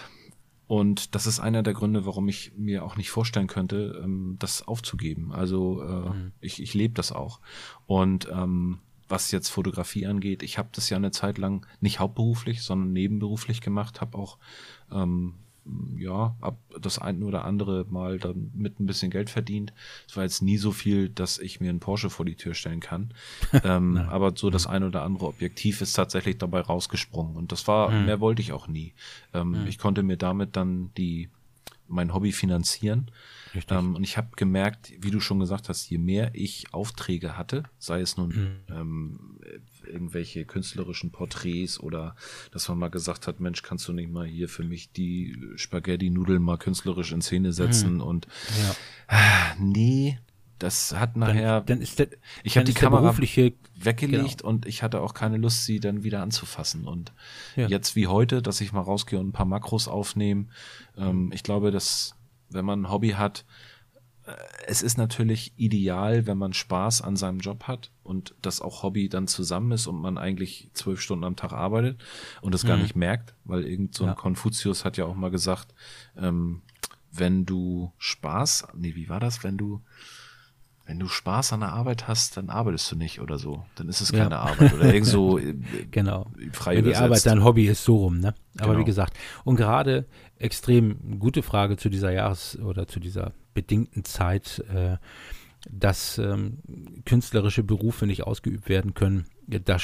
Und 0.67 1.13
das 1.15 1.27
ist 1.27 1.41
einer 1.41 1.61
der 1.61 1.73
Gründe, 1.73 2.05
warum 2.05 2.29
ich 2.29 2.53
mir 2.55 2.85
auch 2.85 2.95
nicht 2.95 3.11
vorstellen 3.11 3.47
könnte, 3.47 4.01
ähm, 4.01 4.37
das 4.39 4.65
aufzugeben. 4.65 5.33
Also 5.33 5.81
äh, 5.81 6.09
mhm. 6.09 6.31
ich, 6.39 6.61
ich 6.61 6.73
lebe 6.73 6.93
das 6.93 7.11
auch. 7.11 7.41
Und 7.87 8.29
ähm, 8.31 8.79
was 9.07 9.31
jetzt 9.31 9.49
Fotografie 9.49 10.05
angeht, 10.05 10.43
ich 10.43 10.57
habe 10.57 10.69
das 10.71 10.89
ja 10.89 10.97
eine 10.97 11.11
Zeit 11.11 11.37
lang 11.37 11.65
nicht 11.81 11.99
hauptberuflich, 11.99 12.61
sondern 12.61 12.93
nebenberuflich 12.93 13.61
gemacht, 13.61 14.01
habe 14.01 14.17
auch 14.17 14.37
ähm, 14.91 15.35
ja, 15.97 16.35
ab 16.41 16.57
das 16.79 16.99
ein 16.99 17.23
oder 17.23 17.45
andere 17.45 17.85
Mal 17.89 18.19
dann 18.19 18.51
mit 18.53 18.79
ein 18.79 18.85
bisschen 18.85 19.11
Geld 19.11 19.29
verdient. 19.29 19.73
Es 20.07 20.17
war 20.17 20.23
jetzt 20.23 20.41
nie 20.41 20.57
so 20.57 20.71
viel, 20.71 21.09
dass 21.09 21.39
ich 21.39 21.61
mir 21.61 21.69
einen 21.69 21.79
Porsche 21.79 22.09
vor 22.09 22.25
die 22.25 22.35
Tür 22.35 22.53
stellen 22.53 22.79
kann. 22.79 23.13
ähm, 23.63 23.97
aber 23.97 24.33
so 24.35 24.49
das 24.49 24.67
ein 24.67 24.83
oder 24.83 25.03
andere 25.03 25.27
Objektiv 25.27 25.81
ist 25.81 25.93
tatsächlich 25.93 26.37
dabei 26.37 26.61
rausgesprungen. 26.61 27.35
Und 27.35 27.51
das 27.51 27.67
war, 27.67 27.91
mhm. 27.91 28.05
mehr 28.05 28.19
wollte 28.19 28.41
ich 28.41 28.51
auch 28.51 28.67
nie. 28.67 28.93
Ähm, 29.33 29.51
mhm. 29.61 29.67
Ich 29.67 29.77
konnte 29.77 30.03
mir 30.03 30.17
damit 30.17 30.55
dann 30.57 30.91
die, 30.97 31.29
mein 31.87 32.13
Hobby 32.13 32.31
finanzieren. 32.31 33.09
Ähm, 33.69 33.95
und 33.95 34.03
ich 34.03 34.17
habe 34.17 34.29
gemerkt, 34.35 34.93
wie 34.99 35.11
du 35.11 35.19
schon 35.19 35.39
gesagt 35.39 35.69
hast, 35.69 35.89
je 35.89 35.97
mehr 35.97 36.31
ich 36.33 36.73
Aufträge 36.73 37.37
hatte, 37.37 37.63
sei 37.77 38.01
es 38.01 38.17
nun 38.17 38.29
mhm. 38.29 38.75
ähm, 38.75 39.19
irgendwelche 39.85 40.45
künstlerischen 40.45 41.11
Porträts 41.11 41.79
oder 41.79 42.15
dass 42.51 42.67
man 42.69 42.79
mal 42.79 42.89
gesagt 42.89 43.27
hat, 43.27 43.39
Mensch, 43.39 43.61
kannst 43.61 43.87
du 43.87 43.93
nicht 43.93 44.11
mal 44.11 44.25
hier 44.25 44.49
für 44.49 44.63
mich 44.63 44.91
die 44.91 45.37
Spaghetti-Nudeln 45.55 46.41
mal 46.41 46.57
künstlerisch 46.57 47.11
in 47.11 47.21
Szene 47.21 47.53
setzen 47.53 47.95
mhm. 47.95 48.01
und 48.01 48.27
ja. 48.61 48.75
ah, 49.07 49.55
nee, 49.59 50.17
das 50.59 50.95
hat 50.95 51.17
nachher. 51.17 51.59
Dann, 51.61 51.65
dann 51.65 51.81
ist 51.81 51.99
der, 51.99 52.07
ich 52.43 52.57
habe 52.57 52.65
die 52.65 52.73
Kamera 52.73 53.15
weggelegt 53.17 54.39
genau. 54.39 54.49
und 54.49 54.65
ich 54.65 54.81
hatte 54.81 55.01
auch 55.01 55.13
keine 55.13 55.37
Lust, 55.37 55.65
sie 55.65 55.79
dann 55.79 56.03
wieder 56.03 56.21
anzufassen. 56.21 56.87
Und 56.87 57.11
ja. 57.55 57.67
jetzt 57.67 57.95
wie 57.95 58.07
heute, 58.07 58.41
dass 58.41 58.61
ich 58.61 58.71
mal 58.71 58.81
rausgehe 58.81 59.19
und 59.19 59.29
ein 59.29 59.33
paar 59.33 59.45
Makros 59.45 59.87
aufnehme. 59.87 60.45
Ähm, 60.97 61.31
ich 61.33 61.43
glaube, 61.43 61.71
dass 61.71 62.15
wenn 62.53 62.65
man 62.65 62.83
ein 62.83 62.91
Hobby 62.91 63.09
hat, 63.11 63.45
äh, 64.25 64.33
es 64.67 64.81
ist 64.81 64.97
natürlich 64.97 65.53
ideal, 65.57 66.25
wenn 66.27 66.37
man 66.37 66.53
Spaß 66.53 67.01
an 67.01 67.15
seinem 67.15 67.39
Job 67.39 67.63
hat 67.63 67.91
und 68.03 68.35
das 68.41 68.61
auch 68.61 68.83
Hobby 68.83 69.09
dann 69.09 69.27
zusammen 69.27 69.71
ist 69.71 69.87
und 69.87 70.01
man 70.01 70.17
eigentlich 70.17 70.69
zwölf 70.73 71.01
Stunden 71.01 71.25
am 71.25 71.35
Tag 71.35 71.53
arbeitet 71.53 72.01
und 72.41 72.53
das 72.53 72.63
mhm. 72.63 72.67
gar 72.67 72.77
nicht 72.77 72.95
merkt, 72.95 73.35
weil 73.43 73.65
irgend 73.65 73.95
so 73.95 74.05
ein 74.05 74.11
ja. 74.11 74.15
Konfuzius 74.15 74.85
hat 74.85 74.97
ja 74.97 75.05
auch 75.05 75.15
mal 75.15 75.31
gesagt, 75.31 75.73
ähm, 76.17 76.61
wenn 77.11 77.45
du 77.45 77.93
Spaß, 77.97 78.67
nee, 78.73 78.95
wie 78.95 79.07
war 79.09 79.19
das, 79.19 79.43
wenn 79.43 79.57
du 79.57 79.81
wenn 80.85 80.99
du 80.99 81.07
Spaß 81.07 81.53
an 81.53 81.61
der 81.61 81.71
Arbeit 81.71 82.07
hast, 82.07 82.35
dann 82.35 82.49
arbeitest 82.49 82.91
du 82.91 82.95
nicht 82.97 83.21
oder 83.21 83.37
so. 83.37 83.65
Dann 83.75 83.87
ist 83.87 84.01
es 84.01 84.11
keine 84.11 84.31
ja. 84.31 84.39
Arbeit 84.41 84.73
oder 84.73 84.93
irgend 84.93 85.07
so 85.07 85.37
äh, 85.39 85.55
genau. 85.91 86.31
frei 86.51 86.77
Wenn 86.77 86.85
die 86.85 86.95
Arbeit 86.95 87.25
dein 87.25 87.43
Hobby 87.43 87.67
ist, 87.67 87.83
so 87.85 87.97
rum, 87.97 88.19
ne? 88.19 88.33
Aber 88.57 88.73
genau. 88.73 88.79
wie 88.79 88.85
gesagt, 88.85 89.17
und 89.45 89.55
gerade 89.55 90.05
extrem 90.37 91.19
gute 91.19 91.41
Frage 91.41 91.77
zu 91.77 91.89
dieser 91.89 92.11
Jahres- 92.11 92.59
oder 92.59 92.87
zu 92.87 92.99
dieser 92.99 93.31
bedingten 93.53 94.03
Zeit, 94.03 94.63
äh, 94.73 94.97
dass 95.69 96.17
ähm, 96.17 96.57
künstlerische 97.05 97.63
Berufe 97.63 98.05
nicht 98.05 98.23
ausgeübt 98.23 98.67
werden 98.67 98.93
können 98.93 99.25
da, 99.47 99.77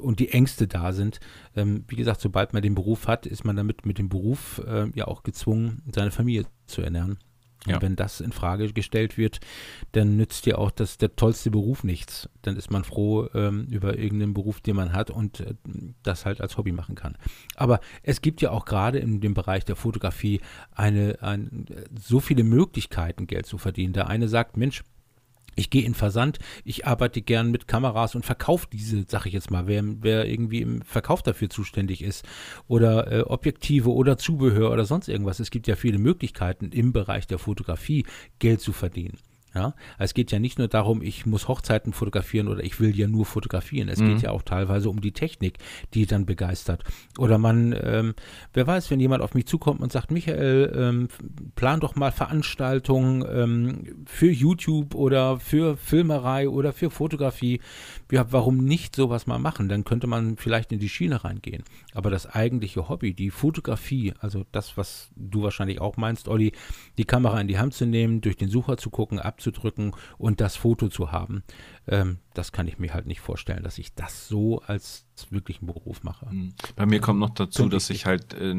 und 0.00 0.20
die 0.20 0.30
Ängste 0.30 0.66
da 0.66 0.92
sind. 0.92 1.20
Ähm, 1.54 1.84
wie 1.88 1.96
gesagt, 1.96 2.20
sobald 2.20 2.52
man 2.52 2.62
den 2.62 2.74
Beruf 2.74 3.08
hat, 3.08 3.26
ist 3.26 3.44
man 3.44 3.56
damit 3.56 3.86
mit 3.86 3.98
dem 3.98 4.08
Beruf 4.08 4.62
äh, 4.66 4.88
ja 4.94 5.06
auch 5.06 5.22
gezwungen, 5.22 5.82
seine 5.94 6.10
Familie 6.10 6.46
zu 6.66 6.82
ernähren. 6.82 7.18
Ja. 7.66 7.76
Und 7.76 7.82
wenn 7.82 7.96
das 7.96 8.20
in 8.20 8.32
Frage 8.32 8.72
gestellt 8.72 9.16
wird, 9.16 9.40
dann 9.92 10.16
nützt 10.16 10.46
ja 10.46 10.56
auch 10.56 10.70
das, 10.70 10.98
der 10.98 11.14
tollste 11.14 11.50
Beruf 11.50 11.84
nichts. 11.84 12.28
Dann 12.42 12.56
ist 12.56 12.70
man 12.70 12.84
froh 12.84 13.28
ähm, 13.34 13.66
über 13.70 13.98
irgendeinen 13.98 14.34
Beruf, 14.34 14.60
den 14.60 14.76
man 14.76 14.92
hat 14.92 15.10
und 15.10 15.40
äh, 15.40 15.54
das 16.02 16.26
halt 16.26 16.40
als 16.40 16.56
Hobby 16.56 16.72
machen 16.72 16.94
kann. 16.94 17.16
Aber 17.54 17.80
es 18.02 18.20
gibt 18.20 18.42
ja 18.42 18.50
auch 18.50 18.64
gerade 18.64 18.98
in 18.98 19.20
dem 19.20 19.34
Bereich 19.34 19.64
der 19.64 19.76
Fotografie 19.76 20.40
eine, 20.72 21.18
ein, 21.22 21.66
so 21.98 22.20
viele 22.20 22.42
Möglichkeiten, 22.42 23.26
Geld 23.26 23.46
zu 23.46 23.58
verdienen. 23.58 23.92
Der 23.92 24.08
eine 24.08 24.28
sagt, 24.28 24.56
Mensch, 24.56 24.82
ich 25.54 25.70
gehe 25.70 25.84
in 25.84 25.94
Versand, 25.94 26.38
ich 26.64 26.86
arbeite 26.86 27.22
gern 27.22 27.50
mit 27.50 27.68
Kameras 27.68 28.14
und 28.14 28.24
verkaufe 28.24 28.66
diese, 28.72 29.04
sag 29.08 29.26
ich 29.26 29.32
jetzt 29.32 29.50
mal, 29.50 29.66
wer, 29.66 29.82
wer 30.00 30.26
irgendwie 30.26 30.62
im 30.62 30.82
Verkauf 30.82 31.22
dafür 31.22 31.50
zuständig 31.50 32.02
ist 32.02 32.24
oder 32.68 33.10
äh, 33.10 33.20
Objektive 33.22 33.90
oder 33.92 34.16
Zubehör 34.18 34.70
oder 34.70 34.84
sonst 34.84 35.08
irgendwas. 35.08 35.40
Es 35.40 35.50
gibt 35.50 35.66
ja 35.66 35.76
viele 35.76 35.98
Möglichkeiten 35.98 36.70
im 36.70 36.92
Bereich 36.92 37.26
der 37.26 37.38
Fotografie 37.38 38.06
Geld 38.38 38.60
zu 38.60 38.72
verdienen. 38.72 39.18
Ja, 39.54 39.74
es 39.98 40.14
geht 40.14 40.32
ja 40.32 40.38
nicht 40.38 40.58
nur 40.58 40.68
darum, 40.68 41.02
ich 41.02 41.26
muss 41.26 41.46
Hochzeiten 41.46 41.92
fotografieren 41.92 42.48
oder 42.48 42.64
ich 42.64 42.80
will 42.80 42.96
ja 42.98 43.06
nur 43.06 43.26
fotografieren. 43.26 43.88
Es 43.88 43.98
mhm. 43.98 44.08
geht 44.08 44.22
ja 44.22 44.30
auch 44.30 44.42
teilweise 44.42 44.88
um 44.88 45.02
die 45.02 45.12
Technik, 45.12 45.58
die 45.92 46.06
dann 46.06 46.24
begeistert. 46.24 46.84
Oder 47.18 47.36
man, 47.36 47.74
ähm, 47.82 48.14
wer 48.54 48.66
weiß, 48.66 48.90
wenn 48.90 48.98
jemand 48.98 49.22
auf 49.22 49.34
mich 49.34 49.46
zukommt 49.46 49.80
und 49.80 49.92
sagt, 49.92 50.10
Michael, 50.10 50.72
ähm, 50.74 51.08
plan 51.54 51.80
doch 51.80 51.96
mal 51.96 52.12
Veranstaltungen 52.12 53.24
ähm, 53.30 54.04
für 54.06 54.30
YouTube 54.30 54.94
oder 54.94 55.38
für 55.38 55.76
Filmerei 55.76 56.48
oder 56.48 56.72
für 56.72 56.90
Fotografie. 56.90 57.60
Ja, 58.10 58.32
warum 58.32 58.64
nicht 58.64 58.96
sowas 58.96 59.26
mal 59.26 59.38
machen? 59.38 59.68
Dann 59.68 59.84
könnte 59.84 60.06
man 60.06 60.38
vielleicht 60.38 60.72
in 60.72 60.78
die 60.78 60.88
Schiene 60.88 61.24
reingehen. 61.24 61.64
Aber 61.92 62.08
das 62.08 62.26
eigentliche 62.26 62.88
Hobby, 62.88 63.12
die 63.12 63.30
Fotografie, 63.30 64.14
also 64.20 64.44
das, 64.50 64.78
was 64.78 65.10
du 65.16 65.42
wahrscheinlich 65.42 65.80
auch 65.80 65.98
meinst, 65.98 66.28
Olli, 66.28 66.52
die 66.96 67.04
Kamera 67.04 67.38
in 67.40 67.48
die 67.48 67.58
Hand 67.58 67.74
zu 67.74 67.84
nehmen, 67.84 68.22
durch 68.22 68.36
den 68.36 68.48
Sucher 68.48 68.78
zu 68.78 68.88
gucken, 68.88 69.18
ab 69.42 69.52
abzudrücken 69.52 69.92
und 70.18 70.40
das 70.40 70.56
Foto 70.56 70.88
zu 70.88 71.12
haben. 71.12 71.42
Ähm, 71.88 72.18
das 72.34 72.52
kann 72.52 72.68
ich 72.68 72.78
mir 72.78 72.94
halt 72.94 73.06
nicht 73.06 73.20
vorstellen, 73.20 73.62
dass 73.62 73.78
ich 73.78 73.94
das 73.94 74.28
so 74.28 74.60
als 74.60 75.06
wirklichen 75.30 75.66
Beruf 75.66 76.02
mache. 76.02 76.28
Hm. 76.28 76.54
Bei 76.74 76.86
mir 76.86 77.00
kommt 77.00 77.20
noch 77.20 77.30
dazu, 77.30 77.68
dass 77.68 77.90
ich 77.90 78.06
halt 78.06 78.34
äh, 78.34 78.54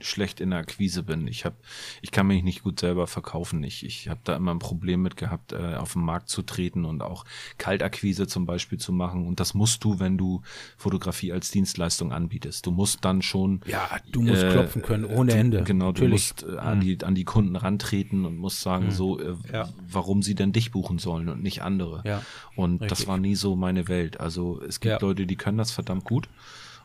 schlecht 0.00 0.40
in 0.40 0.50
der 0.50 0.60
Akquise 0.60 1.02
bin. 1.02 1.26
Ich 1.28 1.44
habe, 1.44 1.56
ich 2.02 2.10
kann 2.10 2.26
mich 2.26 2.42
nicht 2.42 2.62
gut 2.62 2.80
selber 2.80 3.06
verkaufen. 3.06 3.62
Ich, 3.62 3.84
ich 3.84 4.08
habe 4.08 4.20
da 4.24 4.34
immer 4.34 4.52
ein 4.52 4.58
Problem 4.58 5.02
mit 5.02 5.16
gehabt, 5.16 5.52
äh, 5.52 5.74
auf 5.74 5.92
den 5.92 6.02
Markt 6.02 6.28
zu 6.28 6.42
treten 6.42 6.84
und 6.84 7.02
auch 7.02 7.24
Kaltakquise 7.58 8.26
zum 8.26 8.46
Beispiel 8.46 8.78
zu 8.78 8.92
machen. 8.92 9.26
Und 9.26 9.40
das 9.40 9.54
musst 9.54 9.84
du, 9.84 10.00
wenn 10.00 10.18
du 10.18 10.42
Fotografie 10.76 11.32
als 11.32 11.50
Dienstleistung 11.50 12.12
anbietest. 12.12 12.66
Du 12.66 12.70
musst 12.70 13.04
dann 13.04 13.22
schon. 13.22 13.60
Ja, 13.66 13.88
du 14.10 14.22
musst 14.22 14.42
äh, 14.42 14.50
klopfen 14.50 14.82
können 14.82 15.04
ohne 15.04 15.32
Ende. 15.32 15.62
Genau, 15.62 15.86
Natürlich. 15.86 16.34
du 16.34 16.46
musst 16.46 16.56
äh, 16.56 16.58
an 16.58 16.80
hm. 16.80 16.80
die 16.80 17.04
an 17.04 17.14
die 17.14 17.24
Kunden 17.24 17.56
rantreten 17.56 18.24
und 18.24 18.36
musst 18.36 18.60
sagen, 18.62 18.86
mhm. 18.86 18.90
so, 18.90 19.20
äh, 19.20 19.34
ja. 19.52 19.68
warum 19.88 20.22
sie 20.22 20.34
denn 20.34 20.52
dich 20.52 20.70
buchen 20.70 20.98
sollen 20.98 21.28
und 21.28 21.42
nicht 21.42 21.62
andere. 21.62 22.02
Ja. 22.04 22.22
Und 22.60 22.82
Richtig. 22.82 22.88
das 22.88 23.06
war 23.06 23.16
nie 23.16 23.34
so 23.34 23.56
meine 23.56 23.88
Welt. 23.88 24.20
Also 24.20 24.60
es 24.60 24.80
gibt 24.80 24.92
ja. 24.92 24.98
Leute, 25.00 25.26
die 25.26 25.36
können 25.36 25.56
das 25.56 25.70
verdammt 25.70 26.04
gut. 26.04 26.28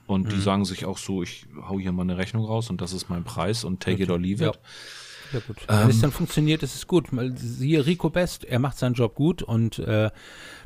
Und 0.08 0.28
mhm. 0.28 0.30
die 0.30 0.40
sagen 0.40 0.66
sich 0.66 0.86
auch 0.86 0.98
so, 0.98 1.22
ich 1.22 1.48
hau 1.68 1.80
hier 1.80 1.92
mal 1.92 2.04
eine 2.04 2.18
Rechnung 2.18 2.46
raus 2.46 2.70
und 2.70 2.80
das 2.80 2.94
ist 2.94 3.10
mein 3.10 3.24
Preis 3.24 3.64
und 3.64 3.82
take 3.82 3.96
okay. 3.96 4.04
it 4.04 4.10
or 4.10 4.20
leave 4.20 4.46
it. 4.46 4.54
Ja. 4.54 5.40
ja 5.40 5.40
gut. 5.46 5.58
Ähm, 5.68 5.80
Wenn 5.82 5.90
es 5.90 6.02
dann 6.02 6.12
funktioniert, 6.12 6.64
ist 6.64 6.76
es 6.76 6.88
gut. 6.88 7.08
Siehe 7.36 7.86
Rico 7.86 8.10
Best, 8.10 8.46
er 8.46 8.60
macht 8.60 8.78
seinen 8.78 8.94
Job 8.94 9.16
gut 9.16 9.42
und 9.42 9.80
äh, 9.80 10.12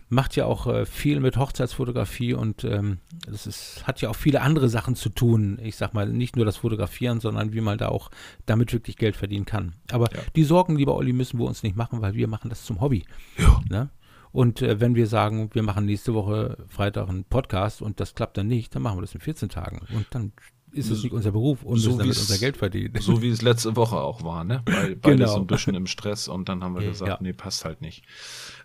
macht 0.09 0.35
ja 0.35 0.45
auch 0.45 0.67
äh, 0.67 0.85
viel 0.85 1.19
mit 1.21 1.37
Hochzeitsfotografie 1.37 2.33
und 2.33 2.63
ähm, 2.63 2.99
das 3.25 3.47
ist, 3.47 3.87
hat 3.87 4.01
ja 4.01 4.09
auch 4.09 4.15
viele 4.15 4.41
andere 4.41 4.69
Sachen 4.69 4.95
zu 4.95 5.09
tun. 5.09 5.57
Ich 5.63 5.75
sag 5.75 5.93
mal, 5.93 6.07
nicht 6.07 6.35
nur 6.35 6.45
das 6.45 6.57
Fotografieren, 6.57 7.19
sondern 7.19 7.53
wie 7.53 7.61
man 7.61 7.77
da 7.77 7.87
auch 7.87 8.11
damit 8.45 8.73
wirklich 8.73 8.97
Geld 8.97 9.15
verdienen 9.15 9.45
kann. 9.45 9.73
Aber 9.91 10.13
ja. 10.13 10.21
die 10.35 10.43
Sorgen, 10.43 10.75
lieber 10.75 10.95
Olli, 10.95 11.13
müssen 11.13 11.39
wir 11.39 11.45
uns 11.45 11.63
nicht 11.63 11.75
machen, 11.75 12.01
weil 12.01 12.13
wir 12.13 12.27
machen 12.27 12.49
das 12.49 12.65
zum 12.65 12.81
Hobby. 12.81 13.05
Ja. 13.37 13.61
Ne? 13.69 13.89
Und 14.31 14.61
äh, 14.61 14.79
wenn 14.79 14.95
wir 14.95 15.07
sagen, 15.07 15.49
wir 15.53 15.63
machen 15.63 15.85
nächste 15.85 16.13
Woche 16.13 16.57
Freitag 16.67 17.09
einen 17.09 17.23
Podcast 17.23 17.81
und 17.81 17.99
das 17.99 18.13
klappt 18.15 18.37
dann 18.37 18.47
nicht, 18.47 18.73
dann 18.75 18.81
machen 18.81 18.97
wir 18.97 19.01
das 19.01 19.15
in 19.15 19.21
14 19.21 19.49
Tagen. 19.49 19.81
Und 19.93 20.05
dann 20.11 20.31
ist 20.71 20.91
es 20.91 21.01
nicht 21.01 21.13
unser 21.13 21.31
Beruf 21.31 21.63
und 21.63 21.77
so 21.79 21.97
damit 21.97 22.15
unser 22.15 22.37
Geld 22.37 22.55
verdienen. 22.55 22.93
So 23.01 23.23
wie 23.23 23.29
es 23.29 23.41
letzte 23.41 23.75
Woche 23.75 23.95
auch 23.97 24.23
war, 24.23 24.43
ne? 24.43 24.61
Weil 24.67 24.95
beide 24.95 25.17
Genau. 25.17 25.33
so 25.33 25.39
ein 25.39 25.47
bisschen 25.47 25.73
im 25.73 25.87
Stress 25.87 26.27
und 26.27 26.47
dann 26.47 26.63
haben 26.63 26.75
wir 26.75 26.85
gesagt, 26.87 27.09
Ja. 27.09 27.17
nee, 27.21 27.33
passt 27.33 27.65
halt 27.65 27.81
nicht. 27.81 28.03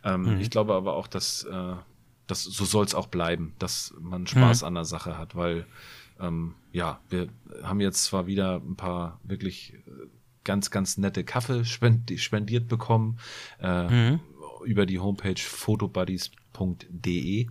Ähm, 0.04 0.38
Ich 0.38 0.50
glaube 0.50 0.74
aber 0.74 0.96
auch, 0.96 1.06
dass, 1.06 1.44
äh, 1.44 1.74
dass 2.26 2.44
so 2.44 2.64
soll 2.66 2.84
es 2.84 2.94
auch 2.94 3.06
bleiben, 3.06 3.54
dass 3.58 3.94
man 4.00 4.26
Spaß 4.26 4.64
an 4.64 4.74
der 4.74 4.84
Sache 4.84 5.16
hat, 5.16 5.34
weil 5.34 5.64
ähm, 6.20 6.54
ja, 6.72 7.00
wir 7.08 7.28
haben 7.62 7.80
jetzt 7.80 8.04
zwar 8.04 8.26
wieder 8.26 8.56
ein 8.56 8.76
paar 8.76 9.18
wirklich 9.24 9.72
äh, 9.86 9.90
ganz, 10.44 10.70
ganz 10.70 10.98
nette 10.98 11.24
Kaffee 11.24 11.64
spend 11.64 12.12
spendiert 12.20 12.68
bekommen 12.68 13.18
äh, 13.60 14.18
über 14.64 14.86
die 14.86 14.98
Homepage 14.98 15.40
photobuddies.de. 16.54 17.46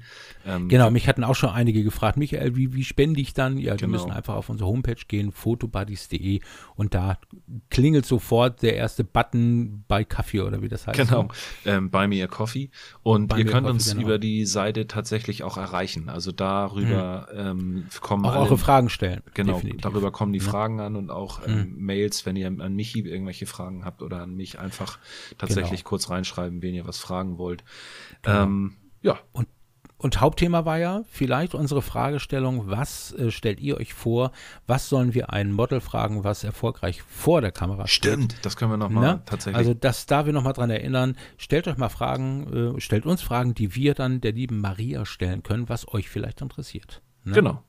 Ähm, 0.45 0.69
Genau, 0.69 0.89
mich 0.89 1.07
hatten 1.07 1.23
auch 1.23 1.35
schon 1.35 1.49
einige 1.49 1.83
gefragt, 1.83 2.17
Michael, 2.17 2.55
wie, 2.55 2.73
wie 2.73 2.83
spende 2.83 3.19
ich 3.21 3.33
dann? 3.33 3.57
Ja, 3.57 3.75
Genau. 3.75 3.91
müssen 3.91 4.11
einfach 4.11 4.35
auf 4.35 4.49
unsere 4.49 4.69
Homepage 4.69 4.95
gehen, 5.07 5.31
photobuddies.de 5.31 6.39
und 6.75 6.93
da 6.93 7.17
klingelt 7.69 8.05
sofort 8.05 8.61
der 8.61 8.75
erste 8.75 9.03
Button 9.03 9.83
bei 9.87 10.03
Kaffee 10.03 10.41
oder 10.41 10.61
wie 10.61 10.69
das 10.69 10.87
heißt. 10.87 10.97
Genau, 10.97 11.27
ähm, 11.65 11.89
Buy 11.89 12.07
Me 12.07 12.23
a 12.23 12.27
Coffee. 12.27 12.69
Und 13.03 13.27
Buy 13.27 13.39
ihr 13.39 13.45
könnt 13.45 13.63
Coffee, 13.63 13.73
uns 13.73 13.91
genau. 13.91 14.01
über 14.05 14.19
die 14.19 14.45
Seite 14.45 14.87
tatsächlich 14.87 15.43
auch 15.43 15.57
erreichen. 15.57 16.09
Also 16.09 16.31
darüber 16.31 17.27
ähm, 17.35 17.85
kommen 18.01 18.25
Auch 18.25 18.31
alle, 18.33 18.41
eure 18.41 18.57
Fragen 18.57 18.89
stellen. 18.89 19.21
Genau, 19.33 19.53
definitiv. 19.55 19.81
darüber 19.81 20.11
kommen 20.11 20.33
die 20.33 20.39
Fragen 20.39 20.79
an 20.79 20.95
und 20.95 21.09
auch 21.09 21.41
ähm, 21.47 21.75
Mails, 21.77 22.25
wenn 22.25 22.35
ihr 22.35 22.47
an 22.47 22.75
Michi 22.75 22.99
irgendwelche 23.01 23.45
Fragen 23.45 23.85
habt 23.85 24.01
oder 24.01 24.21
an 24.21 24.35
mich 24.35 24.59
einfach 24.59 24.99
tatsächlich 25.37 25.81
Genau. 25.81 25.89
kurz 25.89 26.09
reinschreiben, 26.09 26.61
wen 26.61 26.73
ihr 26.75 26.85
was 26.87 26.97
fragen 26.99 27.37
wollt. 27.37 27.63
Ähm, 28.25 28.75
ja, 29.03 29.19
Und, 29.31 29.47
und 29.99 30.19
Hauptthema 30.19 30.65
war 30.65 30.79
ja 30.79 31.03
vielleicht 31.11 31.53
unsere 31.55 31.81
Fragestellung, 31.81 32.67
was 32.69 33.13
äh, 33.13 33.31
stellt 33.31 33.59
ihr 33.61 33.77
euch 33.77 33.93
vor, 33.93 34.31
was 34.67 34.89
sollen 34.89 35.13
wir 35.13 35.31
ein 35.31 35.51
Model 35.53 35.79
fragen, 35.79 36.23
was 36.25 36.43
erfolgreich 36.43 37.01
vor 37.03 37.39
der 37.41 37.51
Kamera 37.51 37.87
steht? 37.87 38.13
stimmt. 38.13 38.35
Das 38.41 38.57
können 38.57 38.71
wir 38.71 38.77
nochmal 38.77 39.13
Ne? 39.15 39.21
tatsächlich. 39.25 39.55
Also 39.57 39.73
das 39.73 40.05
da 40.07 40.25
wir 40.25 40.33
nochmal 40.33 40.53
dran 40.53 40.69
erinnern, 40.71 41.15
stellt 41.37 41.67
euch 41.67 41.77
mal 41.77 41.89
Fragen, 41.89 42.75
äh, 42.77 42.81
stellt 42.81 43.05
uns 43.05 43.21
Fragen, 43.21 43.53
die 43.53 43.75
wir 43.75 43.93
dann 43.93 44.19
der 44.19 44.31
lieben 44.33 44.59
Maria 44.59 45.05
stellen 45.05 45.43
können, 45.43 45.69
was 45.69 45.87
euch 45.93 46.09
vielleicht 46.09 46.41
interessiert. 46.41 47.01
Ne? 47.23 47.33
genau. 47.33 47.63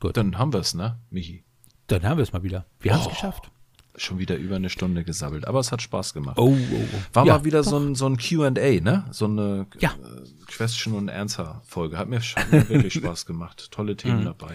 Gut. 0.00 0.16
Dann 0.18 0.36
haben 0.36 0.52
wir 0.52 0.60
es, 0.60 0.74
ne, 0.74 0.98
Michi? 1.10 1.44
Dann 1.86 2.02
haben 2.04 2.18
wir 2.18 2.22
es 2.24 2.32
mal 2.34 2.42
wieder. 2.42 2.66
Wir 2.80 2.92
haben 2.92 3.00
es 3.00 3.06
Oh. 3.06 3.10
geschafft. 3.10 3.50
Schon 3.98 4.18
wieder 4.18 4.36
über 4.36 4.56
eine 4.56 4.68
Stunde 4.68 5.04
gesabbelt. 5.04 5.46
Aber 5.46 5.58
es 5.60 5.72
hat 5.72 5.80
Spaß 5.80 6.12
gemacht. 6.12 6.38
Oh, 6.38 6.50
oh, 6.50 6.56
oh. 6.74 6.98
War 7.14 7.24
Ja, 7.26 7.38
mal 7.38 7.44
wieder 7.44 7.62
doch. 7.62 7.70
so 7.70 7.78
ein, 7.78 7.94
so 7.94 8.06
ein 8.06 8.18
QA, 8.18 8.50
ne? 8.50 9.06
So 9.10 9.24
eine 9.24 9.66
Ja. 9.78 9.90
äh, 9.92 10.22
Question- 10.46 10.94
und 10.94 11.08
Answer-Folge. 11.08 11.96
Hat 11.96 12.08
mir, 12.08 12.20
mir 12.50 12.68
wirklich 12.68 12.92
Spaß 13.02 13.24
gemacht. 13.26 13.70
Tolle 13.70 13.96
Themen 13.96 14.24
dabei. 14.24 14.54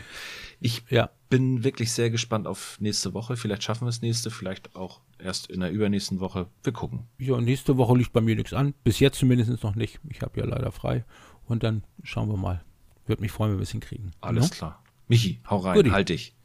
Ich 0.60 0.84
Ja. 0.90 1.10
bin 1.30 1.64
wirklich 1.64 1.92
sehr 1.92 2.12
gespannt 2.12 2.46
auf 2.46 2.78
nächste 2.80 3.16
Woche. 3.16 3.36
Vielleicht 3.36 3.64
schaffen 3.64 3.86
wir 3.86 3.90
es 3.90 4.04
nächste, 4.04 4.30
vielleicht 4.30 4.76
auch 4.76 5.02
erst 5.18 5.50
in 5.50 5.62
der 5.62 5.72
übernächsten 5.72 6.20
Woche. 6.20 6.46
Wir 6.64 6.72
gucken. 6.74 7.08
Ja, 7.18 7.42
nächste 7.42 7.78
Woche 7.78 7.98
liegt 7.98 8.14
bei 8.14 8.22
mir 8.22 8.36
nichts 8.36 8.54
an. 8.54 8.76
Bis 8.84 9.00
jetzt 9.00 9.18
zumindest 9.18 9.64
noch 9.64 9.74
nicht. 9.76 10.00
Ich 10.10 10.22
habe 10.22 10.40
ja 10.40 10.46
leider 10.46 10.72
frei. 10.72 11.04
Und 11.48 11.64
dann 11.64 11.84
schauen 12.04 12.30
wir 12.30 12.38
mal. 12.38 12.64
Würde 13.08 13.24
mich 13.24 13.32
freuen, 13.32 13.52
wenn 13.54 13.58
wir 13.60 13.64
es 13.64 13.72
hinkriegen. 13.72 14.12
Alles 14.22 14.52
Ne? 14.52 14.56
klar. 14.56 14.84
Michi, 15.08 15.42
hau 15.50 15.58
rein, 15.58 15.76
Guti. 15.76 15.90
halt 15.90 16.10
dich. 16.10 16.36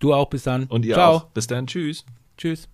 Du 0.00 0.12
auch, 0.12 0.28
bis 0.28 0.42
dann. 0.42 0.64
Und 0.64 0.84
ihr 0.84 0.94
Ciao. 0.94 1.12
auch. 1.14 1.24
Bis 1.30 1.46
dann, 1.46 1.68
tschüss. 1.68 2.04
Tschüss. 2.36 2.68